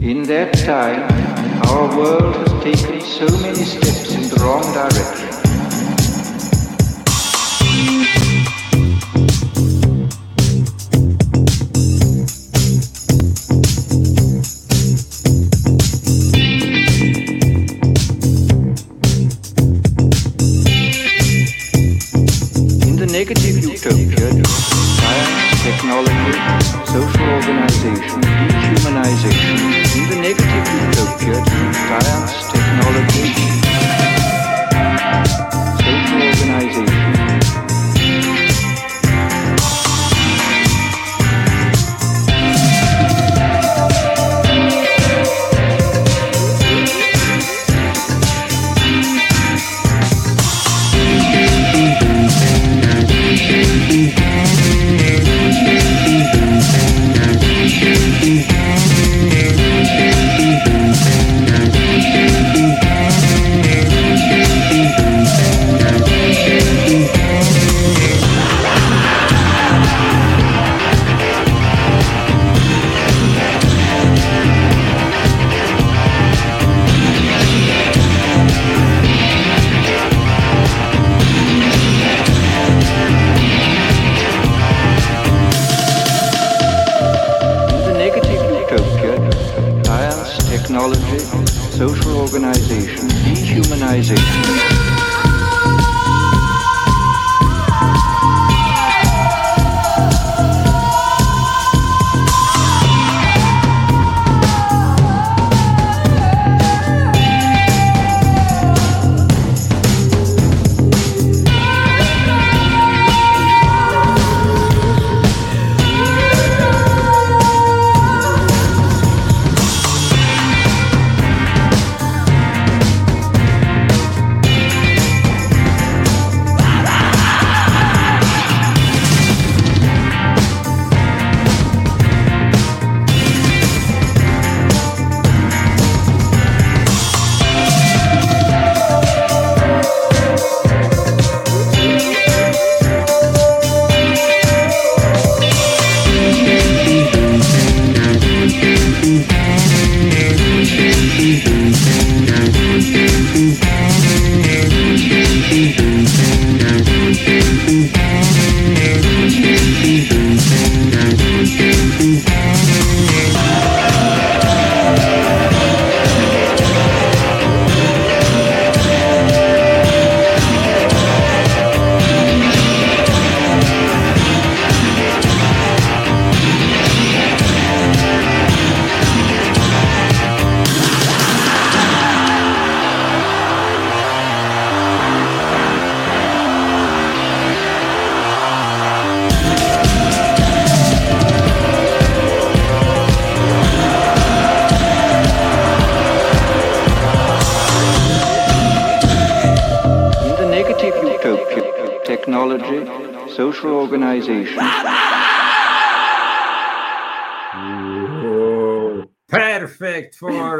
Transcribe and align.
In 0.00 0.22
that 0.28 0.54
time, 0.54 1.02
our 1.66 1.98
world 1.98 2.36
has 2.36 2.62
taken 2.62 3.00
so 3.00 3.26
many 3.42 3.64
steps 3.64 4.14
in 4.14 4.22
the 4.28 4.36
wrong 4.44 4.62
direction. 4.72 5.47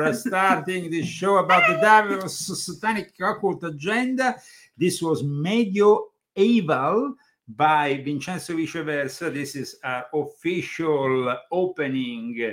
Uh, 0.08 0.12
starting 0.12 0.90
this 0.90 1.06
show 1.06 1.38
about 1.38 1.68
the 1.68 1.80
Davos 1.80 2.64
Satanic 2.64 3.12
Occult 3.20 3.62
Agenda. 3.64 4.36
This 4.76 5.02
was 5.02 5.22
Medioeval 5.22 7.14
by 7.48 8.02
Vincenzo 8.04 8.54
Viceversa. 8.54 9.32
This 9.32 9.54
is 9.54 9.76
our 9.84 10.06
official 10.14 11.36
opening 11.52 12.36
uh, 12.48 12.52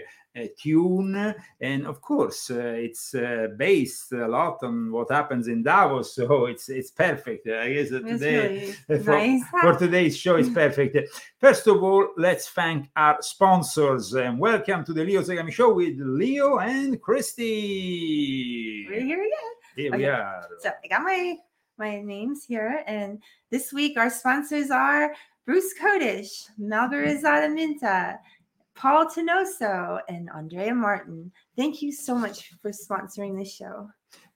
tune. 0.57 1.35
And 1.61 1.85
of 1.85 2.01
course, 2.01 2.51
uh, 2.51 2.75
it's 2.77 3.15
uh, 3.15 3.47
based 3.57 4.11
a 4.11 4.27
lot 4.27 4.59
on 4.63 4.91
what 4.91 5.11
happens 5.11 5.47
in 5.47 5.63
Davos. 5.63 6.15
So 6.25 6.45
it's 6.45 6.69
it's 6.69 6.91
perfect. 6.91 7.47
I 7.47 7.73
guess 7.73 7.89
that 7.89 8.07
today 8.07 8.73
really 8.87 9.03
for, 9.03 9.11
nice. 9.11 9.43
for 9.61 9.77
today's 9.77 10.17
show 10.17 10.37
is 10.37 10.49
perfect. 10.49 10.97
First 11.39 11.67
of 11.67 11.83
all, 11.83 12.09
let's 12.17 12.47
thank 12.49 12.89
our 12.95 13.21
sponsors 13.21 14.13
and 14.13 14.39
welcome 14.39 14.85
to 14.85 14.93
the 14.93 15.03
Leo 15.03 15.21
Zagami 15.21 15.51
Show 15.51 15.73
with 15.73 15.95
Leo 15.99 16.59
and 16.59 17.01
Christy. 17.01 18.87
We're 18.89 19.01
here 19.01 19.19
again. 19.19 19.55
Here 19.75 19.95
we 19.95 20.05
are. 20.05 20.47
So 20.59 20.69
I 20.83 20.87
got 20.87 21.03
my 21.03 21.35
my 21.77 22.01
names 22.01 22.45
here, 22.45 22.83
and 22.87 23.21
this 23.51 23.73
week 23.73 23.97
our 23.97 24.09
sponsors 24.09 24.71
are 24.71 25.13
Bruce 25.45 25.73
Kodish, 25.79 26.49
Malgorizada 26.59 27.53
Minta, 27.53 28.19
Paul 28.75 29.07
Tenoso, 29.07 29.99
and 30.09 30.29
Andrea 30.35 30.75
Martin. 30.75 31.31
Thank 31.55 31.81
you 31.81 31.91
so 31.91 32.15
much 32.15 32.51
for 32.61 32.71
sponsoring 32.71 33.37
this 33.39 33.55
show. 33.55 33.89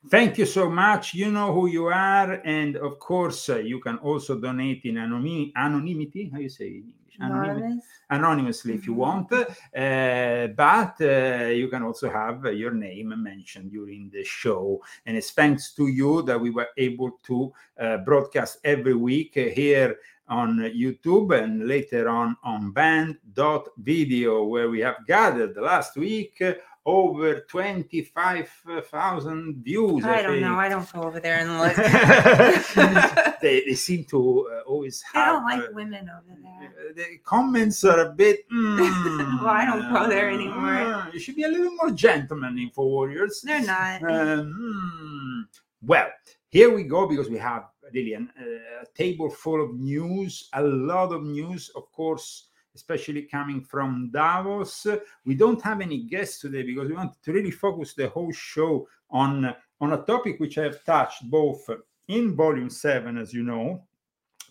Thank 0.09 0.38
you 0.38 0.45
so 0.45 0.69
much. 0.69 1.13
You 1.13 1.30
know 1.30 1.53
who 1.53 1.68
you 1.68 1.88
are, 1.88 2.41
and 2.45 2.77
of 2.77 3.00
course, 3.00 3.50
uh, 3.50 3.57
you 3.57 3.81
can 3.81 3.97
also 3.97 4.39
donate 4.39 4.86
in 4.86 4.97
anony- 4.97 5.51
anonymity. 5.57 6.30
How 6.31 6.39
you 6.39 6.50
say 6.50 6.65
it 6.65 6.69
in 6.69 6.75
English? 6.75 6.95
Anonymous. 7.19 7.83
anonymously 8.12 8.74
if 8.74 8.88
you 8.88 8.94
Mhm. 8.94 8.97
want, 8.97 9.31
uh, 9.33 10.47
but 10.56 10.95
uh, 11.01 11.47
you 11.51 11.68
can 11.68 11.83
also 11.83 12.09
have 12.09 12.45
your 12.56 12.71
name 12.71 13.13
mentioned 13.21 13.69
during 13.71 14.09
the 14.09 14.24
show. 14.24 14.81
And 15.06 15.15
it's 15.18 15.31
thanks 15.31 15.74
to 15.75 15.88
you 15.88 16.21
that 16.24 16.39
we 16.39 16.50
were 16.50 16.69
able 16.77 17.12
to 17.24 17.53
uh, 17.77 17.97
broadcast 17.97 18.59
every 18.63 18.95
week 18.95 19.38
uh, 19.38 19.50
here 19.53 19.97
on 20.29 20.57
YouTube 20.59 21.37
and 21.37 21.67
later 21.67 22.07
on 22.09 22.35
on 22.43 22.71
banned.video, 22.71 24.43
where 24.43 24.69
we 24.69 24.79
have 24.79 24.97
gathered 25.07 25.57
last 25.57 25.95
week 25.97 26.37
uh, 26.41 26.53
over 26.85 27.41
25,000 27.41 29.63
views. 29.63 30.03
I 30.05 30.21
don't 30.21 30.39
know. 30.41 30.55
I 30.55 30.69
don't 30.69 30.89
go 30.91 31.03
over 31.03 31.19
there 31.19 31.39
and 31.39 31.59
look. 31.59 31.75
they, 33.41 33.63
they 33.65 33.75
seem 33.75 34.03
to 34.05 34.49
uh, 34.51 34.61
always 34.65 35.03
I 35.13 35.25
don't 35.25 35.43
like 35.43 35.59
uh, 35.59 35.67
women 35.73 36.09
over 36.09 36.35
there. 36.41 36.73
uh, 36.89 36.93
the 36.95 37.17
comments 37.23 37.83
are 37.83 37.99
a 37.99 38.09
bit. 38.11 38.49
mm, 38.49 38.79
Well, 39.41 39.49
I 39.49 39.65
don't 39.65 39.93
go 39.93 40.07
there 40.07 40.29
anymore. 40.29 40.55
mm, 40.55 41.13
you 41.13 41.19
should 41.19 41.35
be 41.35 41.43
a 41.43 41.47
little 41.47 41.71
more 41.71 41.91
gentleman 41.91 42.57
in 42.57 42.69
for 42.71 42.85
warriors. 42.85 43.41
They're 43.43 43.61
not. 43.61 44.01
Um, 44.03 44.53
hmm. 44.57 45.41
well, 45.85 46.09
here 46.49 46.73
we 46.73 46.83
go 46.83 47.05
because 47.07 47.29
we 47.29 47.37
have 47.37 47.65
really 47.94 48.13
an, 48.13 48.30
uh, 48.39 48.83
a 48.83 48.97
table 48.97 49.30
full 49.30 49.63
of 49.63 49.75
news, 49.75 50.50
a 50.53 50.63
lot 50.63 51.12
of 51.12 51.24
news, 51.24 51.69
of 51.75 51.91
course, 51.91 52.50
especially 52.75 53.24
coming 53.24 53.62
from 53.62 54.09
Davos. 54.12 54.88
We 55.25 55.36
don't 55.36 55.62
have 55.62 55.81
any 55.81 56.03
guests 56.03 56.39
today 56.39 56.63
because 56.63 56.89
we 56.89 56.95
want 56.95 57.21
to 57.24 57.33
really 57.33 57.51
focus 57.51 57.94
the 57.94 58.09
whole 58.09 58.31
show 58.31 58.88
on 59.09 59.53
on 59.81 59.94
a 59.94 60.03
topic 60.03 60.39
which 60.39 60.57
I 60.57 60.63
have 60.63 60.83
touched 60.83 61.30
both 61.30 61.69
in 62.07 62.36
volume 62.36 62.69
seven, 62.69 63.18
as 63.18 63.33
you 63.33 63.44
know, 63.44 63.88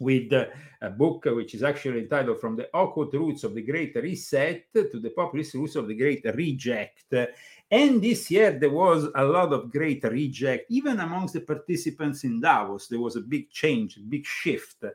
with 0.01 0.33
uh, 0.33 0.47
a 0.81 0.91
book 0.91 1.25
which 1.27 1.55
is 1.55 1.63
actually 1.63 2.01
entitled 2.01 2.41
From 2.41 2.57
the 2.57 2.69
Occult 2.75 3.13
Roots 3.13 3.45
of 3.45 3.55
the 3.55 3.63
Great 3.63 3.95
Reset 3.97 4.73
to 4.73 5.01
the 5.01 5.11
Populist 5.11 5.55
Roots 5.55 5.77
of 5.77 5.89
the 5.89 5.95
Great 5.95 6.25
Reject. 6.25 7.05
And 7.71 8.01
this 8.03 8.31
year 8.31 8.59
there 8.59 8.71
was 8.71 9.09
a 9.15 9.25
lot 9.25 9.53
of 9.53 9.71
great 9.71 10.03
reject, 10.05 10.71
even 10.71 11.01
amongst 11.01 11.35
the 11.35 11.41
participants 11.41 12.25
in 12.25 12.41
Davos. 12.41 12.89
There 12.89 13.01
was 13.01 13.17
a 13.17 13.21
big 13.21 13.51
change, 13.51 13.99
a 13.99 14.01
big 14.01 14.25
shift. 14.25 14.85
Uh, 14.85 14.91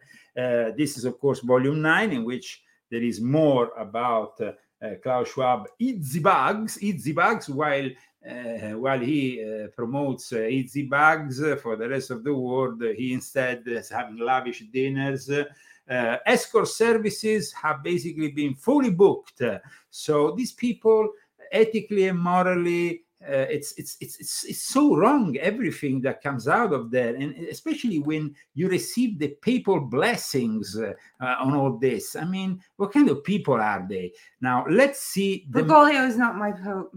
this 0.76 0.98
is, 0.98 1.06
of 1.06 1.20
course, 1.20 1.40
volume 1.42 1.82
nine, 1.82 2.12
in 2.12 2.24
which 2.24 2.64
there 2.90 3.04
is 3.04 3.22
more 3.22 3.72
about 3.78 4.42
uh, 4.42 4.54
uh, 4.84 4.96
Klaus 5.02 5.30
Schwab 5.30 5.68
the 5.80 6.20
bugs, 6.20 6.76
the 6.76 7.14
bugs, 7.14 7.50
while 7.50 7.90
uh, 8.30 8.78
while 8.78 9.00
he 9.00 9.44
uh, 9.44 9.68
promotes 9.76 10.32
uh, 10.32 10.50
bags 10.90 11.44
uh, 11.44 11.58
for 11.58 11.76
the 11.76 11.88
rest 11.88 12.10
of 12.10 12.24
the 12.24 12.34
world, 12.34 12.82
he 12.96 13.14
instead 13.14 13.64
is 13.66 13.90
having 13.90 14.18
lavish 14.18 14.64
dinners. 14.72 15.30
Uh, 15.30 16.18
escort 16.26 16.70
services 16.70 17.52
have 17.52 17.84
basically 17.84 18.32
been 18.32 18.56
fully 18.56 18.90
booked. 18.90 19.42
So 19.90 20.34
these 20.38 20.54
people, 20.54 21.10
ethically 21.54 22.08
and 22.08 22.20
morally, 22.20 23.04
uh, 23.26 23.48
it's, 23.50 23.74
it's 23.78 23.96
it's 24.02 24.20
it's 24.20 24.44
it's 24.44 24.62
so 24.62 24.96
wrong 24.98 25.38
everything 25.38 26.02
that 26.02 26.22
comes 26.22 26.48
out 26.50 26.74
of 26.74 26.92
there, 26.92 27.16
and 27.16 27.34
especially 27.48 28.00
when 28.00 28.36
you 28.54 28.68
receive 28.68 29.18
the 29.18 29.30
papal 29.42 29.80
blessings 29.80 30.78
uh, 30.78 30.92
uh, 31.22 31.36
on 31.40 31.56
all 31.56 31.78
this. 31.78 32.18
I 32.18 32.26
mean, 32.26 32.60
what 32.76 32.92
kind 32.92 33.10
of 33.10 33.24
people 33.24 33.54
are 33.54 33.86
they? 33.88 34.12
Now 34.42 34.66
let's 34.70 35.00
see 35.00 35.48
the 35.50 35.64
Bergoglio 35.64 36.06
is 36.06 36.18
not 36.18 36.36
my 36.36 36.52
pope. 36.52 36.94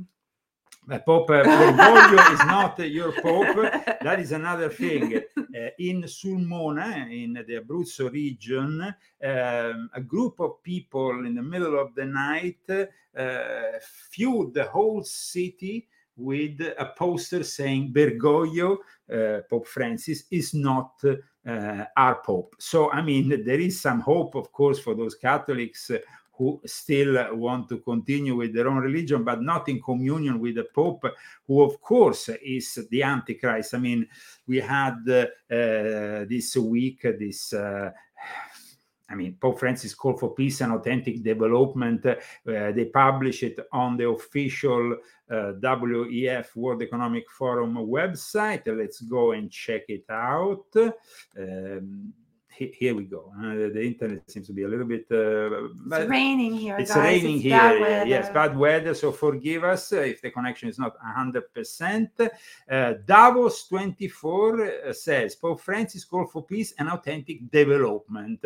Uh, 0.91 0.99
Pope 1.01 1.29
Bergoglio 1.29 2.33
is 2.33 2.39
not 2.47 2.79
your 2.79 3.13
Pope. 3.13 3.73
That 4.03 4.21
is 4.21 4.33
another 4.33 4.69
thing. 4.69 5.23
Uh, 5.37 5.69
in 5.79 6.03
Sulmona, 6.03 7.11
in 7.11 7.35
the 7.35 7.61
Abruzzo 7.61 8.13
region, 8.13 8.83
um, 8.83 9.91
a 9.95 10.01
group 10.01 10.41
of 10.41 10.63
people 10.63 11.25
in 11.27 11.35
the 11.35 11.43
middle 11.43 11.79
of 11.79 11.95
the 11.95 12.05
night 12.05 12.91
uh, 13.17 13.79
fueled 14.11 14.55
the 14.55 14.65
whole 14.65 15.03
city 15.03 15.89
with 16.17 16.61
a 16.61 16.93
poster 16.97 17.45
saying 17.45 17.93
Bergoglio, 17.93 18.79
uh, 19.13 19.41
Pope 19.49 19.67
Francis, 19.67 20.25
is 20.31 20.55
not 20.55 20.93
uh, 21.05 21.85
our 21.97 22.17
Pope. 22.23 22.57
So, 22.59 22.91
I 22.91 23.03
mean, 23.03 23.45
there 23.45 23.61
is 23.61 23.81
some 23.81 24.01
hope, 24.01 24.35
of 24.35 24.53
course, 24.53 24.79
for 24.79 24.95
those 24.95 25.15
Catholics 25.15 25.91
who 26.37 26.61
still 26.65 27.37
want 27.37 27.69
to 27.69 27.79
continue 27.79 28.37
with 28.37 28.55
their 28.55 28.69
own 28.69 28.79
religion, 28.79 29.25
but 29.25 29.43
not 29.43 29.69
in 29.69 29.81
communion 29.81 30.39
with 30.39 30.57
the 30.57 30.67
Pope, 30.75 31.05
who, 31.47 31.63
of 31.63 31.81
course, 31.81 32.29
is 32.43 32.87
the 32.91 33.03
Antichrist. 33.03 33.75
I 33.75 33.79
mean, 33.79 34.07
we 34.47 34.59
had 34.59 34.97
uh, 35.09 36.25
this 36.29 36.57
week 36.57 37.03
this. 37.03 37.53
Uh, 37.53 37.91
I 39.09 39.15
mean, 39.15 39.37
Pope 39.41 39.61
Francis 39.61 39.95
called 39.95 40.19
for 40.19 40.35
peace 40.35 40.61
and 40.61 40.73
authentic 40.73 41.23
development. 41.23 42.05
Uh, 42.05 42.17
they 42.45 42.91
publish 42.93 43.45
it 43.45 43.59
on 43.73 43.97
the 43.97 44.09
official 44.09 44.97
uh, 45.31 45.53
WEF 45.61 46.57
World 46.57 46.83
Economic 46.83 47.31
Forum 47.31 47.77
website. 47.77 48.67
Let's 48.67 49.01
go 49.03 49.31
and 49.31 49.49
check 49.49 49.83
it 49.89 50.07
out. 50.11 50.67
Um, 51.39 52.13
he- 52.57 52.75
here 52.79 52.95
we 52.95 53.05
go. 53.05 53.33
Uh, 53.39 53.69
the 53.75 53.83
internet 53.83 54.29
seems 54.31 54.47
to 54.47 54.53
be 54.53 54.63
a 54.65 54.69
little 54.69 54.87
bit. 54.87 55.07
Uh, 55.11 55.69
It's 56.01 56.09
raining 56.09 56.55
here, 56.55 56.77
it's 56.79 56.95
guys. 56.95 57.05
raining 57.05 57.35
it's 57.37 57.43
here. 57.45 57.59
bad 57.59 58.09
Yes, 58.09 58.31
bad 58.31 58.57
weather. 58.57 58.95
So 58.95 59.13
forgive 59.13 59.65
us 59.65 59.93
if 59.93 60.21
the 60.23 60.31
connection 60.31 60.69
is 60.69 60.79
not 60.79 60.95
100%. 61.01 62.31
Uh, 62.71 62.95
Davos 63.05 63.69
24 63.69 64.65
uh, 64.65 64.93
says 64.93 65.35
Pope 65.37 65.61
Francis 65.61 66.05
called 66.05 66.31
for 66.33 66.43
peace 66.45 66.73
and 66.79 66.89
authentic 66.89 67.51
development. 67.51 68.41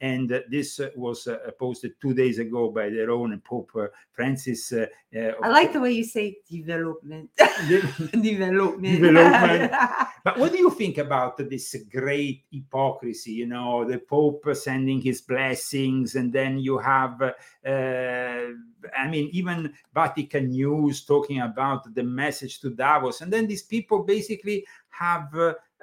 And 0.00 0.30
uh, 0.32 0.40
this 0.50 0.80
was 0.94 1.26
uh, 1.26 1.38
posted 1.58 1.92
two 2.00 2.14
days 2.14 2.38
ago 2.38 2.70
by 2.70 2.90
their 2.90 3.10
own 3.10 3.40
Pope 3.40 3.72
Francis. 4.12 4.72
Uh, 4.72 4.86
uh, 5.16 5.32
I 5.42 5.48
like 5.48 5.72
the 5.72 5.80
way 5.80 5.92
you 5.92 6.04
say 6.04 6.38
development. 6.50 7.30
development. 8.12 9.00
Development. 9.02 9.72
But 10.26 10.38
what 10.38 10.50
do 10.50 10.58
you 10.58 10.70
think 10.70 10.98
about 10.98 11.36
this 11.38 11.76
great 11.88 12.42
hypocrisy? 12.50 13.45
You 13.46 13.52
know, 13.52 13.84
the 13.84 13.98
Pope 13.98 14.44
sending 14.54 15.00
his 15.00 15.20
blessings, 15.20 16.16
and 16.16 16.32
then 16.32 16.58
you 16.58 16.78
have, 16.78 17.22
uh, 17.22 17.30
I 17.64 19.06
mean, 19.08 19.30
even 19.32 19.72
Vatican 19.94 20.48
News 20.48 21.04
talking 21.04 21.40
about 21.40 21.94
the 21.94 22.02
message 22.02 22.60
to 22.62 22.70
Davos, 22.70 23.20
and 23.20 23.32
then 23.32 23.46
these 23.46 23.62
people 23.62 24.02
basically 24.02 24.66
have. 24.88 25.32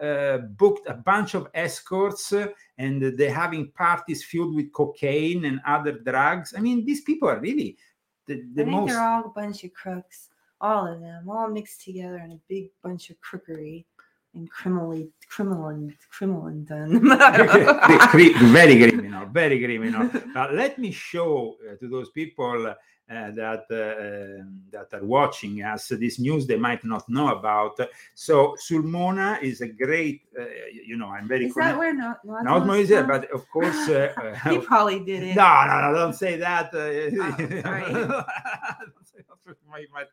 Uh, 0.02 0.40
booked 0.58 0.90
a 0.90 0.94
bunch 0.96 1.36
of 1.36 1.48
escorts 1.54 2.34
uh, 2.34 2.48
and 2.80 3.16
they're 3.16 3.32
having 3.32 3.72
parties 3.74 4.24
filled 4.24 4.56
with 4.56 4.74
cocaine 4.74 5.46
and 5.46 5.62
other 5.68 5.92
drugs. 6.00 6.56
I 6.58 6.62
mean, 6.62 6.84
these 6.84 7.02
people 7.02 7.30
are 7.30 7.40
really 7.40 7.78
the, 8.26 8.42
the 8.56 8.64
I 8.64 8.66
think 8.66 8.70
most. 8.76 8.90
they're 8.90 9.08
all 9.08 9.26
a 9.26 9.30
bunch 9.30 9.64
of 9.64 9.72
crooks. 9.76 10.30
All 10.60 10.88
of 10.88 11.00
them, 11.00 11.30
all 11.30 11.48
mixed 11.48 11.84
together 11.84 12.18
in 12.18 12.32
a 12.32 12.40
big 12.50 12.72
bunch 12.82 13.12
of 13.12 13.22
crookery 13.22 13.86
and 14.34 14.50
criminally, 14.50 15.10
criminal 15.28 15.68
and 15.68 15.94
criminal 16.10 16.48
and 16.48 16.68
very 18.52 18.78
criminal, 18.80 19.26
very 19.28 19.64
criminal. 19.64 20.10
But 20.34 20.54
let 20.54 20.78
me 20.78 20.92
show 20.92 21.58
uh, 21.70 21.76
to 21.76 21.88
those 21.88 22.10
people 22.10 22.68
uh, 22.68 22.74
that 23.14 23.66
uh, 23.72 24.42
um, 24.42 24.62
that 24.72 24.94
are 24.94 25.06
watching 25.06 25.62
us 25.64 25.88
this 25.88 26.20
news 26.20 26.46
they 26.48 26.58
might 26.58 26.84
not 26.84 27.08
know 27.10 27.30
about. 27.30 27.80
So 28.14 28.56
Sulmona 28.60 29.42
is 29.42 29.62
a 29.62 29.68
great, 29.68 30.22
uh, 30.40 30.46
you 30.86 30.98
know, 30.98 31.08
I'm 31.08 31.28
very 31.28 31.46
Is 31.46 31.56
that 31.56 31.78
where 31.78 31.94
not 31.94 32.24
not 32.26 32.44
not 32.44 32.66
Moise, 32.66 32.90
but 32.90 33.30
of 33.32 33.50
course. 33.50 33.90
Uh, 33.90 34.14
he 34.50 34.58
probably 34.60 35.00
did 35.00 35.24
it. 35.24 35.36
no, 35.36 35.66
no, 35.68 35.92
no, 35.92 35.94
don't 35.98 36.14
say 36.14 36.38
that. 36.38 36.70
Oh, 36.74 37.62
sorry. 37.62 37.94
My- 39.68 39.86
my- 39.94 40.06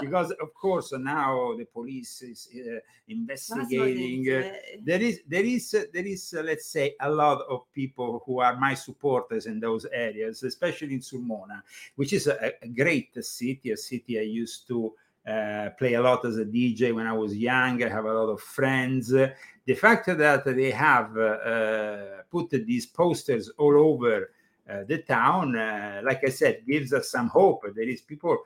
because 0.00 0.30
of 0.32 0.54
course 0.54 0.92
now 0.92 1.54
the 1.56 1.64
police 1.64 2.22
is 2.22 2.48
uh, 2.54 2.78
That's 3.26 3.50
what 3.50 3.68
they 3.68 3.76
investigating. 3.76 4.32
uh, 4.32 4.52
there 4.84 5.02
is 5.02 5.20
there 5.28 5.44
is 5.44 5.74
uh, 5.74 5.84
there 5.92 6.06
is 6.06 6.34
uh, 6.36 6.42
let's 6.42 6.66
say 6.66 6.94
a 7.00 7.10
lot 7.10 7.42
of 7.48 7.60
people 7.74 8.22
who 8.24 8.40
are 8.40 8.56
my 8.56 8.74
supporters 8.74 9.46
in 9.46 9.60
those 9.60 9.84
areas 9.92 10.42
especially 10.42 10.94
in 10.94 11.00
sulmona 11.00 11.62
which 11.96 12.12
is 12.12 12.28
a, 12.40 12.52
a 12.62 12.68
great 12.68 13.12
city 13.24 13.70
a 13.70 13.76
city 13.76 14.18
i 14.18 14.22
used 14.22 14.66
to 14.66 14.92
uh, 15.26 15.70
play 15.78 15.94
a 15.94 16.02
lot 16.02 16.24
as 16.24 16.36
a 16.38 16.44
dj 16.44 16.92
when 16.94 17.06
i 17.06 17.12
was 17.12 17.36
young. 17.36 17.82
I 17.82 17.88
have 17.88 18.06
a 18.06 18.12
lot 18.12 18.28
of 18.28 18.40
friends. 18.40 19.08
The 19.08 19.74
fact 19.74 20.06
that 20.06 20.44
they 20.44 20.72
have 20.72 21.16
uh, 21.16 21.20
uh, 21.20 22.22
put 22.30 22.50
these 22.50 22.86
posters 22.86 23.48
all 23.58 23.76
over 23.78 24.30
uh, 24.68 24.82
the 24.88 24.98
town 24.98 25.56
uh, 25.56 26.00
like 26.04 26.24
i 26.24 26.28
said 26.28 26.62
gives 26.66 26.92
us 26.92 27.10
some 27.10 27.28
hope. 27.28 27.62
There 27.74 27.88
is 27.88 28.00
people 28.00 28.38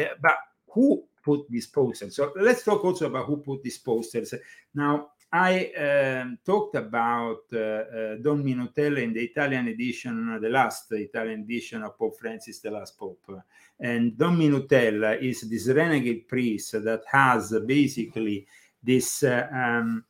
uh, 0.00 0.04
but 0.20 0.36
who 0.68 1.04
put 1.24 1.48
these 1.48 1.66
posters? 1.66 2.16
So 2.16 2.32
let's 2.36 2.64
talk 2.64 2.84
also 2.84 3.06
about 3.06 3.26
who 3.26 3.38
put 3.38 3.62
these 3.62 3.78
posters. 3.78 4.34
Now 4.74 5.10
I 5.36 5.72
um, 6.20 6.38
talked 6.46 6.76
about 6.76 7.40
uh, 7.52 7.58
uh, 7.58 8.16
Don 8.22 8.44
Minutella 8.44 9.02
in 9.02 9.12
the 9.12 9.24
Italian 9.24 9.66
edition, 9.66 10.38
the 10.40 10.48
last 10.48 10.92
Italian 10.92 11.40
edition 11.40 11.82
of 11.82 11.98
Pope 11.98 12.16
Francis, 12.20 12.60
the 12.60 12.70
last 12.70 12.96
Pope. 12.96 13.42
And 13.80 14.16
Don 14.16 14.38
Minutella 14.38 15.20
is 15.20 15.40
this 15.40 15.66
renegade 15.66 16.28
priest 16.28 16.84
that 16.84 17.02
has 17.10 17.52
basically 17.66 18.46
this 18.80 19.24
uh, 19.24 19.48
um, 19.52 20.04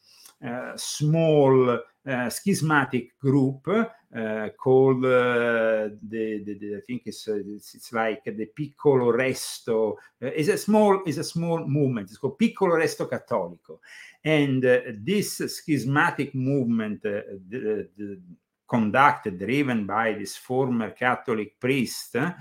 small 0.77 1.79
uh, 2.07 2.29
schismatic 2.29 3.19
group 3.19 3.67
uh, 3.67 4.49
called 4.59 5.05
uh, 5.05 5.89
the, 6.03 6.43
the, 6.45 6.59
the 6.61 6.77
I 6.77 6.81
think 6.87 7.03
it's, 7.07 7.27
it's 7.29 7.75
it's 7.75 7.93
like 7.93 8.25
the 8.25 8.47
Piccolo 8.55 9.11
Resto. 9.11 9.97
It's 10.21 10.49
a 10.49 10.59
small 10.59 11.03
it's 11.07 11.19
a 11.19 11.25
small 11.25 11.67
movement. 11.67 12.11
It's 12.11 12.19
called 12.19 12.39
Piccolo 12.39 12.77
Resto 12.77 13.09
Cattolico, 13.09 13.79
and 14.23 14.63
this 14.63 15.39
schismatic 15.39 16.35
movement, 16.35 17.03
the, 17.03 17.41
the, 17.49 18.21
conducted, 18.67 19.39
driven 19.39 19.87
by 19.87 20.13
this 20.13 20.37
former 20.37 20.91
Catholic 20.91 21.61
priest 21.61 22.17
uh, 22.17 22.33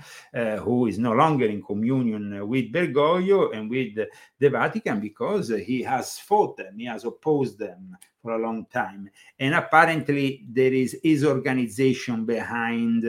who 0.56 0.86
is 0.86 0.98
no 0.98 1.12
longer 1.12 1.46
in 1.46 1.62
communion 1.62 2.48
with 2.48 2.72
Bergoglio 2.72 3.54
and 3.54 3.70
with 3.70 3.94
the 4.38 4.50
Vatican 4.50 5.00
because 5.00 5.48
he 5.48 5.82
has 5.82 6.18
fought 6.18 6.56
them, 6.56 6.78
he 6.78 6.86
has 6.86 7.04
opposed 7.04 7.58
them 7.58 7.96
for 8.24 8.32
a 8.32 8.38
long 8.38 8.64
time. 8.72 9.10
And 9.38 9.54
apparently, 9.54 10.46
there 10.48 10.72
is 10.72 10.96
his 11.02 11.26
organization 11.26 12.24
behind 12.24 13.04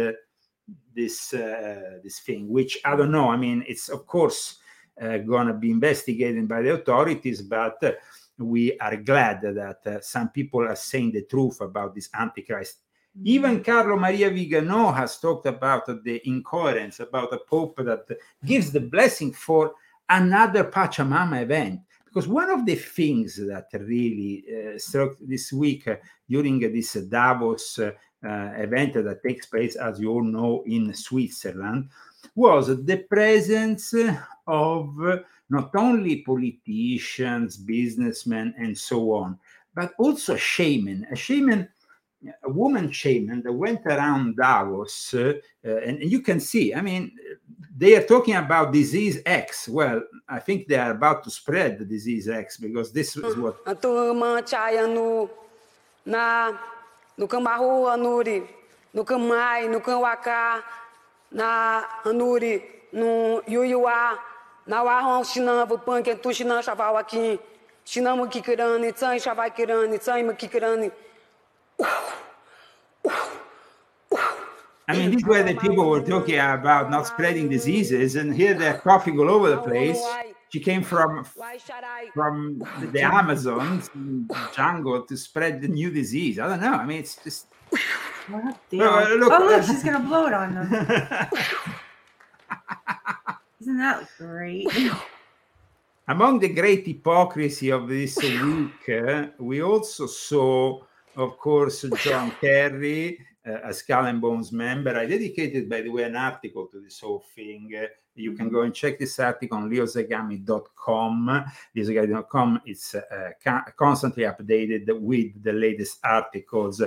this 0.94 1.34
uh, 1.34 2.00
this 2.04 2.20
thing, 2.20 2.50
which 2.50 2.78
I 2.84 2.98
don't 2.98 3.12
know. 3.12 3.30
I 3.30 3.38
mean, 3.38 3.64
it's 3.66 3.88
of 3.88 4.06
course 4.06 4.58
uh, 5.02 5.20
going 5.20 5.48
to 5.48 5.54
be 5.54 5.72
investigated 5.72 6.48
by 6.50 6.62
the 6.64 6.74
authorities, 6.74 7.42
but 7.42 7.82
uh, 7.82 7.94
we 8.38 8.78
are 8.80 8.98
glad 8.98 9.42
that 9.42 9.80
uh, 9.88 10.02
some 10.02 10.30
people 10.30 10.68
are 10.68 10.76
saying 10.76 11.14
the 11.14 11.24
truth 11.24 11.62
about 11.62 11.96
this 11.96 12.10
Antichrist. 12.14 12.80
Even 13.24 13.64
Carlo 13.64 13.96
Maria 13.96 14.30
Vigano 14.30 14.92
has 14.92 15.18
talked 15.18 15.46
about 15.46 15.86
the 16.04 16.22
incoherence, 16.26 17.00
about 17.00 17.32
a 17.34 17.40
pope 17.48 17.78
that 17.78 18.06
gives 18.44 18.74
the 18.74 18.82
blessing 18.82 19.32
for 19.32 19.74
another 20.10 20.66
Pachamama 20.66 21.42
event. 21.42 21.80
Because 22.16 22.30
one 22.30 22.50
of 22.50 22.66
the 22.66 22.76
things 22.76 23.36
that 23.36 23.68
really 23.74 24.46
uh, 24.48 24.80
struck 24.80 25.18
this 25.20 25.52
week 25.52 25.86
uh, 25.86 25.98
during 26.30 26.60
this 26.60 26.94
Davos 26.94 27.78
uh, 27.78 27.92
event 28.24 28.94
that 28.94 29.22
takes 29.22 29.48
place, 29.48 29.76
as 29.76 30.00
you 30.00 30.12
all 30.12 30.24
know, 30.24 30.64
in 30.66 30.94
Switzerland, 30.94 31.90
was 32.34 32.68
the 32.68 32.98
presence 33.10 33.94
of 34.48 34.98
not 35.50 35.76
only 35.76 36.22
politicians, 36.22 37.58
businessmen, 37.58 38.56
and 38.58 38.78
so 38.78 39.12
on, 39.12 39.38
but 39.76 39.92
also 40.00 40.36
a 40.36 40.38
shaman, 40.38 41.06
a 41.12 41.18
shaman, 41.18 41.68
a 42.44 42.50
woman 42.50 42.92
shaman 42.92 43.42
that 43.44 43.54
went 43.54 43.86
around 43.86 44.38
Davos, 44.38 45.14
uh, 45.14 45.34
and, 45.64 46.02
and 46.02 46.12
you 46.12 46.22
can 46.22 46.40
see, 46.40 46.74
I 46.74 46.82
mean, 46.82 47.12
they 47.78 47.96
are 47.96 48.04
talking 48.04 48.36
about 48.36 48.72
disease 48.72 49.22
X. 49.26 49.68
Well, 49.68 50.02
I 50.30 50.40
think 50.40 50.68
they 50.68 50.78
are 50.78 50.92
about 50.92 51.24
to 51.26 51.30
spread 51.30 51.80
the 51.80 51.86
disease 51.86 52.30
X 52.30 52.58
because 52.58 52.92
this 52.92 53.16
is 53.18 53.36
what. 53.36 53.58
A 53.66 53.76
turma 53.76 54.42
chaya 54.42 54.88
no 54.92 55.30
na 56.06 56.54
no 57.18 57.28
Cambarro 57.28 57.88
Anuri, 57.94 58.48
no 58.94 59.04
Camai, 59.04 59.70
no 59.70 59.80
Camwacá, 59.80 60.62
na 61.32 61.84
Anuri, 62.06 62.62
no 62.94 63.42
Yuyuá, 63.48 64.18
na 64.68 64.84
Warron 64.84 65.24
Chinamba, 65.24 65.78
Panque, 65.84 66.22
Tu 66.22 66.30
Chinan 66.30 66.64
Chaval 66.64 66.98
aqui, 66.98 67.38
Chinamo 67.86 68.32
Kikirani, 68.32 68.94
Tsai 68.96 69.20
Chavai 69.20 69.54
Kirani, 69.54 70.00
Tsai 70.00 70.24
Makikirani. 70.24 70.92
I 74.88 74.96
mean, 74.98 75.12
these 75.12 75.26
were 75.26 75.42
the 75.42 75.56
people 75.56 75.84
who 75.84 75.90
were 75.90 76.02
talking 76.02 76.38
about 76.38 76.92
not 76.92 77.08
spreading 77.08 77.50
diseases, 77.50 78.16
and 78.16 78.34
here 78.36 78.54
they're 78.54 78.78
coughing 78.78 79.20
all 79.20 79.30
over 79.30 79.50
the 79.50 79.58
place. 79.58 80.00
She 80.50 80.60
came 80.60 80.84
from 80.84 81.26
from 82.14 82.60
the 82.94 83.02
Amazon 83.02 83.82
jungle 84.56 85.02
to 85.04 85.18
spread 85.18 85.60
the 85.62 85.68
new 85.68 85.90
disease. 85.90 86.38
I 86.40 86.48
don't 86.48 86.62
know. 86.62 86.74
I 86.74 86.86
mean, 86.86 87.00
it's 87.00 87.16
just. 87.24 87.48
What 88.30 88.58
the- 88.70 88.78
Well, 88.80 89.18
look- 89.18 89.34
oh, 89.34 89.46
look, 89.46 89.64
she's 89.64 89.84
gonna 89.84 90.00
blow 90.00 90.28
it 90.28 90.34
on 90.34 90.54
them. 90.56 90.68
Isn't 93.62 93.78
that 93.78 94.08
great? 94.18 94.68
Among 96.08 96.40
the 96.40 96.50
great 96.50 96.86
hypocrisy 96.86 97.72
of 97.72 97.88
this 97.90 98.18
week, 98.18 98.90
uh, 98.90 99.28
we 99.40 99.64
also 99.64 100.06
saw, 100.06 100.82
of 101.16 101.38
course, 101.38 101.86
John 102.04 102.32
Kerry, 102.42 103.20
uh, 103.46 103.60
a 103.64 103.74
Skull 103.74 104.06
and 104.06 104.22
Bones 104.22 104.52
member. 104.52 104.98
I 104.98 105.06
dedicated, 105.06 105.70
by 105.70 105.82
the 105.82 105.90
way, 105.90 106.04
an 106.04 106.16
article 106.16 106.68
to 106.68 106.80
this 106.80 107.00
whole 107.00 107.24
thing. 107.36 107.72
Uh, 108.18 108.22
you 108.22 108.34
can 108.34 108.50
go 108.50 108.62
and 108.62 108.74
check 108.74 108.98
this 109.00 109.20
article 109.20 109.58
on 109.58 109.70
leozagami.com. 109.70 111.46
Leozagami.com 111.76 112.62
is 112.66 112.96
uh, 112.96 113.30
ca- 113.44 113.66
constantly 113.76 114.24
updated 114.24 115.00
with 115.00 115.42
the 115.44 115.52
latest 115.54 116.00
articles. 116.04 116.82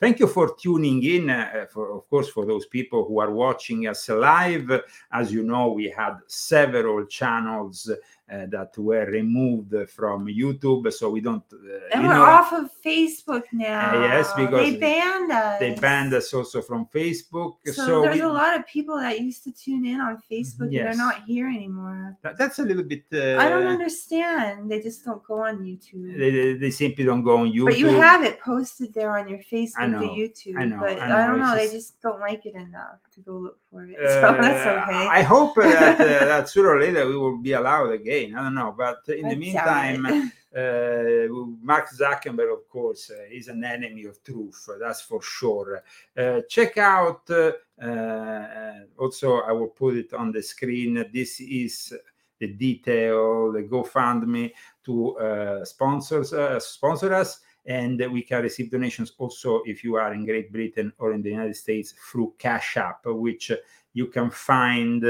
Thank 0.00 0.20
you 0.20 0.26
for 0.26 0.54
tuning 0.56 1.02
in. 1.02 1.30
Uh, 1.30 1.66
for, 1.72 1.92
of 1.96 2.08
course, 2.08 2.28
for 2.28 2.46
those 2.46 2.66
people 2.66 3.04
who 3.06 3.18
are 3.20 3.30
watching 3.30 3.86
us 3.88 4.08
live, 4.08 4.70
as 5.12 5.32
you 5.32 5.42
know, 5.42 5.72
we 5.72 5.88
had 5.90 6.16
several 6.26 7.04
channels 7.06 7.90
uh, 7.90 8.46
that 8.46 8.76
were 8.78 9.04
removed 9.06 9.74
from 9.90 10.26
YouTube, 10.26 10.90
so 10.92 11.10
we 11.10 11.20
don't. 11.20 11.44
Uh, 11.52 11.56
And 11.92 12.06
we're 12.08 12.14
know, 12.14 12.22
off 12.24 12.52
of 12.54 12.70
Facebook 12.84 13.42
now. 13.52 14.00
yes, 14.00 14.32
because 14.34 14.70
they 14.70 14.76
banned 14.78 15.30
us. 15.30 15.60
They 15.60 15.74
banned 15.74 16.14
us 16.14 16.32
also 16.32 16.62
from 16.62 16.86
Facebook. 16.86 17.56
So, 17.66 17.72
So, 17.72 18.02
there's 18.02 18.14
we- 18.16 18.22
a 18.22 18.28
lot 18.28 18.58
of 18.58 18.66
people 18.66 18.96
that 18.98 19.20
used 19.20 19.44
to 19.44 19.52
tune 19.52 19.84
in 19.84 20.00
on 20.00 20.22
Facebook 20.30 20.70
that 20.70 20.72
Yes. 20.82 20.94
are 20.94 20.98
not 20.98 21.22
here 21.24 21.46
anymore. 21.48 22.16
that- 22.22 22.36
that's 22.38 22.58
a 22.58 22.62
little 22.62 22.82
bit. 22.82 23.04
Uh, 23.12 23.36
I 23.38 23.48
don't 23.48 23.66
understand. 23.66 24.70
They 24.70 24.80
just 24.80 25.04
don't 25.04 25.22
go 25.24 25.44
on 25.44 25.60
YouTube. 25.60 26.16
They, 26.18 26.30
they- 26.30 26.54
they 26.54 26.70
simply 26.70 27.04
don't 27.04 27.22
go 27.22 27.38
on 27.38 27.52
YouTube. 27.52 27.66
but 27.66 27.78
you 27.78 27.88
have 27.88 28.22
it 28.24 28.40
posted 28.40 28.92
there 28.94 29.16
on 29.18 29.28
your 29.28 29.40
Facebook 29.40 29.90
know, 29.90 30.00
to 30.00 30.06
YouTube. 30.06 30.58
I 30.58 30.64
know, 30.64 30.78
but 30.80 30.98
I 30.98 31.24
I, 31.24 31.26
don't 31.26 31.38
know. 31.40 31.54
They 31.54 31.64
just- 31.64 31.74
just 31.74 32.00
don't 32.02 32.20
like 32.20 32.46
it 32.46 32.54
enough 32.54 32.98
to 33.14 33.20
go 33.20 33.32
look 33.38 33.58
for 33.70 33.84
it. 33.84 33.96
So 34.14 34.20
that's 34.40 34.66
Uh, 34.66 34.82
okay. 34.82 35.06
I 35.18 35.22
hope 35.22 35.56
uh, 35.58 35.62
that, 35.62 36.00
uh, 36.00 36.04
that 36.26 36.48
sooner 36.52 36.70
or 36.70 36.80
later 36.80 37.06
we 37.06 37.16
will 37.16 37.38
be 37.38 37.52
allowed 37.52 37.90
again. 37.90 38.34
I 38.36 38.42
don't 38.42 38.54
know, 38.54 38.74
but 38.76 38.98
in 39.08 39.26
I 39.26 39.30
the 39.30 39.36
meantime. 39.36 40.32
uh, 40.56 41.26
Mark 41.62 41.90
Zuckerberg, 41.90 42.52
of 42.52 42.68
course, 42.68 43.10
uh, 43.10 43.24
is 43.30 43.48
an 43.48 43.64
enemy 43.64 44.04
of 44.04 44.22
truth. 44.22 44.68
That's 44.78 45.02
for 45.02 45.20
sure. 45.20 45.82
Uh, 46.16 46.42
check 46.48 46.78
out. 46.78 47.28
Uh, 47.28 47.52
uh, 47.82 48.74
also, 48.96 49.40
I 49.40 49.52
will 49.52 49.68
put 49.68 49.96
it 49.96 50.14
on 50.14 50.30
the 50.30 50.42
screen. 50.42 51.04
This 51.12 51.40
is 51.40 51.92
the 52.38 52.48
detail, 52.48 53.52
the 53.52 53.62
GoFundMe 53.62 54.52
to 54.84 55.16
uh, 55.16 55.64
sponsors 55.64 56.32
sponsor 56.64 57.14
us, 57.14 57.40
and 57.66 57.98
we 58.12 58.22
can 58.22 58.42
receive 58.42 58.70
donations 58.70 59.12
also 59.18 59.62
if 59.64 59.82
you 59.82 59.96
are 59.96 60.12
in 60.12 60.24
Great 60.24 60.52
Britain 60.52 60.92
or 60.98 61.14
in 61.14 61.22
the 61.22 61.30
United 61.30 61.56
States 61.56 61.94
through 62.10 62.34
Cash 62.38 62.76
App, 62.76 63.00
which 63.06 63.50
you 63.92 64.06
can 64.06 64.30
find 64.30 65.02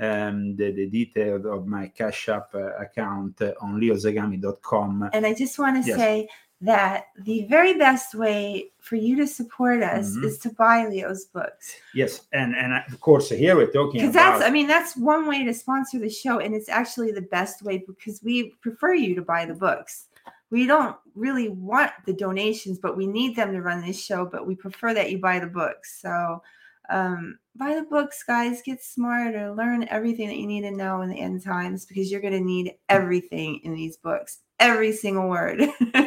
um, 0.00 0.56
the, 0.56 0.72
the 0.72 0.86
detail 0.88 1.52
of 1.52 1.66
my 1.66 1.86
Cash 1.88 2.28
App 2.28 2.54
uh, 2.54 2.74
account 2.76 3.40
uh, 3.42 3.52
on 3.60 3.80
leozagami.com. 3.80 5.10
And 5.12 5.26
I 5.26 5.34
just 5.34 5.58
want 5.58 5.82
to 5.82 5.88
Yes. 5.88 5.98
say 5.98 6.28
that 6.62 7.06
the 7.24 7.44
very 7.50 7.74
best 7.74 8.14
way 8.14 8.70
for 8.78 8.94
you 8.94 9.16
to 9.16 9.26
support 9.26 9.82
us 9.82 10.16
Mhm. 10.16 10.24
is 10.24 10.38
to 10.38 10.50
buy 10.50 10.86
Leo's 10.86 11.24
books. 11.26 11.74
Yes, 11.92 12.22
and 12.32 12.54
and 12.54 12.72
of 12.86 13.00
course 13.00 13.30
here 13.30 13.56
we're 13.56 13.72
talking 13.72 14.00
Because 14.00 14.14
about 14.14 14.38
that's, 14.38 14.48
I 14.48 14.52
mean, 14.52 14.68
that's 14.68 14.96
one 14.96 15.26
way 15.26 15.44
to 15.44 15.52
sponsor 15.52 15.98
the 15.98 16.08
show. 16.08 16.38
And 16.38 16.54
it's 16.54 16.68
actually 16.68 17.10
the 17.10 17.22
best 17.22 17.62
way 17.62 17.78
because 17.86 18.22
we 18.22 18.50
prefer 18.62 18.94
you 18.94 19.14
to 19.16 19.22
buy 19.22 19.44
the 19.44 19.54
books. 19.54 20.06
We 20.50 20.66
don't 20.66 20.96
really 21.16 21.48
want 21.48 21.90
the 22.06 22.12
donations, 22.12 22.78
but 22.78 22.96
we 22.96 23.06
need 23.06 23.34
them 23.34 23.52
to 23.52 23.60
run 23.62 23.84
this 23.84 24.00
show. 24.00 24.24
But 24.24 24.46
we 24.46 24.54
prefer 24.54 24.94
that 24.94 25.10
you 25.10 25.18
buy 25.18 25.40
the 25.40 25.46
books. 25.48 26.00
So 26.00 26.42
um, 26.90 27.38
buy 27.56 27.74
the 27.74 27.82
books, 27.82 28.22
guys. 28.22 28.62
Get 28.62 28.82
smarter. 28.82 29.52
Learn 29.52 29.86
everything 29.88 30.28
that 30.28 30.36
you 30.36 30.46
need 30.46 30.62
to 30.62 30.70
know 30.70 31.02
in 31.02 31.10
the 31.10 31.20
end 31.20 31.42
times 31.42 31.84
because 31.84 32.10
you're 32.10 32.20
going 32.20 32.32
to 32.32 32.40
need 32.40 32.74
everything 32.88 33.60
in 33.64 33.74
these 33.74 33.96
books. 33.96 34.40
Every 34.58 34.92
single 34.92 35.28
word. 35.28 35.62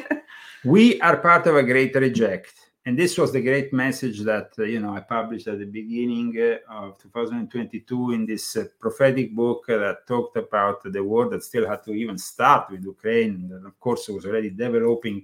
we 0.66 1.00
are 1.02 1.18
part 1.18 1.48
of 1.48 1.56
a 1.56 1.64
great 1.64 1.96
reject 1.96 2.54
and 2.88 2.98
this 2.98 3.18
was 3.18 3.32
the 3.32 3.42
great 3.42 3.74
message 3.74 4.20
that 4.22 4.52
uh, 4.60 4.64
you 4.64 4.80
know 4.80 4.94
i 4.94 5.00
published 5.00 5.48
at 5.48 5.60
the 5.60 5.66
beginning 5.66 6.36
uh, 6.40 6.86
of 6.86 6.98
2022 7.00 8.12
in 8.12 8.26
this 8.26 8.56
uh, 8.56 8.66
prophetic 8.80 9.36
book 9.36 9.66
that 9.68 10.06
talked 10.08 10.38
about 10.38 10.82
the 10.92 11.04
war 11.04 11.28
that 11.30 11.44
still 11.44 11.68
had 11.68 11.84
to 11.84 11.92
even 11.92 12.18
start 12.18 12.70
with 12.70 12.84
ukraine 12.84 13.50
and 13.52 13.66
of 13.66 13.80
course 13.80 14.08
it 14.08 14.14
was 14.14 14.26
already 14.26 14.50
developing 14.50 15.24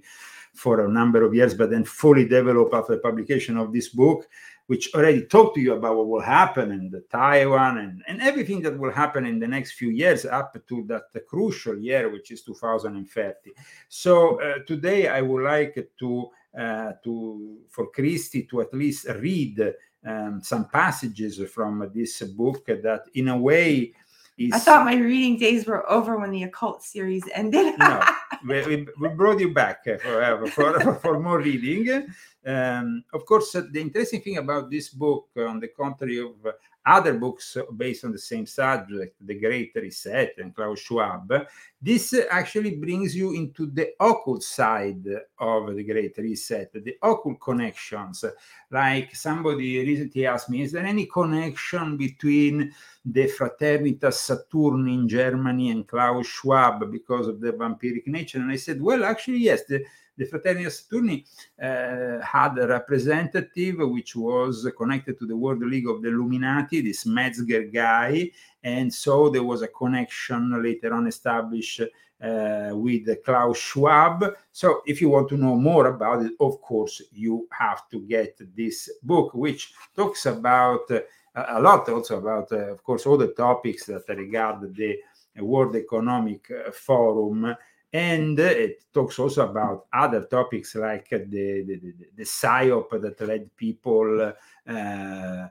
for 0.54 0.84
a 0.84 0.88
number 0.88 1.22
of 1.22 1.34
years 1.34 1.54
but 1.54 1.70
then 1.70 1.84
fully 1.84 2.26
developed 2.26 2.74
after 2.74 2.94
the 2.94 3.00
publication 3.00 3.56
of 3.56 3.72
this 3.72 3.88
book 3.88 4.28
which 4.66 4.94
already 4.94 5.24
talked 5.26 5.54
to 5.56 5.60
you 5.60 5.74
about 5.74 5.96
what 5.96 6.08
will 6.08 6.20
happen 6.20 6.70
in 6.70 6.90
the 6.90 7.02
Taiwan 7.10 7.78
and, 7.78 8.02
and 8.08 8.22
everything 8.22 8.62
that 8.62 8.78
will 8.78 8.92
happen 8.92 9.26
in 9.26 9.38
the 9.38 9.46
next 9.46 9.72
few 9.72 9.90
years 9.90 10.24
up 10.24 10.56
to 10.68 10.84
that 10.88 11.26
crucial 11.28 11.78
year, 11.78 12.10
which 12.10 12.30
is 12.30 12.42
2030. 12.42 13.50
So 13.88 14.40
uh, 14.40 14.58
today 14.66 15.08
I 15.08 15.20
would 15.20 15.42
like 15.42 15.88
to 15.98 16.30
uh, 16.58 16.92
to 17.02 17.58
for 17.70 17.90
Christy 17.90 18.42
to 18.44 18.60
at 18.60 18.74
least 18.74 19.06
read 19.08 19.72
um, 20.04 20.40
some 20.42 20.68
passages 20.68 21.40
from 21.50 21.90
this 21.94 22.20
book 22.22 22.66
that, 22.66 23.04
in 23.14 23.28
a 23.28 23.36
way, 23.38 23.94
is 24.36 24.52
I 24.52 24.58
thought 24.58 24.84
my 24.84 24.96
reading 24.96 25.38
days 25.38 25.66
were 25.66 25.88
over 25.90 26.18
when 26.18 26.30
the 26.30 26.42
occult 26.44 26.82
series 26.82 27.22
ended. 27.34 27.78
no, 27.78 28.02
we, 28.46 28.86
we, 29.00 29.08
brought 29.10 29.40
you 29.40 29.52
back 29.52 29.86
uh, 29.86 29.98
for, 29.98 30.46
for, 30.48 30.94
for 30.96 31.20
more 31.20 31.38
reading. 31.38 32.08
Um, 32.44 33.04
of 33.12 33.24
course, 33.24 33.52
the 33.52 33.80
interesting 33.80 34.20
thing 34.20 34.38
about 34.38 34.70
this 34.70 34.88
book, 34.88 35.28
on 35.36 35.60
the 35.60 35.68
contrary 35.68 36.18
of 36.18 36.34
uh, 36.44 36.52
other 36.84 37.14
books 37.14 37.56
based 37.76 38.04
on 38.04 38.12
the 38.12 38.18
same 38.18 38.46
subject, 38.46 39.16
The 39.24 39.38
Great 39.38 39.72
Reset 39.74 40.34
and 40.38 40.54
Klaus 40.54 40.80
Schwab, 40.80 41.32
this 41.80 42.14
actually 42.30 42.76
brings 42.76 43.14
you 43.14 43.32
into 43.34 43.66
the 43.66 43.90
occult 44.00 44.42
side 44.42 45.04
of 45.38 45.74
the 45.74 45.84
Great 45.84 46.16
Reset, 46.18 46.72
the 46.72 46.96
occult 47.02 47.40
connections. 47.40 48.24
Like 48.70 49.14
somebody 49.14 49.78
recently 49.78 50.26
asked 50.26 50.50
me, 50.50 50.62
is 50.62 50.72
there 50.72 50.86
any 50.86 51.06
connection 51.06 51.96
between 51.96 52.72
the 53.04 53.26
Fraternitas 53.26 54.16
Saturni 54.16 54.94
in 54.94 55.08
Germany 55.08 55.70
and 55.70 55.86
Klaus 55.86 56.26
Schwab 56.26 56.90
because 56.90 57.26
of 57.26 57.40
the 57.40 57.52
vampiric 57.52 58.06
nature? 58.06 58.38
And 58.38 58.50
I 58.50 58.56
said, 58.56 58.80
well, 58.80 59.04
actually, 59.04 59.38
yes. 59.38 59.64
The, 59.64 59.84
the 60.16 60.26
Fraterni 60.26 60.66
Saturni 60.66 61.24
uh, 61.60 62.24
had 62.24 62.58
a 62.58 62.66
representative 62.68 63.76
which 63.78 64.14
was 64.14 64.70
connected 64.76 65.18
to 65.18 65.26
the 65.26 65.36
World 65.36 65.62
League 65.62 65.88
of 65.88 66.02
the 66.02 66.08
Illuminati, 66.08 66.71
this 66.80 67.06
Metzger 67.06 67.64
guy, 67.64 68.30
and 68.62 68.92
so 68.92 69.28
there 69.28 69.42
was 69.42 69.62
a 69.62 69.68
connection 69.68 70.62
later 70.62 70.94
on 70.94 71.06
established 71.06 71.82
uh, 72.22 72.70
with 72.72 73.08
Klaus 73.24 73.58
Schwab. 73.58 74.34
So, 74.52 74.82
if 74.86 75.00
you 75.00 75.08
want 75.08 75.28
to 75.30 75.36
know 75.36 75.56
more 75.56 75.88
about 75.88 76.24
it, 76.24 76.32
of 76.40 76.60
course, 76.60 77.02
you 77.12 77.48
have 77.50 77.88
to 77.90 78.00
get 78.00 78.40
this 78.56 78.90
book, 79.02 79.34
which 79.34 79.72
talks 79.94 80.26
about 80.26 80.90
uh, 80.90 81.00
a 81.34 81.60
lot 81.60 81.88
also 81.88 82.18
about, 82.18 82.52
uh, 82.52 82.72
of 82.72 82.82
course, 82.84 83.06
all 83.06 83.16
the 83.16 83.32
topics 83.32 83.86
that 83.86 84.04
regard 84.08 84.74
the 84.74 84.98
World 85.40 85.74
Economic 85.76 86.46
Forum 86.72 87.56
and 87.92 88.38
it 88.38 88.84
talks 88.92 89.18
also 89.18 89.48
about 89.48 89.86
other 89.92 90.24
topics 90.24 90.74
like 90.74 91.10
the 91.10 91.26
the, 91.26 91.76
the, 91.76 91.94
the 92.16 92.24
psyop 92.24 92.88
that 93.00 93.20
led 93.20 93.54
people 93.56 94.32
uh, 94.66 95.46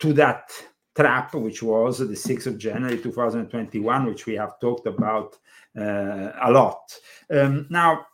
to 0.00 0.12
that 0.14 0.50
trap, 0.96 1.34
which 1.34 1.62
was 1.62 1.98
the 1.98 2.06
6th 2.06 2.46
of 2.46 2.58
January 2.58 2.98
2021, 2.98 4.06
which 4.06 4.26
we 4.26 4.34
have 4.34 4.58
talked 4.60 4.86
about 4.86 5.36
uh, 5.78 6.32
a 6.42 6.50
lot. 6.50 6.98
Um, 7.30 7.66
now, 7.70 8.06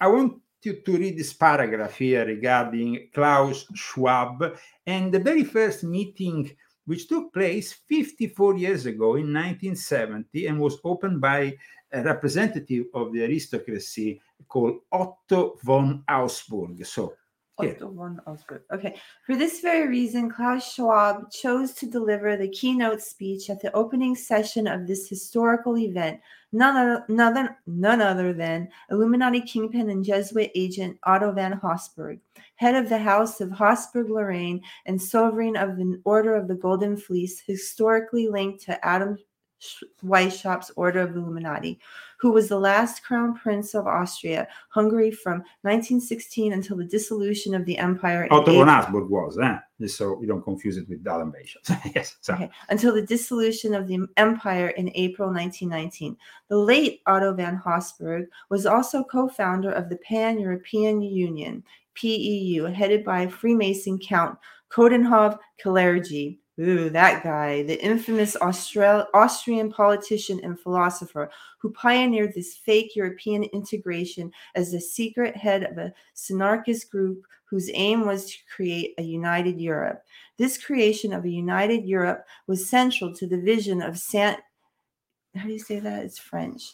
I 0.00 0.06
want 0.08 0.40
you 0.62 0.80
to 0.80 0.96
read 0.96 1.18
this 1.18 1.32
paragraph 1.32 1.96
here 1.96 2.24
regarding 2.24 3.08
Klaus 3.12 3.66
Schwab 3.74 4.56
and 4.86 5.12
the 5.12 5.18
very 5.18 5.44
first 5.44 5.84
meeting 5.84 6.50
which 6.84 7.08
took 7.08 7.32
place 7.32 7.72
54 7.88 8.56
years 8.56 8.86
ago 8.86 9.14
in 9.14 9.32
1970 9.32 10.46
and 10.46 10.58
was 10.58 10.78
opened 10.84 11.20
by 11.20 11.54
a 11.92 12.02
representative 12.02 12.86
of 12.94 13.12
the 13.12 13.22
aristocracy 13.22 14.20
called 14.48 14.80
Otto 14.90 15.58
von 15.62 16.02
Augsburg. 16.08 16.84
So, 16.84 17.14
Von 17.58 18.20
Augsburg. 18.26 18.62
Okay. 18.72 18.96
For 19.26 19.36
this 19.36 19.60
very 19.60 19.86
reason, 19.86 20.30
Klaus 20.30 20.72
Schwab 20.72 21.30
chose 21.30 21.72
to 21.74 21.86
deliver 21.86 22.36
the 22.36 22.48
keynote 22.48 23.02
speech 23.02 23.50
at 23.50 23.60
the 23.60 23.74
opening 23.76 24.14
session 24.14 24.66
of 24.66 24.86
this 24.86 25.08
historical 25.08 25.76
event. 25.78 26.20
None 26.52 26.76
other, 26.76 27.04
none, 27.08 27.56
none 27.66 28.00
other 28.00 28.32
than 28.32 28.68
Illuminati 28.90 29.40
kingpin 29.40 29.90
and 29.90 30.04
Jesuit 30.04 30.50
agent 30.54 30.98
Otto 31.04 31.32
von 31.32 31.52
Habsburg, 31.52 32.20
head 32.56 32.74
of 32.74 32.88
the 32.88 32.98
House 32.98 33.40
of 33.40 33.50
Habsburg 33.50 34.10
Lorraine 34.10 34.62
and 34.86 35.00
sovereign 35.00 35.56
of 35.56 35.76
the 35.76 36.00
Order 36.04 36.34
of 36.34 36.48
the 36.48 36.54
Golden 36.54 36.96
Fleece, 36.96 37.42
historically 37.46 38.28
linked 38.28 38.62
to 38.64 38.84
Adam 38.84 39.16
Weishaupt's 40.04 40.70
Order 40.76 41.00
of 41.00 41.14
the 41.14 41.20
Illuminati, 41.20 41.80
who 42.18 42.32
was 42.32 42.48
the 42.48 42.58
last 42.58 43.04
crown 43.04 43.34
prince 43.34 43.74
of 43.74 43.86
Austria, 43.86 44.48
Hungary 44.68 45.10
from 45.10 45.38
1916 45.62 46.52
until 46.52 46.76
the 46.76 46.84
dissolution 46.84 47.54
of 47.54 47.64
the 47.64 47.78
empire. 47.78 48.26
Otto 48.30 48.52
von 48.52 48.68
Habsburg 48.68 49.08
was, 49.08 49.38
eh? 49.38 49.58
so 49.86 50.20
you 50.20 50.26
don't 50.26 50.42
confuse 50.42 50.76
it 50.76 50.88
with 50.88 51.02
Dalmatians. 51.02 51.70
yes, 51.94 52.16
so. 52.20 52.34
okay. 52.34 52.50
until 52.68 52.94
the 52.94 53.06
dissolution 53.06 53.74
of 53.74 53.88
the 53.88 54.06
empire 54.16 54.68
in 54.68 54.90
April 54.94 55.28
1919. 55.28 56.16
The 56.48 56.56
late 56.56 57.00
Otto 57.06 57.34
von 57.34 57.56
Habsburg 57.56 58.26
was 58.50 58.66
also 58.66 59.04
co-founder 59.04 59.70
of 59.72 59.88
the 59.88 59.96
Pan-European 59.96 61.02
Union, 61.02 61.62
PEU, 61.94 62.64
headed 62.66 63.04
by 63.04 63.26
Freemason 63.26 63.98
Count 63.98 64.38
Coudenhove 64.72 65.38
Kalergi 65.62 66.38
Ooh, 66.60 66.90
that 66.90 67.24
guy, 67.24 67.62
the 67.62 67.82
infamous 67.82 68.36
Austral- 68.36 69.06
Austrian 69.14 69.72
politician 69.72 70.38
and 70.42 70.60
philosopher 70.60 71.30
who 71.58 71.72
pioneered 71.72 72.34
this 72.34 72.56
fake 72.56 72.94
European 72.94 73.44
integration 73.44 74.30
as 74.54 74.70
the 74.70 74.80
secret 74.80 75.34
head 75.34 75.62
of 75.62 75.78
a 75.78 75.94
synarchist 76.14 76.90
group 76.90 77.24
whose 77.44 77.70
aim 77.72 78.06
was 78.06 78.30
to 78.30 78.38
create 78.54 78.94
a 78.98 79.02
united 79.02 79.60
Europe. 79.60 80.02
This 80.36 80.62
creation 80.62 81.12
of 81.14 81.24
a 81.24 81.30
united 81.30 81.86
Europe 81.86 82.26
was 82.46 82.68
central 82.68 83.14
to 83.14 83.26
the 83.26 83.40
vision 83.40 83.80
of 83.80 83.98
Saint. 83.98 84.38
How 85.34 85.44
do 85.44 85.52
you 85.52 85.58
say 85.58 85.78
that? 85.80 86.04
It's 86.04 86.18
French. 86.18 86.72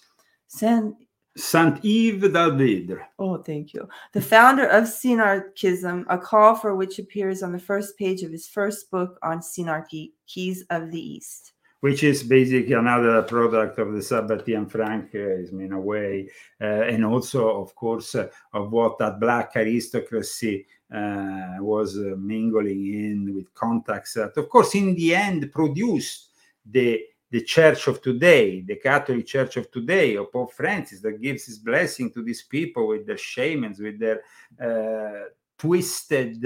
Saint 0.49 0.97
Saint 1.39 1.79
Yves 1.85 2.29
d'Alveydre. 2.33 3.07
Oh, 3.19 3.39
thank 3.39 3.73
you. 3.73 3.89
The 4.13 4.21
founder 4.21 4.67
of 4.67 4.85
Synarchism, 4.85 6.05
a 6.09 6.19
call 6.19 6.57
for 6.57 6.75
which 6.75 6.99
appears 6.99 7.43
on 7.43 7.53
the 7.53 7.59
first 7.59 7.97
page 7.97 8.23
of 8.23 8.33
his 8.33 8.49
first 8.49 8.91
book 8.91 9.19
on 9.23 9.41
Synarchy, 9.41 10.13
Keys 10.27 10.65
of 10.71 10.91
the 10.91 11.01
East. 11.01 11.53
Which 11.81 12.03
is 12.03 12.25
basically 12.25 12.73
another 12.73 13.23
product 13.23 13.79
of 13.79 13.93
the 13.93 14.01
Sabbatian 14.01 14.69
Frankism 14.69 15.65
in 15.65 15.73
a 15.73 15.81
way, 15.81 16.29
uh, 16.61 16.65
and 16.65 17.05
also, 17.05 17.63
of 17.63 17.73
course, 17.77 18.17
uh, 18.17 18.29
of 18.53 18.73
what 18.73 18.99
that 18.99 19.21
black 19.21 19.53
aristocracy 19.55 20.67
uh, 20.93 21.57
was 21.61 21.97
uh, 21.97 22.17
mingling 22.19 22.87
in 22.87 23.33
with 23.33 23.55
contacts 23.55 24.15
that, 24.15 24.37
of 24.37 24.49
course, 24.49 24.75
in 24.75 24.97
the 24.97 25.15
end 25.15 25.53
produced 25.53 26.31
the 26.69 27.01
the 27.31 27.43
church 27.43 27.87
of 27.89 28.01
today, 28.01 28.63
the 28.63 28.77
Catholic 28.77 29.27
Church 29.27 29.57
of 29.57 29.71
today, 29.71 30.17
or 30.17 30.27
Pope 30.27 30.53
Francis, 30.53 31.01
that 31.03 31.21
gives 31.21 31.45
his 31.47 31.59
blessing 31.59 32.11
to 32.13 32.23
these 32.23 32.43
people 32.43 32.89
with 32.89 33.07
their 33.07 33.19
shamans, 33.19 33.81
with 33.81 33.99
their 33.99 34.23
uh, 34.61 35.29
twisted 35.59 36.45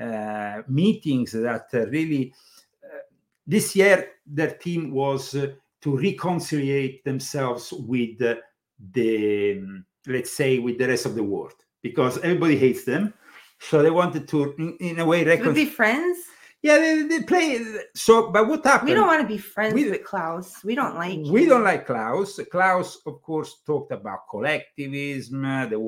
uh, 0.00 0.62
meetings 0.68 1.32
that 1.32 1.66
uh, 1.74 1.86
really. 1.86 2.32
this 3.46 3.74
year, 3.76 4.08
their 4.24 4.50
theme 4.50 4.92
was 4.92 5.32
to 5.32 5.96
reconcile 5.98 6.88
themselves 7.04 7.72
with 7.72 8.18
the, 8.18 9.58
um, 9.58 9.84
let's 10.06 10.32
say, 10.32 10.58
with 10.58 10.78
the 10.78 10.86
rest 10.86 11.06
of 11.06 11.14
the 11.14 11.22
world, 11.22 11.54
because 11.82 12.18
everybody 12.18 12.56
hates 12.56 12.84
them. 12.84 13.12
So 13.58 13.82
they 13.82 13.90
wanted 13.90 14.28
to, 14.28 14.54
in, 14.58 14.76
in 14.78 14.98
a 15.00 15.04
way, 15.04 15.24
reconcile. 15.24 15.54
be 15.54 15.66
friends 15.66 16.18
yeah, 16.62 16.78
they, 16.78 17.02
they 17.02 17.22
play. 17.22 17.60
So, 17.94 18.30
but 18.30 18.46
what 18.46 18.64
happened? 18.64 18.90
We 18.90 18.94
don't 18.94 19.08
want 19.08 19.20
to 19.22 19.26
be 19.26 19.38
friends 19.38 19.74
we, 19.74 19.90
with 19.90 20.04
Klaus. 20.04 20.62
We 20.62 20.76
don't 20.76 20.94
like. 20.94 21.18
We 21.24 21.42
him. 21.42 21.48
don't 21.48 21.64
like 21.64 21.86
Klaus. 21.86 22.38
Klaus, 22.50 22.98
of 23.04 23.20
course, 23.20 23.62
talked 23.66 23.90
about 23.90 24.28
collectivism, 24.30 25.42
the 25.70 25.78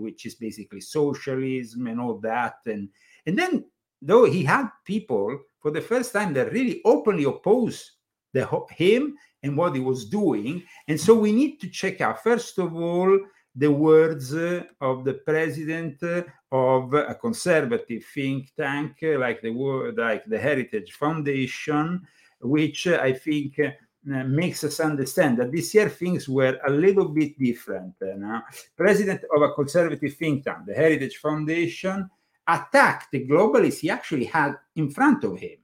which 0.00 0.24
is 0.24 0.34
basically 0.36 0.80
socialism 0.80 1.86
and 1.86 2.00
all 2.00 2.18
that, 2.20 2.54
and 2.64 2.88
and 3.26 3.38
then 3.38 3.66
though 4.00 4.24
he 4.24 4.42
had 4.42 4.68
people 4.86 5.38
for 5.60 5.70
the 5.70 5.82
first 5.82 6.14
time 6.14 6.32
that 6.32 6.52
really 6.52 6.80
openly 6.86 7.24
opposed 7.24 7.90
the 8.32 8.48
him 8.70 9.14
and 9.42 9.56
what 9.56 9.74
he 9.74 9.80
was 9.80 10.06
doing, 10.06 10.62
and 10.88 10.98
so 10.98 11.14
we 11.14 11.30
need 11.32 11.60
to 11.60 11.68
check 11.68 12.00
out 12.00 12.22
first 12.22 12.58
of 12.58 12.74
all 12.74 13.18
the 13.54 13.70
words 13.70 14.32
of 14.80 15.04
the 15.04 15.20
president 15.24 16.02
of 16.50 16.94
a 16.94 17.14
conservative 17.14 18.04
think 18.14 18.52
tank 18.56 18.96
like 19.02 19.42
the 19.42 19.50
like 19.96 20.24
the 20.26 20.38
Heritage 20.38 20.92
Foundation, 20.92 22.06
which 22.40 22.86
I 22.86 23.12
think 23.12 23.60
makes 24.04 24.64
us 24.64 24.80
understand 24.80 25.38
that 25.38 25.52
this 25.52 25.74
year 25.74 25.88
things 25.88 26.28
were 26.28 26.58
a 26.66 26.70
little 26.70 27.08
bit 27.08 27.38
different. 27.38 27.94
Now, 28.00 28.42
president 28.76 29.22
of 29.34 29.42
a 29.42 29.52
conservative 29.52 30.14
think 30.14 30.44
tank, 30.44 30.66
the 30.66 30.74
Heritage 30.74 31.18
Foundation, 31.18 32.08
attacked 32.46 33.12
the 33.12 33.26
globalists 33.26 33.80
he 33.80 33.90
actually 33.90 34.24
had 34.24 34.54
in 34.76 34.90
front 34.90 35.24
of 35.24 35.38
him. 35.38 35.58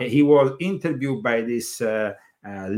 he 0.00 0.22
was 0.22 0.52
interviewed 0.60 1.22
by 1.22 1.40
this 1.40 1.80
uh, 1.80 2.12
uh, 2.46 2.68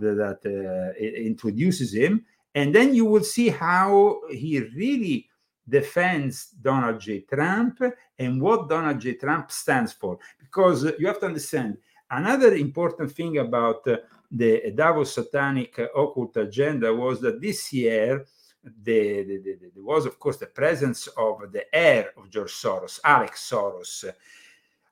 that 0.00 0.40
uh, 0.44 0.98
introduces 1.00 1.94
him 1.94 2.24
and 2.54 2.74
then 2.74 2.94
you 2.94 3.04
will 3.04 3.24
see 3.24 3.48
how 3.48 4.20
he 4.30 4.60
really 4.76 5.28
defends 5.68 6.46
Donald 6.60 7.00
J. 7.00 7.20
Trump 7.20 7.80
and 8.18 8.40
what 8.40 8.68
Donald 8.68 9.00
J. 9.00 9.14
Trump 9.14 9.50
stands 9.52 9.92
for. 9.92 10.18
Because 10.38 10.84
you 10.98 11.06
have 11.06 11.20
to 11.20 11.26
understand 11.26 11.78
another 12.10 12.54
important 12.54 13.12
thing 13.12 13.38
about 13.38 13.86
uh, 13.86 13.98
the 14.30 14.72
Davos 14.74 15.14
Satanic 15.14 15.78
Occult 15.78 16.36
Agenda 16.36 16.92
was 16.94 17.20
that 17.20 17.40
this 17.40 17.72
year 17.72 18.24
the, 18.62 19.22
the, 19.24 19.38
the, 19.38 19.70
there 19.74 19.84
was, 19.84 20.06
of 20.06 20.18
course, 20.18 20.36
the 20.36 20.46
presence 20.46 21.06
of 21.16 21.52
the 21.52 21.64
heir 21.74 22.10
of 22.16 22.30
George 22.30 22.52
Soros, 22.52 23.00
Alex 23.04 23.48
Soros. 23.50 24.04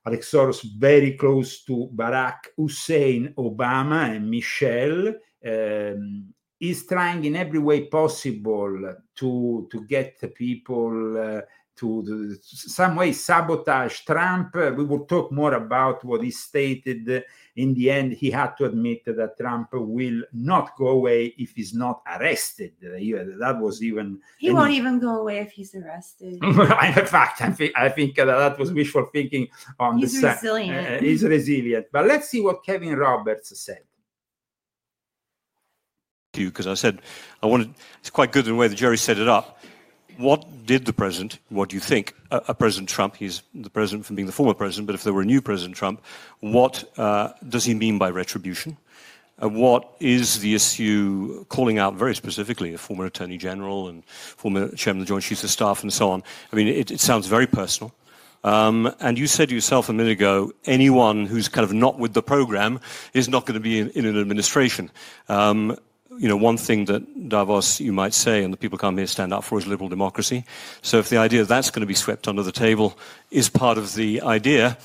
Alex 0.05 0.31
Soros, 0.31 0.63
very 0.63 1.13
close 1.13 1.61
to 1.63 1.89
Barack 1.93 2.47
Hussein 2.57 3.33
Obama 3.37 4.15
and 4.15 4.29
Michelle. 4.29 5.09
Um, 5.45 6.33
is 6.59 6.85
trying 6.85 7.23
in 7.25 7.35
every 7.35 7.59
way 7.59 7.85
possible 7.85 8.95
to 9.15 9.67
to 9.71 9.85
get 9.85 10.35
people 10.35 11.17
uh, 11.17 11.41
to 11.79 12.01
the, 12.03 12.37
some 12.43 12.97
way 12.97 13.13
sabotage 13.13 14.01
Trump. 14.01 14.53
Uh, 14.55 14.71
we 14.75 14.83
will 14.83 15.05
talk 15.05 15.31
more 15.31 15.53
about 15.53 16.03
what 16.03 16.21
he 16.21 16.31
stated. 16.31 17.23
In 17.55 17.73
the 17.73 17.89
end, 17.89 18.13
he 18.13 18.29
had 18.29 18.55
to 18.57 18.65
admit 18.65 19.03
that 19.05 19.37
Trump 19.37 19.69
will 19.73 20.21
not 20.33 20.77
go 20.77 20.89
away 20.89 21.33
if 21.37 21.51
he's 21.51 21.73
not 21.73 22.01
arrested. 22.07 22.73
That 22.81 23.57
was 23.59 23.81
even 23.81 24.19
He 24.37 24.51
won't 24.51 24.71
even 24.71 24.99
go 24.99 25.21
away 25.21 25.39
if 25.39 25.51
he's 25.51 25.73
arrested. 25.75 26.37
in 26.43 27.05
fact, 27.05 27.41
I 27.41 27.51
think, 27.51 27.73
I 27.75 27.89
think 27.89 28.15
that, 28.15 28.25
that 28.25 28.59
was 28.59 28.71
wishful 28.71 29.09
thinking 29.13 29.47
on 29.79 29.97
He's 29.97 30.13
the 30.13 30.21
side. 30.21 30.35
resilient. 30.35 30.87
Uh, 30.87 30.99
he's 30.99 31.23
resilient. 31.23 31.87
But 31.91 32.07
let's 32.07 32.29
see 32.29 32.41
what 32.41 32.63
Kevin 32.65 32.95
Roberts 32.95 33.57
said. 33.59 33.83
You 36.39 36.49
because 36.49 36.67
I 36.67 36.73
said 36.73 37.01
I 37.43 37.47
wanted. 37.47 37.73
It's 37.99 38.09
quite 38.09 38.31
good 38.31 38.45
in 38.45 38.53
the 38.53 38.59
way 38.59 38.67
that 38.67 38.75
Jerry 38.75 38.97
set 38.97 39.17
it 39.17 39.27
up. 39.27 39.59
What 40.17 40.65
did 40.65 40.85
the 40.85 40.91
president? 40.91 41.39
What 41.47 41.69
do 41.69 41.77
you 41.77 41.79
think? 41.79 42.13
Uh, 42.29 42.41
uh, 42.47 42.53
president 42.53 42.89
Trump. 42.89 43.15
He's 43.15 43.41
the 43.55 43.69
president 43.69 44.05
from 44.05 44.17
being 44.17 44.25
the 44.25 44.33
former 44.33 44.53
president. 44.53 44.87
But 44.87 44.95
if 44.95 45.03
there 45.03 45.13
were 45.13 45.21
a 45.21 45.25
new 45.25 45.41
President 45.41 45.77
Trump, 45.77 46.03
what 46.41 46.83
uh, 46.97 47.29
does 47.47 47.63
he 47.63 47.73
mean 47.73 47.97
by 47.97 48.09
retribution? 48.09 48.75
Uh, 49.41 49.47
what 49.47 49.95
is 50.01 50.39
the 50.39 50.53
issue 50.53 51.45
calling 51.45 51.77
out 51.77 51.95
very 51.95 52.13
specifically 52.13 52.73
a 52.73 52.77
former 52.77 53.05
Attorney 53.05 53.37
General 53.37 53.87
and 53.87 54.03
former 54.05 54.69
Chairman 54.75 55.01
of 55.01 55.07
the 55.07 55.09
Joint 55.09 55.23
Chiefs 55.23 55.45
of 55.45 55.49
Staff 55.49 55.83
and 55.83 55.93
so 55.93 56.11
on? 56.11 56.21
I 56.51 56.55
mean, 56.57 56.67
it, 56.67 56.91
it 56.91 56.99
sounds 56.99 57.27
very 57.27 57.47
personal. 57.47 57.93
Um, 58.43 58.93
and 58.99 59.17
you 59.17 59.27
said 59.27 59.51
yourself 59.51 59.89
a 59.89 59.93
minute 59.93 60.11
ago, 60.11 60.53
anyone 60.65 61.25
who's 61.25 61.49
kind 61.49 61.63
of 61.63 61.73
not 61.73 61.99
with 61.99 62.13
the 62.13 62.23
program 62.23 62.79
is 63.13 63.27
not 63.27 63.45
going 63.45 63.55
to 63.55 63.59
be 63.59 63.79
in, 63.79 63.89
in 63.91 64.05
an 64.05 64.19
administration. 64.19 64.91
Um, 65.27 65.77
you 66.19 66.27
know, 66.27 66.35
one 66.35 66.57
thing 66.57 66.85
that 66.85 67.29
Davos, 67.29 67.79
you 67.79 67.93
might 67.93 68.13
say, 68.13 68.43
and 68.43 68.51
the 68.51 68.57
people 68.57 68.77
come 68.77 68.97
here 68.97 69.07
stand 69.07 69.31
up 69.31 69.45
for 69.45 69.57
is 69.57 69.65
liberal 69.65 69.87
democracy. 69.87 70.43
So 70.81 70.99
if 70.99 71.07
the 71.07 71.15
idea 71.15 71.45
that's 71.45 71.71
going 71.71 71.79
to 71.79 71.87
be 71.87 71.93
swept 71.93 72.27
under 72.27 72.43
the 72.43 72.51
table 72.51 72.97
is 73.31 73.47
part 73.47 73.77
of 73.77 73.95
the 73.95 74.21
idea, 74.21 74.77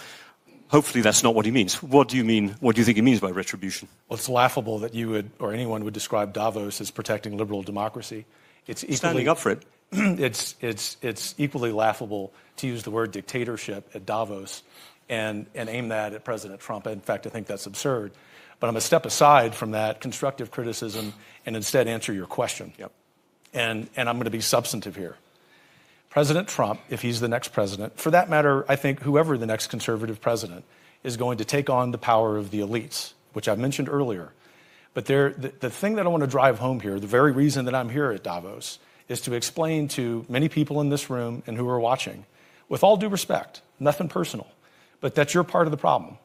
hopefully 0.69 1.03
that's 1.03 1.25
not 1.25 1.35
what 1.35 1.45
he 1.45 1.51
means. 1.51 1.83
What 1.83 2.07
do 2.07 2.17
you 2.17 2.25
mean? 2.25 2.55
What 2.61 2.77
do 2.77 2.81
you 2.81 2.85
think 2.85 2.95
he 2.95 3.03
means 3.03 3.19
by 3.19 3.31
retribution? 3.31 3.89
Well, 4.09 4.17
it's 4.17 4.29
laughable 4.29 4.79
that 4.79 4.95
you 4.95 5.09
would, 5.11 5.31
or 5.41 5.53
anyone 5.53 5.83
would 5.83 5.93
describe 5.93 6.33
Davos 6.33 6.81
as 6.81 6.93
protecting 6.93 7.37
liberal 7.37 7.65
democracy. 7.65 8.27
It's 8.69 8.85
equally, 8.85 8.97
Standing 8.97 9.29
up 9.29 9.39
for 9.39 9.51
it. 9.51 9.65
it's, 9.93 10.55
it's, 10.61 10.97
it's 11.03 11.35
equally 11.37 11.73
laughable 11.73 12.33
to 12.59 12.69
use 12.69 12.85
the 12.85 12.93
word 12.93 13.11
dictatorship 13.11 13.91
at 13.93 14.07
Davos 14.07 14.63
and, 15.09 15.47
and 15.57 15.69
aim 15.69 15.89
that 15.89 16.13
at 16.13 16.25
President 16.25 16.61
Trump. 16.61 16.87
In 16.87 17.01
fact, 17.01 17.27
I 17.27 17.31
think 17.31 17.49
that's 17.49 17.67
absurd. 17.67 18.13
But 18.61 18.69
I'm 18.69 18.75
going 18.75 18.81
to 18.81 18.87
step 18.87 19.07
aside 19.07 19.55
from 19.55 19.73
that 19.73 20.01
constructive 20.01 20.51
criticism 20.51 21.15
and 21.47 21.57
instead 21.57 21.89
answer 21.89 22.13
your 22.13 22.27
question. 22.27 22.73
Yep. 22.79 22.93
And, 23.53 23.89
and 23.97 24.09
I'm 24.09 24.17
going 24.17 24.25
to 24.25 24.31
be 24.31 24.41
substantive 24.41 24.97
here. 24.97 25.17
President 26.11 26.47
Trump, 26.49 26.81
if 26.89 27.03
he's 27.03 27.21
the 27.21 27.29
next 27.29 27.49
president, 27.49 27.99
for 27.99 28.11
that 28.13 28.31
matter, 28.31 28.65
I 28.69 28.77
think 28.77 29.01
whoever 29.01 29.37
the 29.37 29.47
next 29.47 29.67
conservative 29.67 30.21
president 30.21 30.65
is 31.03 31.17
going 31.17 31.39
to 31.39 31.45
take 31.45 31.69
on 31.69 31.91
the 31.91 31.99
power 31.99 32.37
of 32.37 32.51
the 32.51 32.61
elites, 32.61 33.13
which 33.33 33.49
I 33.49 33.57
mentioned 33.57 33.89
earlier. 33.89 34.33
But 34.95 35.07
there, 35.07 35.31
the, 35.31 35.53
the 35.59 35.71
thing 35.71 35.97
that 35.97 36.07
I 36.07 36.09
want 36.09 36.23
to 36.23 36.29
drive 36.29 36.61
home 36.61 36.81
here, 36.81 37.01
the 37.01 37.09
very 37.09 37.33
reason 37.33 37.65
that 37.65 37.75
I'm 37.75 37.89
here 37.89 38.13
at 38.13 38.23
Davos, 38.23 38.79
is 39.09 39.21
to 39.23 39.35
explain 39.35 39.89
to 39.89 40.25
many 40.29 40.49
people 40.49 40.81
in 40.81 40.89
this 40.89 41.11
room 41.11 41.43
and 41.47 41.57
who 41.57 41.69
are 41.69 41.81
watching, 41.81 42.25
with 42.69 42.83
all 42.83 42.97
due 42.97 43.09
respect, 43.09 43.61
nothing 43.79 44.09
personal, 44.09 44.47
but 45.01 45.17
that 45.17 45.35
you're 45.35 45.45
part 45.45 45.67
of 45.67 45.73
the 45.73 45.77
problem. 45.77 46.17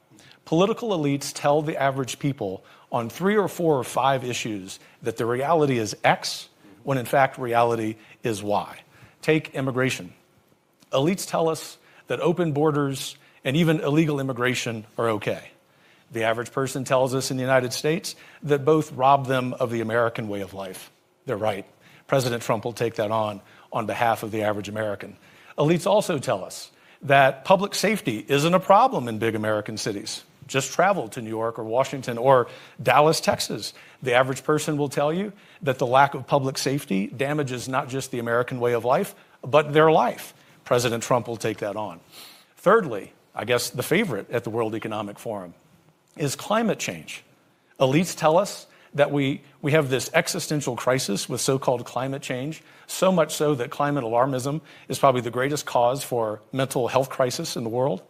Political 0.50 0.98
elites 0.98 1.32
tell 1.32 1.62
the 1.62 1.78
average 1.78 2.18
people 2.18 2.64
on 2.92 3.08
three 3.08 3.38
or 3.38 3.48
four 3.48 3.78
or 3.78 3.84
five 3.84 4.24
issues 4.24 4.80
that 5.04 5.16
the 5.16 5.24
reality 5.28 5.78
is 5.78 5.96
X, 6.04 6.50
when 6.82 6.98
in 6.98 7.06
fact 7.06 7.38
reality 7.38 7.98
is 8.24 8.42
Y. 8.42 8.80
Take 9.22 9.54
immigration. 9.54 10.12
Elites 10.92 11.30
tell 11.30 11.50
us 11.50 11.78
that 12.08 12.20
open 12.20 12.52
borders 12.54 13.16
and 13.44 13.56
even 13.56 13.80
illegal 13.82 14.20
immigration 14.20 14.88
are 14.98 15.10
okay. 15.10 15.52
The 16.14 16.24
average 16.24 16.52
person 16.52 16.84
tells 16.84 17.14
us 17.14 17.30
in 17.30 17.38
the 17.38 17.44
United 17.44 17.72
States 17.72 18.16
that 18.42 18.66
both 18.66 18.92
rob 18.94 19.28
them 19.28 19.54
of 19.54 19.70
the 19.70 19.82
American 19.82 20.30
way 20.30 20.42
of 20.42 20.56
life. 20.56 20.90
They're 21.28 21.38
right. 21.38 21.68
President 22.08 22.42
Trump 22.42 22.66
will 22.66 22.74
take 22.74 22.96
that 22.96 23.12
on 23.12 23.42
on 23.72 23.86
behalf 23.86 24.24
of 24.24 24.32
the 24.32 24.42
average 24.42 24.68
American. 24.68 25.16
Elites 25.60 25.86
also 25.86 26.18
tell 26.18 26.44
us 26.44 26.72
that 27.04 27.46
public 27.46 27.76
safety 27.76 28.26
isn't 28.28 28.56
a 28.56 28.60
problem 28.60 29.08
in 29.08 29.20
big 29.20 29.36
American 29.36 29.78
cities. 29.78 30.24
Just 30.50 30.74
travel 30.74 31.08
to 31.10 31.22
New 31.22 31.30
York 31.30 31.60
or 31.60 31.64
Washington 31.64 32.18
or 32.18 32.48
Dallas, 32.82 33.22
Texas. 33.22 33.74
The 34.04 34.14
average 34.14 34.44
person 34.44 34.78
will 34.78 34.90
tell 34.90 35.14
you 35.14 35.32
that 35.62 35.78
the 35.78 35.86
lack 35.86 36.16
of 36.16 36.28
public 36.28 36.58
safety 36.58 37.08
damages 37.08 37.70
not 37.70 37.88
just 37.88 38.12
the 38.12 38.20
American 38.20 38.60
way 38.60 38.74
of 38.74 38.84
life, 38.84 39.16
but 39.44 39.72
their 39.72 39.92
life. 39.92 40.34
President 40.66 41.04
Trump 41.04 41.28
will 41.28 41.38
take 41.38 41.60
that 41.60 41.76
on. 41.76 42.00
Thirdly, 42.58 43.14
I 43.34 43.46
guess 43.46 43.70
the 43.70 43.84
favorite 43.84 44.30
at 44.32 44.44
the 44.44 44.50
World 44.50 44.76
Economic 44.76 45.20
Forum 45.20 45.54
is 46.18 46.36
climate 46.36 46.80
change. 46.80 47.24
Elites 47.80 48.18
tell 48.18 48.38
us 48.38 48.66
that 48.96 49.12
we, 49.12 49.42
we 49.62 49.72
have 49.74 49.90
this 49.90 50.10
existential 50.14 50.76
crisis 50.76 51.30
with 51.30 51.42
so 51.42 51.60
called 51.60 51.86
climate 51.86 52.24
change, 52.24 52.64
so 52.88 53.12
much 53.12 53.36
so 53.36 53.54
that 53.56 53.70
climate 53.70 54.04
alarmism 54.04 54.62
is 54.88 54.98
probably 54.98 55.22
the 55.22 55.30
greatest 55.30 55.66
cause 55.66 56.04
for 56.04 56.42
mental 56.52 56.88
health 56.88 57.10
crisis 57.10 57.56
in 57.56 57.64
the 57.64 57.70
world. 57.70 58.02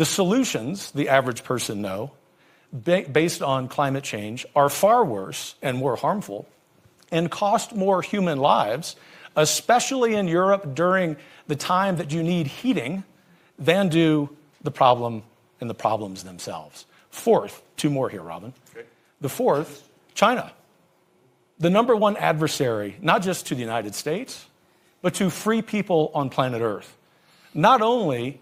The 0.00 0.06
solutions, 0.06 0.92
the 0.92 1.10
average 1.10 1.44
person 1.44 1.82
know, 1.82 2.12
based 2.72 3.42
on 3.42 3.68
climate 3.68 4.02
change, 4.02 4.46
are 4.56 4.70
far 4.70 5.04
worse 5.04 5.56
and 5.60 5.76
more 5.76 5.94
harmful 5.94 6.48
and 7.12 7.30
cost 7.30 7.74
more 7.76 8.00
human 8.00 8.38
lives, 8.38 8.96
especially 9.36 10.14
in 10.14 10.26
Europe 10.26 10.74
during 10.74 11.18
the 11.48 11.54
time 11.54 11.96
that 11.96 12.12
you 12.12 12.22
need 12.22 12.46
heating, 12.46 13.04
than 13.58 13.90
do 13.90 14.34
the 14.62 14.70
problem 14.70 15.22
and 15.60 15.68
the 15.68 15.74
problems 15.74 16.24
themselves. 16.24 16.86
Fourth, 17.10 17.60
two 17.76 17.90
more 17.90 18.08
here, 18.08 18.22
Robin. 18.22 18.54
Okay. 18.74 18.86
The 19.20 19.28
fourth, 19.28 19.86
China. 20.14 20.50
The 21.58 21.68
number 21.68 21.94
one 21.94 22.16
adversary, 22.16 22.96
not 23.02 23.20
just 23.20 23.48
to 23.48 23.54
the 23.54 23.60
United 23.60 23.94
States, 23.94 24.46
but 25.02 25.12
to 25.16 25.28
free 25.28 25.60
people 25.60 26.10
on 26.14 26.30
planet 26.30 26.62
Earth. 26.62 26.96
Not 27.52 27.82
only 27.82 28.40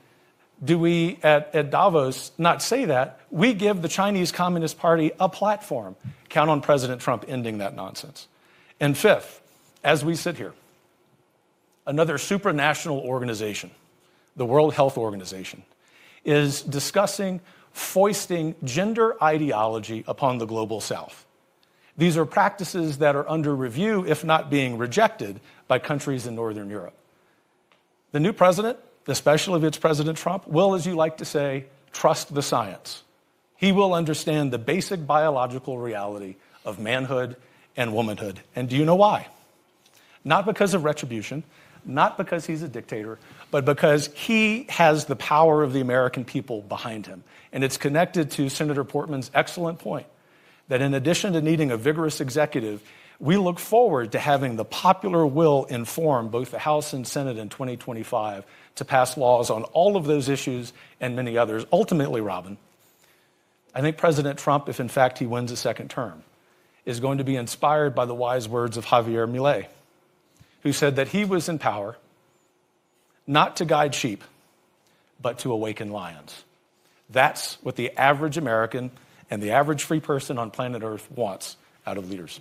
do 0.63 0.79
we 0.79 1.19
at, 1.23 1.55
at 1.55 1.71
Davos 1.71 2.33
not 2.39 2.63
say 2.63 2.87
that, 2.87 3.21
we 3.31 3.55
give 3.55 3.83
the 3.83 3.89
Chinese 3.89 4.33
Communist 4.33 4.79
Party 4.79 5.13
a 5.21 5.29
platform. 5.29 5.97
Count 6.29 6.51
on 6.51 6.61
President 6.61 7.01
Trump 7.01 7.25
ending 7.29 7.59
that 7.59 7.75
nonsense. 7.75 8.29
And 8.81 8.97
fifth, 8.97 9.41
as 9.83 10.05
we 10.05 10.15
sit 10.15 10.37
here, 10.37 10.53
another 11.87 12.19
supranational 12.19 13.03
organization, 13.03 13.71
the 14.37 14.45
World 14.45 14.75
Health 14.75 14.99
Organization, 14.99 15.63
is 16.25 16.63
discussing 16.63 17.41
foisting 17.73 18.55
gender 18.65 19.23
ideology 19.23 20.05
upon 20.07 20.39
the 20.39 20.47
global 20.47 20.81
south. 20.81 21.25
These 21.97 22.17
are 22.17 22.27
practices 22.27 22.99
that 22.99 23.17
are 23.17 23.29
under 23.29 23.55
review, 23.55 24.05
if 24.07 24.25
not 24.25 24.51
being 24.51 24.79
rejected, 24.79 25.41
by 25.67 25.79
countries 25.79 26.27
in 26.27 26.35
Northern 26.35 26.71
Europe. 26.71 26.95
The 28.13 28.21
new 28.21 28.33
president, 28.33 28.79
especially 29.09 29.59
if 29.59 29.65
it's 29.65 29.79
President 29.79 30.19
Trump, 30.19 30.47
will, 30.47 30.75
as 30.75 30.87
you 30.87 30.95
like 30.95 31.19
to 31.19 31.25
say, 31.25 31.65
trust 31.93 32.35
the 32.35 32.43
science. 32.43 33.03
He 33.57 33.73
will 33.73 33.95
understand 33.95 34.53
the 34.53 34.59
basic 34.59 35.07
biological 35.07 35.79
reality 35.79 36.37
of 36.65 36.79
manhood 36.79 37.37
and 37.77 37.93
womanhood. 37.93 38.41
And 38.55 38.69
do 38.69 38.77
you 38.77 38.85
know 38.85 38.95
why? 38.95 39.27
Not 40.25 40.47
because 40.47 40.75
of 40.75 40.85
retribution, 40.85 41.43
not 41.85 42.17
because 42.17 42.47
he's 42.47 42.63
a 42.63 42.69
dictator, 42.69 43.19
but 43.51 43.65
because 43.65 44.09
he 44.09 44.65
has 44.69 45.07
the 45.07 45.17
power 45.17 45.63
of 45.63 45.73
the 45.73 45.81
American 45.81 46.25
people 46.25 46.63
behind 46.63 47.07
him. 47.07 47.25
And 47.53 47.65
it's 47.65 47.77
connected 47.79 48.31
to 48.33 48.49
Senator 48.49 48.85
Portman's 48.85 49.31
excellent 49.35 49.79
point 49.79 50.07
that 50.69 50.83
in 50.83 50.93
addition 50.93 51.33
to 51.33 51.41
needing 51.41 51.71
a 51.71 51.77
vigorous 51.77 52.21
executive, 52.21 52.83
we 53.21 53.37
look 53.37 53.59
forward 53.59 54.13
to 54.13 54.19
having 54.19 54.57
the 54.57 54.65
popular 54.65 55.27
will 55.27 55.65
inform 55.65 56.29
both 56.29 56.51
the 56.53 56.59
House 56.59 56.93
and 56.93 57.07
Senate 57.07 57.37
in 57.37 57.49
2025 57.49 58.45
to 58.77 58.85
pass 58.85 59.17
laws 59.17 59.51
on 59.51 59.65
all 59.65 59.97
of 59.97 60.05
those 60.05 60.29
issues 60.29 60.73
and 61.01 61.17
many 61.17 61.37
others. 61.37 61.67
Ultimately, 61.73 62.21
Robin, 62.21 62.57
I 63.75 63.81
think 63.81 63.97
President 63.97 64.39
Trump, 64.39 64.69
if 64.69 64.79
in 64.79 64.89
fact 64.89 65.19
he 65.19 65.27
wins 65.27 65.51
a 65.51 65.57
second 65.57 65.91
term, 65.91 66.23
is 66.85 67.01
going 67.01 67.19
to 67.19 67.25
be 67.25 67.37
inspired 67.37 67.95
by 67.95 68.05
the 68.05 68.15
wise 68.15 68.49
words 68.49 68.77
of 68.77 68.87
Javier 68.87 69.29
Milei, 69.29 69.67
who 70.63 70.73
said 70.73 70.97
that 70.97 71.09
he 71.09 71.25
was 71.25 71.49
in 71.49 71.59
power 71.59 71.97
not 73.27 73.57
to 73.57 73.65
guide 73.65 73.95
sheep, 73.95 74.23
but 75.21 75.41
to 75.41 75.53
awaken 75.53 75.91
lions. 75.91 76.45
That's 77.11 77.55
what 77.63 77.77
the 77.77 77.91
average 77.99 78.39
American 78.39 78.91
and 79.29 79.43
the 79.43 79.51
average 79.51 79.83
free 79.83 80.01
person 80.01 80.39
on 80.39 80.51
planet 80.51 80.83
Earth 80.83 81.11
wants 81.11 81.57
out 81.87 81.99
of 81.99 82.09
leaders. 82.09 82.41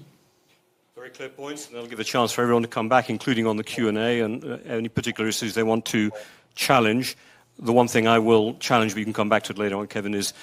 Very 1.07 1.15
clear 1.15 1.29
points, 1.29 1.67
and 1.67 1.75
that'll 1.75 1.87
give 1.87 2.01
a 2.01 2.03
chance 2.03 2.33
for 2.33 2.41
everyone 2.41 2.63
to 2.63 2.67
come 2.67 2.89
back, 2.89 3.09
including 3.09 3.47
on 3.47 3.55
the 3.55 3.63
Q&A 3.63 4.19
and 4.19 4.43
uh, 4.43 4.57
any 4.65 4.89
particular 4.89 5.29
issues 5.29 5.53
they 5.53 5.63
want 5.63 5.85
to 5.85 6.11
challenge. 6.53 7.15
The 7.57 7.71
one 7.71 7.87
thing 7.87 8.09
I 8.09 8.19
will 8.19 8.55
challenge, 8.55 8.91
but 8.91 8.99
you 8.99 9.05
can 9.05 9.13
come 9.13 9.29
back 9.29 9.43
to 9.43 9.53
it 9.53 9.57
later 9.57 9.77
on, 9.77 9.87
Kevin, 9.87 10.13
is 10.13 10.33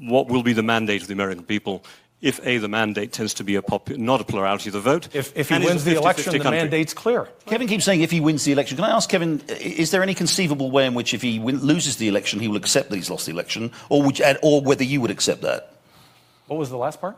what 0.00 0.28
will 0.28 0.42
be 0.42 0.52
the 0.52 0.62
mandate 0.62 1.00
of 1.00 1.08
the 1.08 1.14
American 1.14 1.44
people 1.44 1.82
if 2.20 2.46
A, 2.46 2.58
the 2.58 2.68
mandate 2.68 3.12
tends 3.12 3.32
to 3.34 3.44
be 3.44 3.56
a 3.56 3.62
popu- 3.62 3.96
not 3.96 4.20
a 4.20 4.24
plurality 4.24 4.68
of 4.68 4.74
the 4.74 4.80
vote. 4.80 5.08
If, 5.14 5.34
if 5.34 5.48
he 5.48 5.54
and 5.54 5.64
is 5.64 5.70
a 5.70 5.72
wins 5.72 5.84
the 5.84 5.90
50-50 5.92 5.96
election, 5.96 6.32
the 6.32 6.38
country. 6.40 6.58
mandate's 6.58 6.92
clear. 6.92 7.28
Kevin 7.46 7.66
keeps 7.66 7.86
saying 7.86 8.02
if 8.02 8.10
he 8.10 8.20
wins 8.20 8.44
the 8.44 8.52
election. 8.52 8.76
Can 8.76 8.84
I 8.84 8.90
ask 8.90 9.08
Kevin, 9.08 9.40
is 9.48 9.92
there 9.92 10.02
any 10.02 10.14
conceivable 10.14 10.70
way 10.70 10.84
in 10.84 10.92
which 10.92 11.14
if 11.14 11.22
he 11.22 11.38
win, 11.38 11.60
loses 11.60 11.96
the 11.96 12.08
election, 12.08 12.38
he 12.40 12.48
will 12.48 12.56
accept 12.56 12.90
that 12.90 12.96
he's 12.96 13.08
lost 13.08 13.24
the 13.24 13.32
election, 13.32 13.72
or 13.88 14.02
would 14.02 14.18
you, 14.18 14.26
or 14.42 14.60
whether 14.60 14.84
you 14.84 15.00
would 15.00 15.10
accept 15.10 15.40
that? 15.40 15.72
What 16.48 16.58
was 16.58 16.68
the 16.68 16.76
last 16.76 17.00
part? 17.00 17.16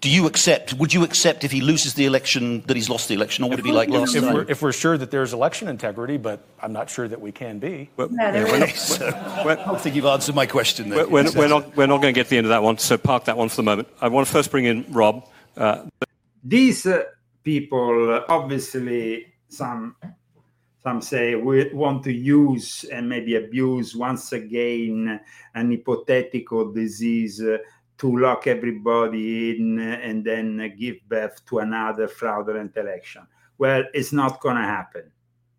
Do 0.00 0.08
you 0.08 0.26
accept? 0.26 0.74
Would 0.74 0.94
you 0.94 1.02
accept 1.02 1.42
if 1.42 1.50
he 1.50 1.60
loses 1.60 1.94
the 1.94 2.06
election 2.06 2.60
that 2.66 2.76
he's 2.76 2.88
lost 2.88 3.08
the 3.08 3.14
election, 3.14 3.42
or 3.42 3.50
would 3.50 3.58
it 3.58 3.64
be 3.64 3.72
like 3.72 3.88
last 3.88 4.14
If 4.14 4.22
we're, 4.22 4.46
if 4.48 4.62
we're 4.62 4.72
sure 4.72 4.96
that 4.96 5.10
there's 5.10 5.32
election 5.32 5.66
integrity, 5.66 6.16
but 6.16 6.44
I'm 6.62 6.72
not 6.72 6.88
sure 6.88 7.08
that 7.08 7.20
we 7.20 7.32
can 7.32 7.58
be. 7.58 7.90
Well, 7.96 8.08
No, 8.08 8.30
there 8.30 8.44
we're 8.44 8.64
is. 8.66 9.00
not- 9.00 9.44
we're- 9.44 9.56
I 9.60 9.64
don't 9.64 9.80
think 9.80 9.96
you've 9.96 10.04
answered 10.04 10.36
my 10.36 10.46
question. 10.46 10.90
There. 10.90 11.08
We're, 11.08 11.24
we're, 11.24 11.32
we're 11.32 11.48
not, 11.48 11.76
we're 11.76 11.86
not 11.88 12.00
going 12.00 12.14
to 12.14 12.18
get 12.18 12.24
to 12.24 12.30
the 12.30 12.36
end 12.38 12.46
of 12.46 12.50
that 12.50 12.62
one, 12.62 12.78
so 12.78 12.96
park 12.96 13.24
that 13.24 13.36
one 13.36 13.48
for 13.48 13.56
the 13.56 13.64
moment. 13.64 13.88
I 14.00 14.06
want 14.06 14.24
to 14.28 14.32
first 14.32 14.52
bring 14.52 14.66
in 14.66 14.86
Rob. 14.92 15.26
Uh, 15.56 15.86
these 16.44 16.86
uh, 16.86 17.02
people 17.42 18.14
uh, 18.14 18.24
obviously 18.28 19.26
some 19.48 19.96
some 20.84 21.02
say 21.02 21.34
we 21.34 21.68
want 21.72 22.04
to 22.04 22.12
use 22.12 22.84
and 22.92 23.08
maybe 23.08 23.34
abuse 23.34 23.96
once 23.96 24.32
again 24.32 25.20
an 25.56 25.70
hypothetical 25.72 26.72
disease 26.72 27.42
uh, 27.42 27.58
to 27.98 28.16
lock 28.18 28.46
everybody 28.46 29.56
in 29.56 29.78
and 29.78 30.24
then 30.24 30.74
give 30.78 30.96
birth 31.08 31.44
to 31.46 31.58
another 31.58 32.06
fraudulent 32.08 32.76
election 32.76 33.22
well 33.58 33.82
it's 33.92 34.12
not 34.12 34.40
going 34.40 34.56
to 34.56 34.62
happen 34.62 35.10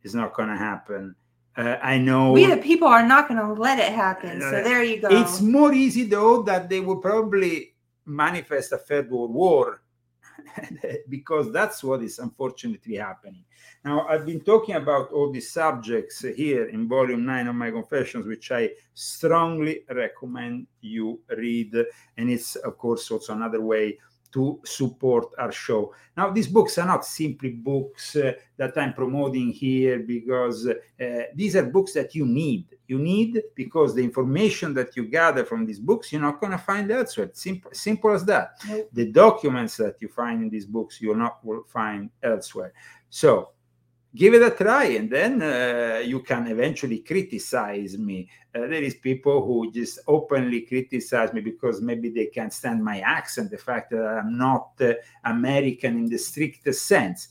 it's 0.03 0.13
not 0.13 0.33
going 0.33 0.49
to 0.49 0.55
happen 0.57 1.13
uh, 1.57 1.77
i 1.83 1.97
know 1.97 2.31
We 2.31 2.45
the 2.45 2.57
people 2.57 2.87
are 2.87 3.05
not 3.05 3.27
going 3.27 3.39
to 3.39 3.53
let 3.61 3.79
it 3.79 3.91
happen. 3.91 4.39
So 4.41 4.47
Uh, 4.47 4.63
there 4.63 4.83
you 4.83 5.01
go. 5.01 5.09
it's 5.09 5.41
more 5.41 5.73
easy 5.73 6.03
though 6.03 6.41
that 6.43 6.69
they 6.69 6.79
will 6.79 6.97
probably 6.97 7.75
manifest 8.05 8.71
a 8.71 8.77
third 8.77 9.09
world 9.11 9.33
war 9.33 9.81
because 11.09 11.51
that's 11.51 11.83
what 11.83 12.03
is 12.03 12.19
unfortunately 12.19 12.95
happening. 12.95 13.43
Now, 13.83 14.07
I've 14.07 14.25
been 14.25 14.41
talking 14.41 14.75
about 14.75 15.11
all 15.11 15.31
these 15.31 15.51
subjects 15.51 16.21
here 16.21 16.65
in 16.65 16.87
volume 16.87 17.25
nine 17.25 17.47
of 17.47 17.55
my 17.55 17.71
confessions, 17.71 18.25
which 18.27 18.51
I 18.51 18.71
strongly 18.93 19.83
recommend 19.89 20.67
you 20.81 21.19
read. 21.37 21.73
And 22.17 22.29
it's, 22.29 22.55
of 22.57 22.77
course, 22.77 23.09
also 23.09 23.33
another 23.33 23.61
way 23.61 23.97
to 24.33 24.59
support 24.63 25.27
our 25.37 25.51
show. 25.51 25.93
Now, 26.15 26.29
these 26.29 26.47
books 26.47 26.77
are 26.77 26.85
not 26.85 27.05
simply 27.05 27.51
books 27.51 28.15
uh, 28.15 28.33
that 28.57 28.77
I'm 28.77 28.93
promoting 28.93 29.49
here 29.49 29.99
because 29.99 30.67
uh, 30.67 30.73
these 31.33 31.55
are 31.55 31.63
books 31.63 31.93
that 31.93 32.13
you 32.13 32.25
need. 32.25 32.65
You 32.89 32.97
need 32.97 33.41
because 33.53 33.93
the 33.93 34.03
information 34.03 34.73
that 34.73 34.97
you 34.97 35.05
gather 35.05 35.45
from 35.45 35.63
these 35.63 35.79
books, 35.79 36.11
you're 36.11 36.21
not 36.21 36.41
going 36.41 36.53
to 36.53 36.57
find 36.57 36.89
elsewhere. 36.91 37.29
Simple, 37.33 37.69
simple 37.71 38.11
as 38.11 38.25
that. 38.25 38.57
Nope. 38.67 38.89
The 38.91 39.11
documents 39.11 39.77
that 39.77 40.01
you 40.01 40.07
find 40.07 40.41
in 40.41 40.49
these 40.49 40.65
books, 40.65 40.99
you'll 40.99 41.15
not 41.15 41.45
will 41.45 41.63
find 41.67 42.09
elsewhere. 42.23 42.73
So, 43.11 43.51
give 44.15 44.33
it 44.33 44.41
a 44.41 44.49
try 44.49 44.85
and 44.85 45.11
then 45.11 45.41
uh, 45.41 46.01
you 46.03 46.21
can 46.21 46.47
eventually 46.47 46.99
criticize 46.99 47.95
me 47.97 48.27
uh, 48.55 48.61
there 48.61 48.81
is 48.81 48.95
people 48.95 49.45
who 49.45 49.71
just 49.71 49.99
openly 50.07 50.61
criticize 50.61 51.31
me 51.31 51.41
because 51.41 51.79
maybe 51.79 52.09
they 52.09 52.25
can't 52.25 52.51
stand 52.51 52.83
my 52.83 52.99
accent 53.01 53.51
the 53.51 53.57
fact 53.57 53.91
that 53.91 54.03
i'm 54.03 54.35
not 54.35 54.71
uh, 54.81 54.93
american 55.25 55.99
in 55.99 56.05
the 56.07 56.17
strictest 56.17 56.87
sense 56.87 57.27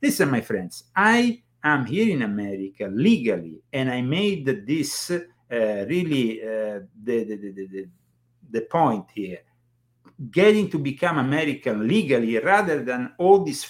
listen 0.00 0.30
my 0.30 0.40
friends 0.40 0.84
i 0.96 1.38
am 1.64 1.86
here 1.86 2.12
in 2.14 2.22
america 2.22 2.88
legally 2.92 3.60
and 3.72 3.90
i 3.90 4.00
made 4.00 4.66
this 4.66 5.10
uh, 5.10 5.16
really 5.88 6.42
uh, 6.42 6.80
the, 7.04 7.24
the, 7.24 7.36
the, 7.36 7.66
the, 7.66 7.88
the 8.50 8.60
point 8.62 9.06
here 9.14 9.40
getting 10.30 10.68
to 10.70 10.78
become 10.78 11.18
american 11.18 11.86
legally 11.86 12.38
rather 12.38 12.82
than 12.84 13.12
all 13.18 13.44
these 13.44 13.66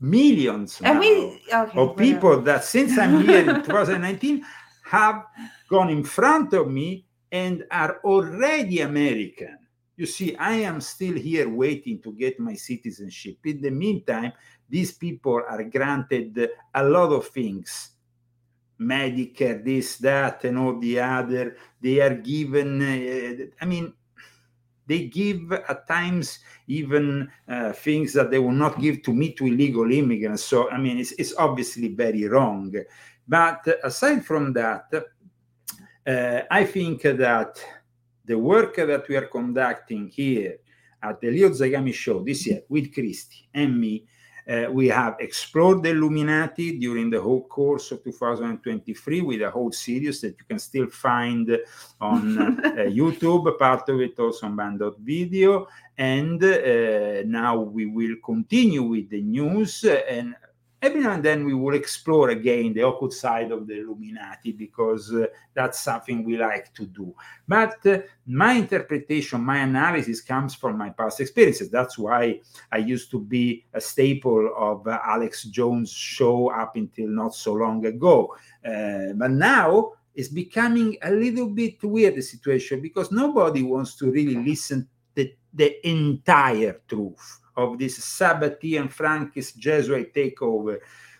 millions 0.00 0.80
now 0.80 0.98
we 0.98 1.40
okay, 1.52 1.78
of 1.78 1.96
people 1.96 2.40
that 2.42 2.64
since 2.64 2.98
I'm 2.98 3.22
here 3.22 3.48
in 3.48 3.62
2019 3.64 4.44
have 4.84 5.24
gone 5.68 5.90
in 5.90 6.04
front 6.04 6.52
of 6.52 6.70
me 6.70 7.06
and 7.32 7.64
are 7.70 7.98
already 8.04 8.80
American. 8.80 9.58
You 9.96 10.06
see, 10.06 10.36
I 10.36 10.52
am 10.56 10.80
still 10.80 11.14
here 11.14 11.48
waiting 11.48 12.00
to 12.02 12.12
get 12.12 12.38
my 12.38 12.54
citizenship. 12.54 13.38
In 13.44 13.62
the 13.62 13.70
meantime, 13.70 14.32
these 14.68 14.92
people 14.92 15.42
are 15.48 15.62
granted 15.64 16.50
a 16.74 16.84
lot 16.84 17.12
of 17.12 17.28
things 17.28 17.96
Medicare, 18.80 19.64
this, 19.64 19.96
that, 19.98 20.44
and 20.44 20.58
all 20.58 20.78
the 20.78 21.00
other. 21.00 21.56
They 21.80 22.00
are 22.00 22.14
given, 22.14 22.82
uh, 22.82 23.46
I 23.60 23.64
mean, 23.64 23.92
they 24.86 25.06
give 25.06 25.52
at 25.52 25.86
times 25.88 26.38
even 26.68 27.28
uh, 27.48 27.72
things 27.72 28.12
that 28.12 28.30
they 28.30 28.38
will 28.38 28.52
not 28.52 28.80
give 28.80 29.02
to 29.02 29.12
me 29.12 29.32
to 29.32 29.46
illegal 29.46 29.90
immigrants. 29.90 30.44
So, 30.44 30.70
I 30.70 30.78
mean, 30.78 30.98
it's, 30.98 31.12
it's 31.12 31.34
obviously 31.36 31.88
very 31.88 32.28
wrong. 32.28 32.72
But 33.26 33.66
aside 33.82 34.24
from 34.24 34.52
that, 34.52 34.92
uh, 36.06 36.40
I 36.50 36.64
think 36.64 37.02
that 37.02 37.58
the 38.24 38.38
work 38.38 38.76
that 38.76 39.08
we 39.08 39.16
are 39.16 39.26
conducting 39.26 40.08
here 40.08 40.58
at 41.02 41.20
the 41.20 41.30
Leo 41.30 41.48
Zagami 41.50 41.92
Show 41.92 42.22
this 42.22 42.46
year 42.46 42.62
with 42.68 42.94
Christy 42.94 43.48
and 43.52 43.80
me, 43.80 44.06
uh, 44.48 44.66
we 44.70 44.86
have 44.88 45.16
explored 45.18 45.82
the 45.82 45.90
Illuminati 45.90 46.78
during 46.78 47.10
the 47.10 47.20
whole 47.20 47.42
course 47.48 47.90
of 47.90 48.04
2023 48.04 49.20
with 49.22 49.42
a 49.42 49.50
whole 49.50 49.72
series 49.72 50.20
that 50.20 50.36
you 50.38 50.44
can 50.48 50.58
still 50.58 50.86
find 50.86 51.58
on 52.00 52.38
uh, 52.38 52.42
uh, 52.64 52.70
YouTube, 52.86 53.58
part 53.58 53.88
of 53.88 54.00
it 54.00 54.18
also 54.18 54.46
on 54.46 54.54
Banned.Video. 54.54 55.66
And 55.98 56.42
uh, 56.44 57.22
now 57.26 57.58
we 57.58 57.86
will 57.86 58.16
continue 58.24 58.82
with 58.82 59.10
the 59.10 59.22
news 59.22 59.84
and 59.84 60.36
every 60.82 61.00
now 61.00 61.12
and 61.12 61.24
then 61.24 61.44
we 61.44 61.54
will 61.54 61.74
explore 61.74 62.30
again 62.30 62.72
the 62.72 62.86
occult 62.86 63.12
side 63.12 63.50
of 63.50 63.66
the 63.66 63.80
Illuminati 63.80 64.52
because 64.52 65.12
uh, 65.12 65.26
that's 65.54 65.80
something 65.80 66.24
we 66.24 66.36
like 66.36 66.72
to 66.74 66.86
do. 66.86 67.14
But 67.48 67.84
uh, 67.86 67.98
my 68.26 68.52
interpretation, 68.52 69.40
my 69.40 69.58
analysis 69.58 70.20
comes 70.20 70.54
from 70.54 70.76
my 70.78 70.90
past 70.90 71.20
experiences. 71.20 71.70
That's 71.70 71.98
why 71.98 72.40
I 72.70 72.78
used 72.78 73.10
to 73.12 73.20
be 73.20 73.64
a 73.72 73.80
staple 73.80 74.52
of 74.56 74.86
uh, 74.86 74.98
Alex 75.04 75.44
Jones' 75.44 75.92
show 75.92 76.50
up 76.50 76.76
until 76.76 77.08
not 77.08 77.34
so 77.34 77.54
long 77.54 77.84
ago. 77.86 78.34
Uh, 78.64 79.12
but 79.14 79.30
now 79.30 79.92
it's 80.14 80.28
becoming 80.28 80.96
a 81.02 81.10
little 81.10 81.48
bit 81.48 81.82
weird 81.82 82.16
the 82.16 82.22
situation 82.22 82.80
because 82.80 83.10
nobody 83.10 83.62
wants 83.62 83.96
to 83.96 84.10
really 84.10 84.36
listen 84.36 84.88
the, 85.14 85.34
the 85.52 85.88
entire 85.88 86.80
truth 86.88 87.40
of 87.56 87.78
this 87.78 87.98
Sabbatean 87.98 88.92
Frankist 88.92 89.56
Jesuit 89.56 90.12
takeover. 90.14 90.78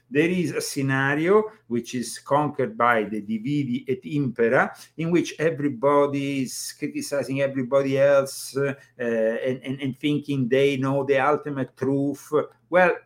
There 0.09 0.29
is 0.29 0.53
a 0.53 0.61
scenario 0.61 1.42
which 1.66 1.94
is 1.94 2.20
conquered 2.20 2.79
by 2.79 3.05
the 3.05 3.20
Dividi 3.22 3.85
et 3.88 4.05
Impera, 4.05 4.72
in 4.96 5.11
which 5.11 5.35
everybody 5.38 6.42
is 6.42 6.75
criticizing 6.79 7.40
everybody 7.40 7.99
else 7.99 8.57
uh, 8.57 8.75
and, 8.99 9.61
and, 9.64 9.81
and 9.81 9.99
thinking 9.99 10.49
they 10.49 10.77
know 10.77 11.03
the 11.05 11.18
ultimate 11.18 11.77
truth. 11.77 12.33
Well, 12.70 12.96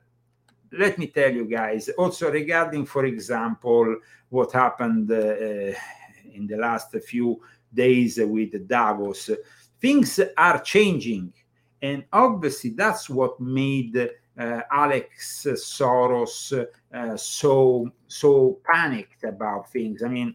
let 0.73 0.99
me 0.99 1.07
tell 1.07 1.33
you 1.33 1.47
guys, 1.47 1.89
also 1.89 2.31
regarding, 2.31 2.85
for 2.85 3.07
example, 3.07 3.97
what 4.29 4.53
happened 4.53 5.11
uh, 5.11 5.73
in 6.35 6.47
the 6.47 6.57
last 6.57 6.95
few 7.07 7.41
days 7.73 8.21
with 8.23 8.69
Davos, 8.69 9.31
things 9.81 10.21
are 10.37 10.61
changing 10.61 11.33
and 11.83 12.05
obviously, 12.13 12.71
that's 12.71 13.09
what 13.09 13.41
made 13.41 13.97
uh, 14.39 14.61
Alex 14.71 15.47
Soros 15.47 16.67
uh, 16.95 17.17
so 17.17 17.91
so 18.07 18.61
panicked 18.71 19.25
about 19.25 19.71
things. 19.71 20.03
I 20.03 20.09
mean, 20.09 20.35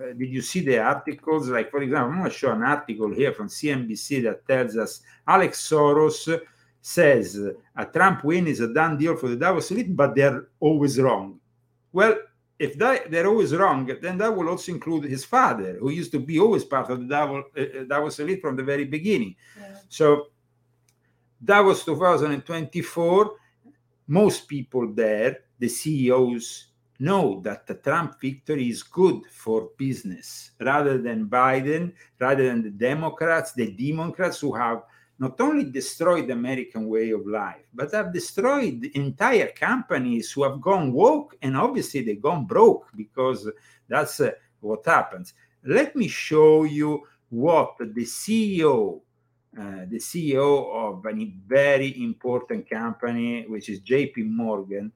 uh, 0.00 0.12
did 0.12 0.28
you 0.28 0.42
see 0.42 0.60
the 0.60 0.78
articles? 0.78 1.48
Like, 1.48 1.70
for 1.70 1.82
example, 1.82 2.12
I'm 2.12 2.18
going 2.18 2.30
to 2.30 2.36
show 2.36 2.52
an 2.52 2.62
article 2.62 3.12
here 3.12 3.32
from 3.32 3.48
CNBC 3.48 4.22
that 4.24 4.46
tells 4.46 4.76
us 4.76 5.02
Alex 5.26 5.68
Soros 5.68 6.40
says 6.80 7.40
a 7.76 7.86
Trump 7.86 8.24
win 8.24 8.46
is 8.46 8.60
a 8.60 8.72
done 8.72 8.98
deal 8.98 9.16
for 9.16 9.28
the 9.28 9.36
Davos 9.36 9.70
elite, 9.70 9.94
but 9.96 10.14
they're 10.14 10.48
always 10.60 10.98
wrong. 11.00 11.38
Well, 11.92 12.16
if 12.58 12.78
that, 12.78 13.10
they're 13.10 13.26
always 13.26 13.54
wrong, 13.54 13.90
then 14.00 14.18
that 14.18 14.34
will 14.34 14.48
also 14.48 14.72
include 14.72 15.04
his 15.04 15.24
father, 15.24 15.78
who 15.80 15.90
used 15.90 16.12
to 16.12 16.20
be 16.20 16.38
always 16.38 16.64
part 16.64 16.90
of 16.90 17.00
the 17.00 17.06
Davos, 17.06 17.44
uh, 17.56 17.84
Davos 17.88 18.18
elite 18.20 18.40
from 18.40 18.56
the 18.56 18.62
very 18.62 18.84
beginning. 18.84 19.34
Yeah. 19.58 19.76
So 19.88 20.28
that 21.42 21.60
was 21.60 21.84
2024. 21.84 23.32
Most 24.06 24.48
people 24.48 24.92
there, 24.92 25.38
the 25.58 25.68
CEOs, 25.68 26.68
know 26.98 27.40
that 27.40 27.66
the 27.66 27.74
Trump 27.74 28.20
victory 28.20 28.68
is 28.68 28.82
good 28.82 29.22
for 29.30 29.70
business 29.76 30.52
rather 30.60 30.98
than 30.98 31.26
Biden, 31.26 31.92
rather 32.20 32.46
than 32.46 32.62
the 32.62 32.70
Democrats, 32.70 33.52
the 33.52 33.72
Democrats 33.72 34.40
who 34.40 34.54
have 34.54 34.82
not 35.18 35.40
only 35.40 35.64
destroyed 35.64 36.28
the 36.28 36.32
American 36.32 36.88
way 36.88 37.10
of 37.10 37.26
life, 37.26 37.64
but 37.74 37.92
have 37.92 38.12
destroyed 38.12 38.84
entire 38.94 39.48
companies 39.48 40.30
who 40.30 40.42
have 40.44 40.60
gone 40.60 40.92
woke 40.92 41.36
and 41.42 41.56
obviously 41.56 42.02
they've 42.02 42.22
gone 42.22 42.44
broke 42.44 42.86
because 42.96 43.48
that's 43.88 44.20
uh, 44.20 44.30
what 44.60 44.84
happens. 44.86 45.34
Let 45.64 45.96
me 45.96 46.08
show 46.08 46.64
you 46.64 47.02
what 47.30 47.74
the 47.78 48.04
CEO 48.04 49.00
uh, 49.58 49.84
the 49.88 49.98
CEO 49.98 50.72
of 50.72 51.04
a 51.04 51.32
very 51.46 52.02
important 52.02 52.68
company, 52.68 53.44
which 53.46 53.68
is 53.68 53.80
JP 53.80 54.26
Morgan, 54.26 54.92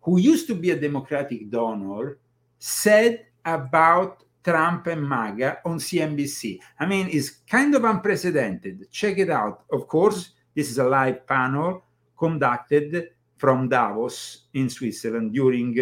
who 0.00 0.18
used 0.18 0.46
to 0.46 0.54
be 0.54 0.70
a 0.70 0.80
Democratic 0.80 1.50
donor, 1.50 2.18
said 2.58 3.26
about 3.44 4.24
Trump 4.42 4.86
and 4.86 5.08
MAGA 5.08 5.58
on 5.64 5.78
CNBC. 5.78 6.58
I 6.80 6.86
mean, 6.86 7.08
it's 7.10 7.30
kind 7.30 7.74
of 7.74 7.84
unprecedented. 7.84 8.90
Check 8.90 9.18
it 9.18 9.30
out. 9.30 9.64
Of 9.70 9.86
course, 9.86 10.30
this 10.54 10.70
is 10.70 10.78
a 10.78 10.84
live 10.84 11.26
panel 11.26 11.84
conducted 12.16 13.10
from 13.36 13.68
Davos 13.68 14.46
in 14.54 14.70
Switzerland 14.70 15.32
during 15.32 15.74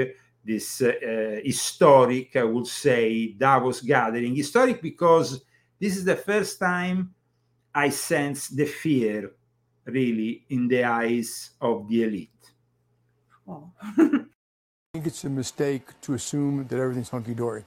this 0.45 0.83
uh, 0.83 1.41
historic, 1.45 2.37
I 2.37 2.45
would 2.45 2.67
say, 2.67 3.29
Davos 3.33 3.81
gathering. 3.81 4.35
Historic 4.35 4.83
because 4.83 5.43
this 5.79 5.97
is 5.97 6.05
the 6.05 6.17
first 6.17 6.59
time 6.59 7.15
I 7.75 7.91
sense 7.91 8.49
the 8.49 8.67
fear 8.67 9.33
really 9.85 10.45
in 10.49 10.69
the 10.69 10.85
eyes 10.85 11.51
of 11.61 11.89
the 11.89 12.03
elite. 12.05 12.31
Well, 13.47 13.73
I 13.81 14.25
think 14.95 15.07
it's 15.07 15.25
a 15.25 15.31
mistake 15.31 16.01
to 16.03 16.15
assume 16.15 16.67
that 16.67 16.79
everything's 16.79 17.11
hunky 17.11 17.35
dory. 17.35 17.65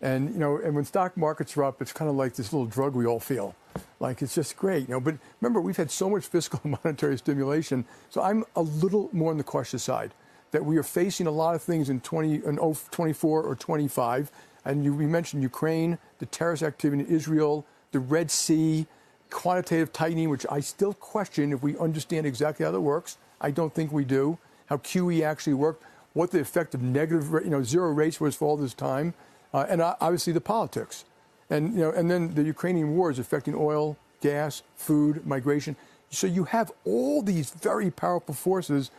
And 0.00 0.32
you 0.32 0.38
know, 0.38 0.58
and 0.58 0.74
when 0.74 0.84
stock 0.84 1.16
markets 1.16 1.56
are 1.56 1.64
up, 1.64 1.80
it's 1.80 1.92
kind 1.92 2.10
of 2.10 2.16
like 2.16 2.34
this 2.34 2.52
little 2.52 2.66
drug 2.66 2.94
we 2.94 3.06
all 3.06 3.20
feel. 3.20 3.54
Like 4.00 4.22
it's 4.22 4.34
just 4.34 4.56
great, 4.56 4.88
you 4.88 4.94
know. 4.94 5.00
But 5.00 5.16
remember, 5.40 5.60
we've 5.60 5.76
had 5.76 5.90
so 5.90 6.10
much 6.10 6.26
fiscal 6.26 6.60
and 6.64 6.76
monetary 6.84 7.16
stimulation, 7.18 7.84
so 8.10 8.22
I'm 8.22 8.44
a 8.54 8.62
little 8.62 9.08
more 9.12 9.30
on 9.30 9.38
the 9.38 9.44
cautious 9.44 9.82
side. 9.82 10.12
That 10.52 10.64
we 10.64 10.76
are 10.76 10.82
facing 10.82 11.26
a 11.26 11.30
lot 11.30 11.54
of 11.54 11.62
things 11.62 11.90
in 11.90 12.00
20, 12.00 12.46
in 12.46 12.56
24 12.90 13.42
or 13.42 13.54
25. 13.56 14.30
And 14.64 14.84
you, 14.84 14.94
we 14.94 15.06
mentioned 15.06 15.42
Ukraine, 15.42 15.98
the 16.18 16.26
terrorist 16.26 16.62
activity 16.62 17.02
in 17.02 17.08
Israel, 17.08 17.66
the 17.92 18.00
Red 18.00 18.30
Sea, 18.30 18.86
quantitative 19.30 19.92
tightening, 19.92 20.30
which 20.30 20.46
I 20.50 20.60
still 20.60 20.94
question 20.94 21.52
if 21.52 21.62
we 21.62 21.76
understand 21.78 22.26
exactly 22.26 22.64
how 22.64 22.72
that 22.72 22.80
works. 22.80 23.18
I 23.40 23.50
don't 23.50 23.74
think 23.74 23.92
we 23.92 24.04
do. 24.04 24.38
How 24.66 24.78
QE 24.78 25.22
actually 25.22 25.54
worked, 25.54 25.84
what 26.12 26.30
the 26.30 26.40
effect 26.40 26.74
of 26.74 26.82
negative, 26.82 27.30
you 27.44 27.50
know, 27.50 27.62
zero 27.62 27.92
rates 27.92 28.20
was 28.20 28.34
for 28.34 28.48
all 28.48 28.56
this 28.56 28.74
time, 28.74 29.14
uh, 29.54 29.66
and 29.68 29.80
uh, 29.80 29.94
obviously 30.00 30.32
the 30.32 30.40
politics, 30.40 31.04
and 31.50 31.74
you 31.74 31.80
know, 31.80 31.90
and 31.92 32.10
then 32.10 32.34
the 32.34 32.42
Ukrainian 32.42 32.96
war 32.96 33.10
is 33.10 33.18
affecting 33.18 33.54
oil, 33.54 33.96
gas, 34.20 34.62
food, 34.74 35.24
migration. 35.26 35.76
So 36.10 36.26
you 36.26 36.44
have 36.44 36.72
all 36.84 37.22
these 37.22 37.50
very 37.50 37.90
powerful 37.90 38.34
forces 38.34 38.90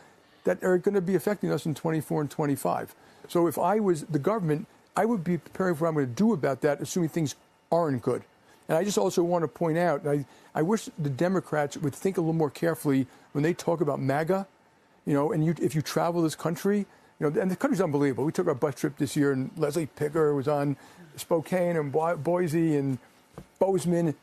that 0.44 0.62
are 0.62 0.78
going 0.78 0.94
to 0.94 1.00
be 1.00 1.14
affecting 1.14 1.52
us 1.52 1.66
in 1.66 1.74
24 1.74 2.22
and 2.22 2.30
25. 2.30 2.94
So 3.28 3.46
if 3.46 3.58
I 3.58 3.80
was 3.80 4.04
the 4.04 4.18
government, 4.18 4.66
I 4.96 5.04
would 5.04 5.22
be 5.22 5.38
preparing 5.38 5.74
for 5.74 5.84
what 5.84 5.88
I'm 5.88 5.94
going 5.94 6.06
to 6.06 6.12
do 6.12 6.32
about 6.32 6.60
that, 6.62 6.80
assuming 6.80 7.10
things 7.10 7.34
aren't 7.70 8.02
good. 8.02 8.22
And 8.68 8.78
I 8.78 8.84
just 8.84 8.98
also 8.98 9.22
want 9.22 9.42
to 9.44 9.48
point 9.48 9.78
out, 9.78 10.06
I, 10.06 10.26
I 10.54 10.62
wish 10.62 10.90
the 10.98 11.10
Democrats 11.10 11.76
would 11.78 11.94
think 11.94 12.18
a 12.18 12.20
little 12.20 12.34
more 12.34 12.50
carefully 12.50 13.06
when 13.32 13.42
they 13.42 13.54
talk 13.54 13.80
about 13.80 14.00
MAGA, 14.00 14.46
you 15.06 15.14
know, 15.14 15.32
and 15.32 15.44
you, 15.44 15.54
if 15.60 15.74
you 15.74 15.82
travel 15.82 16.22
this 16.22 16.36
country, 16.36 16.86
you 17.20 17.30
know, 17.30 17.40
and 17.40 17.50
the 17.50 17.56
country's 17.56 17.80
unbelievable. 17.80 18.24
We 18.24 18.32
took 18.32 18.48
our 18.48 18.54
bus 18.54 18.76
trip 18.76 18.96
this 18.98 19.16
year, 19.16 19.32
and 19.32 19.50
Leslie 19.56 19.86
Picker 19.86 20.34
was 20.34 20.48
on 20.48 20.76
Spokane 21.16 21.76
and 21.76 21.92
Bo- 21.92 22.16
Boise 22.16 22.76
and 22.76 22.98
Bozeman. 23.58 24.14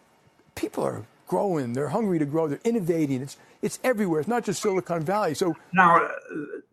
People 0.55 0.83
are 0.85 1.03
growing. 1.27 1.73
They're 1.73 1.89
hungry 1.89 2.19
to 2.19 2.25
grow. 2.25 2.47
They're 2.47 2.59
innovating. 2.63 3.21
It's 3.21 3.37
it's 3.61 3.79
everywhere. 3.83 4.19
It's 4.21 4.29
not 4.29 4.45
just 4.45 4.61
Silicon 4.61 5.03
Valley. 5.03 5.33
So 5.33 5.55
Now, 5.73 6.09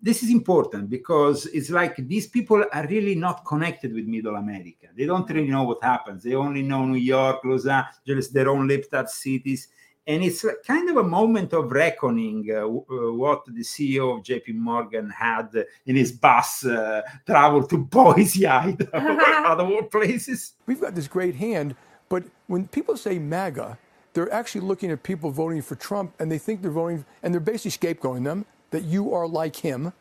this 0.03 0.25
is 0.25 0.31
important 0.31 0.91
because 0.91 1.47
it's 1.47 1.71
like 1.71 1.97
these 2.09 2.27
people 2.27 2.65
are 2.73 2.87
really 2.89 3.15
not 3.15 3.45
connected 3.45 3.95
with 3.95 4.07
Middle 4.07 4.35
America. 4.35 4.89
They 4.97 5.07
don't 5.07 5.29
really 5.31 5.47
know 5.47 5.63
what 5.63 5.83
happens. 5.83 6.25
They 6.25 6.35
only 6.35 6.63
know 6.63 6.85
New 6.85 6.99
York, 6.99 7.41
Los 7.45 7.67
Angeles, 7.67 8.29
their 8.29 8.49
own 8.49 8.67
lipped 8.67 8.93
up 8.95 9.09
cities. 9.09 9.69
And 10.05 10.25
it's 10.25 10.45
kind 10.67 10.91
of 10.91 10.97
a 10.97 11.05
moment 11.05 11.53
of 11.53 11.71
reckoning 11.71 12.49
uh, 12.51 12.63
w- 12.63 12.85
uh, 12.91 13.13
what 13.13 13.45
the 13.47 13.61
CEO 13.63 14.19
of 14.19 14.25
JP 14.25 14.57
Morgan 14.57 15.09
had 15.09 15.51
in 15.87 15.95
his 15.95 16.11
bus 16.11 16.67
uh, 16.67 17.03
travel 17.25 17.65
to 17.69 17.79
Boise, 17.95 18.45
Idaho, 18.45 18.91
other 19.47 19.83
places. 19.85 20.55
we've 20.67 20.81
got 20.81 20.97
this 20.97 21.07
great 21.07 21.37
hand, 21.37 21.77
but 22.09 22.25
when 22.49 22.67
people 22.67 22.97
say 22.97 23.21
MAGA, 23.21 23.79
they're 24.15 24.33
actually 24.33 24.63
looking 24.63 24.91
at 24.91 25.05
people 25.05 25.31
voting 25.31 25.63
for 25.63 25.77
Trump, 25.77 26.13
and 26.19 26.31
they 26.31 26.37
think 26.37 26.63
they're 26.63 26.73
voting, 26.73 27.05
and 27.23 27.33
they're 27.33 27.41
basically 27.41 27.71
scapegoating 27.71 28.25
them 28.25 28.45
that 28.73 28.83
you 28.83 29.15
are 29.15 29.27
like 29.27 29.57
him. 29.57 29.93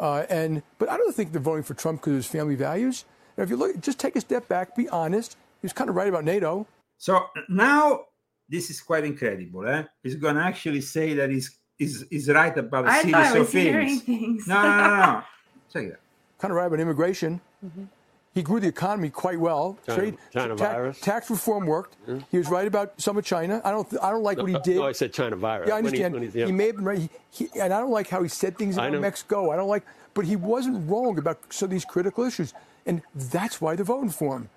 Uh, 0.00 0.24
and 0.30 0.62
but 0.78 0.88
I 0.88 0.96
don't 0.96 1.14
think 1.14 1.32
they're 1.32 1.40
voting 1.40 1.64
for 1.64 1.74
Trump 1.74 2.00
because 2.00 2.12
of 2.12 2.16
his 2.16 2.26
family 2.26 2.54
values. 2.54 3.04
Now, 3.36 3.44
if 3.44 3.50
you 3.50 3.56
look, 3.56 3.78
just 3.80 3.98
take 3.98 4.16
a 4.16 4.20
step 4.20 4.48
back, 4.48 4.74
be 4.74 4.88
honest. 4.88 5.36
He 5.60 5.66
was 5.66 5.72
kind 5.72 5.90
of 5.90 5.96
right 5.96 6.08
about 6.08 6.24
NATO. 6.24 6.66
So 6.96 7.26
now 7.48 8.04
this 8.48 8.70
is 8.70 8.80
quite 8.80 9.04
incredible. 9.04 9.66
Eh? 9.68 9.84
He's 10.02 10.14
going 10.16 10.36
to 10.36 10.42
actually 10.42 10.80
say 10.80 11.14
that 11.14 11.30
he's, 11.30 11.58
he's, 11.76 12.04
he's 12.10 12.28
right 12.28 12.56
about 12.56 12.86
a 12.86 12.90
I 12.90 13.02
series 13.02 13.14
I 13.14 13.32
of 13.32 13.38
was 13.40 13.52
hearing 13.52 13.98
things. 14.00 14.02
things. 14.02 14.46
No, 14.48 14.62
no, 14.62 14.68
no, 14.68 14.96
no. 14.96 15.22
Check 15.72 15.84
it 15.84 15.92
out. 15.92 15.98
kind 16.38 16.50
of 16.52 16.56
right 16.56 16.66
about 16.66 16.80
immigration. 16.80 17.40
Mm-hmm. 17.64 17.84
He 18.38 18.44
grew 18.44 18.60
the 18.60 18.68
economy 18.68 19.10
quite 19.10 19.40
well. 19.40 19.76
China- 19.84 20.12
China 20.32 20.54
ta- 20.54 20.72
virus? 20.72 21.00
tax 21.00 21.28
reform 21.28 21.66
worked. 21.66 21.96
He 22.30 22.38
was 22.38 22.48
right 22.48 22.68
about 22.68 22.88
some 23.00 23.16
of 23.18 23.24
China. 23.24 23.60
I 23.64 23.72
don't. 23.72 23.88
I 24.00 24.10
don't 24.12 24.22
like 24.22 24.38
what 24.38 24.48
he 24.48 24.54
Uh, 24.54 24.60
did. 24.60 24.76
No, 24.76 24.86
I 24.86 24.92
said 24.92 25.12
China 25.12 25.34
virus. 25.34 25.66
Yeah, 25.68 25.74
I 25.74 25.80
When 25.80 25.92
he- 25.92 26.04
understand. 26.04 26.14
when 26.14 26.46
he, 26.46 26.52
he- 26.52 26.52
may 26.60 26.66
have 26.68 26.76
been 26.76 26.84
right. 26.84 26.98
He, 27.00 27.10
he, 27.50 27.60
and 27.60 27.72
I 27.74 27.80
don't 27.80 27.90
like 27.90 28.08
how 28.08 28.22
he 28.22 28.28
said 28.28 28.56
things 28.56 28.78
I 28.78 28.82
about 28.86 28.92
know. 28.94 29.00
Mexico. 29.00 29.50
I 29.50 29.56
don't 29.56 29.68
like, 29.68 29.84
but 30.14 30.24
he 30.24 30.36
wasn't 30.36 30.88
wrong 30.88 31.18
about 31.18 31.38
some 31.52 31.66
of 31.66 31.70
these 31.72 31.84
critical 31.84 32.22
issues, 32.22 32.54
and 32.86 33.02
that's 33.16 33.60
why 33.60 33.74
they're 33.74 33.84
voting 33.96 34.10
for 34.10 34.36
him. 34.36 34.48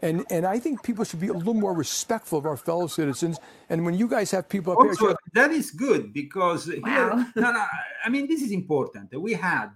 And 0.00 0.24
and 0.30 0.44
I 0.44 0.58
think 0.58 0.82
people 0.82 1.04
should 1.04 1.20
be 1.20 1.28
a 1.28 1.32
little 1.32 1.54
more 1.66 1.74
respectful 1.74 2.36
of 2.40 2.44
our 2.46 2.56
fellow 2.56 2.88
citizens. 2.88 3.38
And 3.70 3.84
when 3.86 3.94
you 3.94 4.08
guys 4.08 4.32
have 4.32 4.48
people 4.48 4.72
up 4.72 4.80
here, 4.82 4.90
Also, 4.90 5.16
that 5.34 5.52
is 5.52 5.70
good 5.70 6.12
because 6.12 6.60
here, 6.66 7.10
no, 7.36 7.52
no, 7.56 7.64
I 8.04 8.08
mean, 8.08 8.26
this 8.26 8.42
is 8.42 8.50
important. 8.50 9.04
We 9.28 9.34
had 9.34 9.68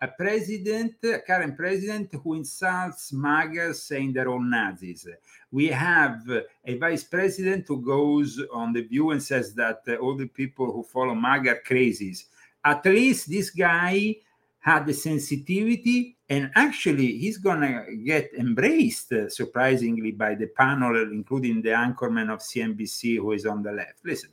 a 0.00 0.08
president, 0.08 0.94
a 1.04 1.18
current 1.18 1.56
president, 1.56 2.14
who 2.22 2.34
insults 2.34 3.12
MAGA 3.12 3.74
saying 3.74 4.12
they're 4.12 4.28
all 4.28 4.42
Nazis. 4.42 5.06
We 5.50 5.66
have 5.68 6.22
a 6.64 6.78
vice 6.78 7.04
president 7.04 7.66
who 7.68 7.82
goes 7.82 8.40
on 8.52 8.72
the 8.72 8.82
view 8.82 9.10
and 9.10 9.22
says 9.22 9.54
that 9.54 9.82
uh, 9.88 9.96
all 9.96 10.16
the 10.16 10.28
people 10.28 10.72
who 10.72 10.82
follow 10.82 11.14
MAGA 11.14 11.50
are 11.50 11.62
crazies. 11.66 12.24
At 12.64 12.84
least 12.84 13.30
this 13.30 13.50
guy 13.50 14.16
had 14.60 14.86
the 14.86 14.92
sensitivity 14.92 16.16
and 16.28 16.50
actually 16.54 17.16
he's 17.16 17.38
gonna 17.38 17.84
get 18.04 18.30
embraced 18.38 19.10
uh, 19.12 19.28
surprisingly 19.28 20.12
by 20.12 20.34
the 20.34 20.46
panel 20.46 20.94
including 21.10 21.62
the 21.62 21.70
anchorman 21.70 22.30
of 22.30 22.40
cnbc 22.40 23.16
who 23.16 23.32
is 23.32 23.46
on 23.46 23.62
the 23.62 23.72
left 23.72 24.04
listen 24.04 24.28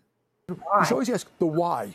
you 0.49 0.57
should 0.85 0.93
always 0.93 1.09
ask 1.09 1.27
the 1.39 1.45
why. 1.45 1.93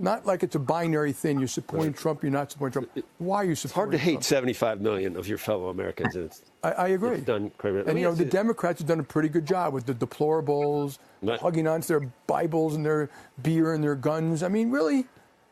Not 0.00 0.26
like 0.26 0.42
it's 0.44 0.54
a 0.54 0.60
binary 0.60 1.12
thing. 1.12 1.38
You're 1.38 1.48
supporting 1.48 1.92
Trump. 1.92 2.22
You're 2.22 2.30
not 2.32 2.52
supporting 2.52 2.84
Trump. 2.84 3.04
Why 3.18 3.38
are 3.38 3.44
you 3.44 3.52
It's 3.52 3.62
hard 3.64 3.70
supporting 3.72 3.98
to 3.98 4.04
hate 4.04 4.12
Trump? 4.12 4.24
75 4.24 4.80
million 4.80 5.16
of 5.16 5.26
your 5.26 5.38
fellow 5.38 5.68
Americans. 5.70 6.14
And 6.14 6.26
it's, 6.26 6.42
I, 6.62 6.70
I 6.72 6.88
agree. 6.88 7.16
it's 7.16 7.24
done 7.24 7.50
quite 7.58 7.70
a 7.70 7.72
bit. 7.74 7.86
Let 7.86 7.90
And 7.90 7.98
you 7.98 8.04
know, 8.04 8.14
the 8.14 8.24
Democrats 8.24 8.78
have 8.80 8.86
done 8.88 9.00
a 9.00 9.04
pretty 9.04 9.28
good 9.28 9.44
job 9.46 9.74
with 9.74 9.86
the 9.86 9.94
deplorables, 9.94 10.98
Right. 11.20 11.40
hugging 11.40 11.66
onto 11.66 11.88
their 11.88 12.08
Bibles 12.28 12.76
and 12.76 12.86
their 12.86 13.10
beer 13.42 13.74
and 13.74 13.82
their 13.82 13.96
guns. 13.96 14.42
I 14.44 14.48
mean, 14.48 14.70
really, 14.70 15.06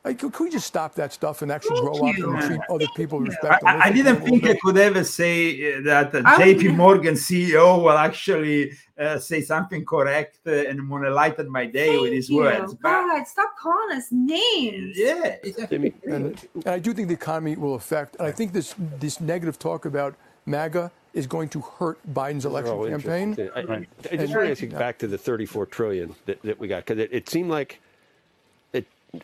like, 0.07 0.19
could 0.21 0.39
we 0.39 0.51
just 0.51 0.67
stop 0.69 0.95
that 0.95 1.13
stuff 1.13 1.43
and 1.43 1.51
actually 1.51 1.81
grow 1.81 2.09
up 2.09 2.17
you, 2.17 2.33
and 2.33 2.43
treat 2.47 2.61
other 2.71 2.87
people 2.95 3.19
with 3.19 3.29
I, 3.29 3.31
respect? 3.31 3.65
I- 3.65 3.81
I 3.89 3.91
didn't 3.91 4.21
think 4.21 4.45
I 4.47 4.57
could 4.63 4.79
ever 4.79 5.03
say 5.03 5.75
uh, 5.75 5.81
that 5.83 6.15
uh, 6.15 6.23
I 6.25 6.39
would- 6.39 6.59
JP 6.59 6.77
Morgan 6.77 7.15
CEO 7.15 7.83
will 7.83 7.99
actually 7.99 8.73
uh, 8.99 9.19
say 9.19 9.41
something 9.41 9.85
correct 9.85 10.39
uh, 10.47 10.53
and 10.69 10.89
will 10.89 11.05
enlighten 11.05 11.51
my 11.51 11.67
day 11.67 11.99
with 11.99 12.13
his 12.13 12.31
you. 12.31 12.37
words. 12.37 12.75
But 12.75 12.83
God, 12.83 13.27
stop 13.27 13.57
calling 13.59 13.97
us 13.97 14.07
names. 14.13 14.97
yeah, 14.97 15.37
it's 15.43 15.59
And, 15.73 15.93
and 16.05 16.47
I 16.67 16.79
do 16.79 16.95
think 16.95 17.09
the 17.09 17.15
economy 17.15 17.57
will 17.57 17.75
affect. 17.75 18.15
And 18.17 18.27
I 18.29 18.33
think 18.33 18.53
this 18.53 18.75
this 19.01 19.21
negative 19.21 19.59
talk 19.59 19.87
about 19.87 20.15
MAGA 20.47 20.93
is 21.15 21.27
going 21.27 21.49
to 21.49 21.61
hurt 21.63 21.99
Biden's 22.15 22.45
election 22.45 22.77
campaign. 22.91 23.31
interesting. 23.31 23.51
I, 23.57 24.13
I 24.13 24.17
just 24.17 24.35
want 24.35 24.47
to 24.47 24.51
ask 24.53 24.63
you 24.63 24.69
back 24.69 24.99
to 24.99 25.09
the 25.09 25.19
34 25.19 25.67
trillion 25.67 26.15
that, 26.27 26.41
that 26.43 26.61
we 26.61 26.69
got 26.69 26.85
because 26.87 27.03
it, 27.03 27.09
it 27.11 27.29
seemed 27.29 27.51
like 27.51 27.73
it 27.73 27.79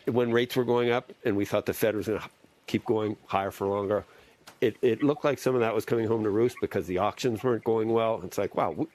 when 0.05 0.31
rates 0.31 0.55
were 0.55 0.63
going 0.63 0.91
up 0.91 1.11
and 1.25 1.35
we 1.35 1.45
thought 1.45 1.65
the 1.65 1.73
Fed 1.73 1.95
was 1.95 2.07
going 2.07 2.19
to 2.19 2.29
keep 2.67 2.85
going 2.85 3.17
higher 3.25 3.51
for 3.51 3.67
longer. 3.67 4.05
It, 4.61 4.77
it 4.81 5.03
looked 5.03 5.25
like 5.25 5.39
some 5.39 5.55
of 5.55 5.61
that 5.61 5.73
was 5.75 5.85
coming 5.85 6.07
home 6.07 6.23
to 6.23 6.29
roost 6.29 6.57
because 6.61 6.87
the 6.87 6.97
auctions 6.97 7.43
weren't 7.43 7.63
going 7.63 7.89
well. 7.89 8.21
It's 8.23 8.37
like, 8.37 8.55
wow, 8.55 8.87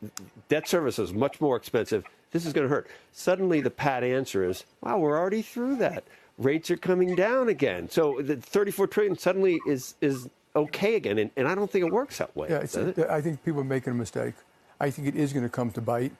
debt 0.48 0.66
service 0.66 0.98
is 0.98 1.12
much 1.12 1.40
more 1.40 1.56
expensive. 1.56 2.04
This 2.30 2.46
is 2.46 2.52
going 2.52 2.66
to 2.66 2.74
hurt. 2.74 2.88
Suddenly, 3.12 3.60
the 3.60 3.70
pat 3.70 4.02
answer 4.02 4.48
is, 4.48 4.64
wow, 4.80 4.98
we're 4.98 5.18
already 5.18 5.42
through 5.42 5.76
that. 5.76 6.04
Rates 6.38 6.70
are 6.70 6.76
coming 6.76 7.14
down 7.14 7.48
again. 7.48 7.88
So 7.88 8.20
the 8.20 8.36
34 8.36 8.86
trillion 8.86 9.18
suddenly 9.18 9.58
is 9.66 9.94
is 10.00 10.28
okay 10.54 10.94
again, 10.94 11.18
and, 11.18 11.30
and 11.36 11.48
I 11.48 11.54
don't 11.54 11.70
think 11.70 11.86
it 11.86 11.92
works 11.92 12.18
that 12.18 12.34
way. 12.36 12.48
Yeah? 12.48 13.06
I 13.10 13.20
think 13.20 13.44
people 13.44 13.60
are 13.60 13.64
making 13.64 13.92
a 13.92 13.96
mistake. 13.96 14.34
I 14.80 14.90
think 14.90 15.08
it 15.08 15.16
is 15.16 15.32
going 15.32 15.44
to 15.44 15.50
come 15.50 15.70
to 15.72 15.80
bite. 15.80 16.12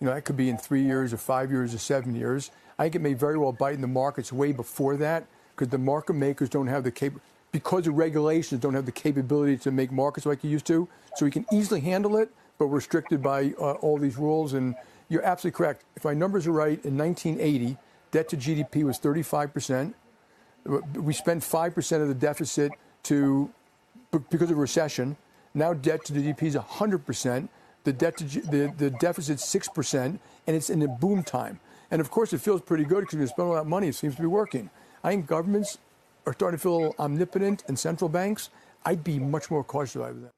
You 0.00 0.06
know, 0.06 0.14
that 0.14 0.24
could 0.24 0.36
be 0.36 0.50
in 0.50 0.58
three 0.58 0.82
years 0.82 1.12
or 1.12 1.16
five 1.16 1.50
years 1.50 1.74
or 1.74 1.78
seven 1.78 2.14
years. 2.14 2.50
I 2.78 2.84
think 2.84 2.96
it 2.96 3.00
may 3.00 3.14
very 3.14 3.38
well 3.38 3.52
bite 3.52 3.74
in 3.74 3.80
the 3.80 3.86
markets 3.86 4.32
way 4.32 4.52
before 4.52 4.96
that 4.98 5.26
because 5.54 5.68
the 5.68 5.78
market 5.78 6.12
makers 6.12 6.48
don't 6.48 6.66
have 6.66 6.84
the 6.84 6.90
cap 6.90 7.12
because 7.52 7.86
of 7.86 7.94
regulations 7.94 8.60
don't 8.60 8.74
have 8.74 8.84
the 8.84 8.92
capability 8.92 9.56
to 9.56 9.70
make 9.70 9.90
markets 9.90 10.26
like 10.26 10.44
you 10.44 10.50
used 10.50 10.66
to. 10.66 10.86
So 11.14 11.24
we 11.24 11.30
can 11.30 11.46
easily 11.50 11.80
handle 11.80 12.18
it, 12.18 12.28
but 12.58 12.66
we're 12.66 12.76
restricted 12.76 13.22
by 13.22 13.54
uh, 13.58 13.72
all 13.74 13.96
these 13.96 14.18
rules 14.18 14.52
and 14.52 14.74
you're 15.08 15.24
absolutely 15.24 15.56
correct. 15.56 15.84
If 15.96 16.04
my 16.04 16.12
numbers 16.12 16.46
are 16.46 16.52
right, 16.52 16.84
in 16.84 16.98
1980, 16.98 17.78
debt 18.10 18.28
to 18.30 18.36
GDP 18.36 18.84
was 18.84 18.98
35%. 18.98 19.94
We 20.94 21.14
spent 21.14 21.42
5% 21.42 22.02
of 22.02 22.08
the 22.08 22.14
deficit 22.14 22.72
to 23.04 23.50
because 24.30 24.50
of 24.50 24.58
recession. 24.58 25.16
Now 25.54 25.72
debt 25.72 26.04
to 26.06 26.12
GDP 26.12 26.42
is 26.44 26.56
100%. 26.56 27.48
The 27.86 27.92
debt 27.92 28.16
to 28.16 28.24
the, 28.24 28.74
the 28.76 28.90
deficit's 28.90 29.44
6%, 29.54 29.94
and 30.04 30.20
it's 30.56 30.70
in 30.70 30.82
a 30.82 30.88
boom 30.88 31.22
time. 31.22 31.60
And 31.92 32.00
of 32.00 32.10
course, 32.10 32.32
it 32.32 32.40
feels 32.40 32.60
pretty 32.60 32.82
good 32.82 33.02
because 33.02 33.20
we 33.20 33.26
spend 33.26 33.46
all 33.46 33.54
that 33.54 33.66
money. 33.66 33.86
It 33.86 33.94
seems 33.94 34.16
to 34.16 34.22
be 34.22 34.26
working. 34.26 34.70
I 35.04 35.10
think 35.10 35.28
governments 35.28 35.78
are 36.26 36.32
starting 36.32 36.58
to 36.58 36.62
feel 36.62 36.96
omnipotent, 36.98 37.62
and 37.68 37.78
central 37.78 38.08
banks. 38.08 38.50
I'd 38.84 39.04
be 39.04 39.20
much 39.20 39.52
more 39.52 39.62
cautious 39.62 39.94
about 39.94 40.20
that. 40.20 40.30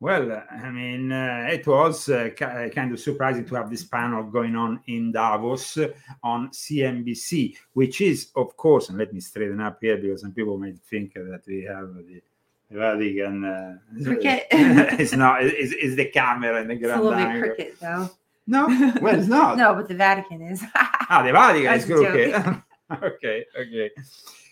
Well, 0.00 0.42
I 0.50 0.70
mean, 0.70 1.12
uh, 1.12 1.48
it 1.50 1.66
was 1.66 2.08
uh, 2.08 2.30
ki- 2.34 2.70
kind 2.74 2.90
of 2.90 2.98
surprising 2.98 3.44
to 3.44 3.54
have 3.56 3.68
this 3.68 3.84
panel 3.84 4.22
going 4.22 4.56
on 4.56 4.80
in 4.86 5.12
Davos 5.12 5.76
uh, 5.76 5.88
on 6.22 6.48
CNBC, 6.48 7.54
which 7.74 8.00
is, 8.00 8.30
of 8.34 8.56
course, 8.56 8.88
and 8.88 8.96
let 8.96 9.12
me 9.12 9.20
straighten 9.20 9.60
up 9.60 9.76
here 9.82 9.98
because 9.98 10.22
some 10.22 10.32
people 10.32 10.56
might 10.56 10.78
think 10.78 11.12
that 11.12 11.42
we 11.46 11.64
have 11.64 11.92
the 11.92 12.22
Vatican. 12.70 13.44
Uh, 13.44 13.78
Cricket. 14.04 14.46
it's 14.50 15.12
not. 15.12 15.42
It's, 15.44 15.74
it's 15.76 15.96
the 15.96 16.06
camera 16.06 16.60
and 16.60 16.70
the 16.70 16.74
It's 16.74 16.84
a 16.84 16.86
grand 16.86 17.02
little 17.04 17.18
bit 17.18 17.40
cricket, 17.40 17.80
though. 17.80 18.10
No, 18.46 18.66
well, 19.00 19.18
it's 19.18 19.28
not. 19.28 19.58
no, 19.58 19.74
but 19.74 19.88
the 19.88 19.94
Vatican 19.94 20.42
is. 20.42 20.64
Ah, 20.74 21.22
the 21.24 21.32
Vatican 21.32 21.74
is 21.74 21.84
crooked. 21.84 22.62
okay, 23.02 23.44
okay. 23.58 23.90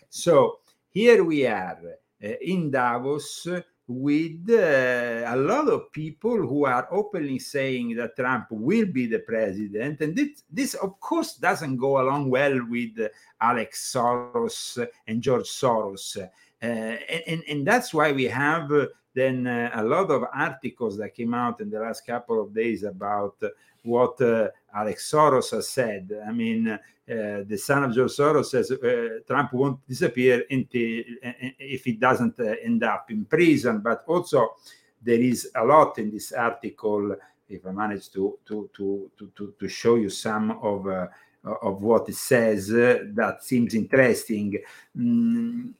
So 0.08 0.58
here 0.90 1.24
we 1.24 1.46
are 1.46 1.78
uh, 2.22 2.28
in 2.40 2.70
Davos 2.70 3.46
with 3.88 4.50
uh, 4.50 5.24
a 5.26 5.36
lot 5.36 5.66
of 5.66 5.90
people 5.92 6.46
who 6.46 6.66
are 6.66 6.86
openly 6.92 7.38
saying 7.38 7.96
that 7.96 8.14
Trump 8.14 8.46
will 8.50 8.86
be 8.86 9.06
the 9.06 9.20
president. 9.20 10.00
And 10.02 10.14
this, 10.14 10.42
this 10.50 10.74
of 10.74 11.00
course, 11.00 11.36
doesn't 11.36 11.78
go 11.78 12.00
along 12.00 12.28
well 12.28 12.60
with 12.68 13.00
uh, 13.00 13.08
Alex 13.40 13.92
Soros 13.92 14.86
and 15.06 15.22
George 15.22 15.48
Soros. 15.48 16.18
Uh, 16.60 16.96
and, 17.26 17.42
and, 17.48 17.66
that's 17.66 17.94
why 17.94 18.10
we 18.10 18.24
have 18.24 18.72
uh, 18.72 18.86
then 19.14 19.46
uh, 19.46 19.70
a 19.74 19.84
lot 19.84 20.10
of 20.10 20.24
articles 20.34 20.96
that 20.98 21.14
came 21.14 21.32
out 21.32 21.60
in 21.60 21.70
the 21.70 21.78
last 21.78 22.04
couple 22.04 22.42
of 22.42 22.52
days 22.52 22.82
about 22.82 23.36
what 23.84 24.20
Alex 24.74 25.10
Soros 25.10 25.52
has 25.52 25.68
said. 25.68 26.10
I 26.26 26.32
mean, 26.32 26.68
uh, 26.68 26.78
the 27.46 27.56
son 27.56 27.84
of 27.84 27.94
George 27.94 28.10
Soros 28.10 28.46
says 28.46 28.70
uh, 28.72 29.20
Trump 29.26 29.52
won't 29.52 29.86
disappear 29.88 30.44
until, 30.50 31.00
uh, 31.24 31.32
if 31.58 31.84
he 31.84 31.92
doesn't 31.92 32.38
end 32.40 32.82
up 32.82 33.10
in 33.10 33.24
prison. 33.24 33.78
But 33.78 34.02
also, 34.06 34.56
there 35.00 35.20
is 35.20 35.50
a 35.54 35.64
lot 35.64 35.98
in 35.98 36.10
this 36.10 36.32
article. 36.32 37.16
If 37.48 37.64
I 37.66 37.70
manage 37.70 38.10
to 38.10 38.38
to 38.46 38.68
to 38.76 39.10
to 39.16 39.54
to, 39.58 39.68
show 39.68 39.94
you 39.94 40.10
some 40.10 40.58
of 40.60 40.86
of 41.44 41.82
what 41.82 42.08
it 42.08 42.16
says, 42.16 42.68
that 42.68 43.38
seems 43.40 43.74
interesting. 43.74 44.58
Mm, 44.96 45.72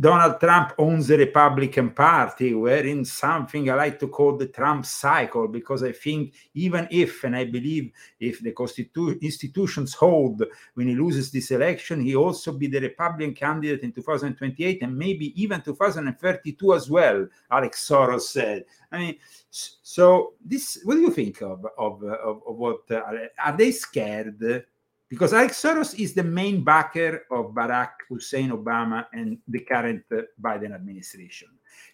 Donald 0.00 0.40
Trump 0.40 0.72
owns 0.78 1.08
the 1.08 1.18
Republican 1.18 1.90
Party. 1.90 2.54
We're 2.54 2.86
in 2.86 3.04
something 3.04 3.68
I 3.68 3.74
like 3.74 3.98
to 3.98 4.08
call 4.08 4.34
the 4.38 4.46
Trump 4.46 4.86
cycle 4.86 5.46
because 5.46 5.82
I 5.82 5.92
think 5.92 6.32
even 6.54 6.88
if, 6.90 7.22
and 7.24 7.36
I 7.36 7.44
believe 7.44 7.92
if 8.18 8.40
the 8.40 8.52
constitu- 8.52 9.20
institutions 9.20 9.92
hold 9.92 10.42
when 10.72 10.88
he 10.88 10.94
loses 10.94 11.30
this 11.30 11.50
election, 11.50 12.00
he 12.00 12.16
also 12.16 12.52
be 12.52 12.66
the 12.66 12.80
Republican 12.80 13.34
candidate 13.34 13.82
in 13.82 13.92
2028 13.92 14.82
and 14.82 14.96
maybe 14.96 15.38
even 15.40 15.60
2032 15.60 16.74
as 16.74 16.88
well. 16.88 17.26
Alex 17.50 17.86
Soros 17.86 18.22
said. 18.22 18.64
I 18.90 18.98
mean, 18.98 19.16
so 19.50 20.32
this. 20.42 20.80
What 20.84 20.94
do 20.94 21.02
you 21.02 21.10
think 21.10 21.42
of 21.42 21.66
of 21.76 22.02
of, 22.02 22.42
of 22.46 22.56
what 22.56 22.90
uh, 22.90 23.02
are 23.38 23.56
they 23.56 23.70
scared? 23.70 24.64
Because 25.10 25.32
Alex 25.34 25.60
Soros 25.60 25.98
is 25.98 26.14
the 26.14 26.22
main 26.22 26.62
backer 26.64 27.26
of 27.30 27.46
Barack 27.52 27.90
Hussein 28.08 28.50
Obama 28.50 29.04
and 29.12 29.36
the 29.48 29.58
current 29.60 30.04
uh, 30.12 30.22
Biden 30.40 30.72
administration. 30.72 31.48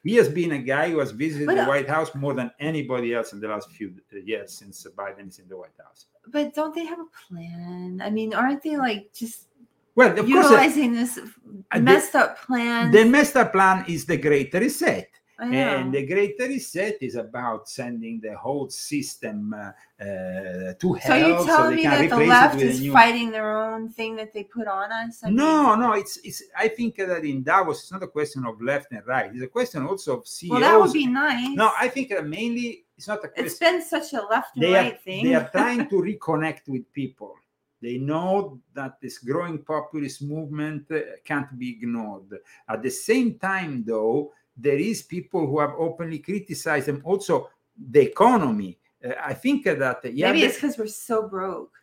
He 0.04 0.14
has 0.16 0.28
been 0.28 0.52
a 0.52 0.58
guy 0.58 0.90
who 0.90 0.98
has 1.00 1.10
visited 1.12 1.46
But, 1.46 1.56
the 1.56 1.62
uh, 1.64 1.68
White 1.68 1.88
House 1.88 2.14
more 2.14 2.34
than 2.34 2.50
anybody 2.60 3.14
else 3.14 3.32
in 3.32 3.40
the 3.40 3.48
last 3.48 3.70
few 3.72 3.88
uh, 4.12 4.18
years 4.18 4.52
since 4.58 4.86
Biden 4.96 5.28
is 5.28 5.38
in 5.38 5.48
the 5.48 5.56
White 5.56 5.78
House. 5.82 6.06
but 6.28 6.54
don't 6.54 6.74
they 6.74 6.84
have 6.84 7.00
a 7.00 7.10
plan? 7.26 8.00
I 8.04 8.10
mean, 8.10 8.34
aren't 8.34 8.62
they 8.62 8.76
like 8.76 9.12
just 9.14 9.48
Well, 9.94 10.10
of 10.10 10.16
course, 10.16 10.28
uh, 10.28 10.50
utilizing 10.50 10.92
this 10.92 11.14
the- 11.16 11.80
messed 11.80 12.14
up 12.14 12.38
plan? 12.46 12.90
the 12.92 13.04
messed 13.04 13.36
up 13.36 13.50
plan 13.52 13.84
is 13.88 14.04
the 14.04 14.18
Great 14.18 14.52
Reset. 14.52 15.08
And 15.38 15.92
the 15.92 16.06
Great 16.06 16.36
Reset 16.38 16.96
is 17.02 17.14
about 17.16 17.68
sending 17.68 18.20
the 18.20 18.36
whole 18.36 18.70
system 18.70 19.52
uh, 19.54 19.72
uh, 20.02 20.74
to 20.78 20.92
hell. 20.94 21.00
so 21.00 21.14
you're 21.14 21.44
telling 21.46 21.76
me 21.76 21.82
that 21.84 22.08
the 22.10 22.16
left 22.16 22.60
is 22.60 22.80
new- 22.80 22.92
fighting 22.92 23.30
their 23.30 23.56
own 23.56 23.88
thing 23.90 24.16
that 24.16 24.32
they 24.32 24.44
put 24.44 24.66
on 24.66 24.90
us? 24.92 25.20
I 25.22 25.30
No, 25.30 25.70
mean, 25.70 25.80
no, 25.80 25.92
it's 25.92 26.16
it's. 26.24 26.42
I 26.56 26.68
think 26.68 26.96
that 26.96 27.24
in 27.24 27.42
Davos, 27.42 27.80
it's 27.82 27.92
not 27.92 28.02
a 28.02 28.08
question 28.08 28.46
of 28.46 28.60
left 28.62 28.92
and 28.92 29.06
right. 29.06 29.30
It's 29.32 29.42
a 29.42 29.48
question 29.48 29.86
also 29.86 30.18
of 30.20 30.26
CEOs. 30.26 30.50
well, 30.50 30.60
that 30.60 30.80
would 30.80 30.92
be 30.92 31.06
nice. 31.06 31.54
No, 31.54 31.70
I 31.78 31.88
think 31.88 32.08
that 32.10 32.26
mainly 32.26 32.84
it's 32.96 33.08
not 33.08 33.18
a 33.24 33.28
question. 33.28 33.44
it's 33.46 33.58
been 33.58 33.82
such 33.82 34.14
a 34.14 34.22
left 34.26 34.56
and 34.56 34.64
they 34.64 34.72
right 34.72 34.94
are, 34.94 34.98
thing. 34.98 35.24
They 35.26 35.34
are 35.34 35.48
trying 35.52 35.88
to 35.90 35.96
reconnect 35.96 36.68
with 36.68 36.90
people. 36.92 37.34
They 37.82 37.98
know 37.98 38.58
that 38.72 38.98
this 39.02 39.18
growing 39.18 39.58
populist 39.62 40.22
movement 40.22 40.90
uh, 40.90 41.00
can't 41.24 41.58
be 41.58 41.70
ignored. 41.72 42.38
At 42.66 42.82
the 42.82 42.90
same 42.90 43.38
time, 43.38 43.84
though, 43.86 44.32
there 44.56 44.78
is 44.78 45.02
people 45.02 45.46
who 45.46 45.60
have 45.60 45.72
openly 45.78 46.18
criticized 46.18 46.86
them. 46.86 47.02
Also, 47.04 47.50
the 47.90 48.00
economy. 48.00 48.78
Uh, 49.04 49.12
I 49.22 49.34
think 49.34 49.64
that 49.64 50.00
yeah, 50.04 50.32
Maybe 50.32 50.44
it's 50.44 50.56
because 50.56 50.78
we're 50.78 50.86
so 50.86 51.28
broke, 51.28 51.74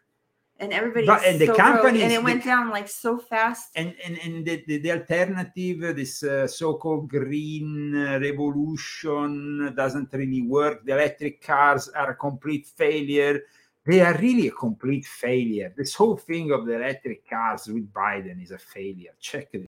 and 0.57 0.73
everybody 0.73 1.05
But- 1.05 1.23
and 1.25 1.39
the 1.39 1.45
so 1.47 1.53
broke, 1.53 1.57
companies- 1.67 2.01
and 2.03 2.11
it 2.11 2.17
the- 2.17 2.23
went 2.23 2.43
down 2.43 2.69
like 2.71 2.87
so 2.89 3.17
fast. 3.19 3.69
and 3.75 3.93
and, 4.05 4.17
and 4.25 4.45
the, 4.45 4.63
the, 4.67 4.77
the 4.79 4.91
alternative 4.91 5.83
uh, 5.83 5.93
this 5.93 6.23
uh, 6.23 6.47
so-called 6.47 7.07
green 7.09 7.95
uh, 7.95 8.19
revolution 8.19 9.73
doesn't 9.75 10.11
really 10.13 10.41
work 10.41 10.83
the 10.85 10.93
electric 10.93 11.41
cars 11.45 11.89
are 11.89 12.11
a 12.11 12.15
complete 12.15 12.65
failure 12.65 13.41
they 13.85 13.99
are 14.01 14.17
really 14.17 14.47
a 14.47 14.51
complete 14.51 15.05
failure 15.05 15.71
this 15.77 15.93
whole 15.93 16.17
thing 16.17 16.51
of 16.51 16.65
the 16.65 16.73
electric 16.73 17.27
cars 17.29 17.67
with 17.67 17.91
biden 17.93 18.41
is 18.41 18.51
a 18.51 18.57
failure 18.57 19.13
check 19.19 19.47
it 19.53 19.69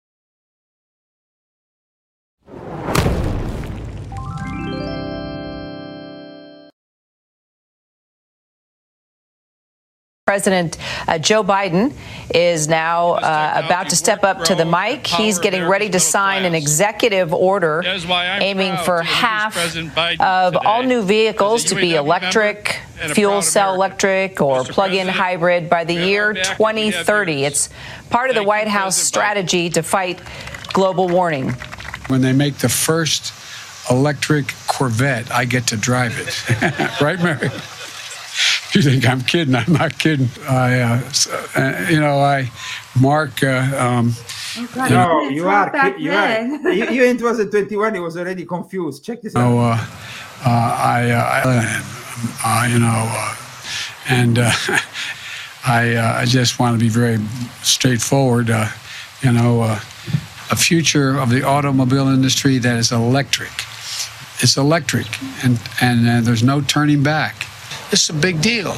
President 10.36 10.76
uh, 11.06 11.18
Joe 11.18 11.44
Biden 11.44 11.92
is 12.34 12.66
now 12.66 13.10
uh, 13.10 13.62
about 13.64 13.90
to 13.90 13.94
step 13.94 14.24
up 14.24 14.42
to 14.46 14.56
the 14.56 14.64
mic. 14.64 15.06
He's 15.06 15.38
getting 15.38 15.62
ready 15.68 15.88
to 15.90 16.00
sign 16.00 16.44
an 16.44 16.52
executive 16.52 17.32
order 17.32 17.80
That 17.84 17.94
is 17.94 18.08
why 18.08 18.26
I'm 18.26 18.42
aiming 18.42 18.76
for 18.78 19.02
half 19.02 19.56
of 20.18 20.56
all 20.66 20.82
new 20.82 21.02
vehicles 21.02 21.62
to 21.66 21.76
be 21.76 21.94
electric, 21.94 22.56
member 22.56 23.02
and 23.02 23.12
a 23.12 23.14
fuel 23.14 23.40
cell 23.40 23.74
electric, 23.74 24.40
or 24.40 24.64
plug 24.64 24.94
in 24.94 25.06
hybrid 25.06 25.70
by 25.70 25.84
the 25.84 25.94
year 25.94 26.30
our 26.30 26.34
back 26.34 26.58
and 26.58 26.76
we 26.76 26.86
have 26.86 27.06
2030. 27.06 27.44
It's 27.44 27.68
part 28.10 28.28
of 28.28 28.34
the 28.34 28.42
White 28.42 28.66
House 28.66 28.96
strategy 28.96 29.70
to 29.70 29.82
fight 29.84 30.20
global 30.72 31.06
warming. 31.06 31.50
when 32.08 32.20
they 32.22 32.32
make 32.32 32.56
the 32.56 32.68
first 32.68 33.32
electric 33.92 34.52
Corvette, 34.66 35.30
I 35.30 35.44
get 35.44 35.68
to 35.68 35.76
drive 35.76 36.18
it. 36.18 37.00
right, 37.00 37.22
Mary? 37.22 37.48
You 38.76 38.82
think 38.82 39.08
I'm 39.08 39.22
kidding? 39.22 39.54
I'm 39.54 39.72
not 39.72 39.98
kidding. 39.98 40.28
I, 40.46 40.80
uh, 40.80 40.96
s- 41.06 41.28
uh, 41.56 41.86
you 41.88 41.98
know, 41.98 42.18
I, 42.20 42.50
Mark, 43.00 43.42
uh, 43.42 43.72
um, 43.78 44.12
Oh, 44.58 44.68
God, 44.74 44.90
no 44.90 45.18
couldn't 45.20 45.34
you 45.34 45.48
are 45.48 45.70
back 45.70 45.96
ki- 45.96 46.02
you 46.02 46.10
then. 46.10 46.66
are 46.66 46.72
you, 46.74 46.90
you 46.90 47.04
in 47.04 47.16
2021 47.16 47.94
he 47.94 48.00
was 48.00 48.18
already 48.18 48.44
confused 48.44 49.02
check 49.04 49.22
this 49.22 49.34
you 49.34 49.40
out 49.40 49.50
know, 49.50 49.58
uh, 49.60 49.86
uh, 50.44 50.48
I, 50.48 51.10
uh, 51.10 51.40
I 52.44 52.64
uh, 52.64 52.68
you 52.68 52.78
know, 52.78 53.04
uh, 53.16 53.34
and 54.10 54.38
uh, 54.40 54.50
I, 55.66 55.94
uh, 55.94 56.20
I 56.20 56.24
just 56.26 56.58
want 56.58 56.78
to 56.78 56.84
be 56.84 56.90
very 56.90 57.18
straightforward. 57.62 58.50
Uh, 58.50 58.68
you 59.22 59.32
know, 59.32 59.62
uh, 59.62 59.80
a 60.50 60.56
future 60.56 61.18
of 61.18 61.30
the 61.30 61.42
automobile 61.42 62.08
industry 62.08 62.58
that 62.58 62.76
is 62.76 62.92
electric. 62.92 63.52
It's 64.40 64.58
electric, 64.58 65.06
and 65.44 65.58
and 65.80 66.06
uh, 66.06 66.20
there's 66.20 66.42
no 66.42 66.60
turning 66.60 67.02
back. 67.02 67.46
This 67.90 68.04
is 68.04 68.10
a 68.10 68.18
big 68.18 68.40
deal, 68.42 68.76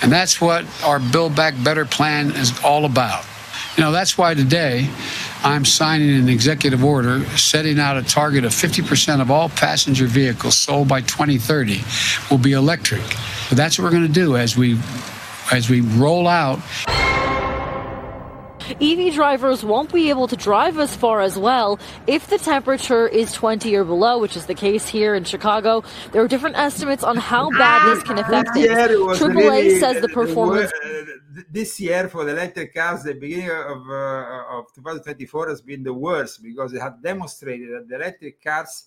and 0.00 0.10
that's 0.10 0.40
what 0.40 0.64
our 0.82 0.98
Build 0.98 1.36
Back 1.36 1.54
Better 1.62 1.84
plan 1.84 2.30
is 2.32 2.52
all 2.64 2.84
about. 2.84 3.24
You 3.76 3.84
know, 3.84 3.92
that's 3.92 4.16
why 4.16 4.34
today 4.34 4.88
I'm 5.42 5.64
signing 5.64 6.16
an 6.16 6.28
executive 6.28 6.84
order 6.84 7.24
setting 7.36 7.78
out 7.78 7.96
a 7.96 8.02
target 8.02 8.44
of 8.44 8.52
50% 8.52 9.20
of 9.20 9.30
all 9.30 9.48
passenger 9.48 10.06
vehicles 10.06 10.56
sold 10.56 10.88
by 10.88 11.00
2030 11.02 11.80
will 12.30 12.38
be 12.38 12.52
electric. 12.52 13.02
But 13.48 13.56
that's 13.56 13.78
what 13.78 13.84
we're 13.84 13.90
going 13.90 14.06
to 14.06 14.12
do 14.12 14.36
as 14.36 14.56
we 14.56 14.78
as 15.50 15.68
we 15.68 15.80
roll 15.80 16.28
out 16.28 16.60
EV 18.80 19.14
drivers 19.14 19.64
won't 19.64 19.92
be 19.92 20.10
able 20.10 20.28
to 20.28 20.36
drive 20.36 20.78
as 20.78 20.94
far 20.96 21.20
as 21.20 21.38
well 21.38 21.78
if 22.06 22.28
the 22.28 22.38
temperature 22.38 23.06
is 23.08 23.32
20 23.32 23.74
or 23.74 23.84
below, 23.84 24.18
which 24.18 24.36
is 24.36 24.46
the 24.46 24.54
case 24.54 24.88
here 24.88 25.14
in 25.14 25.24
Chicago. 25.24 25.82
There 26.12 26.22
are 26.22 26.28
different 26.28 26.56
estimates 26.56 27.04
on 27.04 27.16
how 27.16 27.50
bad 27.50 27.94
this 27.94 28.02
can 28.02 28.18
affect 28.18 28.54
This 28.54 28.64
year 28.64 28.88
things. 28.88 29.18
AAA 29.18 29.34
really, 29.34 29.78
says 29.78 30.00
the 30.00 30.10
uh, 30.10 30.14
performance. 30.14 30.72
uh, 30.84 30.88
th- 31.34 31.46
this 31.50 31.80
year 31.80 32.08
for 32.08 32.24
the 32.24 32.32
electric 32.32 32.74
cars, 32.74 33.02
the 33.02 33.14
beginning 33.14 33.50
of 33.50 33.78
uh, 33.88 34.58
of 34.58 34.72
2024 34.74 35.48
has 35.48 35.60
been 35.60 35.82
the 35.82 35.92
worst 35.92 36.42
because 36.42 36.72
it 36.72 36.80
had 36.80 37.02
demonstrated 37.02 37.70
that 37.74 37.88
the 37.88 37.94
electric 37.94 38.42
cars 38.42 38.86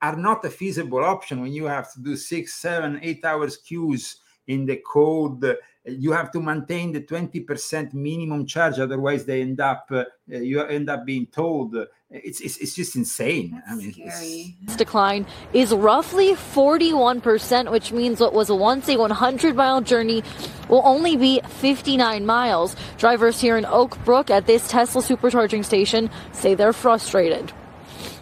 are 0.00 0.16
not 0.16 0.44
a 0.44 0.50
feasible 0.50 1.04
option 1.04 1.40
when 1.40 1.52
you 1.52 1.66
have 1.66 1.92
to 1.92 2.00
do 2.00 2.16
six, 2.16 2.54
seven, 2.54 2.98
eight 3.02 3.24
hours 3.24 3.56
queues 3.56 4.16
in 4.48 4.66
the 4.66 4.82
code. 4.84 5.56
You 5.84 6.12
have 6.12 6.30
to 6.32 6.40
maintain 6.40 6.92
the 6.92 7.00
20% 7.00 7.92
minimum 7.92 8.46
charge, 8.46 8.78
otherwise 8.78 9.24
they 9.24 9.40
end 9.42 9.60
up 9.60 9.88
uh, 9.90 10.04
you 10.26 10.60
end 10.62 10.88
up 10.88 11.04
being 11.04 11.26
told. 11.26 11.74
uh, 11.74 11.86
It's 12.10 12.40
it's, 12.40 12.58
it's 12.58 12.74
just 12.74 12.94
insane. 12.94 13.60
I 13.68 13.74
mean, 13.74 13.88
it's- 13.90 14.76
decline 14.76 15.26
is 15.52 15.72
roughly 15.74 16.34
41%, 16.34 17.70
which 17.72 17.90
means 17.92 18.20
what 18.20 18.32
was 18.32 18.48
once 18.50 18.88
a 18.88 18.96
100 18.96 19.56
mile 19.56 19.80
journey 19.80 20.22
will 20.68 20.82
only 20.84 21.16
be 21.16 21.40
59 21.48 22.26
miles. 22.26 22.76
Drivers 22.98 23.40
here 23.40 23.56
in 23.56 23.64
Oak 23.66 23.98
Brook 24.04 24.30
at 24.30 24.46
this 24.46 24.68
Tesla 24.68 25.02
supercharging 25.02 25.64
station 25.64 26.10
say 26.32 26.54
they're 26.54 26.72
frustrated. 26.72 27.50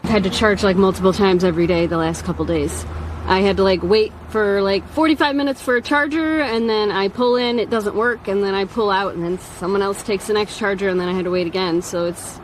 had 0.05 0.23
to 0.25 0.31
charge 0.31 0.63
like 0.65 0.77
multiple 0.77 1.13
times 1.13 1.45
every 1.45 1.67
day 1.67 1.87
the 1.87 1.99
last 1.99 2.25
couple 2.25 2.45
days. 2.47 2.87
I 3.31 3.43
had 3.43 3.59
to 3.59 3.63
like 3.63 3.85
wait 3.85 4.13
for 4.31 4.61
like 4.61 4.87
45 4.89 5.37
minutes 5.37 5.63
for 5.63 5.77
a 5.77 5.81
charger 5.81 6.41
and 6.41 6.69
then 6.69 6.91
I 6.91 7.07
pull 7.07 7.37
in, 7.37 7.61
it 7.61 7.71
doesn't 7.71 7.95
work, 7.95 8.27
and 8.27 8.43
then 8.43 8.57
I 8.57 8.65
pull 8.65 8.91
out 8.91 9.15
and 9.15 9.23
then 9.23 9.39
someone 9.39 9.83
else 9.83 10.03
takes 10.03 10.27
the 10.27 10.33
next 10.33 10.59
charger 10.59 10.89
and 10.89 10.99
then 10.99 11.09
I 11.09 11.13
had 11.13 11.27
to 11.27 11.31
wait 11.31 11.47
again. 11.47 11.81
So 11.81 12.07
it's 12.07 12.41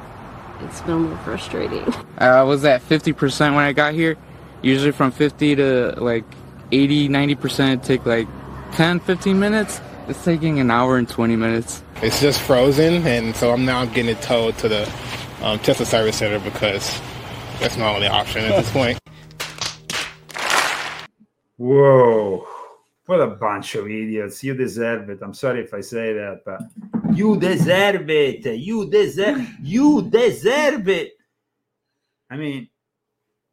it's 0.61 0.80
been 0.82 0.93
a 0.93 0.99
little 0.99 1.18
frustrating. 1.18 1.93
I 2.18 2.45
was 2.45 2.64
at 2.64 2.82
50% 2.82 3.57
when 3.57 3.64
I 3.64 3.72
got 3.72 3.95
here. 3.95 4.16
Usually 4.62 4.93
from 4.93 5.11
50 5.11 5.57
to 5.57 5.95
like 5.99 6.24
80, 6.70 7.09
90% 7.09 7.72
it'd 7.72 7.82
take 7.82 8.07
like 8.07 8.28
10, 8.72 9.01
15 9.01 9.41
minutes. 9.41 9.80
It's 10.07 10.24
taking 10.24 10.61
an 10.61 10.70
hour 10.70 10.99
and 10.99 11.09
20 11.09 11.34
minutes. 11.34 11.82
It's 11.97 12.20
just 12.20 12.41
frozen, 12.41 13.05
and 13.09 13.34
so 13.34 13.53
I'm 13.53 13.64
now 13.64 13.84
getting 13.87 14.11
it 14.11 14.22
towed 14.22 14.57
to 14.59 14.68
the 14.68 14.93
um, 15.43 15.59
Tesla 15.59 15.84
service 15.84 16.18
center 16.18 16.39
because 16.39 17.01
that's 17.59 17.76
my 17.76 17.93
only 17.93 18.07
option 18.07 18.45
at 18.45 18.55
this 18.57 18.70
point. 18.70 19.01
Whoa. 21.57 22.47
What 23.07 23.21
a 23.21 23.29
bunch 23.29 23.77
of 23.77 23.87
idiots. 23.87 24.43
You 24.43 24.55
deserve 24.55 25.09
it. 25.11 25.21
I'm 25.23 25.35
sorry 25.35 25.61
if 25.61 25.73
I 25.73 25.81
say 25.81 26.13
that, 26.13 26.43
but 26.45 26.61
you 27.17 27.39
deserve 27.39 28.11
it. 28.11 28.45
You 28.45 28.91
deserve 28.91 29.47
you 29.63 30.03
deserve 30.11 30.89
it. 30.89 31.13
I 32.29 32.37
mean, 32.37 32.69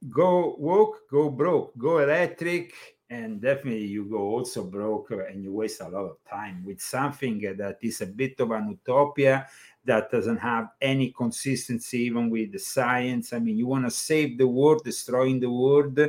go 0.10 0.56
woke, 0.58 1.08
go 1.10 1.30
broke, 1.30 1.78
go 1.78 2.00
electric, 2.00 2.74
and 3.10 3.40
definitely 3.40 3.86
you 3.86 4.06
go 4.06 4.18
also 4.18 4.64
broke 4.64 5.12
and 5.12 5.44
you 5.44 5.54
waste 5.54 5.82
a 5.82 5.88
lot 5.88 6.06
of 6.06 6.18
time 6.28 6.64
with 6.66 6.82
something 6.82 7.40
that 7.58 7.78
is 7.82 8.02
a 8.02 8.08
bit 8.08 8.40
of 8.40 8.50
an 8.52 8.70
utopia 8.70 9.48
that 9.86 10.10
doesn't 10.12 10.38
have 10.38 10.70
any 10.82 11.12
consistency 11.12 12.00
even 12.00 12.30
with 12.30 12.52
the 12.52 12.60
science. 12.60 13.34
I 13.34 13.40
mean, 13.40 13.58
you 13.58 13.68
want 13.68 13.86
to 13.86 13.92
save 13.92 14.38
the 14.38 14.48
world, 14.48 14.84
destroying 14.84 15.40
the 15.40 15.50
world. 15.50 16.00
Uh, 16.00 16.08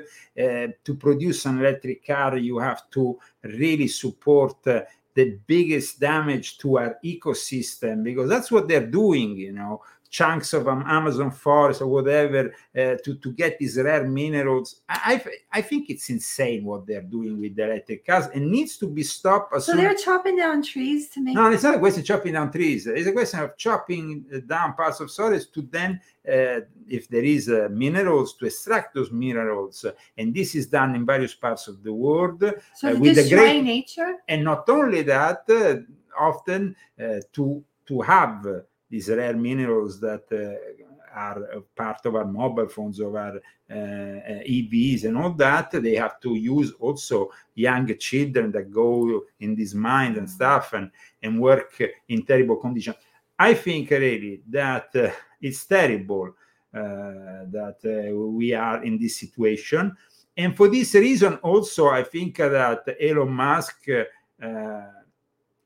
to 0.85 0.95
produce 0.99 1.45
an 1.47 1.59
electric 1.59 2.07
car, 2.07 2.37
you 2.37 2.59
have 2.59 2.89
to 2.91 3.19
really 3.43 3.89
support 3.89 4.67
uh, 4.67 4.83
the 5.15 5.39
biggest 5.47 6.01
damage 6.01 6.59
to 6.59 6.79
our 6.79 6.99
ecosystem 7.05 8.03
because 8.03 8.29
that's 8.29 8.51
what 8.51 8.69
they're 8.69 8.87
doing, 8.87 9.37
you 9.37 9.53
know. 9.53 9.83
Chunks 10.15 10.53
of 10.53 10.69
um, 10.69 10.85
Amazon 10.87 11.33
forest 11.33 11.83
or 11.83 11.89
whatever 11.89 12.55
uh, 12.79 12.95
to, 13.05 13.17
to 13.17 13.33
get 13.33 13.59
these 13.59 13.77
rare 13.77 14.05
minerals. 14.05 14.83
I, 14.89 15.21
I 15.53 15.59
I 15.59 15.61
think 15.61 15.91
it's 15.91 16.09
insane 16.09 16.65
what 16.65 16.87
they're 16.87 17.09
doing 17.17 17.41
with 17.41 17.57
the 17.57 17.65
electric 17.65 18.07
cars 18.07 18.27
and 18.33 18.49
needs 18.49 18.79
to 18.79 18.87
be 18.87 19.03
stopped 19.03 19.53
as 19.57 19.67
So 19.67 19.75
they're 19.75 20.03
chopping 20.07 20.37
down 20.37 20.63
trees 20.63 21.11
to 21.11 21.21
make. 21.21 21.35
no, 21.35 21.51
it's 21.51 21.65
not 21.65 21.75
a 21.75 21.79
question 21.81 22.03
of 22.03 22.07
chopping 22.07 22.35
down 22.35 22.53
trees. 22.53 22.87
It's 22.87 23.09
a 23.09 23.13
question 23.13 23.41
of 23.41 23.57
chopping 23.57 24.25
uh, 24.33 24.39
down 24.55 24.75
parts 24.75 25.01
of 25.01 25.11
soils 25.11 25.47
to 25.55 25.63
then, 25.63 26.01
uh, 26.29 26.61
if 26.89 27.09
there 27.09 27.25
is 27.25 27.49
uh, 27.49 27.67
minerals, 27.73 28.35
to 28.37 28.47
extract 28.47 28.95
those 28.95 29.11
minerals. 29.11 29.85
And 30.17 30.33
this 30.33 30.55
is 30.55 30.69
done 30.69 30.95
in 30.95 31.05
various 31.05 31.35
parts 31.35 31.67
of 31.67 31.83
the 31.83 31.93
world. 31.93 32.41
So 32.77 32.91
uh, 32.93 32.97
with 33.03 33.17
the 33.17 33.29
great, 33.29 33.63
nature. 33.63 34.13
and 34.29 34.45
not 34.45 34.69
only 34.69 35.03
that, 35.03 35.43
uh, 35.51 35.75
often 36.17 36.77
uh, 37.03 37.19
to 37.33 37.65
to 37.87 38.01
have 38.01 38.47
uh, 38.47 38.61
these 38.95 39.09
rare 39.09 39.35
minerals 39.35 39.99
that 39.99 40.25
uh, 40.31 41.19
are 41.19 41.65
part 41.75 42.07
of 42.07 42.15
our 42.15 42.25
mobile 42.25 42.69
phones, 42.69 43.01
of 43.01 43.13
our 43.17 43.41
uh, 43.69 43.75
uh, 43.75 44.57
EVs, 44.57 45.03
and 45.05 45.19
all 45.19 45.33
that, 45.33 45.73
they 45.73 45.97
have 45.97 46.21
to 46.21 46.37
use 46.37 46.71
also 46.79 47.29
young 47.57 47.93
children 47.99 48.53
that 48.53 48.71
go 48.71 49.25
in 49.41 49.57
this 49.57 49.75
mine 49.75 50.17
and 50.17 50.31
stuff 50.31 50.75
and 50.75 50.93
and 51.25 51.41
work 51.41 51.83
in 52.09 52.23
terrible 52.25 52.57
conditions. 52.57 52.97
I 53.37 53.55
think 53.55 53.91
really 53.91 54.43
that 54.49 54.91
uh, 54.95 55.11
it's 55.41 55.65
terrible 55.67 56.29
uh, 56.73 57.51
that 57.51 57.79
uh, 57.85 58.15
we 58.15 58.55
are 58.55 58.85
in 58.85 58.97
this 58.97 59.19
situation. 59.19 59.97
And 60.37 60.57
for 60.57 60.69
this 60.69 60.95
reason, 60.95 61.35
also, 61.43 61.89
I 61.89 62.05
think 62.05 62.37
that 62.37 62.97
Elon 63.01 63.33
Musk, 63.33 63.89
uh, 63.89 64.05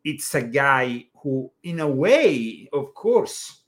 it's 0.05 0.35
a 0.35 0.43
guy 0.43 1.07
who, 1.23 1.51
in 1.63 1.81
a 1.81 1.89
way, 1.89 2.69
of 2.73 2.95
course, 2.95 3.63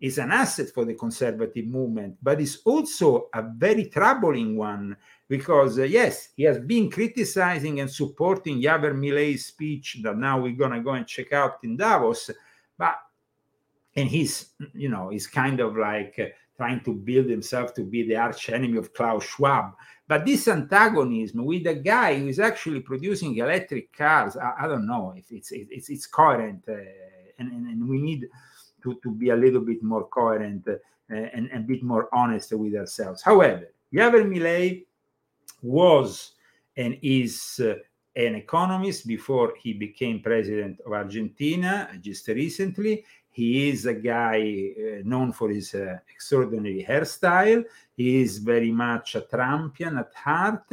is 0.00 0.18
an 0.18 0.32
asset 0.32 0.70
for 0.70 0.84
the 0.84 0.94
conservative 0.94 1.66
movement, 1.66 2.16
but 2.22 2.40
is 2.40 2.62
also 2.64 3.28
a 3.34 3.42
very 3.42 3.84
troubling 3.86 4.56
one 4.56 4.96
because, 5.28 5.78
uh, 5.78 5.82
yes, 5.82 6.30
he 6.36 6.44
has 6.44 6.58
been 6.58 6.90
criticizing 6.90 7.80
and 7.80 7.90
supporting 7.90 8.60
Javier 8.60 8.94
Milei's 8.94 9.46
speech 9.46 9.98
that 10.02 10.16
now 10.16 10.40
we're 10.40 10.52
going 10.56 10.72
to 10.72 10.80
go 10.80 10.92
and 10.92 11.06
check 11.06 11.32
out 11.32 11.58
in 11.62 11.76
Davos, 11.76 12.30
but 12.78 12.96
and 13.96 14.08
he's, 14.08 14.50
you 14.72 14.88
know, 14.88 15.10
he's 15.10 15.26
kind 15.26 15.60
of 15.60 15.76
like 15.76 16.14
uh, 16.18 16.26
trying 16.60 16.82
to 16.84 16.92
build 16.92 17.24
himself 17.30 17.72
to 17.72 17.82
be 17.82 18.06
the 18.06 18.16
arch 18.16 18.50
enemy 18.50 18.76
of 18.76 18.92
Klaus 18.92 19.24
Schwab. 19.24 19.72
But 20.06 20.26
this 20.26 20.46
antagonism 20.46 21.42
with 21.46 21.66
a 21.66 21.74
guy 21.74 22.18
who 22.18 22.28
is 22.28 22.38
actually 22.38 22.80
producing 22.80 23.34
electric 23.36 23.96
cars, 23.96 24.36
I, 24.36 24.52
I 24.60 24.68
don't 24.68 24.86
know 24.86 25.14
if 25.16 25.24
it's 25.32 25.52
it's 25.52 25.88
it's 25.88 26.06
coherent, 26.06 26.62
uh, 26.68 26.74
and, 27.38 27.50
and, 27.50 27.66
and 27.66 27.88
we 27.88 27.98
need 28.02 28.28
to, 28.82 29.00
to 29.02 29.10
be 29.10 29.30
a 29.30 29.36
little 29.36 29.62
bit 29.62 29.82
more 29.82 30.06
coherent 30.08 30.68
uh, 30.68 30.74
and 31.34 31.48
a 31.54 31.60
bit 31.60 31.82
more 31.82 32.10
honest 32.12 32.52
with 32.52 32.74
ourselves. 32.74 33.22
However, 33.22 33.72
Javier 33.94 34.26
Milei 34.32 34.84
was 35.62 36.32
and 36.76 36.98
is 37.00 37.58
uh, 37.64 37.74
an 38.16 38.34
economist 38.34 39.06
before 39.06 39.54
he 39.62 39.72
became 39.72 40.20
president 40.20 40.78
of 40.84 40.92
Argentina 40.92 41.88
just 42.02 42.28
recently. 42.28 43.02
He 43.30 43.70
is 43.70 43.86
a 43.86 43.94
guy 43.94 44.72
uh, 44.76 45.02
known 45.04 45.32
for 45.32 45.48
his 45.50 45.74
uh, 45.74 45.98
extraordinary 46.12 46.84
hairstyle. 46.86 47.64
He 47.96 48.22
is 48.22 48.38
very 48.38 48.72
much 48.72 49.14
a 49.14 49.20
Trumpian 49.22 49.98
at 49.98 50.12
heart. 50.14 50.72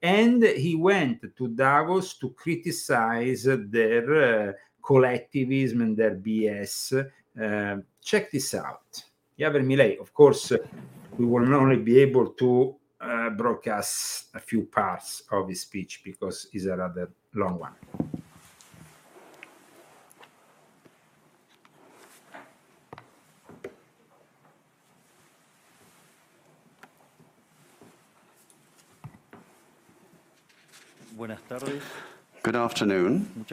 And 0.00 0.42
he 0.42 0.76
went 0.76 1.36
to 1.36 1.48
Davos 1.48 2.14
to 2.18 2.30
criticize 2.30 3.44
their 3.44 4.48
uh, 4.48 4.52
collectivism 4.82 5.80
and 5.80 5.96
their 5.96 6.14
BS. 6.14 7.10
Check 8.04 8.30
this 8.30 8.54
out. 8.54 9.02
Javier 9.38 9.64
Milei, 9.64 10.00
of 10.00 10.14
course, 10.14 10.52
we 11.18 11.24
will 11.24 11.52
only 11.54 11.76
be 11.76 11.98
able 11.98 12.28
to 12.28 12.76
broadcast 13.36 14.28
a 14.34 14.40
few 14.40 14.64
parts 14.64 15.24
of 15.32 15.48
his 15.48 15.62
speech 15.62 16.02
because 16.04 16.46
it's 16.52 16.66
a 16.66 16.76
rather 16.76 17.10
long 17.34 17.58
one. 17.58 18.15
Good 32.42 32.56
afternoon. 32.56 33.46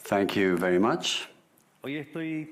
Thank 0.00 0.36
you 0.36 0.58
very 0.58 0.78
much. 0.78 1.28
Hoy 1.82 1.96
estoy 1.96 2.48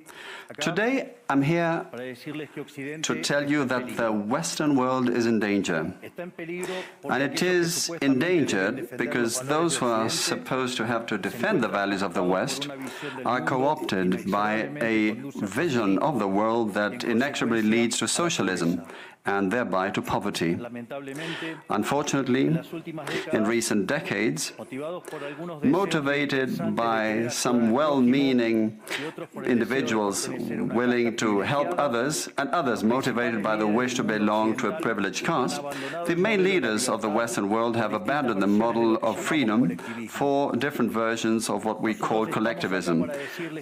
acá 0.49 0.63
Today, 0.63 1.17
I'm 1.29 1.43
here 1.43 1.85
para 1.91 2.05
decirles 2.05 2.49
que 2.55 2.63
Occidente 2.63 3.03
to 3.03 3.21
tell 3.21 3.51
you 3.51 3.65
that 3.67 3.97
the 3.97 4.11
Western 4.11 4.77
world 4.77 5.11
is 5.11 5.27
in 5.27 5.39
danger. 5.41 5.93
está 6.01 6.23
en 6.23 6.31
peligro 6.31 6.75
porque 7.03 7.13
And 7.13 7.23
it 7.23 7.43
is 7.43 7.91
endangered 8.01 8.97
because 8.97 9.41
those 9.41 9.77
who 9.77 9.87
are 9.87 10.09
supposed 10.09 10.77
to 10.79 10.87
have 10.87 11.05
to 11.07 11.19
defend 11.19 11.61
the 11.63 11.69
values 11.69 12.03
of 12.03 12.15
the 12.15 12.23
West 12.23 12.69
are 13.27 13.43
co 13.43 13.65
opted 13.67 14.31
by 14.31 14.71
a 14.81 15.11
vision 15.43 15.99
of 15.99 16.19
the 16.19 16.29
world 16.29 16.73
that 16.75 17.05
inexorably 17.05 17.63
leads 17.63 17.99
to 17.99 18.07
socialism. 18.07 18.81
And 19.27 19.51
thereby 19.51 19.91
to 19.91 20.01
poverty. 20.01 20.59
Unfortunately, 21.69 22.59
in 23.33 23.45
recent 23.45 23.87
decades, 23.87 24.53
motivated 25.63 26.77
by 26.77 27.29
some 27.29 27.73
well 27.73 28.01
meaning 28.01 28.81
individuals 29.45 30.29
willing 30.29 31.17
to 31.17 31.41
help 31.41 31.79
others, 31.79 32.29
and 32.39 32.49
others 32.51 32.85
motivated 32.85 33.43
by 33.43 33.57
the 33.57 33.67
wish 33.67 33.95
to 33.95 34.05
belong 34.05 34.57
to 34.57 34.69
a 34.69 34.81
privileged 34.81 35.25
caste, 35.25 35.61
the 36.07 36.17
main 36.17 36.45
leaders 36.45 36.89
of 36.89 37.03
the 37.03 37.09
Western 37.09 37.49
world 37.51 37.77
have 37.77 37.93
abandoned 37.93 38.41
the 38.41 38.47
model 38.47 38.97
of 39.03 39.19
freedom 39.19 39.77
for 40.09 40.55
different 40.57 40.93
versions 40.93 41.51
of 41.51 41.65
what 41.65 41.83
we 41.83 41.93
call 41.95 42.27
collectivism. 42.27 43.11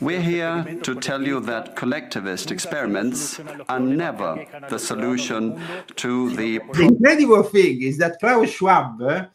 We're 0.01 0.21
here 0.21 0.79
to 0.83 0.95
tell 0.95 1.23
you 1.23 1.41
that 1.41 1.75
collectivist 1.77 2.51
experiments 2.51 3.41
are 3.69 3.81
never 3.81 4.45
the 4.69 4.79
solution 4.79 5.53
to 5.96 6.30
the 6.36 6.61
The 6.72 6.82
incredible 6.82 7.42
thing 7.42 7.82
is 7.82 7.98
that 7.98 8.18
Klaus 8.20 8.50
Schwab, 8.50 9.02
uh, 9.02 9.26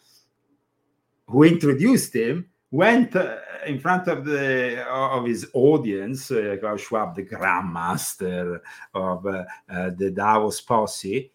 who 1.27 1.43
introduced 1.43 2.15
him, 2.15 2.49
went 2.71 3.15
uh, 3.15 3.37
in 3.65 3.79
front 3.79 4.07
of 4.07 4.25
the 4.25 4.85
of 4.87 5.25
his 5.25 5.47
audience, 5.53 6.31
uh, 6.31 6.57
Klaus 6.59 6.81
Schwab, 6.81 7.15
the 7.15 7.23
grandmaster 7.23 8.59
of 8.93 9.25
uh, 9.25 9.43
uh, 9.69 9.89
the 9.97 10.11
Davos 10.11 10.61
posse, 10.61 11.31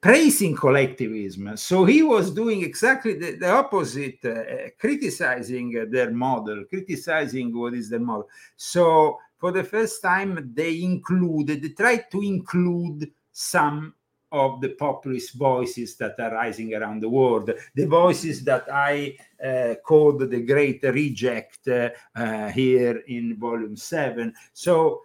praising 0.00 0.54
collectivism. 0.54 1.56
So 1.56 1.86
he 1.86 2.02
was 2.02 2.30
doing 2.30 2.62
exactly 2.62 3.14
the, 3.14 3.36
the 3.36 3.50
opposite, 3.50 4.22
uh, 4.24 4.68
criticizing 4.78 5.78
uh, 5.78 5.86
their 5.90 6.10
model, 6.10 6.64
criticizing 6.68 7.58
what 7.58 7.72
is 7.72 7.88
the 7.88 7.98
model. 7.98 8.28
So 8.56 9.18
for 9.38 9.50
the 9.50 9.64
first 9.64 10.02
time, 10.02 10.52
they 10.54 10.82
included, 10.82 11.62
they 11.62 11.70
tried 11.70 12.10
to 12.10 12.20
include 12.20 13.10
some 13.34 13.94
of 14.34 14.60
the 14.60 14.70
populist 14.70 15.34
voices 15.34 15.96
that 15.96 16.18
are 16.18 16.32
rising 16.32 16.74
around 16.74 17.00
the 17.00 17.08
world, 17.08 17.50
the 17.74 17.86
voices 17.86 18.42
that 18.44 18.66
I 18.72 19.16
uh, 19.44 19.74
called 19.84 20.28
the 20.28 20.40
great 20.42 20.82
reject 20.82 21.68
uh, 21.68 21.90
uh, 22.16 22.48
here 22.48 23.02
in 23.06 23.36
volume 23.38 23.76
seven. 23.76 24.34
So 24.52 25.02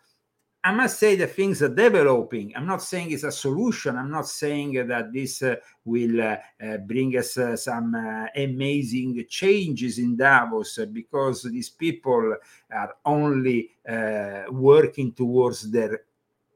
I 0.63 0.71
must 0.71 0.99
say 0.99 1.15
that 1.17 1.35
things 1.35 1.61
are 1.61 1.73
developing. 1.73 2.53
I'm 2.55 2.65
not 2.65 2.81
saying 2.81 3.11
it's 3.11 3.23
a 3.23 3.31
solution. 3.31 3.97
I'm 3.97 4.11
not 4.11 4.27
saying 4.27 4.87
that 4.87 5.13
this 5.13 5.41
uh, 5.41 5.55
will 5.85 6.21
uh, 6.21 6.77
bring 6.77 7.15
us 7.15 7.37
some 7.55 7.95
amazing 8.35 9.25
changes 9.29 9.99
in 9.99 10.17
Davos 10.17 10.79
because 10.91 11.43
these 11.43 11.69
people 11.69 12.35
are 12.71 12.95
only 13.05 13.71
working 14.49 15.13
towards 15.13 15.69
their 15.71 16.01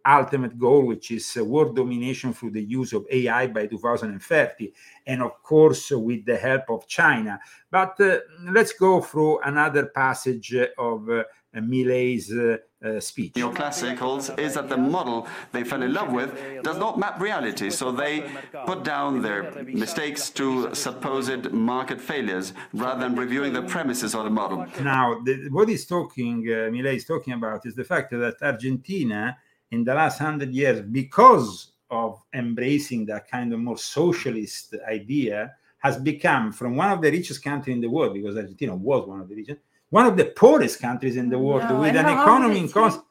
ultimate 0.06 0.58
goal, 0.58 0.86
which 0.86 1.12
is 1.12 1.38
uh, 1.38 1.44
world 1.44 1.76
domination 1.76 2.34
through 2.34 2.52
the 2.52 2.64
use 2.64 2.94
of 2.94 3.06
AI 3.12 3.48
by 3.48 3.68
2030, 3.68 4.74
and 5.08 5.22
of 5.22 5.42
course, 5.44 5.92
with 5.92 6.26
the 6.26 6.38
help 6.38 6.64
of 6.70 6.88
China. 6.88 7.40
But 7.72 8.00
uh, 8.00 8.20
let's 8.52 8.74
go 8.74 9.02
through 9.02 9.40
another 9.42 9.88
passage 9.88 10.56
of 10.78 11.10
uh, 11.10 11.24
Milei's 11.56 12.32
uh, 12.32 12.58
uh, 12.84 13.00
speech. 13.00 13.34
neoclassicals 13.34 14.38
is 14.38 14.56
that 14.56 14.68
the 14.68 14.78
model 14.78 15.28
they 15.52 15.64
fell 15.64 15.82
in 15.82 15.94
love 15.94 16.12
with 16.12 16.32
does 16.64 16.78
not 16.78 17.00
map 17.00 17.20
reality, 17.20 17.70
so 17.70 17.92
they 17.92 18.30
put 18.66 18.84
down 18.84 19.22
their 19.22 19.64
mistakes 19.64 20.30
to 20.30 20.74
supposed 20.76 21.52
market 21.52 22.02
failures 22.02 22.54
rather 22.74 23.00
than 23.02 23.16
reviewing 23.16 23.54
the 23.54 23.62
premises 23.62 24.14
of 24.16 24.24
the 24.26 24.30
model. 24.30 24.66
Now, 24.82 25.22
the, 25.24 25.48
what 25.50 25.70
he's 25.70 25.86
talking, 25.86 26.46
uh, 26.50 26.70
Millet 26.72 26.96
is 26.96 27.06
talking 27.06 27.34
about, 27.34 27.66
is 27.66 27.76
the 27.76 27.84
fact 27.84 28.12
that 28.12 28.36
Argentina, 28.42 29.38
in 29.74 29.84
the 29.84 29.94
last 29.94 30.20
hundred 30.20 30.52
years, 30.54 30.82
because 30.82 31.72
of 31.90 32.22
embracing 32.34 33.06
that 33.08 33.24
kind 33.28 33.52
of 33.54 33.60
more 33.60 33.78
socialist 33.78 34.76
idea, 34.88 35.52
has 35.80 35.98
become 35.98 36.54
from 36.54 36.78
one 36.78 36.92
of 36.92 37.02
the 37.02 37.12
richest 37.12 37.44
countries 37.44 37.76
in 37.76 37.82
the 37.82 37.90
world, 37.90 38.14
because 38.14 38.38
Argentina 38.38 38.76
was 38.76 39.08
one 39.08 39.20
of 39.20 39.28
the 39.28 39.36
richest, 39.36 39.60
one 39.90 40.06
of 40.06 40.16
the 40.16 40.26
poorest 40.26 40.80
countries 40.80 41.18
in 41.18 41.28
the 41.28 41.38
world 41.38 41.64
No, 41.70 41.82
with 41.82 41.96
an 41.96 42.06
economy 42.06 42.60
in 42.60 42.70
cost. 42.70 43.02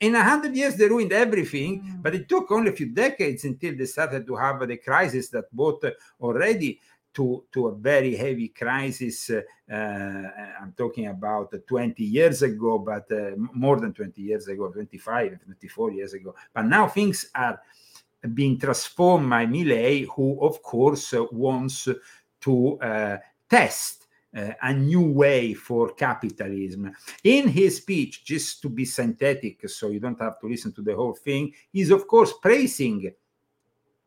In 0.00 0.14
a 0.14 0.22
hundred 0.22 0.54
years, 0.54 0.74
they 0.76 0.88
ruined 0.88 1.12
everything, 1.12 1.98
but 2.02 2.14
it 2.14 2.28
took 2.28 2.50
only 2.52 2.70
a 2.70 2.76
few 2.80 2.86
decades 2.86 3.44
until 3.44 3.76
they 3.76 3.86
started 3.86 4.26
to 4.26 4.36
have 4.36 4.56
the 4.68 4.76
crisis 4.76 5.28
that 5.30 5.46
uh, 5.58 5.90
already 6.20 6.80
to, 7.18 7.44
to 7.52 7.66
a 7.66 7.74
very 7.74 8.14
heavy 8.14 8.48
crisis. 8.48 9.28
Uh, 9.28 9.40
uh, 9.68 10.30
I'm 10.62 10.72
talking 10.76 11.08
about 11.08 11.52
20 11.66 12.04
years 12.04 12.42
ago, 12.42 12.78
but 12.78 13.10
uh, 13.10 13.32
more 13.52 13.80
than 13.80 13.92
20 13.92 14.22
years 14.22 14.46
ago, 14.46 14.68
25, 14.68 15.40
24 15.44 15.90
years 15.90 16.14
ago. 16.14 16.36
But 16.54 16.66
now 16.66 16.86
things 16.86 17.28
are 17.34 17.60
being 18.32 18.56
transformed 18.56 19.28
by 19.28 19.46
Milei, 19.46 20.06
who, 20.14 20.38
of 20.40 20.62
course, 20.62 21.12
wants 21.32 21.88
to 22.40 23.20
test 23.50 24.06
uh, 24.36 24.52
a 24.62 24.72
new 24.72 25.02
way 25.02 25.54
for 25.54 25.94
capitalism. 25.94 26.92
In 27.24 27.48
his 27.48 27.78
speech, 27.78 28.24
just 28.24 28.62
to 28.62 28.68
be 28.68 28.84
synthetic, 28.84 29.68
so 29.68 29.88
you 29.88 29.98
don't 29.98 30.20
have 30.20 30.38
to 30.38 30.46
listen 30.46 30.72
to 30.74 30.82
the 30.82 30.94
whole 30.94 31.14
thing, 31.14 31.52
he's, 31.72 31.90
of 31.90 32.06
course, 32.06 32.32
praising 32.40 33.10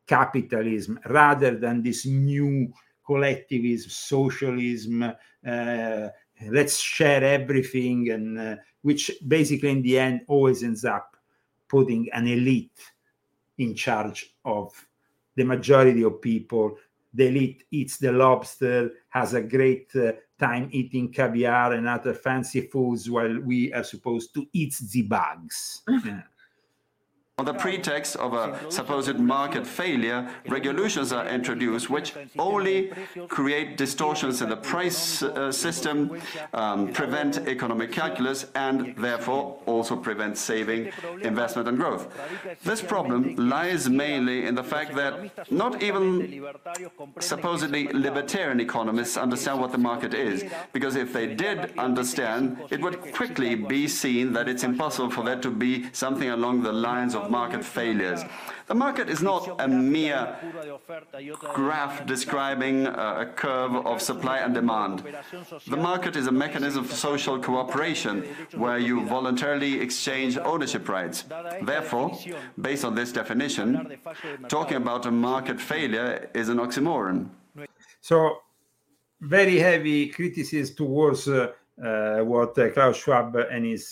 capitalism 0.06 0.98
rather 1.06 1.56
than 1.56 1.82
this 1.82 2.06
new 2.06 2.72
collectivism, 3.04 3.90
socialism. 3.90 5.02
Uh, 5.46 6.08
let's 6.50 6.78
share 6.78 7.22
everything, 7.22 8.10
and 8.10 8.38
uh, 8.38 8.56
which 8.82 9.10
basically, 9.26 9.70
in 9.70 9.82
the 9.82 9.98
end, 9.98 10.20
always 10.28 10.62
ends 10.62 10.84
up 10.84 11.16
putting 11.68 12.08
an 12.12 12.26
elite 12.26 12.80
in 13.58 13.74
charge 13.74 14.34
of 14.44 14.72
the 15.36 15.44
majority 15.44 16.02
of 16.02 16.20
people. 16.20 16.76
The 17.14 17.28
elite 17.28 17.64
eats 17.70 17.98
the 17.98 18.12
lobster, 18.12 18.90
has 19.10 19.34
a 19.34 19.42
great 19.42 19.94
uh, 19.94 20.12
time 20.38 20.68
eating 20.72 21.12
caviar 21.12 21.74
and 21.74 21.86
other 21.86 22.14
fancy 22.14 22.62
foods, 22.62 23.10
while 23.10 23.38
we 23.40 23.72
are 23.72 23.84
supposed 23.84 24.34
to 24.34 24.46
eat 24.52 24.74
the 24.92 25.02
bugs. 25.02 25.82
Yeah. 26.04 26.22
On 27.42 27.46
the 27.46 27.54
pretext 27.54 28.14
of 28.14 28.34
a 28.34 28.70
supposed 28.70 29.18
market 29.18 29.66
failure, 29.66 30.30
regulations 30.46 31.12
are 31.12 31.26
introduced 31.26 31.90
which 31.90 32.14
only 32.38 32.92
create 33.26 33.76
distortions 33.76 34.42
in 34.42 34.48
the 34.48 34.56
price 34.56 35.24
uh, 35.24 35.50
system, 35.50 36.20
um, 36.54 36.92
prevent 36.92 37.38
economic 37.48 37.90
calculus, 37.90 38.46
and 38.54 38.94
therefore 38.96 39.58
also 39.66 39.96
prevent 39.96 40.38
saving, 40.38 40.92
investment, 41.22 41.66
and 41.66 41.78
growth. 41.78 42.06
This 42.62 42.80
problem 42.80 43.34
lies 43.34 43.88
mainly 43.88 44.46
in 44.46 44.54
the 44.54 44.62
fact 44.62 44.94
that 44.94 45.50
not 45.50 45.82
even 45.82 46.46
supposedly 47.18 47.88
libertarian 47.88 48.60
economists 48.60 49.16
understand 49.16 49.60
what 49.60 49.72
the 49.72 49.78
market 49.78 50.14
is, 50.14 50.44
because 50.72 50.94
if 50.94 51.12
they 51.12 51.34
did 51.34 51.76
understand, 51.76 52.56
it 52.70 52.80
would 52.80 53.00
quickly 53.12 53.56
be 53.56 53.88
seen 53.88 54.32
that 54.32 54.48
it's 54.48 54.62
impossible 54.62 55.10
for 55.10 55.24
there 55.24 55.40
to 55.40 55.50
be 55.50 55.92
something 55.92 56.28
along 56.28 56.62
the 56.62 56.72
lines 56.72 57.16
of 57.16 57.31
market 57.40 57.64
failures. 57.78 58.20
The 58.70 58.78
market 58.86 59.08
is 59.14 59.20
not 59.30 59.42
a 59.66 59.68
mere 59.68 60.22
graph 61.60 61.96
describing 62.14 62.76
uh, 62.86 63.24
a 63.24 63.26
curve 63.44 63.74
of 63.90 63.96
supply 64.10 64.38
and 64.44 64.52
demand. 64.60 64.96
The 65.74 65.80
market 65.90 66.14
is 66.20 66.26
a 66.26 66.36
mechanism 66.44 66.82
for 66.84 66.96
social 67.10 67.36
cooperation 67.48 68.14
where 68.62 68.78
you 68.88 68.96
voluntarily 69.16 69.72
exchange 69.86 70.32
ownership 70.52 70.84
rights. 70.88 71.18
Therefore, 71.72 72.06
based 72.68 72.84
on 72.88 72.92
this 72.94 73.10
definition, 73.20 73.68
talking 74.48 74.78
about 74.84 75.02
a 75.06 75.10
market 75.10 75.58
failure 75.72 76.30
is 76.34 76.48
an 76.48 76.58
oxymoron. 76.64 77.18
So, 78.00 78.16
very 79.20 79.58
heavy 79.68 80.00
criticism 80.08 80.74
towards 80.76 81.28
uh, 81.28 81.52
uh, 81.82 82.18
what 82.32 82.58
uh, 82.58 82.70
Klaus 82.74 82.96
Schwab 82.96 83.36
and 83.36 83.64
his 83.64 83.84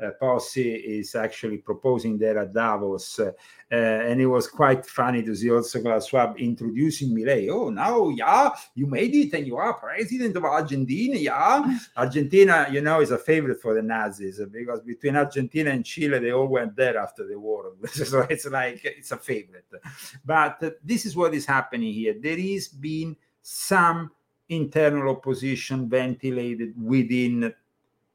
uh, 0.00 0.04
uh, 0.04 0.10
posse 0.18 0.74
is 0.74 1.14
actually 1.14 1.58
proposing 1.58 2.18
there 2.18 2.38
at 2.38 2.52
Davos. 2.52 3.18
Uh, 3.18 3.32
and 3.70 4.20
it 4.20 4.26
was 4.26 4.46
quite 4.46 4.84
funny 4.84 5.22
to 5.22 5.34
see 5.34 5.50
also 5.50 5.80
Klaus 5.80 6.08
Schwab 6.08 6.36
introducing 6.38 7.10
Milei. 7.10 7.48
Oh, 7.50 7.70
now, 7.70 8.08
yeah, 8.10 8.50
you 8.74 8.86
made 8.86 9.14
it 9.14 9.32
and 9.34 9.46
you 9.46 9.56
are 9.56 9.74
president 9.74 10.36
of 10.36 10.44
Argentina. 10.44 11.16
Yeah. 11.16 11.78
Argentina, 11.96 12.66
you 12.70 12.80
know, 12.80 13.00
is 13.00 13.10
a 13.10 13.18
favorite 13.18 13.60
for 13.60 13.74
the 13.74 13.82
Nazis 13.82 14.40
because 14.50 14.80
between 14.80 15.16
Argentina 15.16 15.70
and 15.70 15.84
Chile, 15.84 16.18
they 16.18 16.32
all 16.32 16.48
went 16.48 16.76
there 16.76 16.98
after 16.98 17.26
the 17.26 17.38
war. 17.38 17.72
so 17.92 18.26
it's 18.28 18.46
like, 18.46 18.80
it's 18.84 19.12
a 19.12 19.16
favorite. 19.16 19.66
But 20.24 20.62
uh, 20.62 20.70
this 20.82 21.06
is 21.06 21.16
what 21.16 21.34
is 21.34 21.46
happening 21.46 21.92
here. 21.92 22.14
There 22.20 22.38
is 22.38 22.68
been 22.68 23.16
some 23.42 24.10
internal 24.48 25.08
opposition 25.10 25.88
ventilated 25.88 26.74
within 26.80 27.52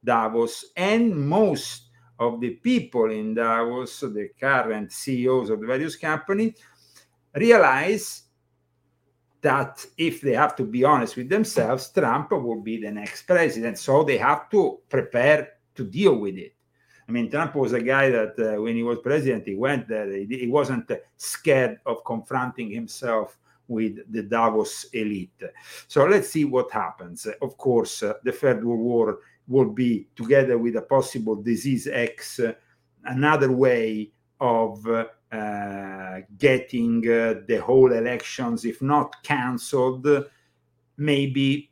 Davos, 0.03 0.65
and 0.75 1.15
most 1.15 1.89
of 2.19 2.39
the 2.39 2.51
people 2.51 3.11
in 3.11 3.33
Davos, 3.33 3.99
the 3.99 4.29
current 4.39 4.91
CEOs 4.91 5.49
of 5.49 5.61
the 5.61 5.67
various 5.67 5.95
companies, 5.95 6.53
realize 7.35 8.23
that 9.41 9.85
if 9.97 10.21
they 10.21 10.33
have 10.33 10.55
to 10.55 10.63
be 10.63 10.83
honest 10.83 11.15
with 11.15 11.29
themselves, 11.29 11.89
Trump 11.89 12.31
will 12.31 12.61
be 12.61 12.81
the 12.81 12.91
next 12.91 13.23
president. 13.23 13.77
So 13.77 14.03
they 14.03 14.17
have 14.17 14.49
to 14.49 14.79
prepare 14.89 15.53
to 15.75 15.85
deal 15.85 16.17
with 16.17 16.35
it. 16.35 16.53
I 17.07 17.11
mean, 17.11 17.29
Trump 17.29 17.55
was 17.55 17.73
a 17.73 17.81
guy 17.81 18.09
that 18.09 18.37
uh, 18.37 18.61
when 18.61 18.75
he 18.75 18.83
was 18.83 18.99
president, 18.99 19.45
he 19.45 19.55
went 19.55 19.87
there. 19.87 20.11
He, 20.11 20.25
he 20.25 20.47
wasn't 20.47 20.91
scared 21.15 21.79
of 21.85 22.03
confronting 22.03 22.69
himself 22.69 23.37
with 23.67 23.99
the 24.11 24.23
Davos 24.23 24.85
elite. 24.93 25.41
So 25.87 26.05
let's 26.05 26.29
see 26.29 26.45
what 26.45 26.71
happens. 26.71 27.27
Of 27.41 27.57
course, 27.57 28.03
uh, 28.03 28.13
the 28.23 28.31
Third 28.31 28.63
World 28.63 28.81
War 28.81 29.19
will 29.47 29.69
be, 29.69 30.07
together 30.15 30.57
with 30.57 30.75
a 30.75 30.81
possible 30.81 31.35
disease 31.35 31.87
X, 31.87 32.39
another 33.05 33.51
way 33.51 34.11
of 34.39 34.85
uh, 35.31 36.17
getting 36.37 36.99
uh, 37.09 37.41
the 37.47 37.61
whole 37.63 37.91
elections, 37.91 38.65
if 38.65 38.81
not 38.81 39.23
cancelled, 39.23 40.07
maybe 40.97 41.71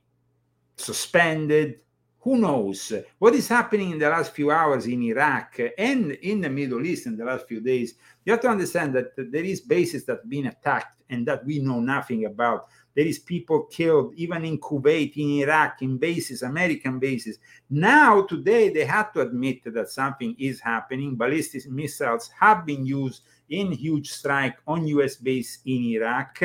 suspended. 0.77 1.79
Who 2.21 2.37
knows? 2.37 2.91
What 3.19 3.35
is 3.35 3.47
happening 3.47 3.91
in 3.91 3.99
the 3.99 4.09
last 4.09 4.31
few 4.31 4.49
hours 4.49 4.87
in 4.87 5.03
Iraq 5.03 5.59
and 5.77 6.11
in 6.11 6.41
the 6.41 6.49
Middle 6.49 6.83
East 6.83 7.05
in 7.05 7.15
the 7.15 7.23
last 7.23 7.47
few 7.47 7.61
days? 7.61 7.93
You 8.25 8.31
have 8.31 8.41
to 8.41 8.49
understand 8.49 8.95
that 8.95 9.15
there 9.15 9.43
is 9.43 9.61
bases 9.61 10.05
that 10.05 10.21
have 10.21 10.29
been 10.29 10.47
attacked 10.47 11.03
and 11.09 11.25
that 11.27 11.45
we 11.45 11.59
know 11.59 11.79
nothing 11.79 12.25
about. 12.25 12.67
There 12.95 13.05
is 13.05 13.19
people 13.19 13.63
killed 13.63 14.13
even 14.15 14.45
in 14.45 14.57
Kuwait, 14.57 15.17
in 15.17 15.41
Iraq, 15.43 15.81
in 15.81 15.97
bases, 15.97 16.43
American 16.43 16.97
bases. 16.97 17.39
Now, 17.69 18.21
today, 18.21 18.69
they 18.69 18.85
had 18.85 19.11
to 19.13 19.21
admit 19.21 19.63
that 19.73 19.89
something 19.89 20.35
is 20.39 20.61
happening. 20.61 21.15
Ballistic 21.15 21.69
missiles 21.69 22.29
have 22.39 22.65
been 22.65 22.85
used 22.85 23.23
in 23.49 23.71
huge 23.71 24.11
strike 24.11 24.57
on 24.65 24.87
U.S. 24.87 25.17
base 25.17 25.59
in 25.65 25.83
Iraq, 25.83 26.41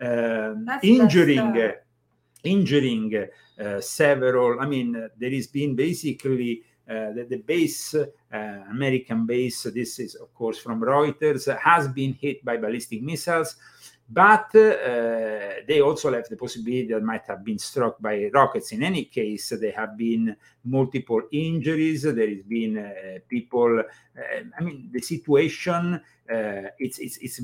uh, 0.00 0.54
injuring 0.82 1.60
up. 1.60 1.74
injuring 2.44 3.26
uh, 3.60 3.80
several. 3.80 4.60
I 4.60 4.66
mean, 4.66 4.94
uh, 4.94 5.08
there 5.18 5.30
has 5.32 5.48
been 5.48 5.74
basically 5.74 6.62
uh, 6.88 7.12
the, 7.12 7.26
the 7.28 7.36
base, 7.36 7.94
uh, 7.94 8.06
American 8.70 9.26
base. 9.26 9.64
This 9.64 9.98
is, 9.98 10.14
of 10.14 10.32
course, 10.32 10.58
from 10.58 10.80
Reuters, 10.80 11.46
uh, 11.46 11.58
has 11.58 11.86
been 11.88 12.14
hit 12.14 12.42
by 12.44 12.56
ballistic 12.56 13.02
missiles. 13.02 13.56
But 14.10 14.54
uh, 14.54 15.60
they 15.66 15.82
also 15.82 16.10
left 16.10 16.30
the 16.30 16.36
possibility 16.36 16.86
that 16.88 17.02
might 17.02 17.26
have 17.26 17.44
been 17.44 17.58
struck 17.58 18.00
by 18.00 18.30
rockets. 18.32 18.72
In 18.72 18.82
any 18.82 19.04
case, 19.04 19.50
there 19.60 19.72
have 19.72 19.98
been 19.98 20.34
multiple 20.64 21.22
injuries. 21.30 22.04
There 22.04 22.28
has 22.28 22.42
been 22.42 22.78
uh, 22.78 23.18
people. 23.28 23.80
Uh, 23.80 24.44
I 24.58 24.62
mean, 24.62 24.88
the 24.90 25.00
situation. 25.00 26.00
Uh, 26.30 26.68
it's 26.78 26.98
it's 26.98 27.18
it's 27.18 27.40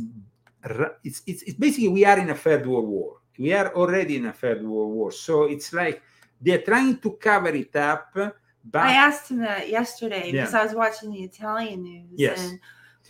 it's, 1.03 1.23
it's, 1.27 1.43
it's 1.43 1.55
basically 1.59 1.89
we 1.89 2.05
are 2.07 2.19
in 2.19 2.31
a 2.31 2.35
third 2.35 2.67
world 2.67 2.89
war. 2.89 3.17
We 3.39 3.53
are 3.53 3.75
already 3.75 4.17
in 4.17 4.27
a 4.27 4.33
third 4.33 4.65
world 4.65 4.93
war. 4.93 5.13
So 5.13 5.45
it's 5.45 5.73
like 5.75 6.01
they're 6.41 6.63
trying 6.63 6.99
to 7.01 7.11
cover 7.13 7.49
it 7.51 7.77
up. 7.77 8.13
But 8.15 8.81
I 8.83 8.95
asked 8.95 9.31
him 9.31 9.41
that 9.41 9.69
yesterday 9.69 10.31
Yeah. 10.33 10.47
because 10.47 10.55
I 10.55 10.65
was 10.65 10.75
watching 10.75 11.11
the 11.11 11.23
Italian 11.23 11.83
news. 11.83 12.09
Yes. 12.17 12.41
And 12.41 12.59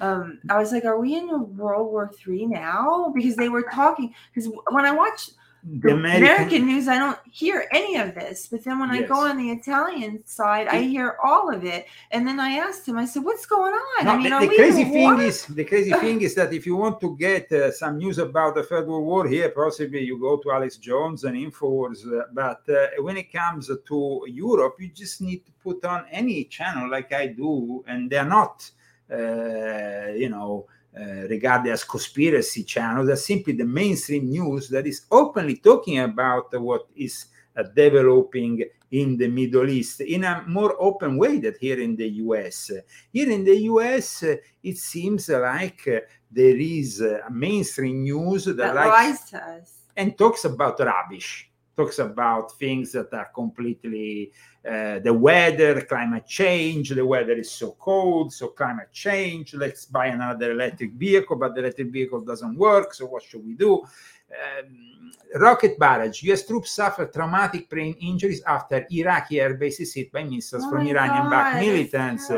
um, 0.00 0.40
I 0.48 0.58
was 0.58 0.72
like, 0.72 0.84
are 0.84 0.98
we 0.98 1.16
in 1.16 1.56
World 1.56 1.90
War 1.90 2.10
Three 2.16 2.46
now? 2.46 3.12
Because 3.14 3.36
they 3.36 3.48
were 3.48 3.62
talking. 3.62 4.14
Because 4.32 4.50
when 4.70 4.84
I 4.84 4.92
watch 4.92 5.30
the 5.66 5.92
American, 5.92 6.22
American, 6.24 6.66
news, 6.66 6.88
I 6.88 6.98
don't 6.98 7.18
hear 7.30 7.66
any 7.72 7.96
of 7.96 8.14
this. 8.14 8.48
But 8.48 8.64
then 8.64 8.78
when 8.80 8.90
I 8.90 9.02
go 9.02 9.14
on 9.14 9.38
the 9.38 9.50
Italian 9.50 10.24
side, 10.26 10.68
I 10.68 10.82
hear 10.82 11.16
all 11.24 11.52
of 11.52 11.64
it. 11.64 11.86
And 12.10 12.26
then 12.26 12.38
I 12.38 12.50
asked 12.58 12.86
him, 12.86 12.98
I 12.98 13.06
said, 13.06 13.24
what's 13.24 13.46
going 13.46 13.72
on? 13.72 14.04
No, 14.04 14.10
I 14.10 14.16
mean, 14.18 14.30
the, 14.30 14.46
the 14.46 14.56
crazy 14.56 14.82
in 14.82 14.92
thing 14.92 15.18
is 15.20 15.46
the 15.46 15.64
crazy 15.64 15.92
thing 16.04 16.20
is 16.20 16.34
that 16.34 16.52
if 16.52 16.66
you 16.66 16.76
want 16.76 17.00
to 17.00 17.16
get 17.16 17.50
uh, 17.50 17.72
some 17.72 17.96
news 17.96 18.18
about 18.18 18.56
the 18.56 18.62
Third 18.62 18.86
World 18.86 19.04
War 19.04 19.26
here, 19.26 19.48
possibly 19.48 20.00
you 20.00 20.18
go 20.20 20.36
to 20.36 20.50
Alex 20.50 20.76
Jones 20.76 21.24
and 21.24 21.34
Infowars. 21.34 22.04
Uh, 22.06 22.24
but 22.32 22.62
uh, 22.68 22.88
when 23.00 23.16
it 23.16 23.32
comes 23.32 23.68
to 23.68 24.24
Europe, 24.26 24.76
you 24.78 24.88
just 24.88 25.22
need 25.22 25.46
to 25.46 25.52
put 25.62 25.82
on 25.86 26.04
any 26.10 26.44
channel 26.44 26.90
like 26.90 27.10
I 27.14 27.28
do, 27.28 27.82
and 27.86 28.10
they're 28.10 28.26
not, 28.26 28.70
uh, 29.10 30.12
you 30.14 30.28
know. 30.28 30.66
Uh, 30.96 31.26
regarded 31.28 31.72
as 31.72 31.82
conspiracy 31.82 32.62
channels, 32.62 33.08
they're 33.08 33.16
simply 33.16 33.52
the 33.52 33.64
mainstream 33.64 34.30
news 34.30 34.68
that 34.68 34.86
is 34.86 35.06
openly 35.10 35.56
talking 35.56 35.98
about 35.98 36.46
what 36.62 36.86
is 36.94 37.26
uh, 37.56 37.64
developing 37.74 38.62
in 38.90 39.16
the 39.16 39.26
Middle 39.26 39.68
East 39.68 40.02
in 40.02 40.22
a 40.22 40.44
more 40.46 40.76
open 40.80 41.16
way 41.18 41.38
than 41.38 41.54
here 41.60 41.80
in 41.80 41.96
the 41.96 42.08
US. 42.24 42.70
Here 43.12 43.28
in 43.28 43.42
the 43.44 43.56
US, 43.72 44.22
uh, 44.22 44.36
it 44.62 44.78
seems 44.78 45.28
like 45.28 45.84
there 46.30 46.56
is 46.56 47.02
uh, 47.02 47.20
mainstream 47.30 48.04
news 48.04 48.44
that, 48.44 48.56
that 48.56 48.74
likes 48.74 49.34
us. 49.34 49.80
and 49.96 50.16
talks 50.16 50.44
about 50.44 50.78
rubbish, 50.78 51.50
talks 51.76 51.98
about 51.98 52.52
things 52.58 52.92
that 52.92 53.12
are 53.12 53.30
completely 53.34 54.32
uh, 54.68 54.98
the 55.00 55.12
weather, 55.12 55.82
climate 55.82 56.26
change. 56.26 56.90
The 56.90 57.04
weather 57.04 57.32
is 57.32 57.50
so 57.50 57.76
cold, 57.78 58.32
so 58.32 58.48
climate 58.48 58.92
change. 58.92 59.54
Let's 59.54 59.84
buy 59.84 60.06
another 60.06 60.52
electric 60.52 60.92
vehicle, 60.92 61.36
but 61.36 61.54
the 61.54 61.60
electric 61.60 61.88
vehicle 61.88 62.20
doesn't 62.20 62.56
work. 62.56 62.94
So 62.94 63.06
what 63.06 63.22
should 63.22 63.44
we 63.44 63.54
do? 63.54 63.82
Um, 63.82 65.12
rocket 65.34 65.78
barrage. 65.78 66.22
U.S. 66.22 66.46
troops 66.46 66.72
suffer 66.74 67.06
traumatic 67.06 67.68
brain 67.68 67.94
injuries 68.00 68.42
after 68.46 68.86
Iraqi 68.90 69.40
air 69.40 69.54
base 69.54 69.80
is 69.80 69.92
hit 69.92 70.10
by 70.10 70.24
missiles 70.24 70.64
Oh 70.64 70.70
from 70.70 70.86
Iranian-backed 70.86 71.60
militants. 71.60 72.30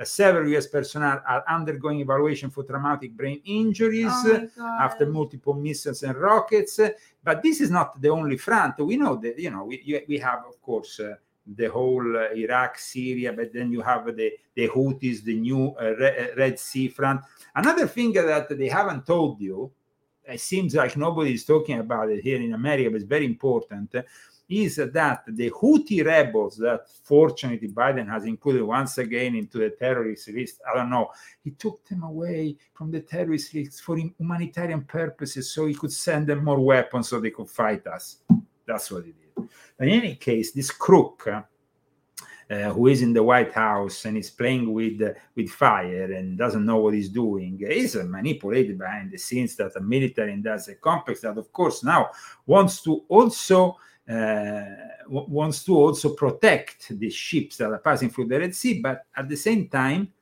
Uh, 0.00 0.04
several 0.04 0.48
U.S. 0.50 0.66
personnel 0.66 1.20
are 1.28 1.44
undergoing 1.46 2.00
evaluation 2.00 2.48
for 2.48 2.64
traumatic 2.64 3.12
brain 3.12 3.40
injuries 3.44 4.06
Oh 4.08 4.48
after 4.80 5.04
multiple 5.04 5.52
missiles 5.52 6.02
and 6.02 6.16
rockets. 6.16 6.80
But 7.22 7.42
this 7.42 7.60
is 7.60 7.70
not 7.70 8.00
the 8.00 8.08
only 8.08 8.38
front. 8.38 8.78
We 8.78 8.96
know 8.96 9.16
that 9.16 9.38
you 9.38 9.50
know 9.50 9.64
we 9.64 10.04
we 10.08 10.18
have, 10.18 10.44
of 10.48 10.60
course, 10.62 11.00
uh, 11.00 11.16
the 11.46 11.66
whole 11.66 12.16
uh, 12.16 12.30
Iraq, 12.34 12.78
Syria, 12.78 13.32
but 13.32 13.52
then 13.52 13.72
you 13.72 13.82
have 13.82 14.06
the 14.16 14.32
the 14.54 14.68
Houthis, 14.68 15.22
the 15.22 15.38
new 15.38 15.74
uh, 15.78 15.94
Re- 15.98 16.18
uh, 16.18 16.36
Red 16.36 16.58
Sea 16.58 16.88
front. 16.88 17.20
Another 17.54 17.86
thing 17.86 18.12
that 18.14 18.48
they 18.48 18.68
haven't 18.68 19.06
told 19.06 19.38
you, 19.40 19.70
it 20.24 20.40
seems 20.40 20.74
like 20.74 20.96
nobody 20.96 21.34
is 21.34 21.44
talking 21.44 21.78
about 21.78 22.08
it 22.10 22.22
here 22.22 22.40
in 22.40 22.54
America, 22.54 22.88
but 22.90 22.96
it's 22.96 23.04
very 23.04 23.26
important. 23.26 23.94
Is 24.50 24.76
that 24.76 25.22
the 25.28 25.50
Houthi 25.50 26.04
rebels 26.04 26.56
that 26.56 26.86
fortunately 27.04 27.68
Biden 27.68 28.08
has 28.08 28.24
included 28.24 28.64
once 28.64 28.98
again 28.98 29.36
into 29.36 29.58
the 29.58 29.70
terrorist 29.70 30.28
list? 30.28 30.60
I 30.68 30.76
don't 30.76 30.90
know. 30.90 31.12
He 31.44 31.52
took 31.52 31.86
them 31.86 32.02
away 32.02 32.56
from 32.74 32.90
the 32.90 33.00
terrorist 33.00 33.54
list 33.54 33.80
for 33.82 33.96
humanitarian 33.96 34.82
purposes 34.82 35.54
so 35.54 35.66
he 35.66 35.74
could 35.74 35.92
send 35.92 36.26
them 36.26 36.42
more 36.42 36.58
weapons 36.58 37.08
so 37.08 37.20
they 37.20 37.30
could 37.30 37.48
fight 37.48 37.86
us. 37.86 38.16
That's 38.66 38.90
what 38.90 39.04
he 39.04 39.12
did. 39.12 39.48
In 39.78 39.88
any 39.88 40.16
case, 40.16 40.50
this 40.50 40.72
crook, 40.72 41.28
uh, 41.28 41.42
uh, 42.50 42.72
who 42.72 42.88
is 42.88 43.02
in 43.02 43.12
the 43.12 43.22
White 43.22 43.52
House 43.52 44.04
and 44.04 44.16
is 44.16 44.30
playing 44.30 44.72
with 44.72 45.00
uh, 45.00 45.12
with 45.36 45.48
fire 45.50 46.12
and 46.12 46.36
doesn't 46.36 46.66
know 46.66 46.78
what 46.78 46.94
he's 46.94 47.08
doing, 47.08 47.60
is 47.60 47.94
uh, 47.94 48.02
manipulated 48.02 48.76
behind 48.76 49.12
the 49.12 49.18
scenes 49.18 49.54
that 49.54 49.76
a 49.76 49.80
military 49.80 50.32
industrial 50.32 50.80
complex 50.82 51.20
that, 51.20 51.38
of 51.38 51.52
course, 51.52 51.84
now 51.84 52.10
wants 52.44 52.82
to 52.82 53.04
also 53.08 53.76
wants 55.08 55.64
to 55.64 55.76
also 55.76 56.14
protect 56.14 56.98
the 56.98 57.10
ships 57.10 57.56
that 57.56 57.70
are 57.70 57.78
passing 57.78 58.10
through 58.10 58.26
the 58.26 58.38
Red 58.38 58.54
Sea, 58.54 58.80
but 58.80 59.04
at 59.16 59.28
the 59.28 59.36
same 59.36 59.68
time, 59.68 60.12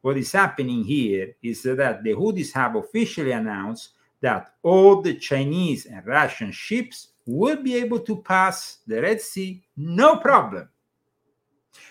what 0.00 0.16
is 0.16 0.32
happening 0.32 0.82
here 0.82 1.36
is 1.42 1.62
that 1.62 2.02
the 2.02 2.14
Houthis 2.14 2.52
have 2.52 2.76
officially 2.76 3.32
announced 3.32 3.90
that 4.20 4.54
all 4.62 5.00
the 5.00 5.14
Chinese 5.14 5.86
and 5.86 6.06
Russian 6.06 6.50
ships 6.52 7.08
will 7.24 7.62
be 7.62 7.76
able 7.76 8.00
to 8.00 8.16
pass 8.22 8.78
the 8.86 9.00
Red 9.00 9.20
Sea 9.20 9.62
no 9.76 10.16
problem. 10.16 10.68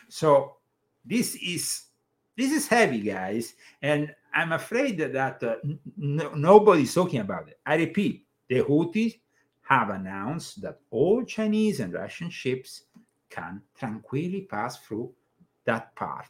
So 0.10 0.58
this 1.06 1.36
is 1.36 1.84
this 2.38 2.52
is 2.52 2.68
heavy, 2.68 3.00
guys, 3.00 3.54
and 3.82 4.14
I'm 4.34 4.54
afraid 4.54 4.98
that, 4.98 5.14
that 5.14 5.44
uh, 5.44 5.56
n- 6.02 6.30
nobody's 6.36 6.94
talking 6.94 7.20
about 7.20 7.50
it. 7.50 7.60
I 7.66 7.76
repeat, 7.76 8.26
the 8.48 8.62
Houthis 8.62 9.20
have 9.62 9.90
announced 9.90 10.62
that 10.62 10.80
all 10.90 11.24
Chinese 11.24 11.80
and 11.80 11.94
Russian 11.94 12.30
ships 12.30 12.84
can 13.30 13.62
tranquilly 13.78 14.42
pass 14.42 14.78
through 14.80 15.12
that 15.66 15.96
part 15.96 16.28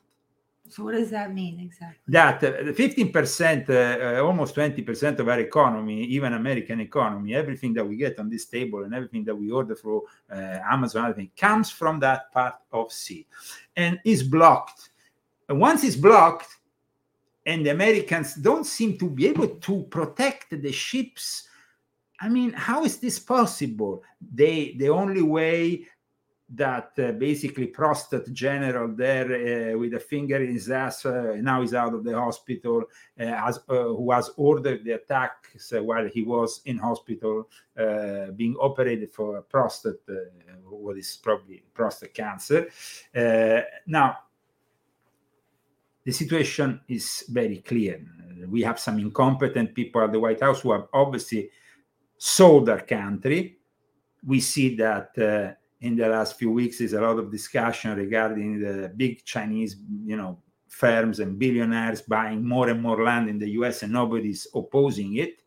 So 0.70 0.84
what 0.86 0.94
does 0.94 1.10
that 1.12 1.34
mean 1.34 1.60
exactly? 1.60 1.98
that 2.08 2.44
uh, 2.44 2.72
15%, 2.72 3.70
uh, 3.70 3.74
uh, 4.20 4.26
almost 4.26 4.56
20% 4.56 5.20
of 5.20 5.28
our 5.28 5.40
economy, 5.40 6.04
even 6.06 6.34
American 6.34 6.80
economy, 6.80 7.34
everything 7.36 7.74
that 7.74 7.86
we 7.86 7.96
get 7.98 8.20
on 8.20 8.30
this 8.30 8.46
table 8.46 8.84
and 8.84 8.94
everything 8.94 9.26
that 9.26 9.36
we 9.36 9.52
order 9.52 9.76
through 9.76 10.04
uh, 10.32 10.60
Amazon, 10.72 11.06
everything 11.10 11.32
comes 11.36 11.70
from 11.70 12.00
that 12.00 12.32
part 12.32 12.56
of 12.72 12.92
sea 12.92 13.26
and 13.76 14.00
is 14.06 14.24
blocked. 14.24 14.90
And 15.50 15.60
once 15.60 15.84
it's 15.84 15.96
blocked, 15.98 16.58
and 17.46 17.66
the 17.66 17.72
Americans 17.72 18.36
don't 18.36 18.66
seem 18.66 18.98
to 19.00 19.10
be 19.10 19.28
able 19.28 19.48
to 19.48 19.84
protect 19.90 20.52
the 20.52 20.72
ships. 20.72 21.50
I 22.22 22.30
mean, 22.30 22.53
how 22.53 22.86
is 22.86 22.99
this 22.99 23.17
possible? 23.17 24.03
They 24.34 24.76
the 24.78 24.89
only 24.89 25.24
way 25.24 25.88
that 26.53 26.91
uh, 26.99 27.13
basically 27.13 27.67
Prostate 27.67 28.32
General 28.34 28.93
there 28.93 29.74
uh, 29.74 29.78
with 29.78 29.93
a 29.93 29.99
finger 29.99 30.36
in 30.36 30.53
his 30.53 30.69
ass 30.69 31.05
uh, 31.05 31.38
now 31.39 31.61
is 31.61 31.74
out 31.74 31.93
of 31.93 32.03
the 32.03 32.13
hospital, 32.13 32.84
uh, 33.19 33.24
as, 33.24 33.59
uh, 33.69 33.84
who 33.84 34.11
has 34.11 34.32
ordered 34.36 34.84
the 34.84 34.91
attacks 34.91 35.72
while 35.72 36.07
he 36.07 36.24
was 36.24 36.61
in 36.65 36.78
hospital 36.78 37.47
uh, 37.78 38.32
being 38.36 38.55
operated 38.59 39.11
for 39.13 39.41
prostate, 39.43 40.01
what 40.69 40.97
is 40.97 41.17
probably 41.24 41.63
prostate 41.74 42.13
cancer. 42.13 42.67
Now, 43.88 44.17
the 46.03 46.11
situation 46.11 46.82
is 46.88 47.24
very 47.30 47.57
clear. 47.59 48.01
We 48.47 48.61
have 48.63 48.80
some 48.80 48.99
incompetent 48.99 49.74
people 49.74 50.01
at 50.01 50.11
the 50.11 50.19
White 50.19 50.41
House 50.41 50.61
who 50.61 50.72
have 50.74 50.88
obviously 50.93 51.49
sold 52.24 52.69
country. 52.88 53.57
We 54.24 54.41
see 54.41 54.76
that 54.76 55.09
uh, 55.17 55.55
in 55.80 55.95
the 55.95 56.07
last 56.07 56.38
few 56.38 56.51
weeks 56.51 56.80
is 56.80 56.93
a 56.93 57.01
lot 57.01 57.17
of 57.17 57.32
discussion 57.32 57.97
regarding 57.97 58.59
the 58.59 58.93
big 58.95 59.26
Chinese, 59.26 59.78
you 60.05 60.15
know, 60.15 60.38
firms 60.67 61.19
and 61.19 61.39
billionaires 61.39 62.03
buying 62.03 62.47
more 62.47 62.69
and 62.69 62.80
more 62.80 63.03
land 63.03 63.28
in 63.28 63.39
the 63.39 63.49
US 63.61 63.82
and 63.82 63.91
nobody's 63.91 64.45
opposing 64.53 65.15
it. 65.15 65.41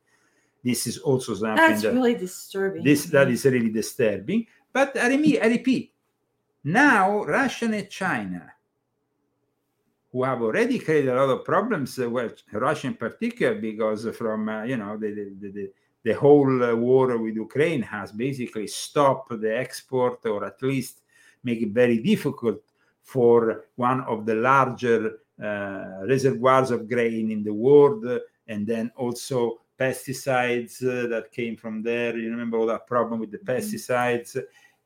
This 0.65 0.89
is 0.89 0.99
also 0.99 1.35
something 1.35 1.55
That's 1.55 1.83
that 1.83 1.95
really 1.95 2.17
disturbing. 2.17 2.83
this 2.83 3.05
that 3.07 3.31
is 3.31 3.45
really 3.45 3.71
disturbing. 3.71 4.49
But 4.73 4.97
I 4.97 5.15
repeat, 5.15 5.93
now 6.65 7.23
Russia 7.23 7.67
and 7.67 7.89
China, 7.89 8.53
who 10.11 10.25
have 10.25 10.43
already 10.43 10.81
created 10.81 11.11
a 11.11 11.15
lot 11.15 11.31
of 11.31 11.45
problems, 11.45 11.97
uh, 12.01 12.11
well, 12.11 12.31
Russia 12.51 12.89
in 12.89 12.95
particular, 12.95 13.55
because 13.55 14.09
from 14.17 14.49
uh, 14.49 14.65
you 14.65 14.77
know 14.77 14.97
the 14.97 15.11
the, 15.41 15.51
the, 15.53 15.71
the 16.05 16.13
whole 16.13 16.63
uh, 16.63 16.75
war 16.75 17.17
with 17.17 17.35
Ukraine 17.35 17.83
has 17.83 18.13
basically 18.13 18.67
stopped 18.67 19.41
the 19.41 19.59
export, 19.59 20.25
or 20.27 20.45
at 20.45 20.63
least 20.63 21.01
make 21.43 21.63
it 21.63 21.71
very 21.71 21.99
difficult 21.99 22.61
for 23.03 23.65
one 23.77 24.03
of 24.03 24.27
the 24.27 24.35
larger 24.35 25.19
uh, 25.43 26.07
reservoirs 26.07 26.71
of 26.71 26.89
grain 26.89 27.31
in 27.31 27.43
the 27.43 27.53
world, 27.53 28.05
and 28.49 28.67
then 28.67 28.93
also 28.97 29.61
pesticides 29.81 30.83
uh, 30.83 31.09
that 31.09 31.33
came 31.33 31.57
from 31.57 31.83
there. 31.83 32.17
You 32.17 32.31
remember 32.31 32.59
all 32.59 32.67
that 32.67 32.87
problem 32.87 33.19
with 33.19 33.33
the 33.33 33.39
pesticides, 33.39 34.41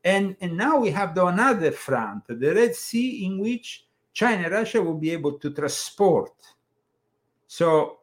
and 0.04 0.36
and 0.40 0.56
now 0.56 0.78
we 0.78 0.90
have 0.90 1.14
the 1.14 1.26
another 1.26 1.72
front, 1.72 2.26
the 2.28 2.54
Red 2.54 2.76
Sea, 2.76 3.26
in 3.26 3.38
which 3.38 3.86
China 4.12 4.44
and 4.44 4.52
Russia 4.52 4.80
will 4.80 4.98
be 4.98 5.10
able 5.10 5.32
to 5.38 5.50
transport. 5.50 6.32
So 7.48 7.98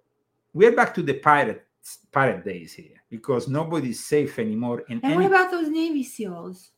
we're 0.54 0.76
back 0.76 0.94
to 0.96 1.02
the 1.02 1.14
pirate 1.14 1.66
pirate 2.12 2.44
days 2.44 2.74
here 2.74 2.96
because 3.18 3.48
nobody's 3.48 4.04
safe 4.04 4.34
anymore 4.40 4.80
in 4.90 4.98
And 5.04 5.14
any 5.14 5.16
what 5.16 5.26
about 5.32 5.52
those 5.52 5.70
Navy 5.70 6.04
SEALs? 6.04 6.72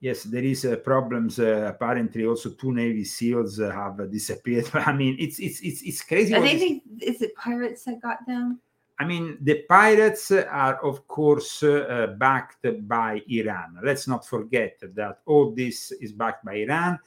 yes 0.00 0.22
there 0.24 0.44
is 0.44 0.64
uh, 0.64 0.76
problems 0.76 1.38
uh, 1.38 1.70
apparently 1.74 2.24
also 2.24 2.48
two 2.50 2.72
navy 2.72 3.04
seals 3.04 3.60
uh, 3.60 3.70
have 3.70 4.00
uh, 4.00 4.06
disappeared 4.06 4.66
i 4.90 4.92
mean 4.92 5.14
it's 5.18 5.38
it's 5.38 5.60
it's, 5.60 5.82
it's 5.82 6.02
crazy 6.02 6.34
I 6.34 6.40
what 6.40 6.48
think 6.48 6.82
is- 7.02 7.22
it 7.22 7.34
pirates 7.34 7.84
that 7.84 8.00
got 8.00 8.18
them? 8.26 8.60
I 9.00 9.04
mean, 9.06 9.38
the 9.40 9.62
pirates 9.66 10.30
are, 10.30 10.76
of 10.84 11.08
course, 11.08 11.62
uh, 11.62 12.14
backed 12.18 12.66
by 12.86 13.22
Iran. 13.28 13.78
Let's 13.82 14.06
not 14.06 14.26
forget 14.26 14.76
that 14.94 15.20
all 15.24 15.52
this 15.54 15.90
is 16.04 16.12
backed 16.12 16.44
by 16.44 16.56
Iran. 16.56 16.98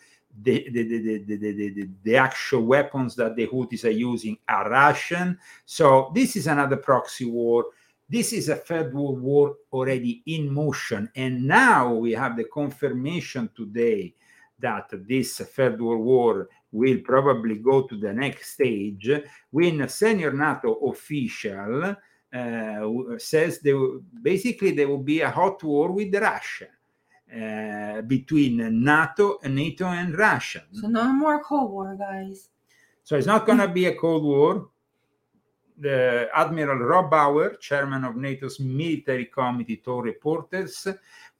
The, 0.42 0.68
the, 0.74 0.84
the, 0.90 0.98
the, 0.98 1.18
the, 1.28 1.38
the, 1.38 1.70
the, 1.70 1.90
the 2.02 2.16
actual 2.18 2.64
weapons 2.66 3.16
that 3.18 3.36
the 3.36 3.46
Houthis 3.46 3.86
are 3.86 3.92
using 4.12 4.36
are 4.50 4.72
Russian. 4.72 5.38
So, 5.66 6.12
this 6.16 6.36
is 6.36 6.48
another 6.48 6.78
proxy 6.78 7.26
war. 7.26 7.66
This 8.14 8.32
is 8.32 8.50
a 8.50 8.58
third 8.58 8.94
world 8.94 9.20
war 9.20 9.56
already 9.72 10.22
in 10.28 10.54
motion. 10.54 11.10
And 11.16 11.48
now 11.48 11.96
we 11.96 12.12
have 12.12 12.38
the 12.38 12.44
confirmation 12.44 13.50
today 13.56 14.14
that 14.60 14.88
this 15.08 15.38
third 15.40 15.82
world 15.82 16.06
war 16.06 16.48
will 16.72 17.00
probably 17.04 17.56
go 17.56 17.88
to 17.88 17.98
the 17.98 18.14
next 18.14 18.54
stage 18.54 19.10
when 19.50 19.82
a 19.82 19.90
senior 19.90 20.32
NATO 20.32 20.76
official 20.92 21.96
uh, 22.32 23.18
says 23.18 23.60
will- 23.64 24.04
basically 24.22 24.74
there 24.74 24.90
will 24.90 25.06
be 25.16 25.22
a 25.22 25.32
hot 25.32 25.64
war 25.64 25.92
with 25.92 26.14
Russia 26.14 26.68
uh, 27.36 28.02
between 28.04 28.84
NATO, 28.84 29.40
NATO 29.44 29.88
and 29.88 30.16
Russia. 30.16 30.66
So 30.72 30.88
no 30.88 31.12
more 31.14 31.44
Cold 31.44 31.72
War, 31.72 31.96
guys. 31.98 32.50
So 33.04 33.16
it's 33.16 33.26
not 33.26 33.48
going 33.48 33.58
to 33.58 33.68
be 33.68 33.88
a 33.88 33.96
Cold 33.96 34.24
War. 34.24 34.70
The 35.78 36.30
Admiral 36.34 36.78
Rob 36.78 37.10
Bauer, 37.10 37.56
chairman 37.56 38.04
of 38.04 38.16
NATO's 38.16 38.60
military 38.60 39.26
committee, 39.26 39.78
told 39.78 40.06
reporters 40.06 40.88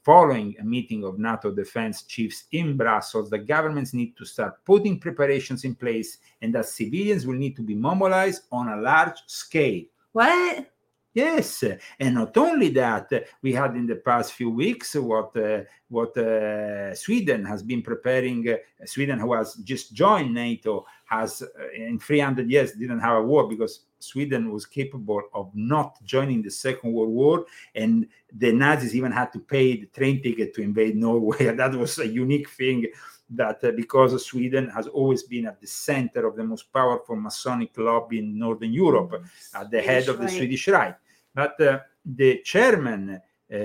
following 0.04 0.56
a 0.60 0.64
meeting 0.64 1.04
of 1.06 1.18
NATO 1.18 1.52
defense 1.52 2.04
chiefs 2.04 2.46
in 2.52 2.76
Brussels 2.76 3.30
that 3.30 3.48
governments 3.48 3.94
need 3.94 4.18
to 4.18 4.26
start 4.26 4.64
putting 4.66 5.00
preparations 5.00 5.64
in 5.64 5.76
place 5.76 6.18
and 6.42 6.54
that 6.54 6.66
civilians 6.66 7.26
will 7.26 7.36
need 7.36 7.56
to 7.56 7.62
be 7.62 7.76
mobilized 7.76 8.44
on 8.52 8.68
a 8.70 8.82
large 8.82 9.22
scale. 9.28 9.84
What? 10.12 10.73
Yes, 11.14 11.64
and 12.00 12.16
not 12.16 12.36
only 12.38 12.70
that, 12.70 13.12
we 13.44 13.54
had 13.54 13.76
in 13.76 13.86
the 13.86 13.98
past 13.98 14.34
few 14.34 14.50
weeks 14.50 14.96
what 14.96 15.38
uh, 15.38 15.62
what 15.88 16.18
uh, 16.18 16.96
Sweden 16.96 17.46
has 17.46 17.62
been 17.62 17.84
preparing. 17.84 18.50
Uh, 18.50 18.56
Sweden, 18.84 19.20
who 19.20 19.34
has 19.34 19.54
just 19.58 19.94
joined 19.94 20.34
NATO, 20.34 20.88
has 21.06 21.44
uh, 21.44 21.70
in 21.76 22.00
300 22.00 22.50
years 22.50 22.72
didn't 22.72 23.00
have 23.00 23.18
a 23.18 23.22
war 23.22 23.48
because 23.48 23.82
Sweden 24.00 24.52
was 24.52 24.66
capable 24.66 25.22
of 25.36 25.52
not 25.54 26.04
joining 26.04 26.42
the 26.42 26.50
Second 26.50 26.92
World 26.94 27.12
War, 27.12 27.46
and 27.76 28.08
the 28.36 28.52
Nazis 28.52 28.96
even 28.96 29.12
had 29.12 29.32
to 29.34 29.40
pay 29.40 29.78
the 29.78 29.86
train 29.86 30.20
ticket 30.20 30.56
to 30.56 30.64
invade 30.64 30.96
Norway. 30.96 31.56
that 31.56 31.76
was 31.76 32.00
a 32.00 32.08
unique 32.08 32.50
thing. 32.50 32.88
That 33.30 33.64
uh, 33.64 33.72
because 33.72 34.26
Sweden 34.26 34.70
has 34.70 34.88
always 34.88 35.24
been 35.24 35.48
at 35.48 35.60
the 35.60 35.68
center 35.68 36.28
of 36.28 36.36
the 36.36 36.44
most 36.44 36.72
powerful 36.72 37.16
Masonic 37.16 37.78
lobby 37.78 38.20
in 38.20 38.38
Northern 38.38 38.74
Europe, 38.74 39.24
at 39.56 39.72
the 39.72 39.82
head 39.82 40.08
of 40.10 40.20
the 40.20 40.28
Swedish 40.28 40.64
Swedish 40.64 40.68
Right. 40.68 40.96
But 41.34 41.60
uh, 41.62 41.80
the 42.06 42.42
chairman 42.44 43.20
uh, 43.52 43.56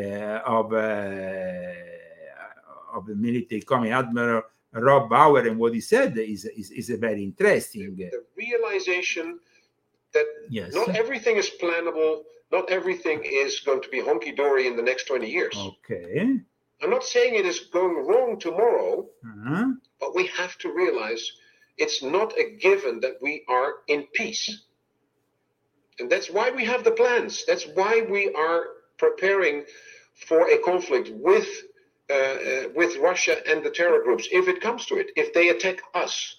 of 0.46 0.72
uh, 0.72 1.72
of 2.94 3.06
the 3.06 3.14
military 3.14 3.62
committee, 3.62 3.92
Admiral 3.92 4.42
Rob 4.72 5.10
Bauer, 5.10 5.46
and 5.46 5.58
what 5.58 5.74
he 5.74 5.80
said 5.80 6.16
is 6.16 6.44
is, 6.44 6.70
is 6.70 6.90
a 6.90 6.96
very 6.96 7.22
interesting. 7.22 7.92
uh, 7.92 8.10
the 8.10 8.24
realization 8.36 9.38
that 10.12 10.26
Yes. 10.48 10.72
not 10.74 10.88
everything 10.96 11.36
is 11.36 11.50
plannable, 11.60 12.22
not 12.50 12.70
everything 12.70 13.20
is 13.24 13.60
going 13.60 13.82
to 13.82 13.88
be 13.88 14.00
honky 14.00 14.34
dory 14.34 14.66
in 14.66 14.76
the 14.76 14.82
next 14.82 15.04
20 15.04 15.28
years. 15.28 15.54
Okay. 15.56 16.40
I'm 16.80 16.90
not 16.90 17.04
saying 17.04 17.34
it 17.34 17.46
is 17.46 17.60
going 17.60 18.06
wrong 18.06 18.38
tomorrow, 18.38 19.08
Uh-huh. 19.24 19.72
but 20.00 20.14
we 20.14 20.26
have 20.28 20.56
to 20.58 20.72
realize 20.72 21.32
it's 21.76 22.02
not 22.02 22.38
a 22.38 22.56
given 22.56 23.00
that 23.00 23.16
we 23.20 23.44
are 23.48 23.70
in 23.88 24.06
peace. 24.14 24.66
And 25.98 26.08
that's 26.10 26.30
why 26.30 26.50
we 26.50 26.64
have 26.64 26.84
the 26.84 26.92
plans. 26.92 27.44
That's 27.46 27.66
why 27.74 28.02
we 28.08 28.32
are 28.34 28.62
preparing 28.98 29.64
for 30.26 30.48
a 30.48 30.58
conflict 30.58 31.10
with 31.12 31.48
uh, 32.10 32.14
uh, 32.14 32.68
with 32.74 32.96
Russia 32.96 33.36
and 33.46 33.62
the 33.62 33.70
terror 33.70 34.02
groups 34.02 34.28
if 34.32 34.48
it 34.48 34.62
comes 34.62 34.86
to 34.86 34.94
it. 34.96 35.10
If 35.14 35.34
they 35.34 35.50
attack 35.50 35.82
us, 35.94 36.36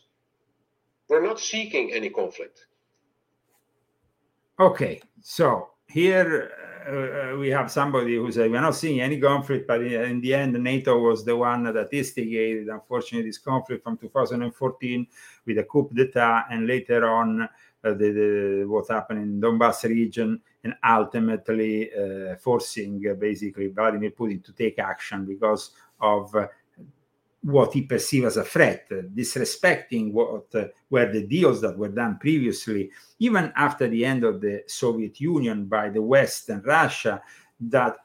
we're 1.08 1.22
not 1.22 1.40
seeking 1.40 1.94
any 1.94 2.10
conflict. 2.10 2.66
Okay, 4.60 5.00
so 5.22 5.70
here 5.90 6.52
uh, 6.88 7.34
uh, 7.34 7.38
we 7.38 7.50
have 7.50 7.70
somebody 7.70 8.16
who 8.16 8.32
said 8.32 8.50
we're 8.50 8.62
not 8.62 8.76
seeing 8.76 9.02
any 9.02 9.20
conflict, 9.20 9.68
but 9.68 9.82
in, 9.84 10.22
the 10.22 10.34
end, 10.34 10.54
NATO 10.64 10.98
was 10.98 11.24
the 11.26 11.36
one 11.36 11.64
that 11.64 11.90
instigated, 11.92 12.70
unfortunately, 12.70 13.30
this 13.30 13.38
conflict 13.38 13.84
from 13.84 13.98
2014 13.98 15.08
with 15.46 15.58
a 15.58 15.64
coup 15.64 15.90
d'état, 15.94 16.46
and 16.50 16.66
later 16.66 17.08
on, 17.08 17.42
uh, 17.42 17.48
the, 17.84 17.94
the, 17.94 18.66
what 18.66 18.88
happened 18.88 19.22
in 19.22 19.42
Donbass 19.42 19.84
region, 19.84 20.40
and 20.64 20.74
ultimately 20.88 21.92
uh, 21.94 22.36
forcing 22.38 23.04
uh, 23.10 23.14
basically 23.14 23.68
Vladimir 23.68 24.12
Putin 24.12 24.44
to 24.44 24.54
take 24.54 24.80
action 24.80 25.26
because 25.26 25.72
of 26.02 26.34
uh, 26.36 26.48
what 27.42 27.74
he 27.74 27.84
perceived 27.84 28.26
as 28.26 28.38
a 28.38 28.44
threat, 28.44 28.90
disrespecting 28.90 30.12
what 30.12 30.54
uh, 30.54 30.66
were 30.90 31.12
the 31.12 31.26
deals 31.26 31.62
that 31.62 31.78
were 31.78 31.90
done 31.90 32.18
previously, 32.20 32.92
even 33.20 33.52
after 33.56 33.88
the 33.88 34.04
end 34.04 34.24
of 34.24 34.42
the 34.42 34.64
Soviet 34.68 35.20
Union 35.22 35.66
by 35.66 35.90
the 35.90 36.02
West 36.02 36.50
and 36.50 36.66
Russia, 36.66 37.22
that 37.62 37.96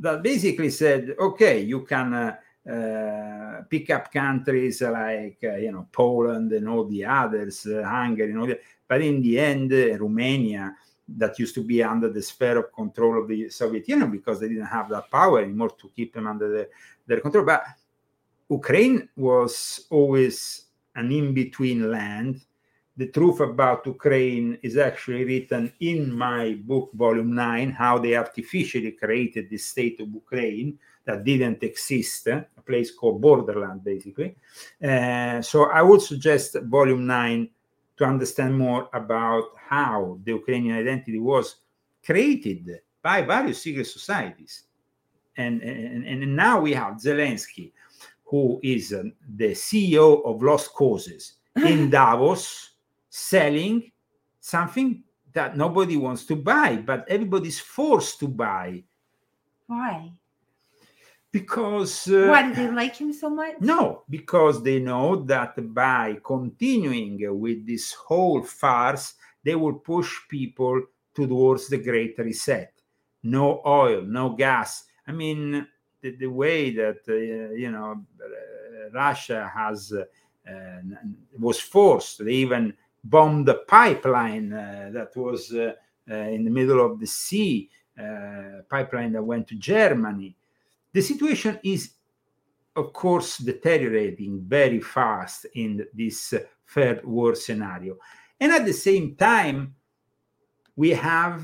that 0.00 0.22
basically 0.22 0.70
said, 0.70 1.14
okay, 1.18 1.60
you 1.60 1.82
can 1.82 2.12
uh, 2.12 2.36
uh, 2.68 3.62
pick 3.68 3.90
up 3.90 4.12
countries 4.12 4.82
like 4.82 5.38
uh, 5.44 5.56
you 5.56 5.70
know 5.70 5.86
Poland 5.92 6.52
and 6.52 6.68
all 6.68 6.84
the 6.84 7.04
others, 7.04 7.66
uh, 7.66 7.82
Hungary, 7.84 8.30
and 8.30 8.40
all 8.40 8.46
the, 8.46 8.58
but 8.88 9.02
in 9.02 9.20
the 9.20 9.38
end, 9.38 9.72
uh, 9.72 9.98
Romania, 9.98 10.74
that 11.08 11.38
used 11.38 11.54
to 11.54 11.62
be 11.62 11.82
under 11.82 12.08
the 12.08 12.22
sphere 12.22 12.58
of 12.58 12.72
control 12.72 13.20
of 13.20 13.28
the 13.28 13.50
Soviet 13.50 13.86
Union 13.88 14.10
because 14.10 14.40
they 14.40 14.48
didn't 14.48 14.66
have 14.66 14.88
that 14.88 15.10
power 15.10 15.40
anymore 15.40 15.70
to 15.70 15.90
keep 15.94 16.14
them 16.14 16.26
under 16.26 16.48
the, 16.48 16.68
their 17.06 17.20
control. 17.20 17.44
But 17.44 17.64
Ukraine 18.50 19.08
was 19.16 19.86
always 19.90 20.66
an 20.94 21.10
in 21.12 21.32
between 21.34 21.90
land. 21.90 22.40
The 22.96 23.08
truth 23.08 23.40
about 23.40 23.86
Ukraine 23.86 24.58
is 24.62 24.76
actually 24.76 25.24
written 25.24 25.72
in 25.80 26.12
my 26.12 26.54
book, 26.54 26.90
volume 26.92 27.34
nine, 27.34 27.70
how 27.70 27.98
they 27.98 28.14
artificially 28.16 28.92
created 28.92 29.48
the 29.48 29.56
state 29.56 30.00
of 30.00 30.08
Ukraine 30.08 30.78
that 31.04 31.24
didn't 31.24 31.62
exist, 31.62 32.26
a 32.26 32.46
place 32.64 32.90
called 32.94 33.20
Borderland, 33.20 33.82
basically. 33.82 34.36
Uh, 34.82 35.40
so 35.42 35.70
I 35.70 35.82
would 35.82 36.02
suggest 36.02 36.56
volume 36.64 37.06
nine 37.06 37.48
to 37.96 38.04
understand 38.04 38.56
more 38.56 38.88
about 38.92 39.44
how 39.56 40.18
the 40.24 40.32
Ukrainian 40.32 40.76
identity 40.76 41.18
was 41.18 41.56
created 42.04 42.80
by 43.02 43.22
various 43.22 43.62
secret 43.62 43.86
societies. 43.86 44.64
And, 45.36 45.62
and, 45.62 46.04
and 46.04 46.36
now 46.36 46.60
we 46.60 46.72
have 46.74 46.94
Zelensky, 46.96 47.72
who 48.32 48.58
is 48.62 48.94
uh, 48.94 49.02
the 49.36 49.52
CEO 49.52 50.24
of 50.24 50.42
Lost 50.42 50.72
Causes. 50.72 51.34
in 51.56 51.90
Davos 51.90 52.70
selling 53.10 53.92
something 54.40 55.04
that 55.34 55.54
nobody 55.54 55.98
wants 55.98 56.24
to 56.24 56.34
buy, 56.34 56.76
but 56.76 57.04
everybody's 57.08 57.60
forced 57.60 58.18
to 58.20 58.26
buy 58.28 58.82
Why? 59.66 60.12
because. 61.30 62.08
uh, 62.08 62.28
Why 62.28 62.48
do 62.48 62.54
they 62.54 62.70
like 62.70 62.96
him 62.96 63.12
so 63.12 63.28
much? 63.28 63.56
No, 63.60 64.04
because 64.08 64.62
they 64.62 64.78
know 64.80 65.16
that 65.24 65.54
by 65.74 66.16
continuing 66.24 67.18
with 67.38 67.66
this 67.66 67.92
whole 67.92 68.42
farce, 68.42 69.14
they 69.44 69.54
will 69.54 69.74
push 69.74 70.10
people 70.30 70.82
towards 71.14 71.68
the 71.68 71.78
Great 71.78 72.16
Reset. 72.18 72.72
No 73.22 73.60
oil, 73.66 74.02
no 74.02 74.30
gas. 74.30 74.84
I 75.06 75.12
mean, 75.12 75.66
the, 76.02 76.16
the 76.16 76.26
way 76.26 76.70
that 76.74 76.98
uh, 77.08 77.14
you 77.54 77.70
know 77.70 78.04
uh, 78.22 78.90
Russia 78.92 79.50
has 79.54 79.92
uh, 79.92 80.04
was 81.38 81.58
forced. 81.58 82.24
They 82.24 82.32
even 82.32 82.74
bombed 83.04 83.46
the 83.46 83.62
pipeline 83.66 84.50
that 84.50 85.10
was 85.16 85.50
in 85.50 86.44
the 86.44 86.50
middle 86.50 86.84
of 86.84 87.00
the 87.00 87.06
sea, 87.06 87.70
pipeline 88.68 89.12
that 89.12 89.22
went 89.22 89.48
to 89.48 89.56
Germany. 89.56 90.36
The 90.92 91.00
situation 91.00 91.58
is 91.64 91.94
of 92.76 92.92
course, 92.92 93.38
deteriorating 93.38 94.42
very 94.46 94.80
fast 94.80 95.46
in 95.54 95.86
this 95.92 96.34
third 96.66 97.04
war 97.04 97.34
scenario. 97.34 97.96
And 98.40 98.52
at 98.52 98.64
the 98.64 98.72
same 98.72 99.14
time, 99.14 99.74
we 100.74 100.90
have 100.90 101.42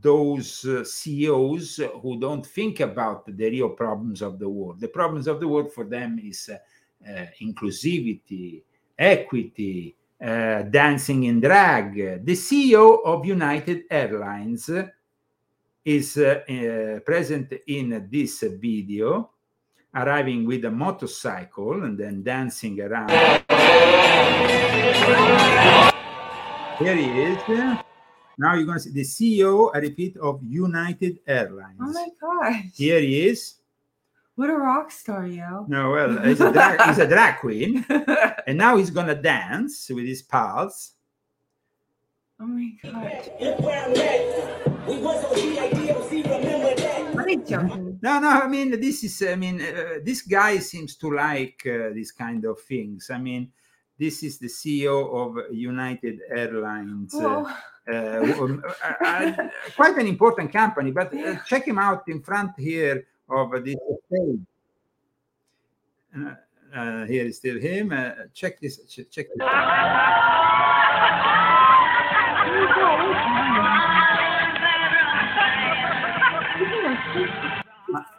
those 0.00 0.64
uh, 0.64 0.84
CEOs 0.84 1.80
who 2.00 2.18
don't 2.18 2.46
think 2.46 2.80
about 2.80 3.26
the 3.26 3.50
real 3.50 3.70
problems 3.70 4.22
of 4.22 4.38
the 4.38 4.48
world. 4.48 4.80
The 4.80 4.88
problems 4.88 5.26
of 5.26 5.40
the 5.40 5.48
world 5.48 5.72
for 5.72 5.84
them 5.84 6.18
is 6.22 6.48
uh, 6.52 6.58
uh, 7.10 7.26
inclusivity, 7.42 8.62
equity, 8.98 9.96
uh, 10.20 10.62
dancing 10.62 11.24
in 11.24 11.40
drag. 11.40 12.24
The 12.24 12.32
CEO 12.32 13.04
of 13.04 13.26
United 13.26 13.82
Airlines 13.90 14.70
is 15.84 16.16
uh, 16.16 16.40
uh, 16.48 17.00
present 17.00 17.52
in 17.66 18.08
this 18.10 18.42
video 18.58 19.30
arriving 19.94 20.46
with 20.46 20.64
a 20.64 20.70
motorcycle 20.70 21.84
and 21.84 21.98
then 21.98 22.22
dancing 22.22 22.80
around. 22.80 23.10
Here 26.78 26.96
he 26.96 27.22
is. 27.22 27.84
Now 28.38 28.54
you're 28.54 28.66
going 28.66 28.78
to 28.78 28.84
see 28.84 28.90
the 28.90 29.02
CEO, 29.02 29.70
I 29.74 29.78
repeat, 29.78 30.16
of 30.16 30.42
United 30.42 31.18
Airlines. 31.26 31.78
Oh 31.80 31.92
my 31.92 32.08
gosh. 32.20 32.64
Here 32.74 33.00
he 33.00 33.28
is. 33.28 33.54
What 34.34 34.50
a 34.50 34.54
rock 34.54 34.90
star, 34.90 35.26
yo. 35.26 35.64
No, 35.68 35.90
well, 35.90 36.18
he's 36.24 36.40
a 36.40 36.52
drag, 36.52 36.82
he's 36.88 36.98
a 36.98 37.06
drag 37.06 37.38
queen. 37.38 37.86
and 38.46 38.58
now 38.58 38.76
he's 38.76 38.90
going 38.90 39.06
to 39.06 39.14
dance 39.14 39.88
with 39.90 40.04
his 40.04 40.22
pals. 40.22 40.92
Oh 42.40 42.46
my 42.46 42.70
god. 42.82 43.30
What 47.14 47.30
a 47.30 47.36
joking. 47.36 47.98
No, 48.02 48.18
no, 48.18 48.28
I 48.28 48.48
mean, 48.48 48.80
this 48.80 49.04
is, 49.04 49.22
I 49.22 49.36
mean, 49.36 49.62
uh, 49.62 50.00
this 50.02 50.22
guy 50.22 50.58
seems 50.58 50.96
to 50.96 51.14
like 51.14 51.62
uh, 51.64 51.90
these 51.94 52.10
kind 52.10 52.44
of 52.44 52.60
things. 52.60 53.10
I 53.10 53.18
mean, 53.18 53.52
this 53.96 54.24
is 54.24 54.38
the 54.38 54.48
CEO 54.48 55.14
of 55.14 55.54
United 55.54 56.20
Airlines. 56.28 57.14
uh, 57.14 57.54
quite 59.76 59.96
an 59.98 60.06
important 60.06 60.52
company, 60.52 60.90
but 60.90 61.12
uh, 61.14 61.36
check 61.46 61.66
him 61.66 61.78
out 61.78 62.08
in 62.08 62.20
front 62.22 62.52
here 62.58 63.06
of 63.28 63.50
this 63.64 63.76
stage. 64.06 64.38
Uh, 66.16 66.34
uh, 66.74 67.04
here 67.06 67.24
is 67.26 67.36
still 67.36 67.58
him. 67.60 67.92
Uh, 67.92 68.12
check 68.32 68.60
this. 68.60 68.78
ch- 68.88 69.08
Check 69.10 69.26
this. 69.34 69.46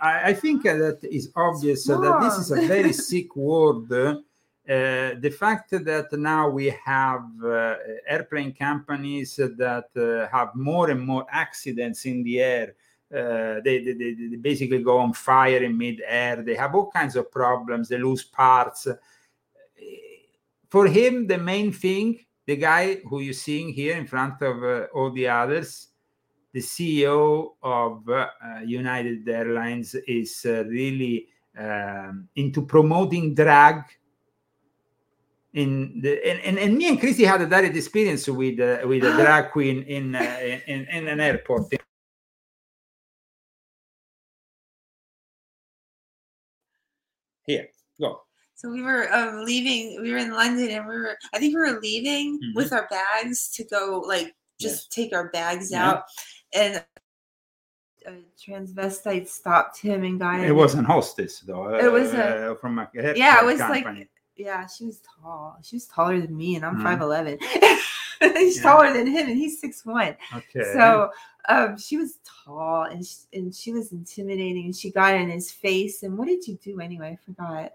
I, 0.01 0.22
I 0.30 0.34
think 0.34 0.66
uh, 0.66 0.76
that 0.76 0.99
is 1.03 1.32
obvious 1.36 1.89
uh, 1.89 1.99
that 1.99 2.22
this 2.22 2.38
is 2.38 2.51
a 2.51 2.68
very 2.68 2.93
sick 3.09 3.36
word. 3.36 4.24
Uh, 4.68 5.13
the 5.20 5.30
fact 5.30 5.70
that 5.72 6.07
now 6.13 6.49
we 6.49 6.74
have 6.84 7.24
uh, 7.43 7.76
airplane 8.07 8.51
companies 8.51 9.36
that 9.36 9.86
uh, 9.95 10.28
have 10.36 10.55
more 10.55 10.89
and 10.89 11.01
more 11.01 11.26
accidents 11.32 12.05
in 12.05 12.24
the 12.24 12.39
air. 12.41 12.76
They, 13.11 13.61
they, 13.84 13.93
they, 13.93 14.36
basically 14.36 14.82
go 14.84 14.97
on 14.97 15.13
fire 15.13 15.63
in 15.63 15.78
mid-air. 15.78 16.41
They 16.41 16.55
have 16.55 16.76
all 16.76 16.89
kinds 16.91 17.16
of 17.16 17.32
problems. 17.32 17.88
They 17.88 17.99
lose 17.99 18.24
parts. 18.24 18.88
For 20.70 20.88
him, 20.88 21.28
the 21.28 21.38
main 21.38 21.72
thing, 21.72 22.20
the 22.45 22.57
guy 22.57 22.95
who 23.07 23.20
you're 23.22 23.34
seeing 23.34 23.70
here 23.72 23.95
in 23.95 24.07
front 24.07 24.41
of 24.41 24.89
all 24.93 25.11
the 25.11 25.28
others, 25.28 25.89
the 26.55 26.61
CEO 26.61 27.51
of 27.61 28.07
uh, 28.07 28.28
United 28.66 29.28
Airlines 29.28 29.93
is 30.07 30.45
uh, 30.45 30.63
really 30.63 31.28
um, 31.59 32.30
into 32.38 32.66
promoting 32.66 33.36
drag. 33.36 33.84
In 35.56 36.01
the 36.01 36.12
and, 36.30 36.39
and, 36.41 36.60
and 36.60 36.78
me 36.78 36.89
and 36.89 36.99
Christy 36.99 37.24
had 37.24 37.41
a 37.41 37.47
direct 37.47 37.76
experience 37.78 38.28
with 38.28 38.60
uh, 38.60 38.86
with 38.86 39.03
a 39.06 39.12
drag 39.16 39.51
queen 39.56 39.84
in, 39.84 40.14
uh, 40.14 40.60
in 40.68 40.86
in 40.91 41.08
an 41.08 41.20
airport. 41.22 41.72
Here, 47.45 47.68
go. 47.99 48.22
So 48.56 48.70
we 48.70 48.82
were 48.82 49.12
um, 49.14 49.43
leaving. 49.45 50.01
We 50.01 50.12
were 50.12 50.18
in 50.18 50.32
London, 50.32 50.70
and 50.70 50.88
we 50.88 50.95
were. 50.95 51.18
I 51.34 51.39
think 51.39 51.53
we 51.53 51.60
were 51.60 51.80
leaving 51.82 52.39
Mhm. 52.39 52.56
with 52.56 52.74
our 52.74 52.88
bags 52.89 53.49
to 53.56 53.64
go, 53.66 54.01
like, 54.06 54.34
just 54.60 54.91
take 54.91 55.14
our 55.14 55.30
bags 55.30 55.72
Yeah. 55.72 55.89
out. 55.91 56.03
And 56.53 56.84
a 58.08 58.14
transvestite 58.39 59.28
stopped 59.28 59.80
him 59.80 60.03
and 60.03 60.20
got 60.20 60.39
It 60.39 60.49
in. 60.49 60.56
was 60.56 60.76
an 60.76 60.86
hostess 60.86 61.39
though. 61.41 61.76
It 61.76 61.91
was 61.91 62.14
a- 62.14 62.51
uh, 62.51 62.56
from 62.56 62.80
a 62.80 62.86
hair 62.93 63.16
yeah, 63.18 63.41
it 63.41 63.45
was 63.45 63.58
company. 63.60 63.99
like 64.01 64.10
yeah, 64.36 64.68
she 64.68 64.86
was 64.86 65.02
tall. 65.22 65.58
She 65.64 65.76
was 65.78 65.88
taller 65.88 66.20
than 66.22 66.36
me, 66.36 66.56
and 66.56 66.66
I'm 66.66 66.78
Mhm. 66.78 66.84
five 66.84 67.02
eleven. 67.02 67.40
She's 68.38 68.62
taller 68.62 68.92
than 68.94 69.08
him, 69.08 69.28
and 69.28 69.38
he's 69.38 69.60
six 69.60 69.86
one. 69.86 70.16
Okay. 70.34 70.64
So 70.74 71.10
um, 71.50 71.78
she 71.78 71.98
was 71.98 72.20
tall, 72.44 72.84
and 72.84 73.06
she, 73.06 73.16
and 73.34 73.54
she 73.54 73.72
was 73.74 73.92
intimidating, 73.92 74.66
and 74.66 74.76
she 74.76 74.90
got 74.92 75.14
in 75.16 75.30
his 75.30 75.52
face. 75.52 76.02
And 76.04 76.18
what 76.18 76.28
did 76.28 76.48
you 76.48 76.58
do 76.64 76.80
anyway? 76.80 77.18
I 77.22 77.26
forgot. 77.26 77.74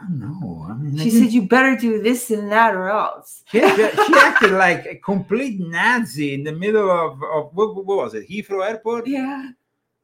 I 0.00 0.08
mean, 0.08 0.98
I 0.98 1.02
She 1.04 1.10
didn't- 1.10 1.24
said, 1.24 1.32
"You 1.32 1.42
better 1.48 1.76
do 1.76 2.00
this 2.02 2.30
and 2.30 2.50
that, 2.52 2.74
or 2.74 2.88
else." 2.88 3.42
She, 3.50 3.60
she 3.60 3.66
acted 4.16 4.52
like 4.52 4.86
a 4.86 4.96
complete 4.96 5.60
Nazi 5.60 6.34
in 6.34 6.44
the 6.44 6.52
middle 6.52 6.90
of, 6.90 7.12
of 7.22 7.50
what, 7.54 7.84
what 7.84 7.96
was 7.98 8.14
it, 8.14 8.28
Heathrow 8.28 8.66
Airport? 8.68 9.06
Yeah. 9.06 9.50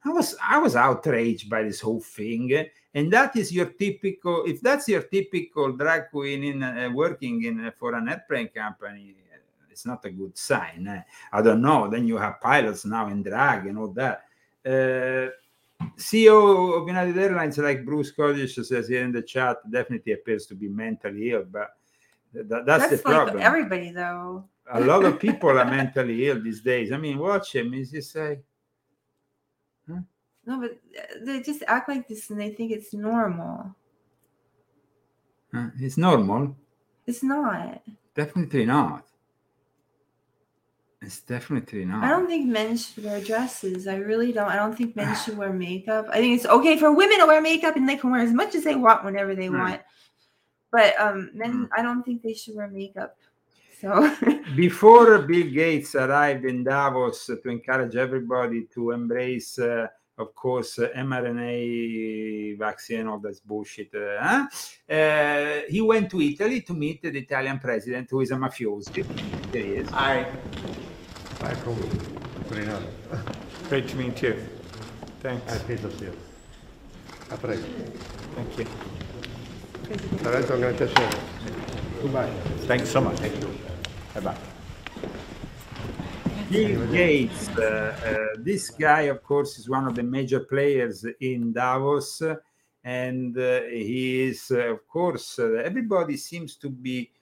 I 0.04 0.08
was 0.10 0.34
I 0.42 0.58
was 0.58 0.76
outraged 0.76 1.50
by 1.50 1.62
this 1.62 1.80
whole 1.80 2.00
thing, 2.00 2.66
and 2.94 3.12
that 3.12 3.36
is 3.36 3.52
your 3.52 3.66
typical. 3.66 4.44
If 4.46 4.60
that's 4.62 4.88
your 4.88 5.02
typical 5.02 5.72
drag 5.72 6.10
queen 6.10 6.42
in 6.44 6.62
uh, 6.62 6.90
working 6.92 7.44
in 7.44 7.66
uh, 7.66 7.70
for 7.78 7.94
an 7.94 8.08
airplane 8.08 8.48
company, 8.48 9.14
uh, 9.32 9.36
it's 9.70 9.84
not 9.84 10.04
a 10.06 10.10
good 10.10 10.36
sign. 10.38 10.86
eh. 10.88 11.02
I 11.32 11.42
don't 11.42 11.60
know. 11.60 11.88
Then 11.88 12.06
you 12.06 12.16
have 12.16 12.40
pilots 12.40 12.84
now 12.86 13.08
in 13.08 13.22
drag 13.22 13.66
and 13.66 13.78
all 13.78 13.88
that. 13.92 14.24
Uh, 14.64 15.28
CEO 15.96 16.80
of 16.80 16.88
United 16.88 17.16
Airlines, 17.18 17.58
like 17.58 17.84
Bruce 17.84 18.12
Codish 18.12 18.62
says 18.64 18.88
here 18.88 19.02
in 19.04 19.12
the 19.12 19.22
chat, 19.22 19.58
definitely 19.70 20.12
appears 20.12 20.46
to 20.46 20.54
be 20.54 20.68
mentally 20.68 21.30
ill, 21.32 21.44
but 21.50 21.70
th- 22.34 22.46
th- 22.48 22.62
that's, 22.66 22.88
the 22.90 22.96
like 22.96 23.02
problem. 23.04 23.38
everybody, 23.40 23.90
though. 23.90 24.44
a 24.72 24.80
lot 24.80 25.04
of 25.04 25.18
people 25.18 25.58
are 25.58 25.64
mentally 25.78 26.28
ill 26.28 26.42
these 26.42 26.60
days. 26.60 26.92
I 26.92 26.98
mean, 26.98 27.18
watch 27.18 27.54
him. 27.54 27.72
He's 27.72 27.90
just 27.90 28.14
like, 28.14 28.42
No, 30.46 30.60
but 30.60 30.72
uh, 30.98 31.24
they 31.24 31.40
just 31.42 31.62
act 31.66 31.88
like 31.88 32.08
this, 32.08 32.30
and 32.30 32.40
they 32.40 32.50
think 32.50 32.72
it's 32.72 32.92
normal. 32.94 33.74
uh, 35.54 35.68
it's 35.78 35.96
normal. 35.96 36.56
It's 37.06 37.22
not. 37.22 37.82
Definitely 38.14 38.64
not. 38.66 39.06
It's 41.02 41.20
definitely 41.22 41.84
not. 41.86 42.04
I 42.04 42.08
don't 42.10 42.26
think 42.26 42.46
men 42.48 42.76
should 42.76 43.04
wear 43.04 43.20
dresses. 43.22 43.86
I 43.88 43.96
really 43.96 44.32
don't. 44.32 44.48
I 44.50 44.56
don't 44.56 44.76
think 44.76 44.96
men 44.96 45.14
should 45.24 45.36
wear 45.38 45.52
makeup. 45.52 46.06
I 46.10 46.18
think 46.18 46.36
it's 46.36 46.46
okay 46.46 46.76
for 46.76 46.92
women 46.92 47.18
to 47.20 47.26
wear 47.26 47.40
makeup 47.40 47.76
and 47.76 47.88
they 47.88 47.96
can 47.96 48.10
wear 48.10 48.20
as 48.20 48.32
much 48.32 48.54
as 48.54 48.64
they 48.64 48.74
want 48.74 49.04
whenever 49.04 49.34
they 49.34 49.48
Right. 49.48 49.70
want. 49.70 49.82
But 50.70 51.00
um 51.00 51.30
men, 51.34 51.68
I 51.76 51.82
don't 51.82 52.02
think 52.04 52.22
they 52.22 52.34
should 52.34 52.54
wear 52.54 52.68
makeup. 52.68 53.16
So 53.80 54.14
Before 54.56 55.18
Bill 55.22 55.50
Gates 55.50 55.94
arrived 55.94 56.44
in 56.44 56.64
Davos 56.64 57.24
to 57.26 57.40
encourage 57.48 57.96
everybody 57.96 58.66
to 58.74 58.90
embrace, 58.90 59.58
uh, 59.58 59.86
of 60.20 60.34
course, 60.34 60.78
uh, 60.78 60.88
mRNA 60.96 62.58
vaccine, 62.58 63.06
all 63.06 63.18
that 63.18 63.40
bullshit, 63.46 63.94
uh, 63.94 64.20
huh? 64.20 64.46
Uh, 64.88 65.60
he 65.68 65.80
went 65.80 66.10
to 66.10 66.20
Italy 66.20 66.60
to 66.60 66.74
meet 66.74 67.02
the 67.02 67.08
Italian 67.08 67.58
president, 67.58 68.08
who 68.10 68.20
is 68.20 68.30
a 68.30 68.36
mafioso. 68.36 68.92
There 69.50 69.62
he 69.62 69.74
is. 69.76 69.88
Hi. 69.90 70.26
Hi, 71.40 71.54
come. 71.64 71.76
Great 73.68 73.88
to 73.88 73.96
meet 73.96 74.22
you. 74.22 74.36
Thanks. 75.20 75.52
Happy 75.52 75.76
to 75.76 75.90
see 75.98 76.06
you. 76.06 76.16
A 77.30 77.36
prego. 77.36 77.62
Thank 78.34 78.58
you. 78.58 78.66
Veramente 80.22 80.52
un 80.52 80.60
gran 80.60 80.74
piacere. 80.74 81.08
Goodbye. 82.00 82.30
Thanks 82.66 82.90
so 82.90 83.00
much. 83.00 83.18
Thank 83.18 83.40
you. 83.40 83.48
Bye 84.14 84.20
bye. 84.20 84.59
Bill 86.50 86.84
Gates, 86.90 87.48
uh, 87.50 87.94
uh, 88.04 88.40
this 88.40 88.70
guy, 88.70 89.02
of 89.02 89.22
course, 89.22 89.56
is 89.56 89.68
one 89.68 89.86
of 89.86 89.94
the 89.94 90.02
major 90.02 90.40
players 90.40 91.06
in 91.20 91.52
Davos, 91.52 92.22
and 92.82 93.38
uh, 93.38 93.60
he 93.70 94.22
is, 94.22 94.50
uh, 94.50 94.72
of 94.72 94.88
course, 94.88 95.38
uh, 95.38 95.62
everybody 95.64 96.16
seems 96.16 96.56
to 96.56 96.68
be 96.68 97.12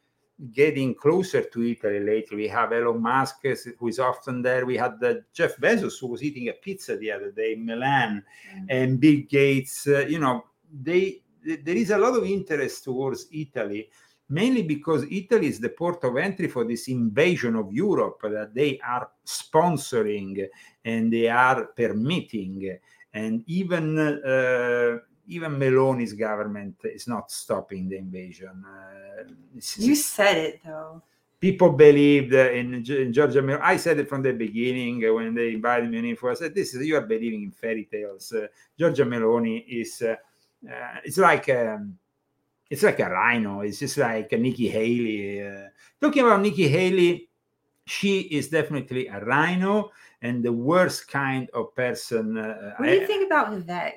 getting 0.55 0.95
closer 0.95 1.43
to 1.43 1.63
Italy 1.63 2.01
lately. 2.01 2.39
We 2.39 2.49
have 2.49 2.73
Elon 2.73 3.03
Musk, 3.03 3.45
who 3.79 3.89
is 3.89 3.99
often 3.99 4.41
there. 4.41 4.65
We 4.65 4.79
had 4.79 4.95
uh, 5.05 5.17
Jeff 5.35 5.59
Bezos, 5.59 6.01
who 6.01 6.07
was 6.07 6.23
eating 6.23 6.49
a 6.49 6.55
pizza 6.55 6.97
the 6.97 7.13
other 7.13 7.31
day 7.31 7.53
in 7.53 7.67
Milan, 7.67 8.25
and 8.71 8.99
Bill 8.99 9.21
Gates. 9.29 9.87
uh, 9.89 10.07
you 10.09 10.21
know, 10.21 10.47
they 10.73 11.21
th- 11.45 11.61
there 11.65 11.77
is 11.77 11.91
a 11.91 11.99
lot 11.99 12.17
of 12.17 12.25
interest 12.25 12.83
towards 12.85 13.27
Italy 13.31 13.91
mainly 14.29 14.63
because 14.63 15.05
Italy 15.11 15.47
is 15.49 15.61
the 15.61 15.71
port 15.71 16.05
of 16.05 16.17
entry 16.17 16.49
for 16.49 16.65
this 16.65 16.89
invasion 16.89 17.57
of 17.57 17.73
Europe 17.73 18.21
that 18.23 18.55
they 18.55 18.79
are 18.81 19.11
sponsoring 19.27 20.47
and 20.85 21.13
they 21.13 21.29
are 21.29 21.67
permitting. 21.67 22.79
And 23.15 23.43
even 23.47 23.99
uh, 23.99 24.99
even 25.27 25.53
Meloni's 25.59 26.13
government 26.15 26.77
is 26.85 27.07
not 27.07 27.31
stopping 27.31 27.89
the 27.89 27.97
invasion. 27.99 28.65
Uh, 28.67 29.25
You 29.77 29.95
said 29.95 30.37
it 30.37 30.61
though. 30.65 31.03
people 31.41 31.71
believed 31.73 32.33
in, 32.35 32.75
in 32.75 33.13
Giorgia 33.13 33.43
Meloni. 33.43 33.61
I 33.63 33.77
said 33.77 33.99
it 34.01 34.09
from 34.09 34.23
the 34.23 34.33
beginning 34.33 35.01
when 35.15 35.35
they 35.35 35.53
invited 35.55 35.91
me 35.91 36.11
info. 36.11 36.31
I 36.31 36.35
said, 36.35 36.55
"This 36.55 36.75
is 36.75 36.87
you 36.87 36.97
are 36.97 37.07
believing 37.07 37.43
in 37.45 37.51
fairy 37.51 37.85
tales." 37.91 38.33
Uh, 38.33 38.47
Giorgia 38.79 39.05
Meloni 39.07 39.65
is 39.69 40.03
uh, 40.03 40.17
uh, 40.69 40.97
it's 41.05 41.19
like 41.19 41.49
um, 41.51 41.97
it's 42.71 42.83
like 42.83 43.01
a 43.01 43.09
rhino. 43.11 43.61
It's 43.61 43.79
just 43.79 43.97
like 43.97 44.33
a 44.33 44.37
Nikki 44.39 44.69
Haley. 44.69 45.43
Uh, 45.47 45.69
talking 46.01 46.23
about 46.23 46.43
Nikki 46.43 46.69
Haley, 46.69 47.29
she 47.87 48.21
is 48.21 48.49
definitely 48.49 49.07
a 49.09 49.21
rhino 49.25 49.91
and 50.21 50.43
the 50.43 50.53
worst 50.53 51.09
kind 51.09 51.49
of 51.55 51.75
person. 51.75 52.37
Uh, 52.37 52.75
What 52.77 52.87
do 52.87 52.93
I- 52.93 52.95
you 52.95 53.07
think 53.07 53.27
about 53.27 53.53
Vivek? 53.53 53.93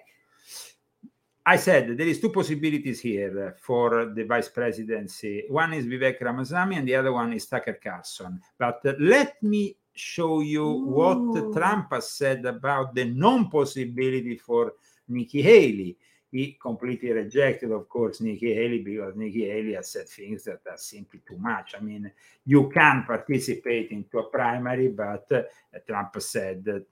I 1.43 1.55
said 1.57 1.97
there 1.97 2.07
is 2.07 2.21
two 2.21 2.29
possibilities 2.29 2.99
here 2.99 3.47
uh, 3.47 3.51
for 3.59 4.05
the 4.13 4.23
vice 4.23 4.47
presidency. 4.47 5.45
One 5.49 5.73
is 5.73 5.87
Vivek 5.87 6.21
Ramaswamy, 6.21 6.75
and 6.75 6.87
the 6.87 6.95
other 6.95 7.11
one 7.11 7.33
is 7.33 7.47
Tucker 7.47 7.79
Carlson. 7.83 8.39
But 8.59 8.79
uh, 8.85 8.93
let 8.99 9.41
me 9.41 9.75
show 9.93 10.41
you 10.41 10.69
what 10.69 11.51
Trump 11.51 11.91
has 11.93 12.11
said 12.11 12.45
about 12.45 12.93
the 12.93 13.05
non-possibility 13.05 14.37
for 14.37 14.73
Nikki 15.07 15.41
Haley. 15.41 15.97
He 16.31 16.57
completely 16.61 17.11
rejected, 17.11 17.71
of 17.71 17.89
course, 17.89 18.21
Nikki 18.21 18.53
Haley 18.53 18.81
because 18.81 19.15
Nikki 19.15 19.49
Haley 19.49 19.73
has 19.73 19.89
said 19.89 20.07
things 20.07 20.45
that 20.45 20.61
are 20.69 20.77
simply 20.77 21.19
too 21.27 21.37
much. 21.37 21.75
I 21.77 21.81
mean, 21.81 22.09
you 22.45 22.69
can 22.73 23.03
participate 23.05 23.91
into 23.91 24.19
a 24.19 24.23
primary, 24.23 24.87
but 24.87 25.29
uh, 25.31 25.41
Trump 25.85 26.15
said 26.21 26.63
that 26.63 26.85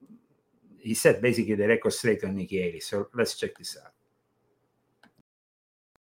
he 0.77 0.93
said 0.93 1.21
basically 1.21 1.55
the 1.55 1.67
record 1.67 1.93
straight 1.93 2.23
on 2.25 2.35
Nikki 2.35 2.61
Haley. 2.61 2.81
So 2.81 3.07
let's 3.13 3.35
check 3.35 3.57
this 3.57 3.77
out. 3.83 3.93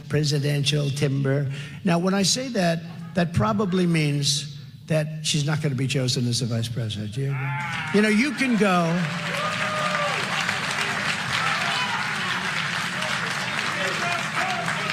presidential 0.09 0.91
timber. 0.91 1.51
Now, 1.85 1.99
when 1.99 2.15
I 2.15 2.23
say 2.23 2.49
that, 2.49 2.81
that 3.15 3.33
probably 3.33 3.87
means 3.87 4.59
that 4.87 5.25
she's 5.25 5.45
not 5.45 5.61
going 5.61 5.73
to 5.73 5.77
be 5.77 5.87
chosen 5.87 6.29
as 6.29 6.41
the 6.41 6.47
vice 6.47 6.69
president. 6.69 7.17
You, 7.17 7.35
you 7.95 8.03
know, 8.03 8.09
you 8.09 8.31
can 8.33 8.57
go. 8.57 8.87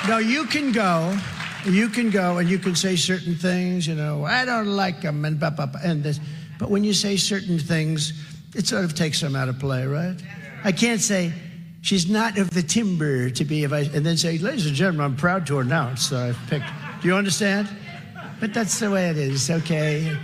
No, 0.08 0.18
you 0.18 0.46
can 0.46 0.72
go. 0.72 1.18
You 1.66 1.88
can 1.88 2.10
go 2.10 2.40
and 2.40 2.50
you 2.50 2.60
can 2.60 2.76
say 2.76 2.98
certain 2.98 3.36
things. 3.36 3.88
You 3.88 3.96
know, 3.96 4.26
I 4.26 4.44
don't 4.44 4.68
like 4.68 5.02
them 5.02 5.24
and 5.24 5.40
blah, 5.40 5.50
blah, 5.50 5.66
blah, 5.68 5.80
and 5.84 6.04
this. 6.04 6.20
But 6.60 6.70
when 6.70 6.84
you 6.84 6.94
say 6.94 7.16
certain 7.16 7.58
things, 7.58 8.14
it 8.54 8.68
sort 8.68 8.84
of 8.84 8.96
takes 8.96 9.22
them 9.22 9.36
out 9.36 9.48
of 9.48 9.60
play, 9.60 9.86
right? 9.86 10.16
I 10.66 10.74
can't 10.74 11.00
say 11.00 11.32
she's 11.82 12.10
not 12.10 12.38
of 12.38 12.50
the 12.50 12.64
timber 12.64 13.30
to 13.30 13.46
be 13.46 13.64
a 13.64 13.70
vice, 13.70 13.94
and 13.94 14.06
then 14.06 14.18
say, 14.18 14.38
ladies 14.38 14.66
and 14.66 14.76
gentlemen, 14.76 15.06
I'm 15.06 15.16
proud 15.16 15.48
to 15.48 15.60
announce 15.60 16.10
that 16.10 16.22
I've 16.22 16.40
picked. 16.50 16.70
Do 17.02 17.08
you 17.08 17.16
understand? 17.16 17.70
But 18.40 18.54
that's 18.54 18.80
the 18.80 18.92
way 18.92 19.10
it 19.10 19.18
is. 19.18 19.50
Okay. 19.50 20.18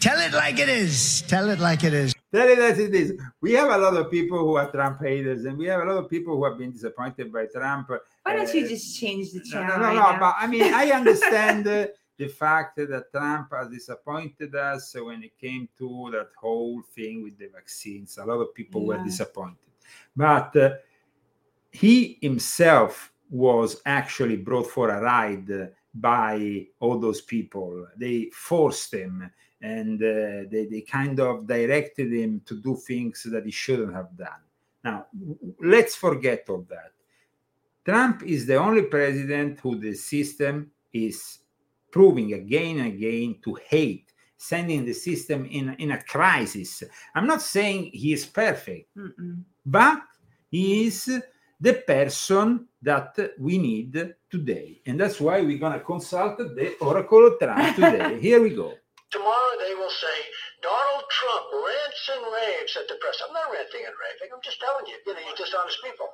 Tell 0.00 0.18
it 0.18 0.32
like 0.32 0.58
it 0.58 0.70
is. 0.70 1.22
Tell 1.28 1.50
it 1.50 1.58
like 1.58 1.84
it 1.84 1.92
is. 1.92 2.14
Tell 2.32 2.48
it 2.48 2.58
as 2.58 2.78
it 2.78 2.94
is. 2.94 3.12
We 3.42 3.52
have 3.52 3.70
a 3.70 3.76
lot 3.76 3.94
of 3.94 4.10
people 4.10 4.38
who 4.38 4.56
are 4.56 4.70
Trump 4.70 5.00
haters, 5.00 5.44
and 5.44 5.58
we 5.58 5.66
have 5.66 5.82
a 5.82 5.84
lot 5.84 5.98
of 6.02 6.08
people 6.08 6.36
who 6.36 6.44
have 6.44 6.56
been 6.56 6.72
disappointed 6.72 7.30
by 7.30 7.44
Trump. 7.46 7.90
Why 8.22 8.36
don't 8.36 8.54
you 8.54 8.64
Uh, 8.64 8.68
just 8.68 8.98
change 8.98 9.32
the 9.32 9.40
channel? 9.40 9.76
no, 9.78 9.92
no, 9.92 10.00
right 10.00 10.14
no, 10.14 10.18
but 10.18 10.34
I 10.38 10.46
mean, 10.46 10.72
I 10.72 10.90
understand 10.92 11.66
uh, 11.68 11.88
the 12.16 12.28
fact 12.28 12.76
that 12.76 13.10
Trump 13.12 13.52
has 13.52 13.68
disappointed 13.68 14.54
us 14.54 14.94
when 14.94 15.22
it 15.22 15.38
came 15.38 15.68
to 15.76 16.08
that 16.12 16.30
whole 16.38 16.80
thing 16.94 17.22
with 17.22 17.36
the 17.38 17.48
vaccines. 17.48 18.16
A 18.16 18.24
lot 18.24 18.40
of 18.40 18.54
people 18.54 18.86
were 18.86 19.02
disappointed, 19.04 19.58
but 20.16 20.56
uh, 20.56 20.70
he 21.70 22.18
himself 22.22 23.12
was 23.30 23.80
actually 23.84 24.36
brought 24.36 24.66
for 24.66 24.88
a 24.90 25.00
ride 25.02 25.70
by 25.94 26.66
all 26.80 26.98
those 26.98 27.20
people. 27.20 27.86
They 27.96 28.30
forced 28.32 28.94
him 28.94 29.30
and 29.62 30.02
uh, 30.02 30.48
they, 30.50 30.66
they 30.70 30.80
kind 30.80 31.18
of 31.20 31.46
directed 31.46 32.12
him 32.12 32.42
to 32.44 32.60
do 32.60 32.76
things 32.76 33.22
that 33.30 33.44
he 33.44 33.50
shouldn't 33.50 33.94
have 33.94 34.14
done. 34.16 34.42
Now, 34.84 35.06
let's 35.60 35.94
forget 35.94 36.44
all 36.48 36.66
that. 36.68 36.92
Trump 37.84 38.24
is 38.24 38.46
the 38.46 38.56
only 38.56 38.82
president 38.82 39.60
who 39.60 39.78
the 39.78 39.94
system 39.94 40.70
is 40.92 41.38
proving 41.90 42.32
again 42.32 42.78
and 42.78 42.88
again 42.88 43.36
to 43.44 43.56
hate, 43.66 44.12
sending 44.36 44.84
the 44.84 44.92
system 44.92 45.46
in, 45.46 45.74
in 45.78 45.92
a 45.92 46.02
crisis. 46.02 46.82
I'm 47.14 47.26
not 47.26 47.42
saying 47.42 47.90
he 47.92 48.12
is 48.12 48.26
perfect, 48.26 48.88
Mm-mm. 48.96 49.42
but 49.64 50.00
he 50.50 50.86
is 50.86 51.22
the 51.60 51.74
person 51.74 52.66
that 52.82 53.16
we 53.38 53.58
need 53.58 54.14
today. 54.28 54.80
And 54.86 54.98
that's 54.98 55.20
why 55.20 55.40
we're 55.40 55.58
going 55.58 55.78
to 55.78 55.84
consult 55.84 56.38
the 56.38 56.76
Oracle 56.80 57.28
of 57.28 57.38
Trump 57.38 57.76
today. 57.76 58.20
Here 58.20 58.42
we 58.42 58.50
go. 58.50 58.74
Tomorrow 59.12 59.52
they 59.60 59.74
will 59.74 59.90
say 59.90 60.16
Donald 60.62 61.04
Trump 61.10 61.44
rants 61.52 62.10
and 62.16 62.24
raves 62.32 62.76
at 62.76 62.88
the 62.88 62.94
press. 63.00 63.20
I'm 63.26 63.34
not 63.34 63.52
ranting 63.52 63.84
and 63.84 63.94
raving. 63.94 64.32
I'm 64.34 64.40
just 64.42 64.58
telling 64.58 64.86
you, 64.88 64.96
you 65.06 65.12
know, 65.12 65.20
you 65.20 65.36
dishonest 65.36 65.78
people. 65.84 66.08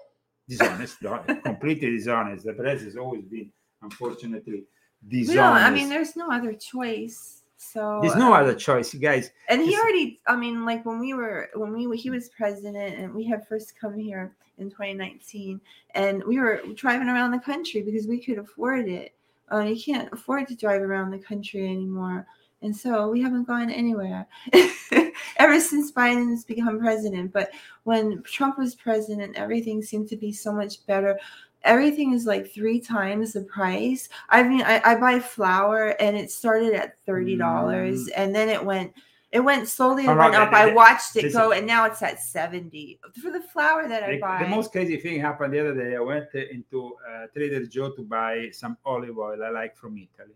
Dishonest, 0.48 1.44
completely 1.44 1.90
dishonest. 1.96 2.44
The 2.44 2.54
press 2.54 2.82
has 2.82 2.96
always 2.96 3.24
been, 3.24 3.52
unfortunately, 3.82 4.64
dishonest. 5.06 5.36
No, 5.36 5.52
I 5.52 5.70
mean, 5.70 5.88
there's 5.88 6.16
no 6.16 6.28
other 6.30 6.54
choice. 6.54 7.42
So 7.58 7.98
There's 8.00 8.16
no 8.16 8.32
other 8.32 8.54
choice, 8.54 8.94
you 8.94 9.00
guys. 9.00 9.30
And 9.48 9.60
he 9.60 9.76
already, 9.76 10.20
I 10.26 10.36
mean, 10.36 10.64
like 10.64 10.86
when 10.86 11.00
we 11.00 11.12
were, 11.12 11.50
when 11.54 11.72
we, 11.72 11.96
he 11.96 12.08
was 12.08 12.28
president 12.30 12.98
and 12.98 13.12
we 13.12 13.24
had 13.24 13.46
first 13.46 13.78
come 13.78 13.98
here 13.98 14.32
in 14.58 14.70
2019 14.70 15.60
and 15.94 16.22
we 16.24 16.38
were 16.38 16.62
driving 16.74 17.08
around 17.08 17.32
the 17.32 17.38
country 17.38 17.82
because 17.82 18.06
we 18.06 18.20
could 18.20 18.38
afford 18.38 18.88
it. 18.88 19.14
Uh, 19.52 19.60
you 19.60 19.80
can't 19.80 20.08
afford 20.12 20.46
to 20.48 20.54
drive 20.54 20.82
around 20.82 21.10
the 21.10 21.18
country 21.18 21.66
anymore. 21.66 22.26
And 22.60 22.76
so 22.76 23.08
we 23.08 23.22
haven't 23.22 23.44
gone 23.46 23.70
anywhere 23.70 24.26
ever 25.36 25.60
since 25.60 25.92
Biden 25.92 26.30
has 26.30 26.44
become 26.44 26.80
president. 26.80 27.32
But 27.32 27.50
when 27.84 28.22
Trump 28.24 28.58
was 28.58 28.74
president, 28.74 29.36
everything 29.36 29.80
seemed 29.82 30.08
to 30.08 30.16
be 30.16 30.32
so 30.32 30.52
much 30.52 30.84
better. 30.86 31.18
Everything 31.62 32.12
is 32.14 32.26
like 32.26 32.52
three 32.52 32.80
times 32.80 33.32
the 33.32 33.42
price. 33.42 34.08
I 34.28 34.42
mean, 34.42 34.62
I, 34.62 34.80
I 34.84 34.94
buy 34.96 35.20
flour 35.20 35.94
and 36.00 36.16
it 36.16 36.30
started 36.30 36.72
at 36.74 36.98
thirty 37.04 37.36
dollars, 37.36 38.08
and 38.08 38.34
then 38.34 38.48
it 38.48 38.64
went, 38.64 38.92
it 39.32 39.40
went 39.40 39.68
slowly. 39.68 40.06
All 40.06 40.16
went 40.16 40.34
up. 40.36 40.52
I 40.52 40.72
watched 40.72 41.16
it 41.16 41.32
go, 41.32 41.52
and 41.52 41.66
now 41.66 41.84
it's 41.84 42.00
at 42.02 42.20
seventy 42.20 42.98
for 43.20 43.30
the 43.30 43.40
flour 43.40 43.88
that 43.88 44.02
I 44.04 44.12
The, 44.12 44.18
buy. 44.20 44.42
the 44.42 44.48
most 44.48 44.70
crazy 44.72 44.96
thing 44.98 45.20
happened 45.20 45.52
the 45.52 45.60
other 45.60 45.74
day. 45.74 45.96
I 45.96 46.00
went 46.00 46.32
into 46.34 46.94
uh, 47.08 47.26
Trader 47.34 47.66
Joe 47.66 47.90
to 47.92 48.02
buy 48.02 48.50
some 48.52 48.76
olive 48.84 49.18
oil 49.18 49.42
I 49.44 49.50
like 49.50 49.76
from 49.76 49.96
Italy. 49.96 50.34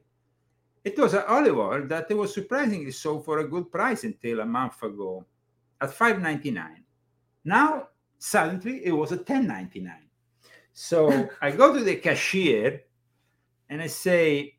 It 0.85 0.99
was 0.99 1.15
an 1.15 1.23
olive 1.29 1.57
oil 1.59 1.87
that 1.87 2.11
it 2.11 2.15
was 2.15 2.35
surprisingly 2.35 2.91
sold 2.91 3.25
for 3.25 3.39
a 3.39 3.49
good 3.49 3.71
price 3.71 4.05
until 4.05 4.41
a 4.41 4.47
month 4.47 4.83
ago 4.83 5.25
at 5.81 5.91
5.99. 5.91 6.83
Now 7.45 7.89
suddenly 8.19 8.85
it 8.85 8.93
was 8.93 9.13
at 9.13 9.25
10.99. 9.25 9.93
So 10.73 11.29
I 11.41 11.51
go 11.51 11.73
to 11.75 11.85
the 11.85 11.97
cashier 11.97 12.83
and 13.69 13.83
I 13.83 13.87
say, 13.87 14.57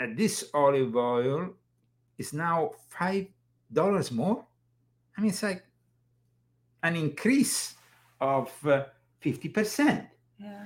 uh, 0.00 0.06
this 0.14 0.50
olive 0.52 0.96
oil 0.96 1.54
is 2.18 2.32
now 2.32 2.70
five 2.88 3.26
dollars 3.72 4.10
more. 4.10 4.44
I 5.16 5.20
mean, 5.20 5.30
it's 5.30 5.42
like 5.42 5.64
an 6.82 6.96
increase 6.96 7.74
of 8.20 8.50
uh, 8.66 8.84
50%. 9.22 10.06
yeah. 10.38 10.64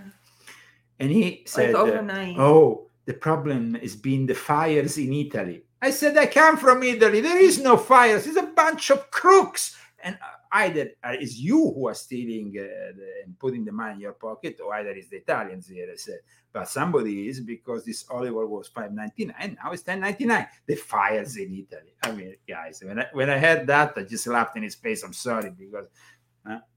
And 0.99 1.11
he 1.11 1.43
said, 1.47 1.75
uh, 1.75 1.79
overnight. 1.79 2.37
Oh, 2.39 2.87
the 3.07 3.15
problem 3.15 3.75
has 3.75 3.97
been 3.97 4.27
the 4.27 4.35
fires 4.35 4.99
in 4.99 5.13
Italy. 5.13 5.63
I 5.81 5.91
said, 5.91 6.17
I 6.19 6.27
come 6.27 6.57
from 6.57 6.83
Italy. 6.83 7.21
There 7.21 7.39
is 7.39 7.61
no 7.61 7.77
fires. 7.77 8.27
It's 8.27 8.37
a 8.37 8.43
bunch 8.43 8.91
of 8.91 9.11
crooks. 9.11 9.77
And 10.03 10.19
either 10.53 10.91
uh, 11.03 11.15
it's 11.19 11.37
you 11.39 11.73
who 11.75 11.89
are 11.89 11.95
stealing 11.95 12.55
uh, 12.59 12.63
the, 12.97 13.09
and 13.25 13.39
putting 13.39 13.65
the 13.65 13.73
money 13.73 13.95
in 13.95 14.01
your 14.01 14.13
pocket, 14.13 14.59
or 14.65 14.75
either 14.75 14.91
it's 14.91 15.09
the 15.09 15.17
Italians 15.17 15.69
here. 15.69 15.89
I 15.93 15.97
said, 15.97 16.21
but 16.53 16.69
somebody 16.69 17.29
is 17.29 17.41
because 17.41 17.85
this 17.85 18.05
olive 18.11 18.35
oil 18.35 18.47
was 18.47 18.69
five 18.69 18.93
ninety 18.93 19.27
nine, 19.27 19.59
now 19.63 19.73
it's 19.73 19.83
ten 19.83 20.01
ninety 20.01 20.25
nine. 20.25 20.47
The 20.67 20.77
fires 20.77 21.37
in 21.37 21.53
Italy. 21.53 21.95
I 22.03 22.13
mean, 22.13 22.37
guys, 22.49 22.83
when 22.85 23.01
I 23.01 23.07
when 23.13 23.31
I 23.31 23.39
heard 23.39 23.67
that, 23.67 23.95
I 23.97 24.03
just 24.03 24.27
laughed 24.27 24.57
in 24.57 24.63
his 24.63 24.75
face. 24.75 25.03
I'm 25.03 25.13
sorry 25.13 25.51
because. 25.51 25.87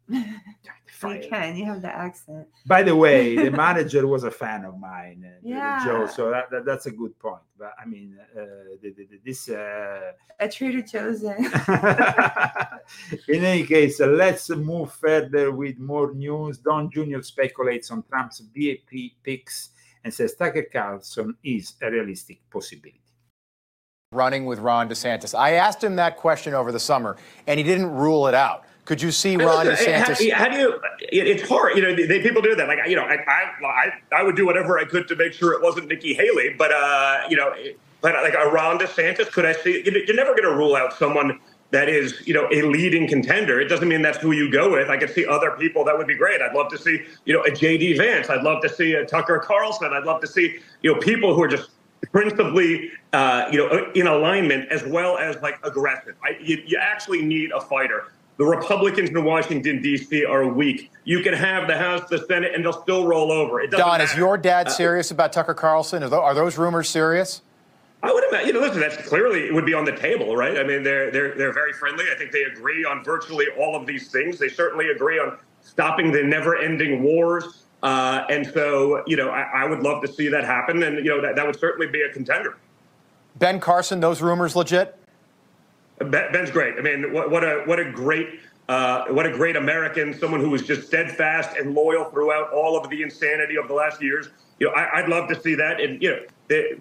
You 1.02 1.22
can. 1.30 1.56
You 1.56 1.64
have 1.66 1.82
the 1.82 1.88
accent. 1.96 2.46
by 2.66 2.84
the 2.84 2.94
way, 2.94 3.34
the 3.38 3.52
manager 3.66 4.06
was 4.06 4.26
a 4.26 4.32
fan 4.32 4.66
of 4.66 4.78
mine, 4.78 5.24
uh, 5.26 5.40
Yeah. 5.42 5.86
Joe. 5.86 6.08
So 6.08 6.30
that, 6.30 6.50
that, 6.52 6.66
that's 6.66 6.88
a 6.88 6.92
good 6.92 7.18
point. 7.20 7.42
But 7.58 7.72
I 7.82 7.86
mean, 7.86 8.18
uh, 8.36 8.42
the, 8.82 8.90
the, 8.98 9.06
the- 9.06 9.20
this. 9.24 9.48
Uh, 9.48 10.12
A 10.42 10.50
Trader 10.50 10.82
Joe's. 10.82 11.24
in. 11.24 11.38
in 13.28 13.46
any 13.46 13.66
case, 13.66 14.02
uh, 14.02 14.08
let's 14.08 14.50
move 14.50 14.92
further 14.92 15.52
with 15.52 15.78
more 15.80 16.14
news. 16.14 16.58
Don 16.58 16.90
Jr. 16.92 17.22
speculates 17.22 17.92
on 17.92 18.04
Trump's 18.04 18.40
VIP 18.54 19.12
picks 19.24 19.70
and 20.04 20.14
says 20.14 20.36
Tucker 20.36 20.66
Carlson 20.72 21.36
is 21.44 21.76
a 21.82 21.90
realistic 21.92 22.40
possibility. 22.50 23.02
running 24.12 24.46
with 24.46 24.60
Ron 24.60 24.90
DeSantis. 24.90 25.38
I 25.38 25.52
asked 25.54 25.84
him 25.84 25.96
that 25.98 26.18
question 26.18 26.54
over 26.54 26.72
the 26.72 26.80
summer, 26.80 27.16
and 27.48 27.58
he 27.58 27.64
didn't 27.64 27.92
rule 27.92 28.28
it 28.28 28.34
out. 28.34 28.66
Could 28.90 29.04
you 29.04 29.12
see 29.12 29.38
Ron 29.38 29.68
Listen, 29.68 29.94
how- 29.94 30.06
DeSantis? 30.08 30.32
How, 30.32 30.48
do 30.50 30.58
you? 30.58 30.74
It, 31.12 31.28
it's 31.28 31.48
hard. 31.48 31.78
You 31.78 31.84
know, 31.84 31.96
they, 31.96 32.24
people 32.24 32.42
do 32.42 32.56
that. 32.56 32.68
Like 32.68 32.80
you 32.88 32.96
know, 32.96 33.04
I, 33.04 33.20
I 33.62 33.92
I 34.12 34.24
would 34.24 34.36
do 34.36 34.48
whatever 34.48 34.80
I 34.80 34.84
could 34.86 35.08
to 35.10 35.16
make 35.16 35.32
sure 35.32 35.54
it 35.54 35.62
wasn't 35.62 35.90
Nikki 35.90 36.16
Haley. 36.16 36.56
But 36.58 36.72
uh, 36.74 37.20
you 37.30 37.38
know, 37.38 37.54
but 38.02 38.16
like 38.16 38.34
a 38.34 38.50
Ron 38.50 38.80
DeSantis, 38.80 39.32
could 39.32 39.46
I 39.46 39.54
see? 39.54 39.84
you- 39.86 40.04
You're 40.08 40.16
never 40.16 40.32
going 40.32 40.50
to 40.50 40.56
rule 40.56 40.76
out 40.76 40.92
someone 40.94 41.40
that 41.70 41.88
is 41.88 42.16
you 42.26 42.34
know 42.34 42.48
a 42.52 42.64
leading 42.64 43.08
contender. 43.08 43.62
It 43.62 43.68
doesn't 43.68 43.88
mean 43.88 44.02
that's 44.02 44.18
who 44.18 44.32
you 44.32 44.52
go 44.52 44.72
with. 44.72 44.90
I 44.90 44.98
could 44.98 45.12
see 45.12 45.24
other 45.24 45.52
people 45.52 45.86
that 45.86 45.96
would 45.96 46.08
be 46.08 46.16
great. 46.16 46.42
I'd 46.42 46.56
love 46.56 46.70
to 46.72 46.78
see 46.80 47.06
you 47.26 47.34
know 47.36 47.42
a 47.44 47.52
JD 47.52 47.96
Vance. 47.96 48.28
I'd 48.32 48.42
love 48.42 48.64
to 48.64 48.70
see 48.70 48.94
a 48.94 49.06
Tucker 49.06 49.38
Carlson. 49.38 49.94
I'd 49.94 50.06
love 50.06 50.20
to 50.22 50.28
see 50.28 50.58
you 50.82 50.92
know 50.96 51.00
people 51.00 51.36
who 51.36 51.44
are 51.44 51.48
just 51.48 51.70
principally 52.12 52.90
uh, 53.14 53.50
you 53.52 53.60
know 53.60 53.92
in 53.94 54.08
alignment 54.08 54.68
as 54.72 54.84
well 54.86 55.20
as 55.20 55.36
like 55.44 55.64
aggressive. 55.64 56.16
I, 56.24 56.38
you, 56.42 56.58
you 56.66 56.80
actually 56.82 57.22
need 57.22 57.52
a 57.52 57.62
fighter. 57.62 58.06
The 58.40 58.46
Republicans 58.46 59.10
in 59.10 59.26
Washington 59.26 59.82
D.C. 59.82 60.24
are 60.24 60.48
weak. 60.48 60.90
You 61.04 61.22
can 61.22 61.34
have 61.34 61.68
the 61.68 61.78
House, 61.78 62.10
the 62.10 62.20
Senate, 62.26 62.56
and 62.56 62.64
they'll 62.64 62.72
still 62.72 63.06
roll 63.06 63.34
over. 63.34 63.60
It 63.60 63.70
doesn't 63.70 63.86
Don, 63.86 64.00
is 64.00 64.16
your 64.16 64.38
dad 64.38 64.68
Uh, 64.68 64.70
serious 64.70 65.12
about 65.12 65.34
Tucker 65.34 65.54
Carlson? 65.54 66.04
Are 66.04 66.34
those 66.34 66.58
rumors 66.58 66.88
serious? 66.88 67.42
I 68.02 68.14
would 68.14 68.24
imagine. 68.30 68.48
You 68.48 68.54
know, 68.54 68.62
listen, 68.62 68.80
that's 68.80 68.96
clearly 69.10 69.42
it 69.42 69.54
would 69.54 69.66
be 69.66 69.74
on 69.74 69.84
the 69.84 69.92
table, 69.92 70.38
right? 70.38 70.58
I 70.58 70.64
mean, 70.64 70.84
they're 70.84 71.12
they're 71.12 71.36
they're 71.36 71.52
very 71.52 71.74
friendly. 71.74 72.06
I 72.10 72.18
think 72.18 72.32
they 72.32 72.44
agree 72.44 72.86
on 72.86 73.04
virtually 73.04 73.48
all 73.58 73.76
of 73.76 73.86
these 73.86 74.10
things. 74.10 74.40
They 74.40 74.48
certainly 74.48 74.88
agree 74.88 75.20
on 75.20 75.38
stopping 75.62 76.10
the 76.14 76.24
never-ending 76.24 77.04
wars. 77.04 77.66
Uh, 77.84 78.24
and 78.30 78.48
so, 78.48 79.04
you 79.06 79.18
know, 79.18 79.32
I, 79.32 79.64
I 79.64 79.66
would 79.66 79.82
love 79.82 80.02
to 80.04 80.08
see 80.08 80.30
that 80.30 80.46
happen, 80.46 80.82
and 80.84 81.04
you 81.04 81.12
know, 81.14 81.22
that, 81.22 81.36
that 81.36 81.46
would 81.46 81.60
certainly 81.60 81.88
be 81.88 82.04
a 82.04 82.10
contender. 82.14 82.56
Ben 83.36 83.60
Carson, 83.60 84.00
those 84.00 84.22
rumors 84.22 84.56
legit? 84.56 84.98
Ben- 86.00 86.32
Ben's 86.32 86.52
great. 86.52 86.76
I 86.78 86.82
mean, 86.82 87.14
what, 87.14 87.30
what 87.30 87.44
a 87.44 87.64
what 87.66 87.80
a 87.80 87.92
great 87.92 88.40
uh, 88.70 89.06
what 89.08 89.26
a 89.26 89.32
great 89.32 89.56
American, 89.56 90.18
someone 90.18 90.40
who 90.40 90.50
was 90.50 90.62
just 90.62 90.88
steadfast 90.88 91.58
and 91.58 91.74
loyal 91.74 92.06
throughout 92.06 92.54
all 92.54 92.78
of 92.78 92.90
the 92.90 93.02
insanity 93.02 93.58
of 93.58 93.68
the 93.68 93.74
last 93.74 94.02
years. 94.02 94.30
You 94.60 94.68
know, 94.68 94.74
I, 94.74 95.00
I'd 95.00 95.10
love 95.10 95.28
to 95.30 95.42
see 95.42 95.56
that. 95.56 95.82
And 95.82 96.02
you 96.02 96.12
know, 96.12 96.20
the, 96.48 96.80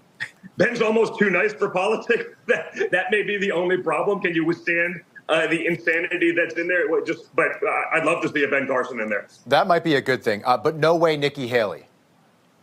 Ben's 0.59 0.83
almost 0.83 1.19
too 1.19 1.31
nice 1.31 1.53
for 1.53 1.69
politics. 1.71 2.25
That 2.47 2.73
that 2.93 3.11
may 3.11 3.23
be 3.23 3.37
the 3.37 3.53
only 3.53 3.77
problem. 3.77 4.21
Can 4.21 4.35
you 4.35 4.43
withstand 4.43 5.03
uh, 5.29 5.47
the 5.49 5.67
insanity 5.67 6.33
that's 6.33 6.55
in 6.55 6.67
there? 6.67 6.89
Just, 7.05 7.35
but 7.37 7.63
uh, 7.63 7.83
I'd 7.93 8.07
love 8.07 8.23
to 8.23 8.29
see 8.31 8.43
a 8.43 8.49
Ben 8.49 8.67
Carson 8.67 9.01
in 9.01 9.11
there. 9.11 9.27
That 9.47 9.67
might 9.67 9.85
be 9.85 9.97
a 9.97 10.01
good 10.01 10.25
thing, 10.25 10.43
uh, 10.47 10.57
but 10.57 10.77
no 10.77 10.97
way 10.97 11.19
Nikki 11.19 11.47
Haley. 11.47 11.87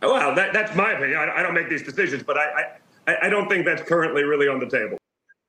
Well, 0.02 0.34
that, 0.34 0.52
that's 0.52 0.74
my 0.74 0.90
opinion. 0.92 1.18
I, 1.18 1.36
I 1.36 1.42
don't 1.42 1.54
make 1.54 1.68
these 1.70 1.84
decisions, 1.84 2.24
but 2.24 2.36
I, 2.36 2.74
I 3.06 3.16
I 3.26 3.28
don't 3.28 3.48
think 3.48 3.64
that's 3.64 3.82
currently 3.82 4.24
really 4.24 4.48
on 4.48 4.58
the 4.58 4.68
table. 4.68 4.98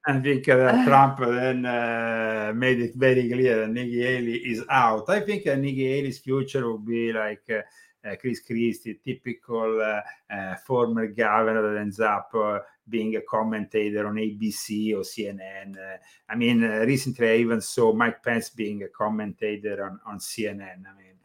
I 0.08 0.20
think 0.22 0.48
uh, 0.48 0.56
that 0.56 0.88
Trump 0.88 1.20
then 1.20 1.66
uh, 1.66 2.54
made 2.56 2.80
it 2.80 2.96
very 2.96 3.30
clear 3.30 3.60
that 3.60 3.70
Nikki 3.70 4.02
Haley 4.02 4.38
is 4.38 4.64
out. 4.70 5.10
I 5.10 5.20
think 5.20 5.46
uh, 5.46 5.56
Nikki 5.56 5.86
Haley's 5.86 6.20
future 6.20 6.66
will 6.66 6.78
be 6.78 7.12
like 7.12 7.44
uh, 7.50 7.62
uh, 8.08 8.16
Chris 8.16 8.40
Christie, 8.40 9.00
typical 9.04 9.82
uh, 9.82 10.34
uh, 10.34 10.56
former 10.56 11.08
governor 11.08 11.74
that 11.74 11.80
ends 11.80 12.00
up 12.00 12.30
uh, 12.34 12.60
being 12.88 13.16
a 13.16 13.22
commentator 13.22 14.08
on 14.08 14.16
ABC 14.16 14.94
or 14.94 15.02
CNN. 15.02 15.76
Uh, 15.78 15.98
I 16.30 16.36
mean, 16.36 16.64
uh, 16.64 16.86
recently 16.86 17.30
I 17.30 17.36
even 17.38 17.62
saw 17.62 17.94
Mike 17.94 18.24
Pence 18.24 18.50
being 18.50 18.84
a 18.84 18.88
commentator 18.88 19.86
on, 19.86 20.00
on 20.06 20.20
CNN. 20.20 20.62
I 20.62 20.98
mean, 20.98 21.18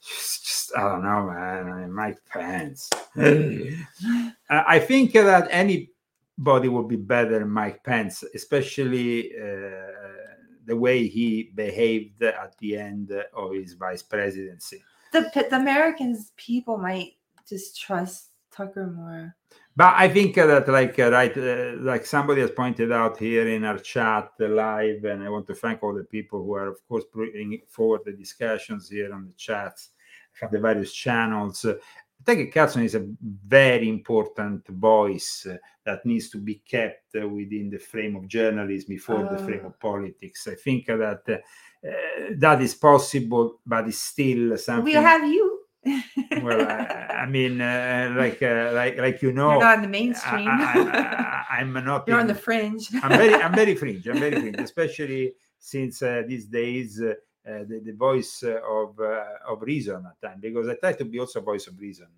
just, 0.00 0.44
just 0.44 0.76
I 0.76 0.80
don't 0.80 1.02
know, 1.02 1.26
man. 1.26 1.68
I 1.68 1.80
mean, 1.80 1.92
Mike 1.92 2.18
Pence. 2.28 2.90
Uh, 3.16 4.62
I 4.68 4.78
think 4.78 5.12
that 5.12 5.48
anybody 6.38 6.68
would 6.68 6.88
be 6.88 6.96
better 6.96 7.38
than 7.38 7.50
Mike 7.50 7.82
Pence, 7.84 8.24
especially 8.34 9.32
uh, 9.36 9.46
the 10.66 10.76
way 10.76 11.06
he 11.06 11.50
behaved 11.54 12.22
at 12.22 12.56
the 12.58 12.76
end 12.76 13.12
of 13.36 13.52
his 13.52 13.74
vice 13.74 14.02
presidency. 14.02 14.82
The, 15.12 15.30
the 15.34 15.56
Americans, 15.56 16.32
people 16.36 16.76
might 16.76 17.16
just 17.48 17.80
trust 17.80 18.30
Tucker 18.50 18.86
more. 18.86 19.36
But 19.76 19.94
I 19.96 20.08
think 20.08 20.36
that, 20.36 20.68
like, 20.68 20.98
uh, 20.98 21.10
right, 21.10 21.36
uh, 21.36 21.72
like 21.80 22.06
somebody 22.06 22.40
has 22.40 22.50
pointed 22.50 22.92
out 22.92 23.18
here 23.18 23.48
in 23.48 23.64
our 23.64 23.78
chat 23.78 24.30
uh, 24.40 24.48
live, 24.48 25.04
and 25.04 25.22
I 25.22 25.28
want 25.28 25.46
to 25.48 25.54
thank 25.54 25.82
all 25.82 25.94
the 25.94 26.04
people 26.04 26.42
who 26.44 26.54
are, 26.54 26.68
of 26.68 26.78
course, 26.88 27.04
bringing 27.12 27.60
forward 27.68 28.02
the 28.04 28.12
discussions 28.12 28.88
here 28.88 29.12
on 29.12 29.26
the 29.26 29.32
chats 29.34 29.90
from 30.32 30.50
the 30.52 30.60
various 30.60 30.92
channels. 30.92 31.66
Tucker 32.24 32.46
Carlson 32.46 32.82
is 32.84 32.94
a 32.94 33.06
very 33.46 33.88
important 33.88 34.66
voice 34.68 35.46
uh, 35.50 35.56
that 35.84 36.04
needs 36.06 36.30
to 36.30 36.38
be 36.38 36.56
kept 36.66 37.14
uh, 37.20 37.28
within 37.28 37.70
the 37.70 37.78
frame 37.78 38.16
of 38.16 38.26
journalism 38.28 38.88
before 38.88 39.22
the 39.30 39.38
frame 39.44 39.60
Oh. 39.64 39.68
of 39.68 39.78
politics. 39.80 40.46
I 40.48 40.54
think 40.54 40.86
that 40.86 41.22
uh, 41.28 41.32
uh, 41.32 41.90
that 42.38 42.62
is 42.62 42.74
possible, 42.74 43.60
but 43.66 43.86
it's 43.88 43.98
still 43.98 44.56
something. 44.56 44.84
We'll 44.84 45.02
have 45.02 45.26
you. 45.26 45.60
well, 46.42 46.62
I, 46.62 47.24
I 47.24 47.26
mean, 47.26 47.60
uh, 47.60 48.14
like, 48.16 48.42
uh, 48.42 48.70
like, 48.72 48.96
like 48.96 49.20
you 49.20 49.32
know, 49.32 49.50
You're 49.52 49.60
not 49.60 49.76
in 49.76 49.82
the 49.82 49.88
mainstream. 49.88 50.48
I, 50.48 51.58
am 51.60 51.74
not. 51.74 52.04
You're 52.08 52.20
on 52.20 52.26
the 52.26 52.34
fringe. 52.34 52.88
I'm 53.02 53.10
very, 53.10 53.34
I'm 53.34 53.54
very 53.54 53.74
fringe. 53.82 54.08
I'm 54.08 54.18
very 54.18 54.40
fringe, 54.40 54.56
especially 54.60 55.34
since 55.58 56.00
uh, 56.00 56.22
these 56.26 56.46
days 56.46 57.02
the, 57.44 57.80
the 57.84 57.92
voice 57.92 58.42
of 58.42 58.98
uh, 59.00 59.24
of 59.48 59.62
reason 59.62 60.06
at 60.06 60.20
times, 60.26 60.40
because 60.40 60.68
I 60.68 60.74
try 60.76 60.92
to 60.94 61.04
be 61.04 61.18
also 61.18 61.40
a 61.40 61.42
voice 61.42 61.66
of 61.66 61.78
reason, 61.78 62.08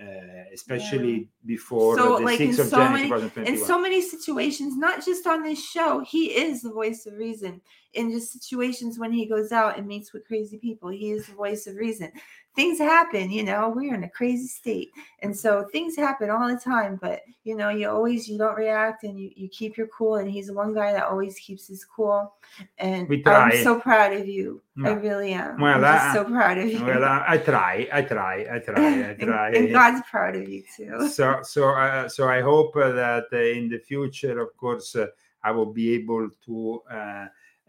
uh, 0.00 0.04
especially 0.52 1.28
before 1.44 1.96
so 1.96 2.16
the 2.16 2.24
like 2.24 2.40
6th 2.40 2.58
of 2.58 2.68
so 2.68 2.76
January 2.78 3.30
many 3.36 3.48
in 3.48 3.58
so 3.58 3.78
many 3.78 4.00
situations 4.00 4.76
not 4.76 5.04
just 5.04 5.26
on 5.26 5.42
this 5.42 5.64
show 5.64 6.00
he 6.00 6.26
is 6.26 6.62
the 6.62 6.72
voice 6.72 7.06
of 7.06 7.14
reason 7.14 7.60
in 7.94 8.10
just 8.10 8.32
situations 8.32 8.98
when 8.98 9.12
he 9.12 9.26
goes 9.26 9.52
out 9.52 9.76
and 9.78 9.86
meets 9.86 10.12
with 10.12 10.26
crazy 10.26 10.58
people 10.58 10.88
he 10.88 11.10
is 11.10 11.26
the 11.26 11.34
voice 11.34 11.66
of 11.66 11.76
reason. 11.76 12.10
Things 12.54 12.78
happen 12.78 13.30
you 13.30 13.44
know 13.44 13.72
we're 13.74 13.94
in 13.94 14.04
a 14.04 14.10
crazy 14.10 14.46
state 14.46 14.90
and 15.20 15.34
so 15.34 15.66
things 15.72 15.96
happen 15.96 16.28
all 16.28 16.46
the 16.48 16.60
time 16.60 16.98
but 17.00 17.22
you 17.44 17.56
know 17.56 17.70
you 17.70 17.88
always 17.88 18.28
you 18.28 18.36
don't 18.36 18.56
react 18.58 19.04
and 19.04 19.18
you, 19.18 19.30
you 19.34 19.48
keep 19.48 19.78
your 19.78 19.86
cool 19.86 20.16
and 20.16 20.30
he's 20.30 20.48
the 20.48 20.52
one 20.52 20.74
guy 20.74 20.92
that 20.92 21.04
always 21.06 21.38
keeps 21.38 21.66
his 21.68 21.82
cool 21.84 22.34
and 22.76 23.08
We 23.08 23.24
i'm 23.24 23.52
so 23.62 23.80
proud 23.80 24.12
of 24.12 24.28
you. 24.28 24.60
I 24.84 24.90
really 24.90 25.32
am. 25.32 25.60
Well, 25.60 25.82
i'm 25.82 25.84
I- 25.84 26.12
so 26.12 26.24
proud 26.24 26.58
of 26.58 26.68
you. 26.70 26.84
Well, 26.84 27.04
I, 27.04 27.24
I 27.28 27.38
try, 27.38 27.88
I 27.92 28.02
try, 28.02 28.46
I 28.52 28.58
try, 28.66 29.10
I 29.10 29.14
try. 29.14 29.48
and 29.50 29.72
god's 29.72 30.02
proud 30.10 30.36
of 30.36 30.46
you 30.46 30.62
too. 30.76 31.08
So 31.08 31.40
so 31.42 31.70
uh, 31.70 32.06
so 32.08 32.28
i 32.28 32.42
hope 32.42 32.76
uh, 32.76 32.92
that 32.92 33.26
uh, 33.32 33.36
in 33.38 33.70
the 33.70 33.78
future 33.78 34.38
of 34.40 34.54
course 34.58 34.94
uh, 34.94 35.06
i 35.42 35.50
will 35.50 35.72
be 35.72 35.94
able 35.94 36.28
to 36.44 36.82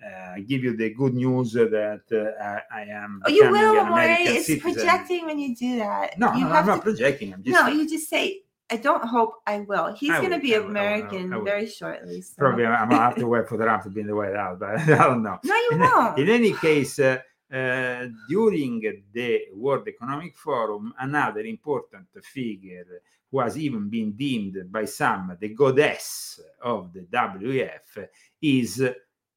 uh, 0.03 0.35
give 0.47 0.63
you 0.63 0.75
the 0.75 0.89
good 0.93 1.13
news 1.13 1.53
that 1.53 2.01
uh, 2.11 2.43
I, 2.43 2.81
I 2.81 2.81
am 2.85 3.21
Oh, 3.25 3.29
you 3.29 3.49
will, 3.49 3.79
Amore. 3.79 3.99
American 3.99 4.35
It's 4.35 4.47
citizen. 4.47 4.73
projecting 4.73 5.25
when 5.25 5.39
you 5.39 5.55
do 5.55 5.77
that. 5.77 6.17
No, 6.19 6.33
you 6.33 6.41
no, 6.45 6.47
have 6.47 6.67
I'm 6.69 6.75
not 6.75 6.83
projecting. 6.83 7.33
I'm 7.33 7.43
just 7.43 7.53
No, 7.53 7.67
you 7.67 7.87
just 7.87 8.09
say, 8.09 8.41
I 8.69 8.77
don't 8.77 9.03
hope 9.03 9.35
I 9.45 9.59
will. 9.59 9.93
He's 9.93 10.11
going 10.11 10.31
to 10.31 10.39
be 10.39 10.51
will, 10.53 10.61
will, 10.61 10.63
I 10.63 10.65
will, 10.65 10.69
American 10.71 11.33
I 11.33 11.37
will. 11.37 11.45
very 11.45 11.67
shortly. 11.67 12.21
So. 12.21 12.33
probably 12.37 12.65
I'm 12.65 12.89
gonna 12.89 13.01
have 13.01 13.15
to 13.15 13.27
wait 13.33 13.47
for 13.47 13.57
Trump 13.57 13.83
to 13.83 13.89
be 13.89 14.01
in 14.01 14.07
the 14.07 14.15
White 14.15 14.35
House, 14.35 14.57
but 14.59 14.69
I 14.79 14.85
don't 14.85 15.23
know. 15.23 15.39
No, 15.43 15.55
you 15.55 15.69
in, 15.73 15.79
won't. 15.79 16.17
in 16.19 16.29
any 16.29 16.53
case, 16.53 16.97
uh, 16.99 17.19
uh, 17.53 18.07
during 18.27 18.81
the 19.13 19.41
World 19.53 19.87
Economic 19.87 20.35
Forum, 20.35 20.91
another 20.99 21.41
important 21.41 22.07
figure 22.23 22.85
who 23.29 23.39
has 23.39 23.57
even 23.57 23.89
been 23.89 24.13
deemed 24.13 24.71
by 24.71 24.85
some 24.85 25.35
the 25.39 25.49
goddess 25.49 26.39
of 26.63 26.93
the 26.93 27.01
WEF 27.01 28.07
is 28.41 28.83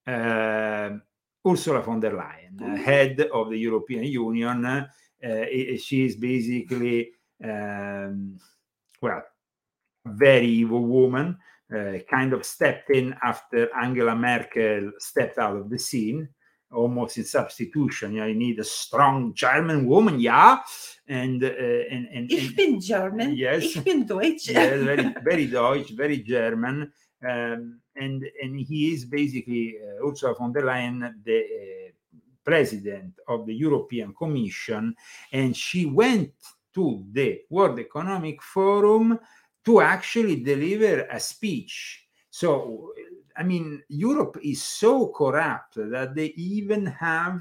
Ursula 0.06 1.80
von 1.80 2.00
der 2.00 2.12
Leyen, 2.12 2.60
uh, 2.60 2.76
head 2.76 3.20
of 3.32 3.50
the 3.50 3.58
European 3.58 4.04
Union. 4.04 4.64
Uh, 4.64 5.76
she 5.78 6.04
is 6.04 6.16
basically, 6.16 7.12
um, 7.42 8.38
well, 9.00 9.22
very 10.04 10.46
evil 10.46 10.84
woman, 10.84 11.38
uh, 11.74 11.98
kind 12.08 12.32
of 12.32 12.44
stepped 12.44 12.90
in 12.90 13.14
after 13.22 13.68
Angela 13.76 14.14
Merkel 14.14 14.92
stepped 14.98 15.38
out 15.38 15.56
of 15.56 15.70
the 15.70 15.78
scene. 15.78 16.28
almost 16.72 17.16
in 17.16 17.24
substitution. 17.24 18.12
You, 18.12 18.20
know, 18.20 18.26
you 18.26 18.34
need 18.34 18.58
a 18.58 18.64
strong 18.64 19.34
German 19.34 19.86
woman, 19.86 20.20
yeah, 20.20 20.58
and 21.08 21.42
uh, 21.42 21.46
and, 21.46 22.08
and, 22.12 22.30
Ich 22.30 22.48
and 22.48 22.56
bin 22.56 22.80
German. 22.80 23.34
Yes. 23.34 23.62
Ich 23.64 23.84
bin 23.84 24.06
Deutsch. 24.06 24.50
yeah, 24.50 24.76
very 24.76 25.14
very 25.24 25.46
Deutsch, 25.46 25.90
very 25.90 26.18
German, 26.18 26.92
um, 27.24 27.80
and 27.96 28.24
and 28.42 28.60
he 28.60 28.92
is 28.92 29.04
basically 29.04 29.76
uh, 29.80 30.06
Ursula 30.06 30.34
von 30.34 30.52
der 30.52 30.62
Leyen, 30.62 31.14
the 31.24 31.38
uh, 31.38 31.92
president 32.44 33.14
of 33.28 33.46
the 33.46 33.54
European 33.54 34.14
Commission, 34.14 34.94
and 35.32 35.56
she 35.56 35.86
went 35.86 36.32
to 36.74 37.04
the 37.12 37.40
World 37.50 37.78
Economic 37.78 38.42
Forum 38.42 39.18
to 39.64 39.80
actually 39.80 40.36
deliver 40.42 41.06
a 41.10 41.18
speech. 41.18 42.06
So, 42.30 42.92
I 43.36 43.42
mean, 43.42 43.82
Europe 43.88 44.38
is 44.42 44.62
so 44.62 45.08
corrupt 45.08 45.74
that 45.76 46.14
they 46.14 46.26
even 46.36 46.86
have 46.86 47.40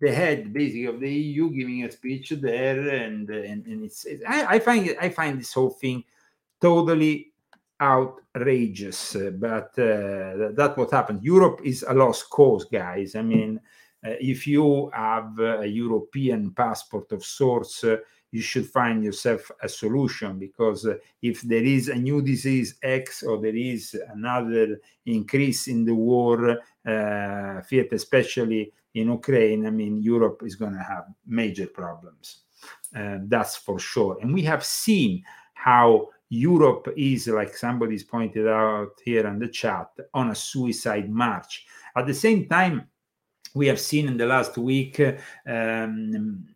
the 0.00 0.12
head 0.12 0.52
basically 0.52 0.86
of 0.86 1.00
the 1.00 1.12
EU 1.12 1.50
giving 1.50 1.84
a 1.84 1.92
speech 1.92 2.30
there, 2.30 2.88
and 2.88 3.28
and, 3.28 3.66
and 3.66 3.84
it's, 3.84 4.04
it's 4.06 4.24
I, 4.26 4.56
I 4.56 4.58
find 4.58 4.96
I 5.00 5.10
find 5.10 5.38
this 5.38 5.52
whole 5.52 5.70
thing 5.70 6.02
totally 6.60 7.31
outrageous. 7.82 9.16
But 9.46 9.70
uh, 9.78 10.36
that- 10.38 10.54
that's 10.56 10.76
what 10.76 10.90
happened. 10.92 11.22
Europe 11.22 11.60
is 11.64 11.84
a 11.86 11.94
lost 11.94 12.30
cause, 12.30 12.64
guys. 12.64 13.14
I 13.16 13.22
mean, 13.22 13.60
uh, 14.06 14.14
if 14.20 14.46
you 14.46 14.90
have 14.94 15.38
a 15.38 15.66
European 15.66 16.52
passport 16.52 17.12
of 17.12 17.24
sorts, 17.24 17.84
uh, 17.84 17.96
you 18.30 18.40
should 18.40 18.66
find 18.66 19.04
yourself 19.04 19.50
a 19.62 19.68
solution 19.68 20.38
because 20.38 20.88
if 21.20 21.42
there 21.42 21.62
is 21.76 21.88
a 21.88 21.94
new 22.08 22.22
disease 22.22 22.76
X 22.82 23.22
or 23.22 23.38
there 23.40 23.54
is 23.72 23.94
another 24.16 24.80
increase 25.04 25.68
in 25.68 25.84
the 25.84 25.94
war, 25.94 26.36
uh, 26.86 27.60
fiat, 27.68 27.92
especially 27.92 28.72
in 28.94 29.10
Ukraine, 29.10 29.66
I 29.66 29.70
mean, 29.70 29.94
Europe 30.14 30.42
is 30.46 30.54
going 30.56 30.72
to 30.72 30.82
have 30.82 31.04
major 31.26 31.66
problems. 31.66 32.26
Uh, 32.96 33.18
that's 33.32 33.56
for 33.56 33.78
sure. 33.78 34.16
And 34.22 34.32
we 34.32 34.42
have 34.42 34.64
seen 34.64 35.22
how 35.54 36.08
Europe 36.32 36.88
is, 36.96 37.28
like 37.28 37.54
somebody's 37.54 38.04
pointed 38.04 38.48
out 38.48 38.92
here 39.04 39.26
in 39.26 39.38
the 39.38 39.48
chat, 39.48 39.88
on 40.14 40.30
a 40.30 40.34
suicide 40.34 41.10
march. 41.10 41.66
At 41.94 42.06
the 42.06 42.14
same 42.14 42.48
time, 42.48 42.88
we 43.54 43.66
have 43.66 43.78
seen 43.78 44.08
in 44.08 44.16
the 44.16 44.24
last 44.24 44.56
week 44.56 44.98
um, 45.46 46.46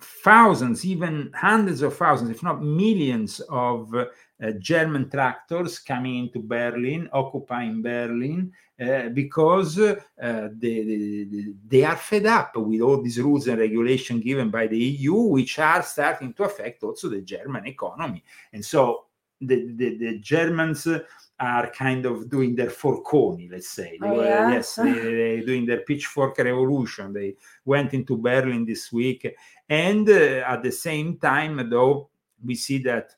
thousands, 0.00 0.84
even 0.84 1.30
hundreds 1.34 1.82
of 1.82 1.96
thousands, 1.96 2.30
if 2.30 2.42
not 2.42 2.62
millions, 2.62 3.40
of 3.48 3.92
uh, 3.94 4.50
German 4.58 5.10
tractors 5.10 5.78
coming 5.78 6.24
into 6.24 6.40
Berlin, 6.40 7.08
occupying 7.12 7.82
Berlin, 7.82 8.52
uh, 8.80 9.08
because 9.08 9.78
uh, 9.78 9.96
they, 10.16 10.84
they, 10.84 11.26
they 11.66 11.84
are 11.84 11.96
fed 11.96 12.26
up 12.26 12.56
with 12.56 12.80
all 12.80 13.02
these 13.02 13.20
rules 13.20 13.48
and 13.48 13.58
regulations 13.58 14.22
given 14.22 14.50
by 14.50 14.68
the 14.68 14.78
EU, 14.78 15.14
which 15.14 15.58
are 15.58 15.82
starting 15.82 16.32
to 16.32 16.44
affect 16.44 16.82
also 16.84 17.08
the 17.08 17.20
German 17.20 17.66
economy. 17.66 18.22
And 18.52 18.64
so 18.64 19.06
the, 19.40 19.72
the, 19.74 19.98
the 19.98 20.18
Germans 20.18 20.86
are 21.40 21.70
kind 21.70 22.04
of 22.06 22.28
doing 22.28 22.54
their 22.56 22.68
forconi, 22.70 23.50
let's 23.50 23.70
say. 23.70 23.96
They 24.00 24.08
Oh, 24.08 24.16
were- 24.16 24.24
yeah? 24.24 24.50
yes, 24.50 24.74
they, 24.74 24.92
they 25.38 25.40
doing 25.46 25.66
their 25.66 25.80
pitchfork 25.82 26.36
revolution. 26.38 27.12
They 27.12 27.36
went 27.64 27.94
into 27.94 28.16
Berlin 28.16 28.64
this 28.64 28.92
week. 28.92 29.34
And 29.68 30.08
uh, 30.08 30.44
at 30.46 30.62
the 30.62 30.72
same 30.72 31.18
time, 31.18 31.68
though, 31.70 32.10
we 32.44 32.54
see 32.54 32.78
that 32.78 33.14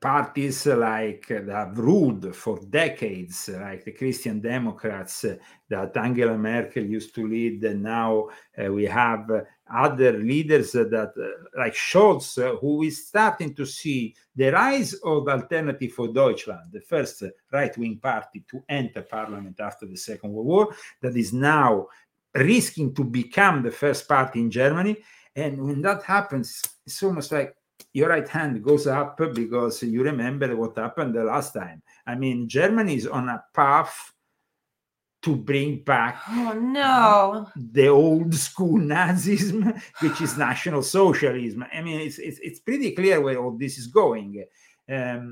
parties 0.00 0.66
like 0.66 1.26
that 1.28 1.48
have 1.48 1.78
ruled 1.78 2.34
for 2.34 2.58
decades, 2.68 3.48
like 3.48 3.84
the 3.84 3.92
Christian 3.92 4.40
Democrats 4.40 5.24
that 5.68 5.96
Angela 5.96 6.36
Merkel 6.36 6.84
used 6.84 7.14
to 7.14 7.26
lead, 7.26 7.64
and 7.64 7.82
now 7.82 8.28
uh, 8.62 8.70
we 8.72 8.84
have 8.84 9.30
uh, 9.30 9.40
other 9.72 10.18
leaders 10.18 10.72
that, 10.72 11.12
uh, 11.16 11.58
like 11.58 11.74
Scholz, 11.74 12.38
uh, 12.38 12.56
who 12.56 12.82
is 12.82 13.06
starting 13.06 13.54
to 13.54 13.66
see 13.66 14.14
the 14.34 14.50
rise 14.50 14.94
of 15.04 15.28
Alternative 15.28 15.92
for 15.92 16.08
Deutschland, 16.08 16.72
the 16.72 16.80
first 16.80 17.22
uh, 17.22 17.28
right-wing 17.52 17.98
party 17.98 18.44
to 18.50 18.62
enter 18.68 19.02
parliament 19.02 19.58
after 19.60 19.86
the 19.86 19.96
Second 19.96 20.32
World 20.32 20.46
War, 20.46 20.76
that 21.00 21.16
is 21.16 21.32
now 21.32 21.86
risking 22.34 22.94
to 22.94 23.02
become 23.02 23.62
the 23.62 23.70
first 23.70 24.06
party 24.06 24.40
in 24.40 24.50
Germany. 24.50 24.96
And 25.34 25.62
when 25.62 25.82
that 25.82 26.02
happens, 26.02 26.62
it's 26.86 27.02
almost 27.02 27.32
like 27.32 27.56
your 27.92 28.08
right 28.08 28.28
hand 28.28 28.62
goes 28.62 28.86
up 28.86 29.18
because 29.34 29.82
you 29.82 30.02
remember 30.02 30.54
what 30.56 30.76
happened 30.76 31.14
the 31.14 31.24
last 31.24 31.52
time. 31.52 31.82
I 32.06 32.14
mean, 32.14 32.48
Germany 32.48 32.94
is 32.94 33.06
on 33.06 33.28
a 33.28 33.42
path 33.54 34.12
to 35.26 35.32
bring 35.50 35.72
back 35.94 36.14
Oh 36.28 36.52
no. 36.80 37.48
the 37.76 37.88
old 37.88 38.32
school 38.48 38.78
Nazism, 38.94 39.58
which 40.02 40.18
is 40.26 40.32
National 40.48 40.82
Socialism. 40.98 41.60
I 41.76 41.80
mean, 41.86 41.98
it's 42.06 42.18
it's, 42.28 42.40
it's 42.48 42.60
pretty 42.68 42.90
clear 42.98 43.16
where 43.20 43.38
all 43.42 43.56
this 43.64 43.74
is 43.82 43.88
going. 44.02 44.32
Um, 44.98 45.26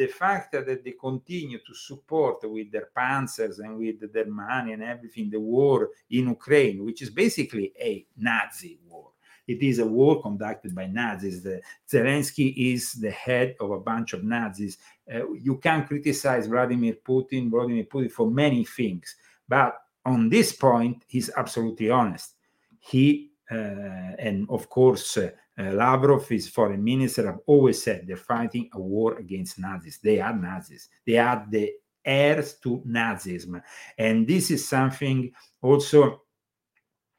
the 0.00 0.06
fact 0.22 0.46
that 0.52 0.66
they 0.84 0.94
continue 1.08 1.58
to 1.68 1.74
support 1.88 2.38
with 2.54 2.68
their 2.72 2.88
panzers 2.96 3.56
and 3.64 3.72
with 3.82 3.98
their 4.14 4.30
money 4.46 4.72
and 4.72 4.82
everything 4.94 5.26
the 5.30 5.42
war 5.54 5.78
in 6.16 6.24
Ukraine, 6.38 6.78
which 6.86 7.00
is 7.04 7.10
basically 7.24 7.66
a 7.90 7.92
Nazi 8.16 8.74
war. 8.88 9.08
It 9.46 9.60
is 9.70 9.78
a 9.78 9.86
war 9.98 10.22
conducted 10.22 10.74
by 10.74 10.86
Nazis. 10.86 11.42
The, 11.42 11.60
Zelensky 11.92 12.48
is 12.72 12.82
the 13.04 13.10
head 13.10 13.48
of 13.60 13.68
a 13.72 13.80
bunch 13.90 14.10
of 14.14 14.24
Nazis. 14.24 14.78
Uh, 15.14 15.32
you 15.46 15.54
can 15.66 15.86
criticize 15.90 16.46
Vladimir 16.46 16.94
Putin, 17.06 17.50
Vladimir 17.50 17.84
Putin 17.84 18.10
for 18.18 18.26
many 18.30 18.64
things, 18.64 19.06
but 19.48 19.76
on 20.04 20.28
this 20.28 20.52
point, 20.52 21.04
he's 21.08 21.30
absolutely 21.36 21.90
honest. 21.90 22.34
He 22.78 23.30
uh, 23.50 24.16
and 24.18 24.46
of 24.48 24.68
course 24.70 25.16
uh, 25.18 25.30
Lavrov, 25.56 26.28
his 26.28 26.48
foreign 26.48 26.82
minister, 26.82 27.26
have 27.26 27.40
always 27.46 27.82
said 27.82 28.06
they're 28.06 28.16
fighting 28.16 28.68
a 28.72 28.80
war 28.80 29.18
against 29.18 29.58
Nazis. 29.58 29.98
They 30.02 30.20
are 30.20 30.34
Nazis. 30.34 30.88
They 31.06 31.18
are 31.18 31.46
the 31.48 31.72
heirs 32.04 32.54
to 32.62 32.82
Nazism, 32.86 33.62
and 33.96 34.26
this 34.26 34.50
is 34.50 34.66
something 34.66 35.32
also 35.62 36.22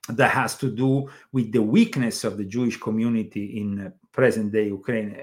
that 0.09 0.31
has 0.31 0.55
to 0.57 0.69
do 0.69 1.09
with 1.31 1.51
the 1.51 1.61
weakness 1.61 2.23
of 2.23 2.37
the 2.37 2.45
Jewish 2.45 2.77
community 2.77 3.59
in 3.59 3.87
uh, 3.87 3.89
present 4.11 4.51
day 4.51 4.67
Ukraine. 4.67 5.17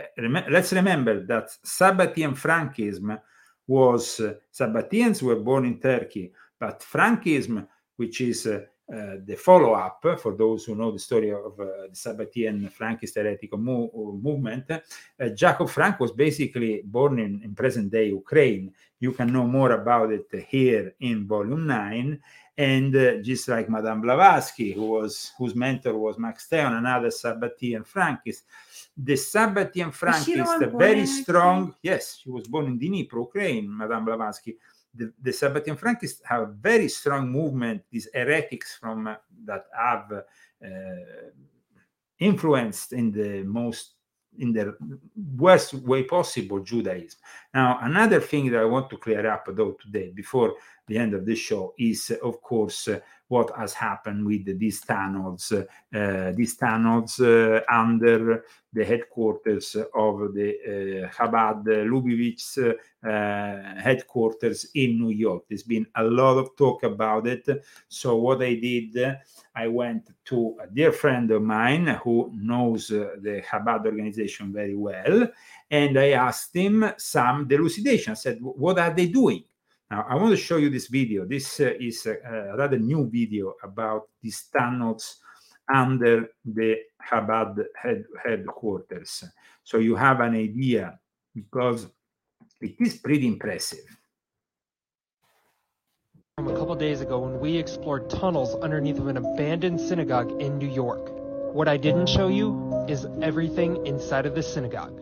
Let's 0.51 0.73
remember 0.73 1.25
that 1.27 1.51
Sabbatian 1.65 2.35
Frankism 2.37 3.21
was, 3.67 4.19
uh, 4.21 4.35
Sabbateans 4.53 5.23
were 5.23 5.37
born 5.37 5.67
in 5.67 5.79
Turkey, 5.79 6.33
but 6.63 6.79
Frankism, 6.79 7.67
which 7.97 8.21
is 8.21 8.47
uh, 8.47 8.61
uh, 8.89 9.17
the 9.27 9.35
follow 9.35 9.73
up 9.73 10.01
for 10.23 10.37
those 10.37 10.65
who 10.65 10.77
know 10.77 10.93
the 10.93 10.99
story 10.99 11.31
of 11.33 11.59
uh, 11.59 11.89
the 11.91 11.97
Sabbatean 12.05 12.71
Frankist 12.71 13.17
heretical 13.17 13.59
mo- 13.59 13.91
movement, 14.23 14.71
uh, 14.71 14.81
Jacob 15.31 15.69
Frank 15.69 15.99
was 15.99 16.13
basically 16.13 16.83
born 16.85 17.19
in, 17.19 17.43
in 17.43 17.53
present 17.53 17.91
day 17.91 18.11
Ukraine. 18.11 18.73
You 19.01 19.11
can 19.11 19.33
know 19.33 19.45
more 19.45 19.73
about 19.73 20.13
it 20.13 20.29
here 20.49 20.95
in 21.01 21.27
volume 21.27 21.67
9 21.67 22.21
and 22.57 22.95
uh, 22.95 23.17
just 23.17 23.49
like 23.49 23.69
Madame 23.69 24.01
Blavatsky, 24.01 24.73
who 24.73 24.87
was 24.87 25.33
whose 25.37 25.57
mentor 25.57 25.99
was 25.99 26.17
Max 26.17 26.47
Theon, 26.47 26.75
another 26.75 27.09
Sabbatean 27.09 27.85
Frankist. 27.85 28.43
The 28.97 29.15
Sabbatean 29.15 29.91
Frankist, 29.93 30.47
one 30.47 30.63
a 30.63 30.67
born 30.69 30.79
very 30.79 31.07
strong, 31.07 31.75
yes, 31.83 32.21
she 32.23 32.31
was 32.31 32.47
born 32.47 32.67
in 32.67 32.79
Dnipro, 32.79 33.27
Ukraine, 33.27 33.77
Madame 33.77 34.05
Blavatsky. 34.05 34.55
The, 34.95 35.13
the 35.23 35.31
Sabbatean 35.31 35.79
Frankists 35.79 36.21
have 36.25 36.43
a 36.43 36.53
very 36.53 36.89
strong 36.89 37.31
movement, 37.31 37.83
these 37.91 38.09
heretics 38.15 38.77
from 38.77 39.07
uh, 39.07 39.17
that 39.45 39.65
have 39.77 40.13
uh, 40.13 40.69
influenced 42.19 42.93
in 42.93 43.11
the 43.11 43.43
most 43.43 43.95
in 44.39 44.53
the 44.53 44.75
worst 45.37 45.75
way 45.75 46.05
possible 46.05 46.61
Judaism. 46.61 47.19
Now, 47.53 47.79
another 47.83 48.21
thing 48.21 48.51
that 48.51 48.61
I 48.61 48.65
want 48.65 48.89
to 48.91 48.97
clear 48.97 49.31
up 49.31 49.47
though 49.51 49.73
today 49.73 50.11
before 50.11 50.55
the 50.89 50.99
end 50.99 51.15
of 51.15 51.25
the 51.25 51.35
show 51.35 51.75
is, 51.79 52.11
of 52.23 52.41
course, 52.43 52.89
what 53.29 53.51
has 53.57 53.73
happened 53.73 54.27
with 54.27 54.59
these 54.59 54.81
tunnels, 54.83 55.53
uh, 55.53 56.33
these 56.37 56.57
tunnels 56.57 57.19
uh, 57.19 57.61
under 57.71 58.45
the 58.73 58.85
headquarters 58.85 59.75
of 59.95 60.35
the 60.35 60.49
uh, 60.51 61.09
Chabad 61.09 61.65
Lubavitch 61.65 62.59
uh, 62.59 63.81
headquarters 63.81 64.67
in 64.75 64.99
New 64.99 65.11
York. 65.11 65.45
There's 65.49 65.63
been 65.63 65.87
a 65.97 66.05
lot 66.05 66.37
of 66.37 66.57
talk 66.57 66.83
about 66.83 67.27
it. 67.27 67.49
So 67.89 68.17
what 68.17 68.43
I 68.43 68.55
did, 68.55 69.17
I 69.55 69.69
went 69.69 70.11
to 70.27 70.57
a 70.63 70.67
dear 70.67 70.93
friend 70.93 71.31
of 71.31 71.43
mine 71.43 71.87
who 72.03 72.31
knows 72.35 72.89
the 72.89 73.43
Chabad 73.49 73.87
organization 73.87 74.53
very 74.53 74.75
well, 74.75 75.29
and 75.71 75.99
I 75.99 76.11
asked 76.11 76.55
him 76.55 76.93
some 76.99 77.49
delucidation. 77.49 78.11
I 78.13 78.15
said, 78.15 78.39
"What 78.41 78.79
are 78.79 78.93
they 78.93 79.07
doing?" 79.07 79.45
Now, 79.93 80.07
I 80.09 80.15
want 80.15 80.31
to 80.31 80.39
show 80.39 80.57
you 80.57 80.71
this 80.71 80.87
video. 80.87 81.27
This 81.27 81.61
uh, 81.61 81.75
is 81.79 82.07
a, 82.07 82.17
a 82.25 82.57
rather 82.57 82.79
new 82.79 83.11
video 83.11 83.53
about 83.63 84.09
these 84.23 84.45
tunnels 84.51 85.19
under 85.69 86.31
the 86.47 86.77
Chabad 87.07 87.63
head, 87.77 88.05
headquarters. 88.25 89.23
So 89.65 89.77
you 89.77 89.95
have 89.95 90.21
an 90.21 90.35
idea 90.35 90.99
because 91.35 91.89
it 92.63 92.75
is 92.81 92.97
pretty 92.97 93.27
impressive. 93.27 93.85
a 96.39 96.57
couple 96.57 96.75
days 96.75 97.03
ago 97.03 97.19
when 97.19 97.39
we 97.39 97.59
explored 97.59 98.09
tunnels 98.09 98.55
underneath 98.63 98.99
of 98.99 99.09
an 99.09 99.19
abandoned 99.19 99.79
synagogue 99.79 100.41
in 100.41 100.57
New 100.57 100.71
York. 100.71 101.11
What 101.53 101.69
I 101.69 101.77
didn't 101.77 102.09
show 102.09 102.29
you 102.29 102.87
is 102.89 103.07
everything 103.21 103.85
inside 103.85 104.25
of 104.25 104.35
the 104.35 104.43
synagogue. 104.43 104.97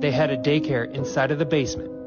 They 0.00 0.12
had 0.12 0.30
a 0.30 0.38
daycare 0.38 0.88
inside 0.94 1.32
of 1.32 1.40
the 1.40 1.44
basement. 1.44 1.99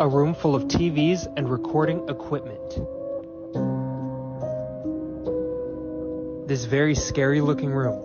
A 0.00 0.08
room 0.08 0.32
full 0.32 0.54
of 0.54 0.64
TVs 0.64 1.30
and 1.36 1.46
recording 1.50 2.08
equipment. 2.08 2.70
This 6.48 6.64
very 6.64 6.94
scary 6.94 7.42
looking 7.42 7.70
room. 7.70 8.00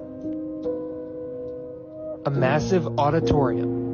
A 2.26 2.30
massive 2.30 3.00
auditorium. 3.00 3.86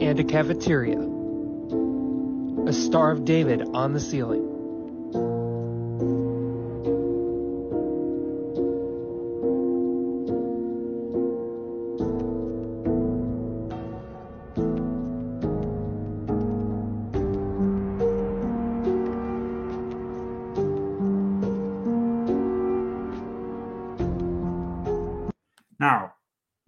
and 0.00 0.20
a 0.20 0.24
cafeteria. 0.24 1.00
A 2.68 2.72
Star 2.72 3.10
of 3.10 3.24
David 3.24 3.62
on 3.74 3.92
the 3.92 3.98
ceiling. 3.98 4.51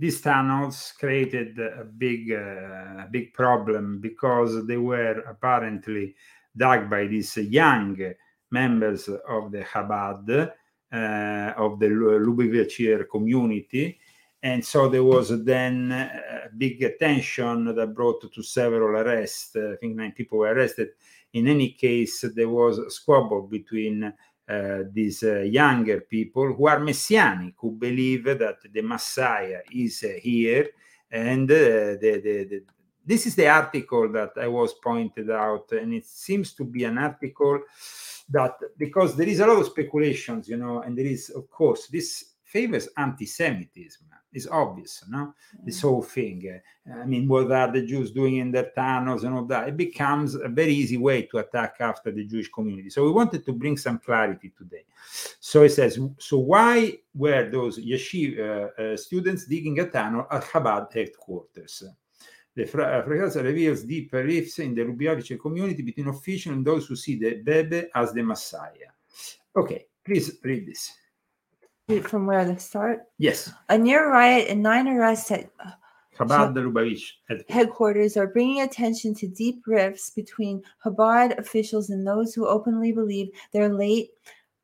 These 0.04 0.20
tunnels 0.20 0.92
created 1.00 1.58
a 1.58 1.82
big, 1.82 2.30
uh, 2.30 3.06
big 3.10 3.32
problem 3.32 4.02
because 4.02 4.66
they 4.66 4.76
were 4.76 5.20
apparently 5.26 6.14
dug 6.54 6.90
by 6.90 7.06
these 7.06 7.34
young 7.38 7.96
members 8.50 9.08
of 9.08 9.50
the 9.50 9.62
Chabad, 9.62 10.52
uh, 10.92 11.54
of 11.56 11.80
the 11.80 11.86
Lubavitcher 11.86 13.08
community. 13.10 13.98
And 14.42 14.62
so 14.62 14.90
there 14.90 15.02
was 15.02 15.42
then 15.42 15.90
a 15.90 16.50
big 16.54 16.98
tension 16.98 17.74
that 17.74 17.94
brought 17.94 18.30
to 18.30 18.42
several 18.42 18.98
arrests. 18.98 19.56
I 19.56 19.76
think 19.76 19.96
nine 19.96 20.12
people 20.12 20.36
were 20.36 20.52
arrested. 20.52 20.88
In 21.32 21.48
any 21.48 21.70
case, 21.70 22.26
there 22.36 22.50
was 22.50 22.76
a 22.76 22.90
squabble 22.90 23.46
between 23.46 24.12
these 24.92 25.22
uh, 25.22 25.40
younger 25.40 26.00
people 26.00 26.52
who 26.52 26.66
are 26.66 26.78
messianic, 26.78 27.54
who 27.58 27.72
believe 27.72 28.24
that 28.24 28.56
the 28.72 28.82
Messiah 28.82 29.60
is 29.72 30.04
uh, 30.04 30.18
here. 30.20 30.68
And 31.10 31.48
the, 31.48 31.98
the, 32.00 32.20
the, 32.20 32.62
this 33.06 33.26
is 33.26 33.34
the 33.34 33.48
article 33.48 34.10
that 34.12 34.32
I 34.40 34.48
was 34.48 34.74
pointed 34.74 35.30
out, 35.30 35.70
and 35.72 35.94
it 35.94 36.06
seems 36.06 36.54
to 36.54 36.64
be 36.64 36.84
an 36.84 36.98
article 36.98 37.60
that 38.30 38.54
because 38.78 39.14
there 39.14 39.28
is 39.28 39.40
a 39.40 39.46
lot 39.46 39.58
of 39.58 39.66
speculations, 39.66 40.48
you 40.48 40.56
know, 40.56 40.80
and 40.80 40.96
there 40.96 41.06
is, 41.06 41.30
of 41.30 41.48
course, 41.50 41.86
this 41.88 42.32
favors 42.42 42.88
anti-Semitism. 42.96 44.06
It's 44.34 44.48
obvious, 44.48 45.04
no? 45.08 45.32
This 45.64 45.80
whole 45.80 46.02
thing. 46.02 46.60
I 46.92 47.06
mean, 47.06 47.28
what 47.28 47.52
are 47.52 47.70
the 47.70 47.86
Jews 47.86 48.10
doing 48.10 48.36
in 48.38 48.50
their 48.50 48.70
tunnels 48.74 49.22
and 49.22 49.32
all 49.34 49.44
that? 49.44 49.68
It 49.68 49.76
becomes 49.76 50.34
a 50.34 50.48
very 50.48 50.74
easy 50.74 50.96
way 50.96 51.22
to 51.22 51.38
attack 51.38 51.76
after 51.78 52.10
the 52.10 52.24
Jewish 52.24 52.50
community. 52.50 52.90
So 52.90 53.04
we 53.04 53.12
wanted 53.12 53.46
to 53.46 53.52
bring 53.52 53.76
some 53.76 54.00
clarity 54.00 54.52
today. 54.58 54.84
So 55.38 55.62
it 55.62 55.70
says, 55.70 56.00
so 56.18 56.38
why 56.38 56.98
were 57.14 57.48
those 57.48 57.78
yeshiva 57.78 58.70
uh, 58.76 58.82
uh, 58.82 58.96
students 58.96 59.46
digging 59.46 59.78
a 59.78 59.88
tunnel 59.88 60.26
at 60.28 60.42
Chabad 60.42 60.92
headquarters? 60.92 61.84
The 62.56 62.64
Fracasa 62.64 63.42
reveals 63.42 63.82
deep 63.82 64.12
rifts 64.12 64.58
in 64.58 64.74
the 64.74 64.82
Lubavitcher 64.82 65.40
community 65.40 65.82
between 65.82 66.08
officials 66.08 66.56
and 66.56 66.66
those 66.66 66.86
who 66.86 66.96
see 66.96 67.16
the 67.16 67.42
Rebbe 67.44 67.86
as 67.94 68.12
the 68.12 68.22
Messiah. 68.22 68.90
Okay, 69.56 69.86
please 70.04 70.38
read 70.42 70.66
this. 70.66 70.92
From 72.02 72.26
where 72.26 72.44
to 72.46 72.58
start? 72.58 73.02
Yes, 73.18 73.52
A 73.68 73.76
near 73.76 74.10
riot 74.10 74.48
and 74.48 74.62
nine 74.62 74.88
arrests 74.88 75.30
at 75.30 75.50
Chabad 76.16 76.56
headquarters. 76.56 77.12
headquarters 77.48 78.16
are 78.16 78.28
bringing 78.28 78.62
attention 78.62 79.14
to 79.16 79.28
deep 79.28 79.62
rifts 79.66 80.08
between 80.10 80.62
Chabad 80.82 81.36
officials 81.38 81.90
and 81.90 82.06
those 82.06 82.32
who 82.34 82.46
openly 82.46 82.92
believe 82.92 83.28
their 83.52 83.68
late 83.68 84.10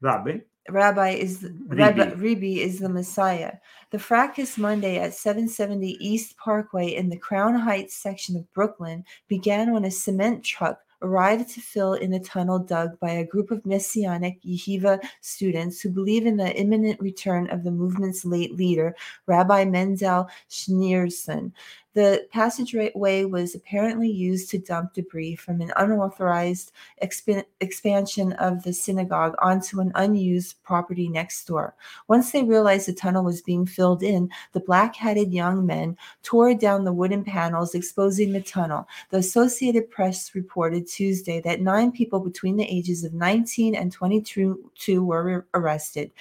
Rabbi, 0.01 0.39
rabbi 0.71 1.11
is 1.11 1.47
Rabbi 1.67 2.13
Ribi 2.13 2.59
is 2.59 2.79
the 2.79 2.89
Messiah. 2.89 3.53
The 3.91 3.99
fracas 3.99 4.57
Monday 4.57 4.99
at 4.99 5.13
770 5.13 5.99
East 6.01 6.39
Parkway 6.39 6.95
in 6.95 7.11
the 7.11 7.19
Crown 7.19 7.55
Heights 7.55 7.97
section 7.97 8.37
of 8.37 8.51
Brooklyn 8.55 9.05
began 9.29 9.75
when 9.75 9.85
a 9.85 9.91
cement 9.91 10.43
truck 10.43 10.79
arrived 11.03 11.49
to 11.51 11.61
fill 11.61 11.95
in 11.95 12.13
a 12.13 12.21
tunnel 12.21 12.59
dug 12.59 12.99
by 13.01 13.11
a 13.11 13.27
group 13.27 13.51
of 13.51 13.65
Messianic 13.65 14.41
yeshiva 14.43 15.03
students 15.21 15.81
who 15.81 15.91
believe 15.91 16.27
in 16.27 16.37
the 16.37 16.55
imminent 16.57 17.01
return 17.01 17.49
of 17.51 17.65
the 17.65 17.71
movement's 17.71 18.25
late 18.25 18.55
leader, 18.55 18.95
Rabbi 19.27 19.65
Mendel 19.65 20.29
Schneerson. 20.49 21.53
The 21.95 22.29
passageway 22.31 23.25
was 23.25 23.57
apparently 23.57 24.09
used 24.09 24.49
to 24.51 24.59
dump 24.59 24.95
debris 24.95 25.35
from 25.35 25.61
an 25.61 25.73
unauthorized 25.77 26.71
exp- 27.03 27.45
expansion 27.61 28.33
of 28.35 28.63
the 28.63 28.73
synagogue 28.73 29.35
onto 29.43 29.81
an 29.81 29.91
unused 29.97 30.63
property 30.63 31.09
next 31.09 31.45
door. 31.47 31.75
Once 32.07 32.31
they 32.31 32.45
realized 32.45 32.87
the 32.87 32.93
tunnel 32.93 33.25
was 33.25 33.43
being 33.43 33.67
filled 33.67 34.05
in, 34.05 34.31
the 34.53 34.61
black 34.61 34.95
hatted 34.95 35.33
young 35.33 35.67
men 35.67 35.97
tore 36.23 36.55
down 36.55 36.85
the 36.85 36.93
wooden 36.93 37.25
panels, 37.25 37.75
exposing 37.75 38.33
the 38.33 38.41
tunnel. 38.41 38.87
The 39.11 39.19
Associated 39.19 39.91
Press 39.91 40.35
reported 40.35 40.87
Tuesday 40.87 41.41
that 41.41 41.61
nine 41.61 41.91
people 41.91 42.21
between 42.21 42.57
the 42.57 42.65
ages 42.65 43.03
of 43.03 43.15
19 43.15 43.75
and 43.75 43.91
22 43.91 44.71
were 45.05 45.47
arrested 45.55 46.13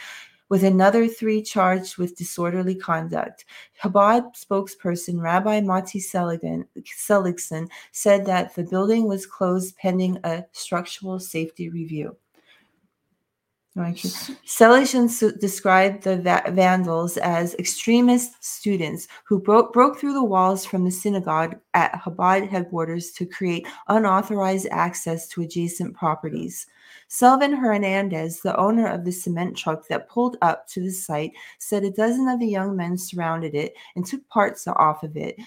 with 0.50 0.64
another 0.64 1.08
three 1.08 1.42
charged 1.42 1.98
with 1.98 2.18
disorderly 2.18 2.76
conduct. 2.76 3.46
Chabad 3.82 4.36
spokesperson 4.36 5.22
Rabbi 5.22 5.62
Mati 5.62 6.00
Seligson 6.00 7.68
said 7.92 8.26
that 8.26 8.56
the 8.56 8.64
building 8.64 9.08
was 9.08 9.26
closed 9.26 9.78
pending 9.78 10.18
a 10.24 10.44
structural 10.52 11.20
safety 11.20 11.70
review. 11.70 12.18
Seligson 14.46 15.40
described 15.40 16.04
the 16.04 16.18
va- 16.18 16.44
vandals 16.52 17.18
as 17.18 17.56
extremist 17.56 18.44
students 18.44 19.08
who 19.24 19.40
broke, 19.40 19.72
broke 19.72 19.98
through 19.98 20.14
the 20.14 20.24
walls 20.24 20.66
from 20.66 20.84
the 20.84 20.92
synagogue 20.92 21.56
at 21.76 21.94
Chabad 22.02 22.50
headquarters 22.50 23.12
to 23.12 23.26
create 23.26 23.68
unauthorized 23.88 24.68
access 24.72 25.28
to 25.30 25.42
adjacent 25.44 25.96
properties. 25.96 26.68
Selvin 27.10 27.58
Hernandez, 27.58 28.42
the 28.42 28.56
owner 28.58 28.88
of 28.88 29.04
the 29.04 29.12
cement 29.12 29.58
truck 29.58 29.88
that 29.88 30.10
pulled 30.10 30.38
up 30.42 30.68
to 30.68 30.82
the 30.82 30.92
site, 30.92 31.32
said 31.58 31.84
a 31.84 31.92
dozen 31.92 32.28
of 32.28 32.40
the 32.40 32.48
young 32.48 32.76
men 32.76 32.98
surrounded 32.98 33.56
it 33.56 33.74
and 33.96 34.06
took 34.06 34.28
parts 34.30 34.68
off 34.68 35.04
of 35.04 35.18
it, 35.18 35.38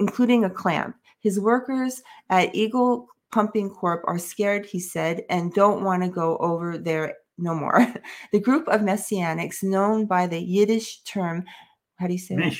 including 0.00 0.44
a 0.44 0.50
clamp. 0.50 0.96
His 1.20 1.38
workers 1.38 2.02
at 2.30 2.54
Eagle 2.54 3.08
Pumping 3.32 3.70
Corp 3.70 4.02
are 4.06 4.18
scared, 4.18 4.66
he 4.66 4.80
said, 4.80 5.24
and 5.30 5.54
don't 5.54 5.84
want 5.84 6.02
to 6.02 6.08
go 6.08 6.36
over 6.38 6.78
there 6.78 7.14
no 7.38 7.54
more. 7.54 7.86
The 8.32 8.40
group 8.40 8.66
of 8.68 8.80
messianics, 8.80 9.62
known 9.62 10.06
by 10.06 10.26
the 10.26 10.40
Yiddish 10.40 11.02
term, 11.02 11.44
how 11.96 12.08
do 12.08 12.12
you 12.12 12.18
say 12.18 12.36
that? 12.50 12.54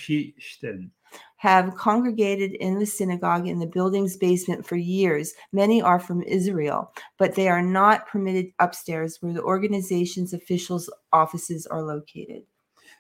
Have 1.45 1.77
congregated 1.77 2.53
in 2.53 2.79
the 2.79 2.87
synagogue 2.87 3.47
in 3.47 3.59
the 3.59 3.67
building's 3.67 4.17
basement 4.17 4.65
for 4.65 4.77
years. 4.77 5.35
Many 5.53 5.83
are 5.83 6.01
from 6.01 6.23
Israel, 6.23 6.91
but 7.19 7.35
they 7.35 7.49
are 7.49 7.61
not 7.61 8.09
permitted 8.09 8.47
upstairs 8.61 9.19
where 9.21 9.35
the 9.35 9.43
organization's 9.43 10.33
officials' 10.33 10.89
offices 11.13 11.67
are 11.67 11.83
located. 11.83 12.45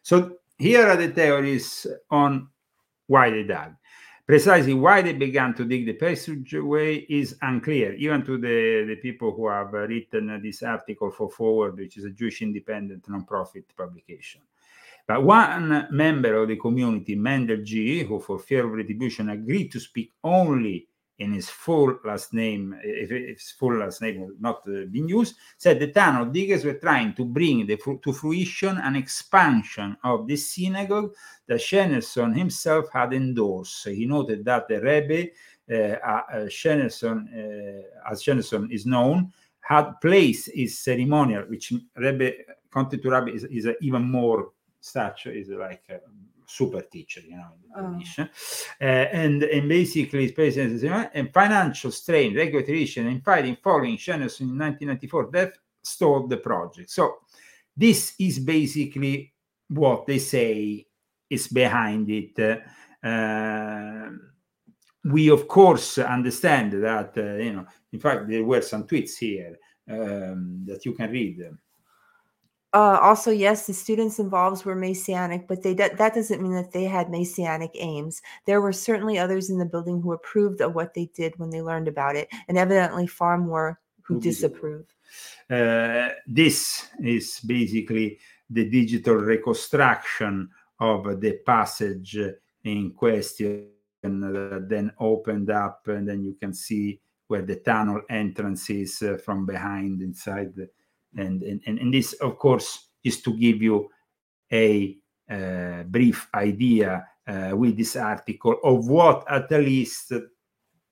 So 0.03 0.37
here 0.59 0.87
are 0.87 0.97
the 0.99 1.09
theories 1.09 1.87
on 2.11 2.49
why 3.07 3.31
they 3.31 3.45
dug. 3.45 3.77
Precisely 4.27 4.75
why 4.75 5.01
they 5.01 5.15
began 5.15 5.55
to 5.55 5.65
dig 5.65 5.87
the 5.87 5.95
passageway 5.95 6.97
is 7.09 7.39
unclear, 7.41 7.95
even 7.95 8.27
to 8.27 8.37
the, 8.37 8.85
the 8.87 8.97
people 8.97 9.33
who 9.33 9.49
have 9.49 9.73
written 9.73 10.39
this 10.43 10.62
article 10.62 11.11
for 11.11 11.31
Forward, 11.31 11.79
which 11.79 11.97
is 11.97 12.05
a 12.05 12.11
Jewish 12.11 12.43
independent 12.43 13.09
nonprofit 13.09 13.65
publication. 13.75 14.43
But 15.06 15.22
one 15.22 15.86
member 15.90 16.35
of 16.36 16.48
the 16.48 16.56
community, 16.56 17.14
Mendel 17.14 17.62
G, 17.62 18.05
who 18.05 18.20
for 18.20 18.39
fear 18.39 18.64
of 18.64 18.72
retribution 18.72 19.28
agreed 19.28 19.70
to 19.72 19.81
speak 19.81 20.10
only 20.22 20.89
in 21.18 21.32
his 21.32 21.48
full 21.48 21.98
last 22.05 22.32
name, 22.32 22.74
if 22.82 23.10
his 23.10 23.51
full 23.52 23.78
last 23.78 24.02
name 24.02 24.20
will 24.20 24.35
not 24.40 24.62
uh, 24.66 24.86
be 24.90 25.01
used, 25.01 25.36
said 25.59 25.78
the 25.78 25.93
tunnel 25.93 26.26
diggers 26.26 26.64
were 26.64 26.74
trying 26.74 27.14
to 27.14 27.24
bring 27.24 27.66
the, 27.66 27.76
to 28.02 28.12
fruition 28.12 28.78
an 28.78 28.97
expansion 28.97 29.97
of 30.02 30.26
the 30.26 30.36
synagogue 30.36 31.12
that 31.47 31.60
Schneerson 31.60 32.36
himself 32.36 32.86
had 32.93 33.12
endorsed. 33.12 33.86
He 33.86 34.06
noted 34.06 34.44
that 34.47 34.66
the 34.66 34.81
Rebbe, 34.81 35.31
uh, 35.70 35.98
uh, 36.05 36.47
Schneerson, 36.47 37.28
uh, 37.28 38.10
as 38.10 38.22
Schneerson 38.22 38.72
is 38.72 38.86
known, 38.86 39.32
had 39.60 39.93
placed 40.01 40.51
his 40.52 40.78
ceremonial, 40.78 41.44
which 41.44 41.72
Rebbe, 41.94 42.32
contrary 42.70 43.02
to 43.02 43.10
Rabbi, 43.10 43.31
is, 43.31 43.44
is 43.44 43.68
even 43.81 44.02
more 44.02 44.48
stature, 44.85 45.32
is 45.32 45.48
like 45.48 45.82
uh, 45.90 45.97
super 46.47 46.82
teacher, 46.82 47.20
you 47.20 47.36
know, 47.36 47.48
in 47.78 48.02
Oh. 48.19 48.23
Uh, 48.81 48.85
and 48.85 49.43
and 49.43 49.69
basically, 49.69 50.28
space 50.28 50.56
and 50.56 51.32
financial 51.32 51.90
strain, 51.90 52.36
regulatory 52.36 52.82
issue, 52.82 53.06
and 53.06 53.24
fighting 53.24 53.56
following 53.62 53.97
Schneerson's 53.97 54.40
in 54.40 54.59
1994 54.59 55.31
that 55.32 55.52
stalled 55.82 56.31
the 56.31 56.36
project. 56.36 56.90
So 56.90 57.16
this 57.77 58.15
is 58.19 58.39
basically 58.39 59.32
what 59.69 60.06
they 60.06 60.19
say 60.19 60.86
is 61.31 61.48
behind 61.48 62.11
it. 62.11 62.62
Uh, 63.02 64.11
we 65.05 65.28
of 65.31 65.48
course 65.48 65.98
understand 65.98 66.73
that 66.73 67.12
uh, 67.16 67.43
you 67.43 67.52
know. 67.55 67.66
In 67.93 68.01
fact, 68.01 68.28
there 68.28 68.44
were 68.44 68.62
some 68.62 68.85
tweets 68.85 69.16
here 69.16 69.56
um, 69.89 70.65
that 70.66 70.85
you 70.85 70.93
can 70.93 71.11
read. 71.11 71.44
Uh, 72.74 72.98
also, 73.01 73.30
yes, 73.30 73.68
the 73.68 73.72
students 73.72 74.18
involved 74.18 74.64
were 74.64 74.74
Messianic, 74.74 75.46
but 75.46 75.62
they 75.62 75.74
that 75.74 75.96
that 75.96 76.14
doesn't 76.14 76.42
mean 76.42 76.55
that 76.55 76.72
they 76.72 76.82
had 76.84 77.09
Messianic 77.09 77.70
aims. 77.74 78.20
There 78.46 78.60
were 78.60 78.72
certainly 78.72 79.16
others 79.16 79.48
in 79.48 79.59
the 79.59 79.64
building 79.64 80.01
who 80.01 80.12
approved 80.12 80.60
of 80.60 80.74
what 80.74 80.92
they 80.92 81.09
did 81.14 81.38
when 81.38 81.51
they 81.51 81.62
learned 81.62 81.86
about 81.86 82.16
it, 82.16 82.28
and 82.48 82.59
evidently 82.59 83.06
far 83.06 83.38
more 83.38 83.78
who 84.02 84.20
disapprove. 84.20 84.86
Uh, 85.48 86.09
this 86.26 86.88
is 86.98 87.38
basically 87.46 88.18
the 88.51 88.68
digital 88.68 89.14
reconstruction 89.14 90.51
of 90.80 91.20
the 91.20 91.38
passage 91.46 92.18
in 92.64 92.90
question 92.90 93.68
that 94.02 94.66
then 94.68 94.90
opened 94.98 95.48
up, 95.48 95.86
and 95.86 96.09
then 96.09 96.24
you 96.24 96.34
can 96.34 96.52
see 96.52 97.01
where 97.28 97.42
the 97.42 97.56
tunnel 97.56 98.02
entrance 98.10 98.68
is 98.68 99.01
uh, 99.01 99.16
from 99.24 99.46
behind 99.46 100.02
inside. 100.02 100.56
the- 100.56 100.68
and, 101.16 101.43
and, 101.43 101.78
and 101.78 101.95
this, 101.95 102.12
of 102.15 102.39
course, 102.39 102.89
is 103.03 103.23
to 103.23 103.36
give 103.36 103.62
you 103.62 103.91
a 104.53 104.97
uh, 105.31 105.82
brief 105.85 106.28
idea 106.35 107.07
uh, 107.27 107.53
with 107.55 107.77
this 107.77 107.97
article 107.97 108.57
of 108.62 108.89
what 108.89 109.24
at 109.31 109.51
least 109.51 110.12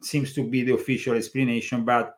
seems 0.03 0.33
to 0.35 0.49
be 0.49 0.63
the 0.63 0.75
official 0.75 1.15
explanation, 1.15 1.85
but 1.85 2.17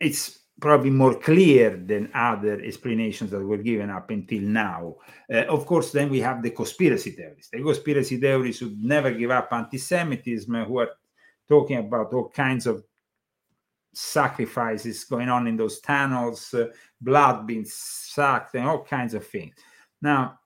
it's 0.00 0.40
probably 0.60 0.90
more 0.90 1.14
clear 1.14 1.76
than 1.76 2.10
other 2.14 2.60
explanations 2.62 3.30
that 3.30 3.44
were 3.44 3.58
given 3.58 3.90
up 3.90 4.10
until 4.10 4.40
now. 4.40 4.96
Uh, 5.32 5.44
of 5.46 5.66
course, 5.66 5.90
then 5.92 6.08
we 6.10 6.20
have 6.20 6.42
the 6.42 6.50
conspiracy 6.50 7.10
theorists. 7.10 7.50
The 7.50 7.62
conspiracy 7.62 8.18
theorists 8.18 8.60
who 8.60 8.74
never 8.78 9.10
give 9.10 9.30
up 9.30 9.48
anti-Semitism, 9.52 10.64
who 10.64 10.78
are 10.78 10.90
talking 11.48 11.78
about 11.78 12.12
all 12.12 12.28
kinds 12.28 12.66
of 12.66 12.84
sacrifices 13.96 15.04
going 15.04 15.28
on 15.28 15.46
in 15.46 15.56
those 15.56 15.80
tunnels, 15.80 16.52
uh, 16.54 16.66
blood 17.00 17.46
being 17.46 17.64
sucked, 17.66 18.54
and 18.54 18.66
all 18.66 18.82
kinds 18.84 19.14
of 19.14 19.26
things. 19.26 19.54
Now, 20.02 20.38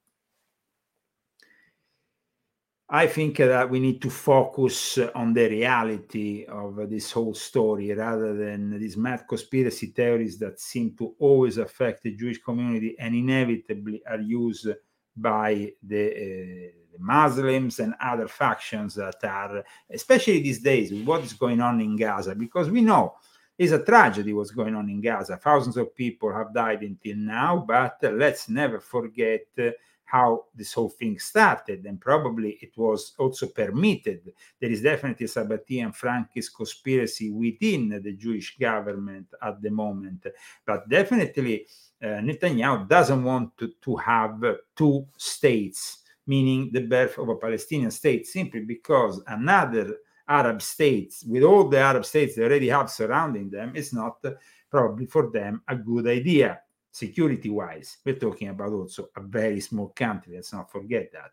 I 2.91 3.07
think 3.07 3.37
that 3.37 3.69
we 3.69 3.81
need 3.81 4.01
to 4.01 4.09
focus 4.09 4.99
on 5.15 5.35
the 5.35 5.47
reality 5.51 6.47
of 6.47 6.89
this 6.89 7.12
whole 7.12 7.35
story 7.35 7.93
rather 7.93 8.35
than 8.35 8.79
these 8.79 8.97
mad 8.97 9.25
conspiracy 9.29 9.89
theories 9.89 10.39
that 10.39 10.59
seem 10.59 10.97
to 10.97 11.15
always 11.19 11.59
affect 11.59 12.03
the 12.03 12.16
Jewish 12.16 12.39
community 12.39 12.97
and 12.99 13.15
inevitably 13.15 14.03
are 14.07 14.20
used 14.20 14.69
by 15.15 15.70
the, 15.83 16.07
uh, 16.07 16.73
the 16.93 16.99
Muslims 16.99 17.79
and 17.81 17.95
other 18.01 18.27
factions 18.27 18.95
that 18.95 19.23
are, 19.23 19.62
especially 19.91 20.41
these 20.41 20.61
days, 20.61 20.95
what 21.05 21.23
is 21.23 21.35
going 21.35 21.61
on 21.61 21.83
in 21.83 21.95
Gaza, 21.95 22.35
because 22.35 22.70
we 22.70 22.81
know 22.81 23.16
it's 23.59 23.73
a 23.73 23.85
tragedy 23.85 24.33
what's 24.33 24.53
going 24.53 24.77
on 24.77 24.89
in 24.89 25.01
Gaza. 25.01 25.37
Thousands 25.37 25.77
of 25.77 25.95
people 25.95 26.33
have 26.33 26.55
died 26.55 26.83
until 26.83 27.17
now, 27.17 27.65
but 27.67 27.99
let's 28.03 28.49
never 28.49 28.79
forget 28.79 29.47
uh, 29.59 29.71
how 30.05 30.45
this 30.55 30.73
whole 30.73 30.89
thing 30.89 31.19
started, 31.19 31.85
and 31.85 32.01
probably 32.01 32.59
it 32.63 32.71
was 32.77 33.13
also 33.19 33.47
permitted. 33.49 34.33
There 34.59 34.71
is 34.71 34.81
definitely 34.81 35.27
Sabbatean 35.27 35.95
Frankist 35.95 36.55
conspiracy 36.57 37.31
within 37.31 38.01
the 38.03 38.13
Jewish 38.13 38.57
government 38.57 39.27
at 39.43 39.61
the 39.61 39.71
moment, 39.71 40.27
but 40.65 40.89
definitely 40.89 41.67
uh, 42.03 42.23
Netanyahu 42.23 42.89
doesn't 42.89 43.23
want 43.23 43.59
to, 43.59 43.73
to 43.83 43.97
have 43.97 44.43
two 44.75 45.07
states, 45.19 46.05
meaning 46.27 46.71
the 46.73 46.87
birth 46.87 47.19
of 47.19 47.29
a 47.29 47.37
Palestinian 47.37 47.91
state, 47.91 48.27
simply 48.27 48.61
because 48.61 49.21
another 49.27 49.95
Arab 50.29 50.61
states, 50.63 51.25
with 51.25 51.43
all 51.43 51.69
the 51.69 51.79
Arab 51.79 52.05
states 52.05 52.35
they 52.35 52.43
already 52.43 52.69
have 52.69 52.91
surrounding 52.91 53.51
them, 53.51 53.75
is 53.75 53.93
not 53.93 54.19
uh, 54.25 54.33
probably 54.71 55.07
for 55.07 55.31
them 55.31 55.63
a 55.69 55.77
good 55.77 56.07
idea 56.07 56.61
security 56.91 57.51
wise. 57.51 57.99
We're 58.05 58.17
talking 58.17 58.49
about 58.49 58.73
also 58.73 59.09
a 59.17 59.21
very 59.21 59.61
small 59.61 59.89
country, 59.89 60.35
let's 60.35 60.53
not 60.53 60.71
forget 60.71 61.13
that. 61.13 61.31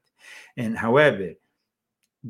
And 0.58 0.78
however, 0.78 1.34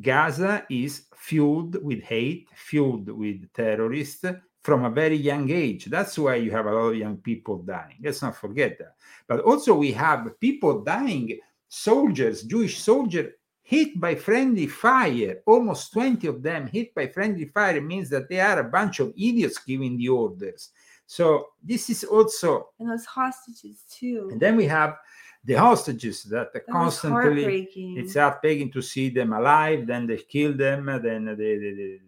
Gaza 0.00 0.66
is 0.68 1.06
fueled 1.14 1.82
with 1.82 2.02
hate, 2.02 2.48
fueled 2.54 3.08
with 3.10 3.52
terrorists 3.52 4.24
from 4.62 4.84
a 4.84 4.90
very 4.90 5.16
young 5.16 5.50
age. 5.50 5.86
That's 5.86 6.18
why 6.18 6.36
you 6.36 6.50
have 6.50 6.66
a 6.66 6.72
lot 6.72 6.88
of 6.88 6.96
young 6.96 7.16
people 7.18 7.58
dying. 7.58 7.96
Let's 8.02 8.20
not 8.20 8.36
forget 8.36 8.78
that. 8.78 8.96
But 9.28 9.40
also, 9.40 9.74
we 9.74 9.92
have 9.92 10.38
people 10.40 10.82
dying, 10.82 11.38
soldiers, 11.68 12.42
Jewish 12.42 12.80
soldiers, 12.80 13.32
hit 13.66 13.98
by 14.00 14.14
friendly 14.14 14.68
fire. 14.68 15.42
Almost 15.44 15.92
20 15.92 16.28
of 16.28 16.40
them 16.40 16.68
hit 16.68 16.94
by 16.94 17.08
friendly 17.08 17.46
fire 17.46 17.80
means 17.80 18.08
that 18.10 18.28
they 18.28 18.38
are 18.38 18.60
a 18.60 18.64
bunch 18.64 19.00
of 19.00 19.12
idiots 19.16 19.58
giving 19.58 19.98
the 19.98 20.08
orders. 20.08 20.70
So, 21.06 21.48
this 21.62 21.90
is 21.90 22.04
also 22.04 22.68
And 22.78 22.90
those 22.90 23.04
hostages 23.04 23.82
too. 23.90 24.28
and 24.30 24.40
then 24.40 24.56
we 24.56 24.66
have 24.66 24.96
the 25.44 25.54
hostages 25.54 26.22
that 26.24 26.50
are 26.54 26.64
constantly 26.70 27.68
it's 27.96 28.14
heartbreaking 28.14 28.70
to 28.72 28.82
see 28.82 29.08
them 29.10 29.32
alive. 29.32 29.86
Then 29.86 30.06
they 30.06 30.18
kill 30.18 30.52
them. 30.56 30.86
Then 30.86 31.24
they, 31.26 31.58
they, 31.58 31.74
they- 31.74 32.00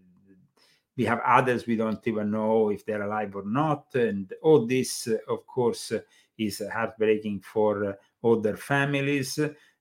we 0.96 1.04
have 1.04 1.20
others 1.24 1.64
we 1.64 1.76
don't 1.76 2.04
even 2.08 2.28
know 2.32 2.70
if 2.70 2.84
they're 2.84 3.02
alive 3.02 3.36
or 3.36 3.44
not. 3.44 3.86
And 3.94 4.32
all 4.42 4.66
this, 4.66 5.06
of 5.28 5.46
course, 5.46 5.92
uh, 5.92 6.00
is 6.36 6.60
heartbreaking 6.72 7.40
for 7.40 7.84
uh, 7.84 7.92
all 8.22 8.40
their 8.40 8.56
families. 8.56 9.38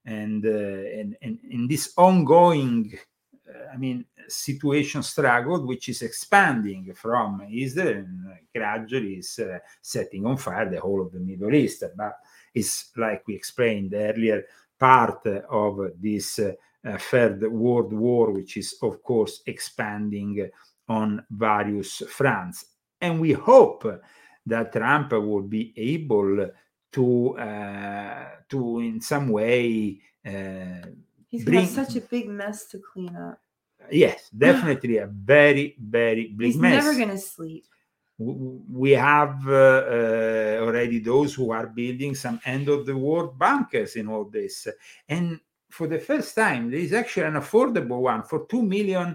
And 0.07 0.43
uh, 0.45 0.99
and, 0.99 1.17
and 1.21 1.37
in 1.51 1.67
this 1.67 1.93
ongoing, 1.97 2.97
uh, 3.47 3.73
I 3.73 3.77
mean, 3.77 4.05
situation 4.29 5.03
struggle, 5.03 5.67
which 5.67 5.89
is 5.89 6.01
expanding 6.01 6.93
from 6.93 7.45
Israel 7.51 7.97
and 7.97 8.27
uh, 8.31 8.35
gradually 8.55 9.15
is 9.15 9.37
uh, 9.39 9.59
setting 9.81 10.25
on 10.25 10.37
fire 10.37 10.69
the 10.69 10.79
whole 10.79 11.01
of 11.01 11.11
the 11.11 11.19
Middle 11.19 11.53
East. 11.53 11.83
But 11.95 12.13
it's 12.53 12.91
like 12.95 13.27
we 13.27 13.35
explained 13.35 13.93
earlier, 13.93 14.45
part 14.79 15.25
of 15.49 15.91
this 15.99 16.39
uh, 16.39 16.53
third 16.97 17.43
world 17.51 17.91
war, 17.91 18.31
which 18.31 18.55
is 18.55 18.75
of 18.81 19.03
course 19.03 19.41
expanding 19.45 20.49
on 20.87 21.25
various 21.29 22.01
fronts. 22.07 22.65
And 23.01 23.19
we 23.19 23.33
hope 23.33 23.85
that 24.45 24.71
Trump 24.71 25.11
will 25.11 25.41
be 25.41 25.73
able 25.75 26.49
to 26.97 27.37
uh, 27.37 28.25
to 28.49 28.79
in 28.79 28.99
some 29.01 29.29
way 29.29 29.99
uh, 30.25 30.85
He's 31.29 31.43
bring 31.45 31.61
have 31.67 31.69
such 31.79 31.95
a 31.95 32.01
big 32.01 32.27
mess 32.29 32.65
to 32.71 32.77
clean 32.79 33.15
up. 33.15 33.39
yes 33.91 34.29
definitely 34.47 34.97
a 34.97 35.07
very 35.07 35.75
very 35.79 36.25
big 36.39 36.47
He's 36.47 36.57
mess 36.57 36.83
never 36.83 36.97
gonna 36.97 37.17
sleep. 37.17 37.65
we 38.19 38.91
have 38.91 39.37
uh, 39.47 39.81
uh, 39.97 40.57
already 40.65 40.97
those 40.99 41.35
who 41.37 41.51
are 41.51 41.67
building 41.67 42.15
some 42.15 42.39
end 42.45 42.67
of 42.67 42.85
the 42.87 42.97
world 42.97 43.37
bunkers 43.37 43.95
in 43.95 44.07
all 44.07 44.25
this 44.25 44.67
and 45.07 45.39
for 45.69 45.85
the 45.87 45.99
first 45.99 46.33
time 46.43 46.71
there 46.71 46.79
is 46.87 46.93
actually 46.93 47.27
an 47.27 47.35
affordable 47.43 48.01
one 48.01 48.23
for 48.23 48.39
2 48.47 48.63
million 48.63 49.09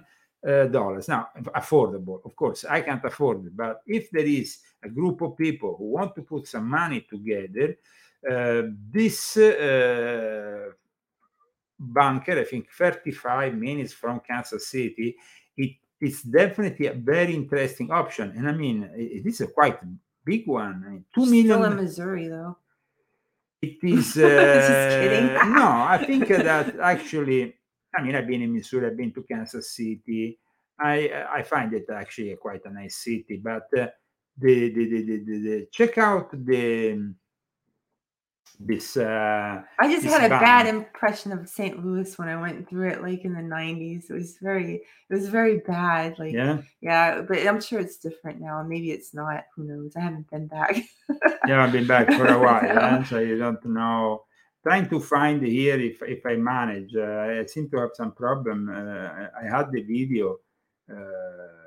uh, 0.47 0.67
dollars 0.67 1.09
now 1.09 1.29
affordable 1.57 2.19
of 2.25 2.33
course 2.37 2.65
i 2.77 2.81
can't 2.81 3.05
afford 3.05 3.45
it 3.47 3.57
but 3.57 3.81
if 3.87 4.05
there 4.15 4.27
is 4.41 4.59
a 4.83 4.89
group 4.89 5.21
of 5.23 5.37
people 5.37 5.77
who 5.79 5.91
want 5.91 6.15
to 6.15 6.23
put 6.23 6.47
some 6.47 6.69
money 6.69 7.07
together 7.09 7.77
uh, 8.31 8.63
this 8.91 9.37
uh, 9.37 10.71
bunker 11.79 12.39
i 12.39 12.45
think 12.45 12.71
35 12.71 13.55
minutes 13.55 13.93
from 13.93 14.21
kansas 14.21 14.69
city 14.69 15.17
it 15.57 15.73
it's 16.03 16.23
definitely 16.23 16.89
a 16.89 16.95
very 16.95 17.33
interesting 17.33 17.91
option. 17.93 18.35
And 18.37 18.49
I 18.49 18.53
mean, 18.53 18.91
it 18.95 19.25
is 19.25 19.41
a 19.41 19.47
quite 19.47 19.79
big 20.25 20.47
one. 20.49 20.83
I 20.85 20.91
mean, 20.91 21.05
two 21.15 21.25
Still 21.27 21.65
in. 21.65 21.77
Missouri 21.77 22.29
though. 22.29 22.59
It 23.63 23.79
is. 23.83 24.17
Uh, 24.23 25.45
no, 25.57 25.67
I 25.89 26.05
think 26.05 26.27
that 26.29 26.77
actually, 26.81 27.55
I 27.97 28.03
mean, 28.03 28.17
I've 28.17 28.27
been 28.27 28.43
in 28.43 28.53
Missouri, 28.53 28.89
I've 28.89 28.97
been 28.97 29.13
to 29.13 29.23
Kansas 29.23 29.71
City. 29.71 30.39
I 30.81 31.27
I 31.31 31.43
find 31.43 31.73
it 31.73 31.87
actually 31.89 32.35
quite 32.35 32.65
a 32.65 32.71
nice 32.71 32.97
city. 32.97 33.41
But 33.43 33.69
uh, 33.79 33.87
the, 34.39 34.71
the, 34.73 34.85
the, 34.89 35.03
the, 35.03 35.19
the, 35.25 35.39
the 35.39 35.69
check 35.73 35.99
out 35.99 36.31
the 36.33 37.15
this. 38.61 38.97
Uh, 38.97 39.63
I 39.81 39.93
just 39.93 40.07
had 40.07 40.25
a 40.25 40.29
band. 40.29 40.41
bad 40.41 40.67
impression 40.69 41.33
of 41.33 41.49
St. 41.49 41.85
Louis 41.85 42.17
when 42.19 42.29
I 42.29 42.41
went 42.41 42.69
through 42.69 42.91
it, 42.91 43.03
like 43.03 43.25
in 43.25 43.35
the 43.35 43.41
'90s. 43.41 44.09
It 44.09 44.13
was 44.15 44.37
very, 44.41 44.77
it 44.77 45.15
was 45.15 45.29
very 45.29 45.59
bad. 45.61 46.19
Like, 46.19 46.33
Yeah? 46.33 46.59
yeah, 46.81 47.23
but 47.23 47.39
I'm 47.47 47.61
sure 47.61 47.81
it's 47.81 47.97
different 47.97 48.41
now. 48.41 48.63
Maybe 48.63 48.91
it's 48.93 49.15
not. 49.15 49.45
Who 49.57 49.65
knows? 49.65 49.93
I 49.97 50.01
haven't 50.01 50.31
been 50.31 50.47
back. 50.47 50.77
yeah, 51.49 51.65
I've 51.65 51.73
been 51.73 51.87
back 51.89 52.13
for 52.13 52.27
a 52.27 52.39
while, 52.39 52.61
So- 52.63 52.81
eh, 52.81 53.05
so 53.05 53.19
you 53.19 53.39
don't 53.39 53.65
know. 53.65 54.25
trying 54.63 54.89
to 54.91 55.01
find 55.01 55.43
here 55.43 55.81
if 55.81 56.01
if 56.03 56.25
I 56.25 56.37
manage. 56.37 56.95
Uh, 56.95 57.41
I 57.41 57.47
seem 57.47 57.69
to 57.71 57.79
have 57.79 57.91
some 57.95 58.13
problem. 58.13 58.69
Uh, 58.69 59.27
I 59.43 59.45
had 59.51 59.73
the 59.73 59.83
video 59.83 60.39
uh, 60.89 61.62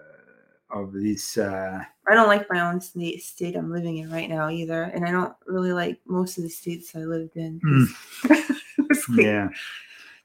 of 0.71 0.93
this. 0.93 1.37
Uh, 1.37 1.79
I 2.09 2.13
don't 2.13 2.27
like 2.27 2.47
my 2.51 2.61
own 2.61 2.81
state, 2.81 3.21
state 3.23 3.55
I'm 3.55 3.71
living 3.71 3.97
in 3.97 4.11
right 4.11 4.29
now 4.29 4.49
either, 4.49 4.83
and 4.83 5.05
I 5.05 5.11
don't 5.11 5.33
really 5.45 5.73
like 5.73 5.99
most 6.05 6.37
of 6.37 6.43
the 6.43 6.49
states 6.49 6.95
I 6.95 6.99
lived 6.99 7.35
in. 7.37 7.59
it's 8.23 9.09
like 9.09 9.21
yeah. 9.25 9.49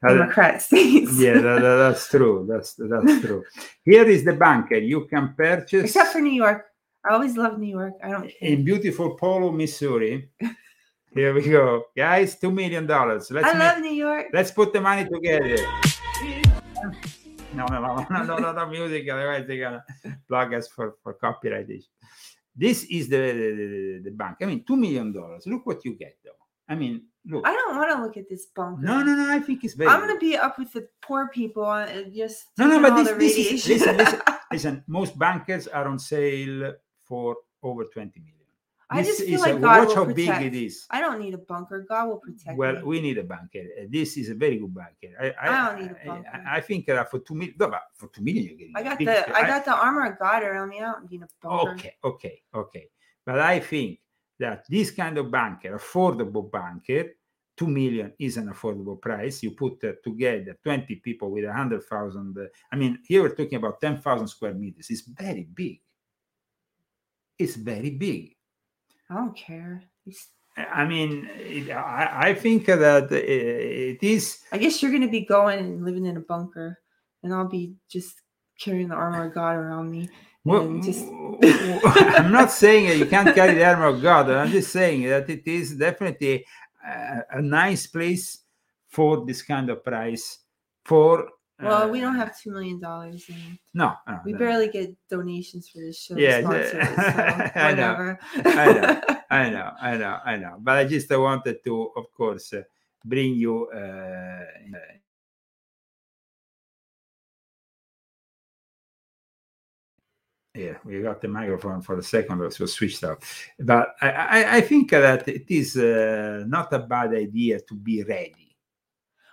Democrat 0.06 0.62
states. 0.62 1.12
yeah, 1.20 1.34
that, 1.34 1.60
that- 1.60 1.76
that's 1.76 2.08
true. 2.08 2.46
That's 2.48 2.74
that's 2.74 3.20
true. 3.20 3.44
Here 3.84 4.04
is 4.08 4.24
the 4.24 4.32
bunker. 4.32 4.76
You 4.76 5.04
can 5.06 5.34
purchase 5.36 5.84
Except 5.84 6.12
for 6.12 6.20
New 6.20 6.32
York. 6.32 6.66
I 7.04 7.14
always 7.14 7.36
love 7.36 7.58
New 7.58 7.68
York. 7.68 7.94
I 8.02 8.10
don't. 8.10 8.30
in 8.40 8.64
beautiful 8.64 9.14
Polo, 9.16 9.52
Missouri. 9.52 10.28
Here 11.12 11.34
we 11.34 11.42
go, 11.48 11.84
guys. 11.96 12.36
Two 12.38 12.50
million 12.50 12.86
dollars. 12.86 13.30
Let's 13.30 13.46
I 13.46 13.52
make- 13.52 13.60
love 13.62 13.78
New 13.80 13.92
York. 13.92 14.26
Let's 14.32 14.50
put 14.52 14.72
the 14.72 14.80
money 14.80 15.08
together. 15.08 15.56
No, 17.54 17.66
no, 17.66 17.80
no, 17.80 18.06
no, 18.10 18.22
no, 18.24 18.38
no, 18.38 18.52
no 18.52 18.66
music. 18.66 19.08
Otherwise, 19.10 19.44
they're 19.46 19.60
gonna 19.60 19.84
block 20.28 20.52
us 20.52 20.68
for 20.68 20.96
for 21.02 21.14
copyright 21.14 21.68
issue. 21.68 21.90
This 22.54 22.84
is 22.84 23.08
the 23.08 23.16
the, 23.16 24.00
the, 24.04 24.10
bank. 24.10 24.36
I 24.42 24.46
mean, 24.46 24.64
two 24.64 24.76
million 24.76 25.12
dollars. 25.12 25.46
Look 25.46 25.66
what 25.66 25.84
you 25.84 25.94
get, 25.94 26.16
though. 26.24 26.30
I 26.68 26.76
mean, 26.76 27.02
look. 27.26 27.46
I 27.46 27.52
don't 27.52 27.76
want 27.76 27.90
to 27.90 28.02
look 28.02 28.16
at 28.16 28.28
this 28.28 28.46
bunker. 28.54 28.82
No, 28.82 29.02
no, 29.02 29.14
no. 29.14 29.32
I 29.32 29.40
think 29.40 29.64
it's 29.64 29.74
very. 29.74 29.90
I'm 29.90 30.00
gonna 30.00 30.18
be 30.18 30.36
up 30.36 30.58
with 30.58 30.72
the 30.72 30.88
poor 31.02 31.28
people 31.28 31.70
and 31.72 32.12
just 32.12 32.46
No, 32.58 32.66
no, 32.66 32.80
but 32.80 32.94
this, 32.96 33.08
this 33.18 33.36
is 33.36 33.68
listen, 33.68 33.96
listen, 33.96 34.20
listen. 34.52 34.84
Most 34.86 35.18
bankers 35.18 35.66
are 35.66 35.88
on 35.88 35.98
sale 35.98 36.74
for 37.04 37.36
over 37.62 37.84
twenty 37.84 38.20
million. 38.20 38.39
I 38.92 39.02
just 39.04 39.22
feel 39.22 39.40
like 39.40 39.54
a- 39.54 39.58
God 39.60 39.78
watch 39.78 39.88
will 39.88 39.94
how 39.94 40.04
protect. 40.04 40.40
big 40.40 40.54
it 40.54 40.62
is. 40.66 40.86
I 40.90 41.00
don't 41.00 41.20
need 41.20 41.34
a 41.34 41.38
bunker. 41.38 41.86
God 41.88 42.08
will 42.08 42.18
protect 42.18 42.58
Well, 42.58 42.74
me. 42.76 42.82
we 42.82 43.00
need 43.00 43.18
a 43.18 43.22
banker. 43.24 43.60
Uh, 43.80 43.84
This 43.88 44.16
is 44.16 44.30
a 44.30 44.34
very 44.34 44.58
good 44.58 44.74
banker. 44.74 45.14
I, 45.20 45.26
I, 45.40 45.48
I 45.48 45.70
don't 45.70 45.80
need 45.82 45.90
a 46.02 46.06
bunker. 46.06 46.28
I, 46.46 46.56
I 46.56 46.60
think 46.60 46.86
that 46.86 47.10
for 47.10 47.20
two 47.20 47.34
million, 47.34 47.54
no, 47.60 47.72
for 47.94 48.08
two 48.08 48.22
million, 48.22 48.44
you're 48.46 48.56
getting. 48.58 48.76
I 48.76 48.82
got 48.82 48.98
the 48.98 49.36
I 49.36 49.46
got 49.46 49.64
the 49.64 49.74
armor 49.74 50.06
of 50.10 50.18
God 50.18 50.42
around 50.42 50.68
me. 50.70 50.80
I 50.80 50.92
don't 50.92 51.10
need 51.10 51.22
a 51.22 51.28
bunker. 51.40 51.72
Okay, 51.72 51.94
okay, 52.04 52.42
okay. 52.52 52.86
But 53.24 53.38
I 53.38 53.60
think 53.60 54.00
that 54.40 54.64
this 54.68 54.90
kind 54.90 55.18
of 55.18 55.30
bunker, 55.30 55.76
affordable 55.78 56.50
bunker, 56.50 57.10
two 57.56 57.68
million 57.68 58.12
is 58.18 58.38
an 58.38 58.48
affordable 58.48 59.00
price. 59.00 59.40
You 59.42 59.52
put 59.52 59.84
uh, 59.84 59.92
together 60.02 60.58
twenty 60.64 60.96
people 60.96 61.30
with 61.30 61.44
a 61.44 61.52
hundred 61.52 61.84
thousand. 61.84 62.36
Uh, 62.36 62.46
I 62.72 62.76
mean, 62.76 62.98
here 63.06 63.22
we're 63.22 63.36
talking 63.36 63.54
about 63.58 63.80
ten 63.80 64.00
thousand 64.00 64.26
square 64.28 64.54
meters. 64.54 64.88
It's 64.90 65.02
very 65.02 65.44
big. 65.54 65.80
It's 67.38 67.54
very 67.54 67.90
big. 67.90 68.34
I 69.10 69.14
don't 69.14 69.36
care. 69.36 69.82
It's- 70.06 70.28
I 70.56 70.84
mean, 70.84 71.28
it, 71.36 71.70
I, 71.70 72.30
I 72.30 72.34
think 72.34 72.66
that 72.66 73.10
it 73.12 74.02
is. 74.02 74.40
I 74.52 74.58
guess 74.58 74.82
you're 74.82 74.92
gonna 74.92 75.08
be 75.08 75.24
going 75.24 75.58
and 75.58 75.84
living 75.84 76.04
in 76.06 76.16
a 76.16 76.20
bunker, 76.20 76.78
and 77.22 77.32
I'll 77.32 77.48
be 77.48 77.74
just 77.88 78.20
carrying 78.60 78.88
the 78.88 78.94
armor 78.94 79.26
of 79.26 79.34
God 79.34 79.56
around 79.56 79.90
me. 79.90 80.10
Well, 80.44 80.62
and 80.62 80.82
just 80.82 81.04
I'm 82.18 82.32
not 82.32 82.50
saying 82.50 82.88
that 82.88 82.98
you 82.98 83.06
can't 83.06 83.34
carry 83.38 83.54
the 83.54 83.64
armor 83.64 83.86
of 83.86 84.02
God. 84.02 84.28
I'm 84.28 84.50
just 84.50 84.72
saying 84.72 85.02
that 85.04 85.30
it 85.30 85.46
is 85.46 85.76
definitely 85.76 86.44
a, 86.86 87.20
a 87.30 87.40
nice 87.42 87.86
place 87.86 88.40
for 88.88 89.24
this 89.24 89.42
kind 89.42 89.70
of 89.70 89.84
price. 89.84 90.40
For 90.84 91.28
well, 91.62 91.90
we 91.90 92.00
don't 92.00 92.16
have 92.16 92.38
two 92.38 92.50
million 92.50 92.80
dollars, 92.80 93.28
no, 93.74 93.94
no, 94.06 94.20
we 94.24 94.32
no. 94.32 94.38
barely 94.38 94.68
get 94.68 94.94
donations 95.08 95.68
for 95.68 95.78
this 95.78 96.00
show. 96.00 96.16
Yeah, 96.16 96.40
sponsor 96.40 96.80
it, 96.80 97.52
so 97.54 97.60
I 97.60 97.74
know, 97.74 97.90
whatever. 97.92 98.18
I 98.36 98.72
know, 98.72 99.16
I 99.30 99.50
know, 99.50 99.72
I 99.80 99.96
know, 99.96 100.18
I 100.24 100.36
know. 100.36 100.56
But 100.60 100.78
I 100.78 100.84
just 100.84 101.10
wanted 101.10 101.62
to, 101.64 101.90
of 101.96 102.12
course, 102.12 102.52
uh, 102.52 102.62
bring 103.04 103.34
you. 103.34 103.68
Uh, 103.68 104.44
yeah, 110.54 110.74
we 110.84 111.00
got 111.00 111.20
the 111.20 111.28
microphone 111.28 111.80
for 111.80 111.98
a 111.98 112.02
second, 112.02 112.42
it 112.42 112.58
was 112.58 112.72
switched 112.72 113.04
off. 113.04 113.18
But 113.58 113.94
I, 114.00 114.10
I, 114.10 114.56
I 114.56 114.60
think 114.60 114.90
that 114.90 115.28
it 115.28 115.44
is 115.48 115.76
uh, 115.76 116.44
not 116.46 116.72
a 116.72 116.80
bad 116.80 117.14
idea 117.14 117.60
to 117.60 117.74
be 117.74 118.02
ready. 118.02 118.49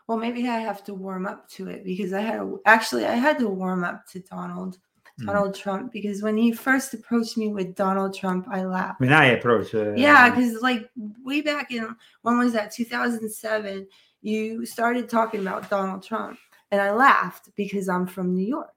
Well, 0.08 0.18
maybe 0.18 0.48
I 0.48 0.60
have 0.60 0.84
to 0.86 0.94
warm 0.94 1.26
up 1.26 1.50
to 1.52 1.68
it 1.68 1.84
because 1.84 2.14
I 2.14 2.22
had 2.22 2.42
actually 2.66 3.06
I 3.06 3.16
had 3.16 3.38
to 3.40 3.50
warm 3.50 3.84
up 3.84 4.06
to 4.08 4.20
Donald 4.20 4.78
Mm. 5.20 5.26
Donald 5.26 5.56
Trump 5.56 5.92
because 5.92 6.22
when 6.22 6.38
he 6.38 6.52
first 6.52 6.94
approached 6.94 7.38
me 7.38 7.48
with 7.48 7.74
Donald 7.74 8.14
Trump, 8.16 8.48
I 8.52 8.64
laughed. 8.66 9.00
When 9.00 9.12
I 9.12 9.26
approached, 9.32 9.74
uh, 9.74 9.94
Yeah, 9.96 10.30
because 10.30 10.62
like 10.62 10.90
way 11.24 11.42
back 11.42 11.72
in 11.72 11.96
when 12.22 12.38
was 12.38 12.54
that 12.54 12.72
2007, 12.72 13.88
you 14.22 14.64
started 14.66 15.10
talking 15.10 15.42
about 15.42 15.72
Donald 15.72 16.04
Trump, 16.04 16.38
and 16.72 16.80
I 16.80 16.92
laughed 16.92 17.50
because 17.56 17.90
I'm 17.90 18.06
from 18.06 18.36
New 18.36 18.46
York. 18.46 18.70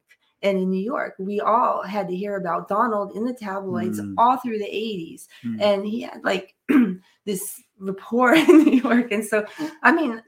And 0.42 0.56
in 0.56 0.70
New 0.70 0.82
York, 0.82 1.16
we 1.18 1.40
all 1.40 1.82
had 1.82 2.08
to 2.08 2.16
hear 2.16 2.36
about 2.36 2.68
Donald 2.68 3.14
in 3.14 3.26
the 3.26 3.34
tabloids 3.34 4.00
Mm. 4.00 4.14
all 4.16 4.38
through 4.38 4.58
the 4.60 4.64
80s. 4.64 5.28
Mm. 5.44 5.60
And 5.60 5.86
he 5.86 6.00
had 6.00 6.24
like 6.24 6.54
this 7.26 7.62
rapport 7.78 8.32
in 8.48 8.64
New 8.64 8.80
York. 8.80 9.12
And 9.12 9.22
so, 9.22 9.44
I 9.82 9.92
mean, 9.92 10.22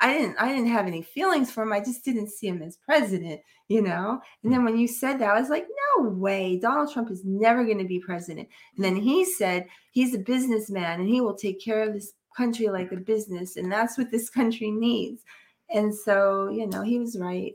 I 0.00 0.12
didn't 0.12 0.36
I 0.38 0.48
didn't 0.48 0.68
have 0.68 0.86
any 0.86 1.02
feelings 1.02 1.50
for 1.50 1.62
him. 1.62 1.72
I 1.72 1.80
just 1.80 2.04
didn't 2.04 2.30
see 2.30 2.46
him 2.46 2.62
as 2.62 2.76
president, 2.76 3.40
you 3.68 3.82
know. 3.82 4.20
And 4.42 4.52
then 4.52 4.64
when 4.64 4.78
you 4.78 4.86
said 4.86 5.18
that, 5.18 5.30
I 5.30 5.40
was 5.40 5.50
like, 5.50 5.66
no 5.98 6.08
way, 6.08 6.58
Donald 6.58 6.92
Trump 6.92 7.10
is 7.10 7.24
never 7.24 7.64
going 7.64 7.78
to 7.78 7.84
be 7.84 7.98
president. 7.98 8.48
And 8.76 8.84
then 8.84 8.96
he 8.96 9.24
said 9.24 9.66
he's 9.92 10.14
a 10.14 10.18
businessman 10.18 11.00
and 11.00 11.08
he 11.08 11.20
will 11.20 11.34
take 11.34 11.60
care 11.60 11.82
of 11.82 11.94
this 11.94 12.12
country 12.36 12.68
like 12.68 12.92
a 12.92 12.96
business, 12.96 13.56
and 13.56 13.70
that's 13.70 13.98
what 13.98 14.10
this 14.10 14.30
country 14.38 14.70
needs. 14.70 15.22
And 15.70 15.94
so, 15.94 16.48
you 16.48 16.66
know, 16.66 16.82
he 16.82 16.98
was 16.98 17.18
right. 17.18 17.54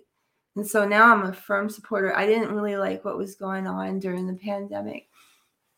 And 0.56 0.68
so 0.68 0.86
now 0.88 1.12
I'm 1.12 1.24
a 1.24 1.34
firm 1.34 1.68
supporter. 1.68 2.16
I 2.16 2.28
didn't 2.28 2.54
really 2.54 2.76
like 2.76 3.04
what 3.04 3.18
was 3.18 3.36
going 3.36 3.66
on 3.66 4.00
during 4.00 4.28
the 4.28 4.36
pandemic, 4.36 5.08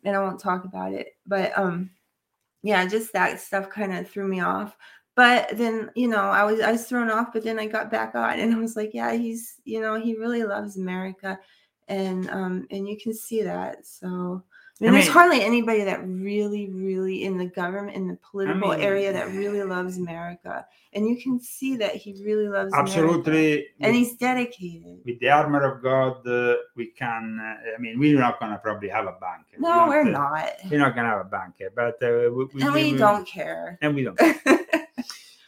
and 0.03 0.15
I 0.15 0.19
won't 0.19 0.39
talk 0.39 0.65
about 0.65 0.93
it. 0.93 1.15
But 1.25 1.57
um, 1.57 1.91
yeah, 2.63 2.85
just 2.87 3.13
that 3.13 3.39
stuff 3.39 3.69
kind 3.69 3.93
of 3.93 4.09
threw 4.09 4.27
me 4.27 4.41
off. 4.41 4.75
But 5.15 5.57
then, 5.57 5.91
you 5.95 6.09
know, 6.09 6.23
I 6.23 6.43
was 6.43 6.59
I 6.59 6.71
was 6.71 6.85
thrown 6.85 7.09
off, 7.09 7.31
but 7.31 7.43
then 7.43 7.57
I 7.57 7.67
got 7.67 7.89
back 7.89 8.15
on 8.15 8.39
and 8.39 8.53
I 8.53 8.57
was 8.57 8.75
like, 8.75 8.93
yeah, 8.93 9.13
he's, 9.13 9.61
you 9.63 9.79
know, 9.79 9.95
he 9.99 10.15
really 10.15 10.43
loves 10.43 10.77
America. 10.77 11.39
And 11.87 12.29
um, 12.29 12.67
and 12.69 12.87
you 12.87 12.97
can 12.99 13.13
see 13.13 13.41
that. 13.43 13.85
So 13.85 14.43
I 14.81 14.83
mean, 14.83 14.93
there's 14.93 15.07
hardly 15.07 15.41
anybody 15.41 15.85
that 15.85 16.05
really, 16.05 16.69
really 16.69 17.23
in 17.23 17.37
the 17.37 17.45
government, 17.45 17.95
in 17.95 18.09
the 18.09 18.17
political 18.29 18.71
mean- 18.71 18.81
area 18.81 19.13
that 19.13 19.29
really 19.29 19.63
loves 19.63 19.97
America. 19.97 20.65
And 20.91 21.07
you 21.07 21.21
can 21.21 21.39
see 21.39 21.77
that 21.77 21.95
he 21.95 22.21
really 22.25 22.49
loves 22.49 22.73
America. 22.73 22.91
Absolutely. 22.91 23.67
And 23.79 23.95
he's 23.95 24.17
dedicated. 24.17 24.99
with 25.05 25.19
the 25.21 25.29
armor 25.29 25.63
of 25.63 25.81
God, 25.81 26.27
uh, 26.27 26.55
we 26.75 26.87
can. 26.87 27.39
Uh, 27.39 27.75
I 27.77 27.79
mean, 27.79 27.99
we're 27.99 28.19
not 28.19 28.37
gonna 28.37 28.57
probably 28.57 28.89
have 28.89 29.05
a 29.05 29.13
banker. 29.13 29.59
No, 29.59 29.87
we're 29.87 30.01
uh, 30.01 30.09
not. 30.09 30.49
We're 30.69 30.79
not 30.79 30.93
gonna 30.93 31.09
have 31.09 31.25
a 31.25 31.29
banker, 31.29 31.71
but 31.73 31.95
uh, 32.03 32.29
we, 32.33 32.61
And 32.61 32.73
we 32.73 32.97
don't 32.97 33.25
care. 33.25 33.77
And 33.81 33.95
we 33.95 34.03
don't. 34.03 34.19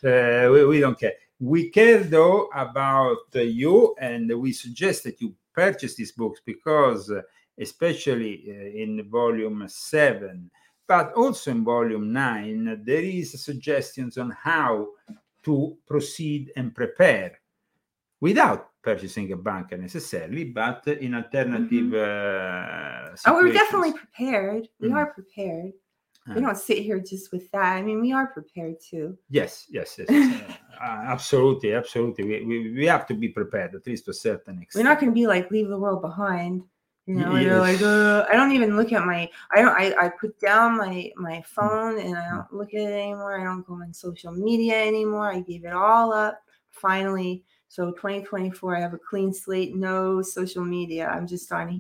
uh, 0.04 0.50
we, 0.52 0.66
we 0.66 0.80
don't 0.80 1.00
care. 1.00 1.14
We 1.40 1.70
care 1.70 2.00
though 2.04 2.50
about 2.56 3.18
uh, 3.36 3.42
you, 3.42 3.96
and 4.00 4.32
we 4.42 4.52
suggest 4.52 5.04
that 5.04 5.22
you 5.22 5.34
purchase 5.54 5.96
these 5.96 6.12
books 6.12 6.42
because, 6.46 7.12
uh, 7.12 7.22
especially 7.60 8.44
uh, 8.48 8.82
in 8.84 9.08
volume 9.10 9.64
seven, 9.68 10.50
but 10.88 11.14
also 11.14 11.52
in 11.52 11.64
volume 11.64 12.12
nine, 12.14 12.82
there 12.84 13.02
is 13.02 13.40
suggestions 13.44 14.18
on 14.18 14.32
how 14.32 14.88
to 15.44 15.78
proceed 15.88 16.52
and 16.58 16.74
prepare 16.74 17.40
without 18.20 18.70
purchasing 18.82 19.32
a 19.32 19.36
banker 19.38 19.78
necessarily, 19.78 20.46
but 20.46 20.88
in 20.88 21.14
alternative. 21.16 21.94
Uh, 21.94 23.16
Oh, 23.26 23.34
we're 23.34 23.52
definitely 23.54 23.94
prepared. 23.94 24.68
We 24.80 24.90
Mm. 24.90 24.96
are 24.96 25.08
prepared. 25.08 25.74
We 26.36 26.42
Uh, 26.42 26.46
don't 26.46 26.58
sit 26.58 26.80
here 26.80 27.00
just 27.00 27.32
with 27.32 27.50
that. 27.52 27.74
I 27.78 27.82
mean, 27.82 28.02
we 28.02 28.12
are 28.12 28.28
prepared 28.28 28.76
too. 28.82 29.18
Yes, 29.30 29.66
yes, 29.70 29.98
yes. 29.98 30.08
yes. 30.10 30.42
uh, 30.82 30.84
absolutely, 30.84 31.74
absolutely. 31.74 32.24
We, 32.26 32.46
we, 32.46 32.72
we 32.74 32.86
have 32.86 33.06
to 33.08 33.14
be 33.14 33.30
prepared, 33.30 33.76
at 33.76 33.86
least 33.88 34.06
to 34.06 34.12
a 34.12 34.14
certain 34.14 34.62
extent. 34.62 34.84
We're 34.84 34.90
not 34.90 35.00
going 35.00 35.12
to 35.12 35.16
be 35.16 35.28
like 35.28 35.50
leave 35.52 35.70
the 35.70 35.80
world 35.80 36.02
behind. 36.02 36.64
You 37.06 37.16
know, 37.16 37.32
Y- 37.32 37.42
you're 37.44 37.60
like, 37.62 37.80
yes. 37.80 37.84
uh, 37.84 38.26
I 38.30 38.36
don't 38.36 38.52
even 38.52 38.76
look 38.76 38.92
at 38.92 39.06
my, 39.06 39.30
I 39.56 39.62
don't, 39.62 39.76
I, 39.78 39.96
I 39.98 40.10
put 40.10 40.38
down 40.40 40.78
my 40.78 41.10
my 41.16 41.38
Mm. 41.38 41.46
phone 41.46 42.00
and 42.00 42.18
I 42.18 42.30
don't 42.30 42.52
look 42.54 42.74
at 42.74 42.82
it 42.82 42.92
anymore. 42.92 43.40
I 43.40 43.44
don't 43.46 43.66
go 43.66 43.76
on 43.76 43.94
social 43.94 44.34
media 44.34 44.76
anymore. 44.86 45.32
I 45.32 45.40
gave 45.40 45.64
it 45.64 45.74
all 45.74 46.12
up. 46.14 46.42
Finally, 46.70 47.44
so 47.70 47.92
2024, 47.92 48.76
I 48.76 48.82
have 48.82 48.94
a 48.94 48.98
clean 49.10 49.34
slate, 49.34 49.74
no 49.76 50.22
social 50.22 50.66
media. 50.66 51.08
I'm 51.08 51.26
just 51.28 51.50
on. 51.52 51.80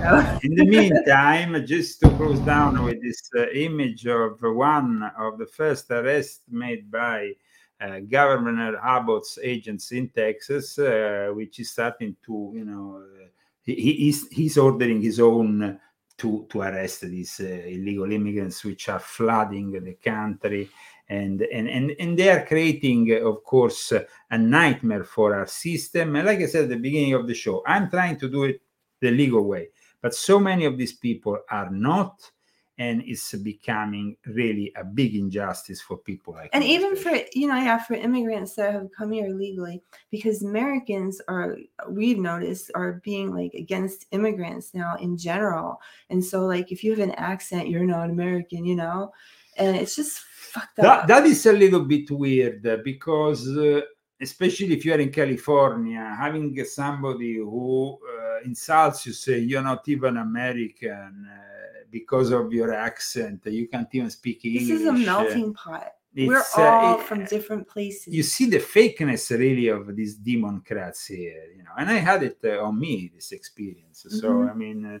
In 0.42 0.54
the 0.54 0.64
meantime, 0.64 1.64
just 1.66 2.00
to 2.00 2.08
close 2.16 2.38
down 2.40 2.82
with 2.84 3.02
this 3.02 3.20
uh, 3.36 3.48
image 3.50 4.06
of 4.06 4.38
one 4.40 5.02
of 5.18 5.38
the 5.38 5.44
first 5.46 5.90
arrests 5.90 6.40
made 6.50 6.90
by 6.90 7.32
uh, 7.80 8.00
Governor 8.08 8.76
Abbott's 8.82 9.38
agents 9.42 9.92
in 9.92 10.08
Texas, 10.08 10.78
uh, 10.78 11.30
which 11.34 11.60
is 11.60 11.70
starting 11.70 12.16
to, 12.24 12.52
you 12.54 12.64
know, 12.64 13.02
uh, 13.04 13.26
he, 13.62 13.74
he- 13.74 13.96
he's, 14.04 14.28
he's 14.28 14.56
ordering 14.58 15.02
his 15.02 15.20
own 15.20 15.78
to 16.16 16.46
to 16.50 16.60
arrest 16.62 17.02
these 17.02 17.40
uh, 17.40 17.44
illegal 17.44 18.10
immigrants 18.10 18.64
which 18.64 18.88
are 18.88 18.98
flooding 19.00 19.72
the 19.72 19.94
country. 19.94 20.68
And 21.08 21.42
and 21.42 21.68
and, 21.68 21.90
and 21.98 22.18
they 22.18 22.30
are 22.30 22.44
creating 22.46 23.12
of 23.22 23.42
course 23.44 23.92
a 24.30 24.38
nightmare 24.38 25.04
for 25.04 25.34
our 25.34 25.46
system. 25.46 26.16
And 26.16 26.26
like 26.26 26.40
i 26.40 26.46
said 26.46 26.64
at 26.64 26.68
the 26.70 26.76
beginning 26.76 27.14
of 27.14 27.26
the 27.26 27.34
show 27.34 27.62
i'm 27.66 27.90
trying 27.90 28.16
to 28.18 28.28
do 28.28 28.44
it 28.44 28.60
the 29.00 29.10
legal 29.10 29.42
way 29.44 29.68
but 30.02 30.14
so 30.14 30.38
many 30.38 30.64
of 30.64 30.78
these 30.78 30.94
people 30.94 31.38
are 31.50 31.70
not 31.70 32.30
and 32.78 33.02
it's 33.04 33.34
becoming 33.34 34.16
really 34.26 34.72
a 34.76 34.84
big 34.84 35.14
injustice 35.14 35.80
for 35.82 35.98
people 35.98 36.32
like 36.32 36.50
and 36.52 36.64
even 36.64 36.96
for 36.96 37.10
you 37.34 37.46
know 37.46 37.56
yeah 37.56 37.78
for 37.78 37.94
immigrants 37.94 38.54
that 38.54 38.72
have 38.72 38.88
come 38.96 39.12
here 39.12 39.26
illegally 39.26 39.82
because 40.10 40.42
americans 40.42 41.20
are 41.28 41.56
we've 41.88 42.18
noticed 42.18 42.70
are 42.74 43.00
being 43.04 43.34
like 43.34 43.52
against 43.54 44.06
immigrants 44.10 44.74
now 44.74 44.96
in 44.96 45.16
general. 45.16 45.80
And 46.08 46.24
so 46.24 46.46
like 46.46 46.72
if 46.72 46.82
you 46.82 46.90
have 46.92 47.00
an 47.00 47.12
accent 47.12 47.68
you're 47.68 47.84
not 47.84 48.10
american 48.10 48.64
you 48.64 48.76
know? 48.76 49.12
And 49.56 49.76
it's 49.76 49.96
just 49.96 50.20
fucked 50.20 50.76
that, 50.76 50.86
up. 50.86 51.06
that 51.08 51.26
is 51.26 51.44
a 51.44 51.52
little 51.52 51.84
bit 51.84 52.10
weird 52.10 52.66
uh, 52.66 52.78
because 52.82 53.46
uh, 53.48 53.82
especially 54.20 54.72
if 54.74 54.84
you 54.84 54.92
are 54.92 55.00
in 55.00 55.10
california 55.10 56.14
having 56.18 56.64
somebody 56.64 57.36
who 57.36 57.98
uh, 58.04 58.40
insults 58.44 59.06
you 59.06 59.12
say 59.12 59.38
you're 59.38 59.62
not 59.62 59.86
even 59.88 60.16
american 60.18 61.26
uh, 61.26 61.84
because 61.90 62.30
of 62.30 62.52
your 62.52 62.72
accent 62.72 63.40
you 63.46 63.66
can't 63.68 63.88
even 63.92 64.10
speak 64.10 64.44
english 64.44 64.68
this 64.68 64.80
is 64.80 64.86
a 64.86 64.90
uh, 64.90 64.92
melting 64.92 65.52
pot. 65.54 65.92
we're 66.14 66.38
it's, 66.38 66.58
uh, 66.58 66.62
all 66.82 66.98
it- 67.00 67.06
from 67.06 67.24
different 67.24 67.66
places. 67.66 68.12
you 68.14 68.22
see 68.22 68.46
the 68.50 68.58
fakeness 68.58 69.30
really 69.36 69.68
of 69.68 69.94
this 69.96 70.14
democrats 70.14 71.06
here 71.06 71.44
you 71.56 71.62
know 71.62 71.70
and 71.78 71.88
i 71.90 71.94
had 71.94 72.22
it 72.22 72.38
uh, 72.44 72.62
on 72.64 72.78
me 72.78 73.10
this 73.14 73.32
experience 73.32 74.06
so 74.08 74.28
Mhm. 74.28 74.50
i 74.50 74.54
mean 74.54 74.86
uh, 74.86 74.98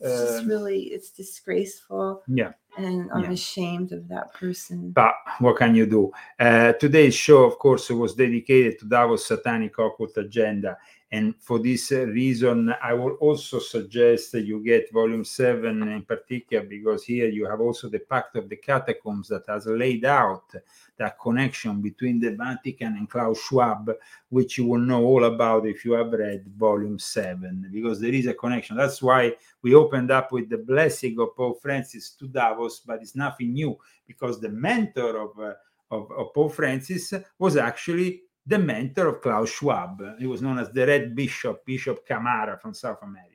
it's 0.00 0.20
just 0.20 0.44
uh, 0.44 0.48
really 0.48 0.80
it's 0.94 1.10
disgraceful. 1.10 2.22
Yeah 2.28 2.52
and 2.78 3.10
i'm 3.12 3.24
Yeah. 3.24 3.32
ashamed 3.32 3.92
of 3.92 4.08
that 4.08 4.32
person 4.34 4.92
but 4.92 5.14
what 5.40 5.56
can 5.58 5.74
you 5.74 5.86
do? 5.86 6.10
Uh, 6.38 6.72
today's 6.72 7.14
show, 7.14 7.44
of 7.44 7.58
course, 7.58 7.90
was 7.90 8.14
dedicated 8.14 8.78
to 8.78 8.86
Davos 8.86 9.26
Satanic 9.26 9.78
Occult 9.78 10.16
Agenda. 10.16 10.76
And 11.12 11.34
for 11.40 11.58
this 11.58 11.92
uh, 11.92 12.06
reason, 12.06 12.74
I 12.82 12.92
will 12.94 13.12
also 13.20 13.58
suggest 13.58 14.32
that 14.32 14.44
you 14.44 14.62
get 14.62 14.92
volume 14.92 15.24
seven 15.24 15.82
in 15.88 16.02
particular, 16.02 16.64
because 16.64 17.04
here 17.04 17.28
you 17.28 17.46
have 17.46 17.60
also 17.60 17.88
the 17.88 18.00
Pact 18.00 18.36
of 18.36 18.48
the 18.48 18.56
Catacombs 18.56 19.28
that 19.28 19.44
has 19.48 19.66
laid 19.66 20.04
out 20.04 20.52
that 20.98 21.18
connection 21.20 21.80
between 21.80 22.20
the 22.20 22.34
Vatican 22.34 22.96
and 22.96 23.08
Klaus 23.08 23.40
Schwab, 23.40 23.90
which 24.28 24.58
you 24.58 24.66
will 24.66 24.80
know 24.80 25.04
all 25.04 25.24
about 25.24 25.66
if 25.66 25.84
you 25.84 25.92
have 25.92 26.12
read 26.12 26.44
volume 26.56 26.98
seven, 26.98 27.68
because 27.72 28.00
there 28.00 28.12
is 28.12 28.26
a 28.26 28.34
connection. 28.34 28.76
That's 28.76 29.00
why 29.00 29.34
we 29.62 29.74
opened 29.74 30.10
up 30.10 30.32
with 30.32 30.48
the 30.48 30.58
blessing 30.58 31.18
of 31.20 31.36
Pope 31.36 31.62
Francis 31.62 32.10
to 32.10 32.26
Davos, 32.26 32.80
but 32.80 33.00
it's 33.00 33.16
nothing 33.16 33.52
new 33.52 33.78
because 34.06 34.40
the 34.40 34.48
mentor 34.48 35.18
of, 35.18 35.38
uh, 35.38 35.54
of, 35.90 36.10
of 36.12 36.34
Pope 36.34 36.52
Francis 36.52 37.14
was 37.38 37.56
actually 37.56 38.22
the 38.46 38.58
mentor 38.58 39.08
of 39.08 39.20
Klaus 39.20 39.50
Schwab. 39.50 40.02
He 40.18 40.26
was 40.26 40.42
known 40.42 40.58
as 40.58 40.70
the 40.70 40.86
Red 40.86 41.14
Bishop, 41.14 41.64
Bishop 41.64 42.06
Camara 42.06 42.58
from 42.60 42.74
South 42.74 43.02
America. 43.02 43.34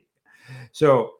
So 0.72 1.14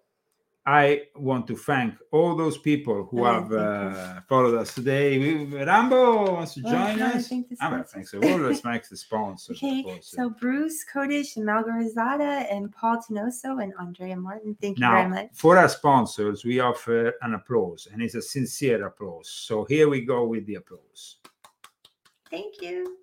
I 0.67 1.03
want 1.15 1.47
to 1.49 1.57
thank 1.57 1.95
all 2.11 2.35
those 2.35 2.57
people 2.57 3.05
who 3.11 3.25
have 3.25 3.53
uh, 3.53 4.21
followed 4.29 4.55
us 4.55 4.75
today. 4.75 5.19
We, 5.19 5.63
Rambo 5.63 6.33
wants 6.33 6.55
to 6.55 6.63
Well, 6.63 6.73
join 6.73 7.03
I 7.03 7.13
us. 7.13 7.29
thank 7.29 7.51
the 7.51 7.57
I'm 7.61 7.71
gonna 7.73 7.85
thank 7.85 8.09
so. 8.09 8.19
Well, 8.19 8.39
let's 8.39 8.61
thank 8.69 8.89
the 8.89 8.97
sponsors. 8.97 9.63
of 9.63 9.69
Okay, 9.69 9.99
so 10.01 10.31
Bruce 10.31 10.83
Kodish, 10.91 11.37
Malgorizada, 11.37 12.47
and 12.51 12.73
Paul 12.73 12.97
Tenoso, 12.97 13.63
and 13.63 13.75
Andrea 13.79 14.17
Martin. 14.17 14.57
Thank 14.59 14.79
you 14.79 14.87
very 14.89 15.03
Now, 15.03 15.09
much. 15.09 15.29
for 15.35 15.59
our 15.59 15.69
sponsors, 15.69 16.47
we 16.47 16.61
offer 16.61 17.13
an 17.21 17.35
applause, 17.35 17.87
and 17.93 18.01
it's 18.01 18.15
a 18.15 18.23
sincere 18.23 18.87
applause. 18.87 19.29
So 19.29 19.65
here 19.65 19.91
we 19.91 20.01
go 20.01 20.25
with 20.25 20.47
the 20.47 20.55
applause. 20.55 21.17
Thank 22.31 22.63
you. 22.63 22.97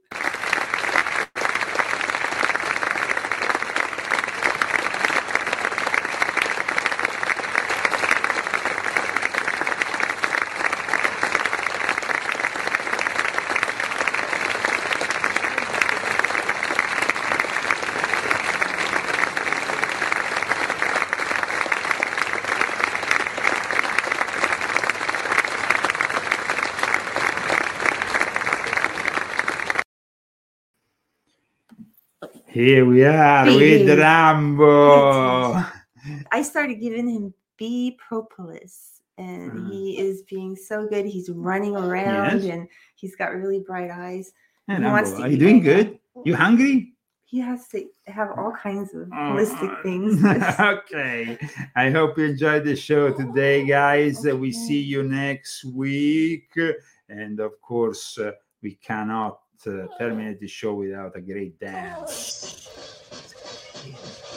Here 32.52 32.86
we 32.86 33.04
are 33.06 33.46
with 33.46 33.88
Rambo. 33.98 35.64
I 36.32 36.42
started 36.42 36.76
giving 36.76 37.08
him 37.08 37.34
bee 37.58 37.98
propolis, 37.98 39.02
and 39.18 39.72
he 39.72 39.98
is 39.98 40.24
being 40.24 40.56
so 40.56 40.88
good. 40.88 41.06
He's 41.06 41.30
running 41.30 41.76
around, 41.78 42.44
Yes. 42.44 42.54
and 42.54 42.68
he's 42.96 43.16
got 43.16 43.34
really 43.36 43.60
bright 43.60 43.90
eyes. 43.92 44.34
Hey, 44.68 44.78
He 44.78 44.84
wants 44.84 45.12
Rambo, 45.12 45.18
to 45.24 45.24
are 45.28 45.32
you 45.32 45.38
doing 45.38 45.62
good? 45.62 46.00
You 46.26 46.36
hungry? 46.36 46.94
He 47.24 47.40
has 47.40 47.70
to 47.70 47.86
have 48.08 48.32
all 48.38 48.52
kinds 48.52 48.94
of 48.94 49.08
Oh, 49.14 49.16
holistic 49.16 49.82
things. 49.84 50.22
okay. 50.60 51.38
I 51.78 51.90
hope 51.90 52.18
you 52.18 52.26
enjoyed 52.26 52.66
the 52.66 52.76
show 52.76 53.14
today, 53.14 53.66
guys. 53.66 54.26
Uh, 54.28 54.36
We 54.36 54.52
see 54.52 54.82
you 54.82 55.04
next 55.04 55.64
week. 55.64 56.52
And 57.08 57.40
of 57.40 57.62
course, 57.62 58.18
uh, 58.18 58.32
we 58.62 58.76
cannot 58.76 59.40
uh, 59.68 59.88
terminate 60.00 60.40
the 60.40 60.48
show 60.48 60.74
without 60.74 61.16
a 61.16 61.22
great 61.22 61.60
dance. 61.60 62.68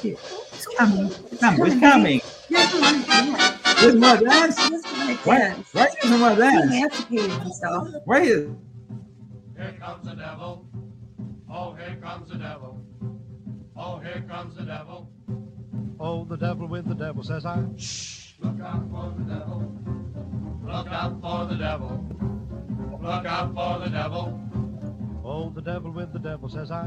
Here, 0.01 0.17
It's 0.53 0.67
coming. 0.77 1.07
It's 1.07 1.41
coming. 1.41 1.67
It's 1.67 1.81
coming. 1.81 2.21
He 2.49 2.55
doesn't 2.55 2.81
want 2.81 3.01
to 3.01 3.07
dance. 3.07 3.81
There's 3.81 3.95
more 3.97 4.17
dance. 4.17 4.59
He 4.65 4.71
doesn't 4.71 4.99
want 4.99 5.27
Why, 5.27 5.39
dance. 5.39 5.75
why 5.75 5.89
doesn't 6.03 6.21
want 6.21 6.39
He 6.39 6.77
emancipated 6.77 7.31
himself. 7.31 7.89
Why 8.05 8.21
is 8.21 8.49
Here 9.57 9.77
comes 9.81 10.07
the 10.09 10.15
devil. 10.15 10.67
Oh, 11.51 11.75
here 11.75 11.99
comes 12.03 12.31
the 12.31 12.39
devil. 12.39 12.81
Oh, 13.77 13.99
here 13.99 14.25
comes 14.29 14.57
the 14.57 14.63
devil. 14.65 15.11
Oh, 16.01 16.25
the 16.25 16.37
devil 16.37 16.67
with 16.67 16.87
the 16.89 16.95
devil 16.95 17.23
says 17.23 17.47
I. 17.47 17.65
Shh. 17.77 18.35
Look 18.41 18.61
out 18.61 18.83
for 18.91 19.15
the 19.19 19.25
devil. 19.25 19.73
Look 20.65 20.87
out 20.89 21.21
for 21.21 21.47
the 21.47 21.57
devil. 21.57 22.05
Look 23.01 23.27
out 23.27 23.55
for 23.55 23.79
the 23.85 23.91
devil. 23.91 24.41
Oh, 25.27 25.49
the 25.49 25.63
devil 25.63 25.91
with 25.91 26.13
the 26.13 26.19
devil 26.19 26.51
says 26.51 26.71
I. 26.71 26.87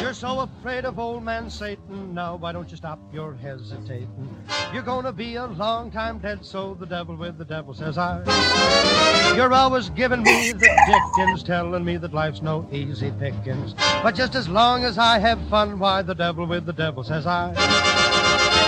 You're 0.00 0.14
so 0.14 0.40
afraid 0.40 0.86
of 0.86 0.98
old 0.98 1.22
man 1.22 1.50
Satan. 1.50 2.14
Now, 2.14 2.36
why 2.36 2.52
don't 2.52 2.70
you 2.70 2.78
stop 2.78 2.98
your 3.12 3.34
hesitating? 3.34 4.34
You're 4.72 4.82
gonna 4.82 5.12
be 5.12 5.34
a 5.34 5.46
long 5.46 5.90
time 5.90 6.18
dead, 6.18 6.46
so 6.46 6.72
the 6.72 6.86
devil 6.86 7.14
with 7.16 7.36
the 7.36 7.44
devil 7.44 7.74
says 7.74 7.98
I. 7.98 8.22
You're 9.36 9.52
always 9.52 9.90
giving 9.90 10.22
me 10.22 10.52
the 10.52 11.10
dickens, 11.16 11.42
telling 11.42 11.84
me 11.84 11.98
that 11.98 12.14
life's 12.14 12.40
no 12.40 12.66
easy 12.72 13.12
pickings. 13.18 13.74
But 14.02 14.14
just 14.14 14.34
as 14.34 14.48
long 14.48 14.84
as 14.84 14.96
I 14.96 15.18
have 15.18 15.46
fun, 15.50 15.78
why 15.78 16.00
the 16.00 16.14
devil 16.14 16.46
with 16.46 16.64
the 16.64 16.72
devil 16.72 17.04
says 17.04 17.26
I. 17.26 17.52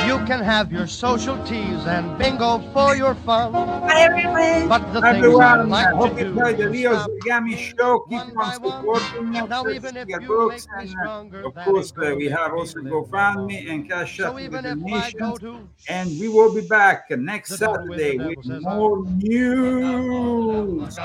You 0.07 0.19
can 0.27 0.41
have 0.43 0.73
your 0.73 0.87
social 0.87 1.37
teas 1.45 1.87
and 1.87 2.19
bingo 2.19 2.59
for 2.73 2.97
your 2.97 3.15
fun. 3.15 3.53
Bye, 3.53 4.01
everyone. 4.01 4.69
But 4.69 4.93
the 4.93 5.01
things 5.01 5.15
I 5.15 5.16
Everyone, 5.19 5.69
like 5.70 5.87
I 5.87 5.91
to 5.91 5.97
hope 5.97 6.19
you 6.19 6.24
do 6.24 6.31
enjoyed 6.31 6.57
the 6.59 6.65
is 6.65 6.70
Leo 6.73 6.93
Zagami 7.07 7.57
Show. 7.57 8.01
Keep 8.11 8.37
on 8.37 8.53
supporting 8.55 9.37
us. 9.37 9.49
Now, 9.49 9.69
even 9.69 9.97
if 9.97 10.09
Sticker 10.09 10.20
you 10.23 10.29
books, 10.29 10.66
make 10.66 10.87
me 10.87 10.93
and, 10.93 10.99
uh, 10.99 11.03
stronger 11.03 11.43
Of 11.47 11.55
course, 11.55 11.93
uh, 11.97 12.15
we 12.16 12.27
have 12.29 12.53
also 12.53 12.81
me 12.81 12.91
live 12.91 13.05
GoFundMe 13.07 13.70
and 13.70 13.89
Cash 13.89 14.16
So 14.16 14.27
App 14.27 14.33
for 14.33 14.39
the 14.39 14.45
even 14.45 14.65
if 14.66 14.73
I 14.73 15.11
go 15.12 15.39
donations. 15.39 15.39
to 15.41 15.69
And 15.89 16.20
we 16.20 16.29
will 16.29 16.53
be 16.55 16.62
back 16.66 17.11
next 17.11 17.59
The 17.59 17.70
with 17.70 17.77
Saturday 17.77 18.19
devil 18.19 18.35
with 18.37 18.47
says 18.47 18.62
more 18.62 19.05
news. 19.07 20.99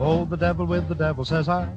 Oh, 0.00 0.24
the 0.28 0.36
devil 0.36 0.66
with 0.66 0.88
the 0.88 0.94
devil 0.94 1.24
says 1.24 1.48
I. 1.48 1.68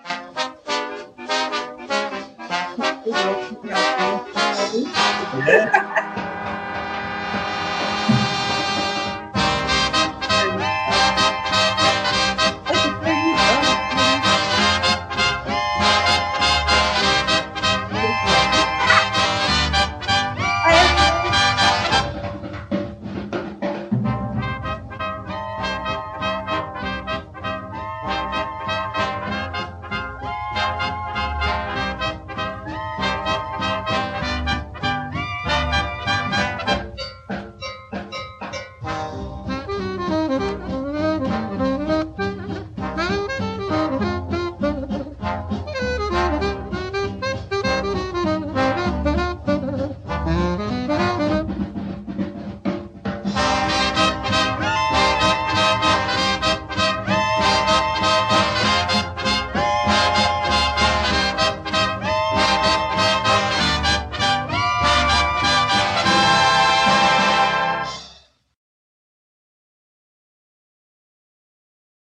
Yeah. 5.46 6.33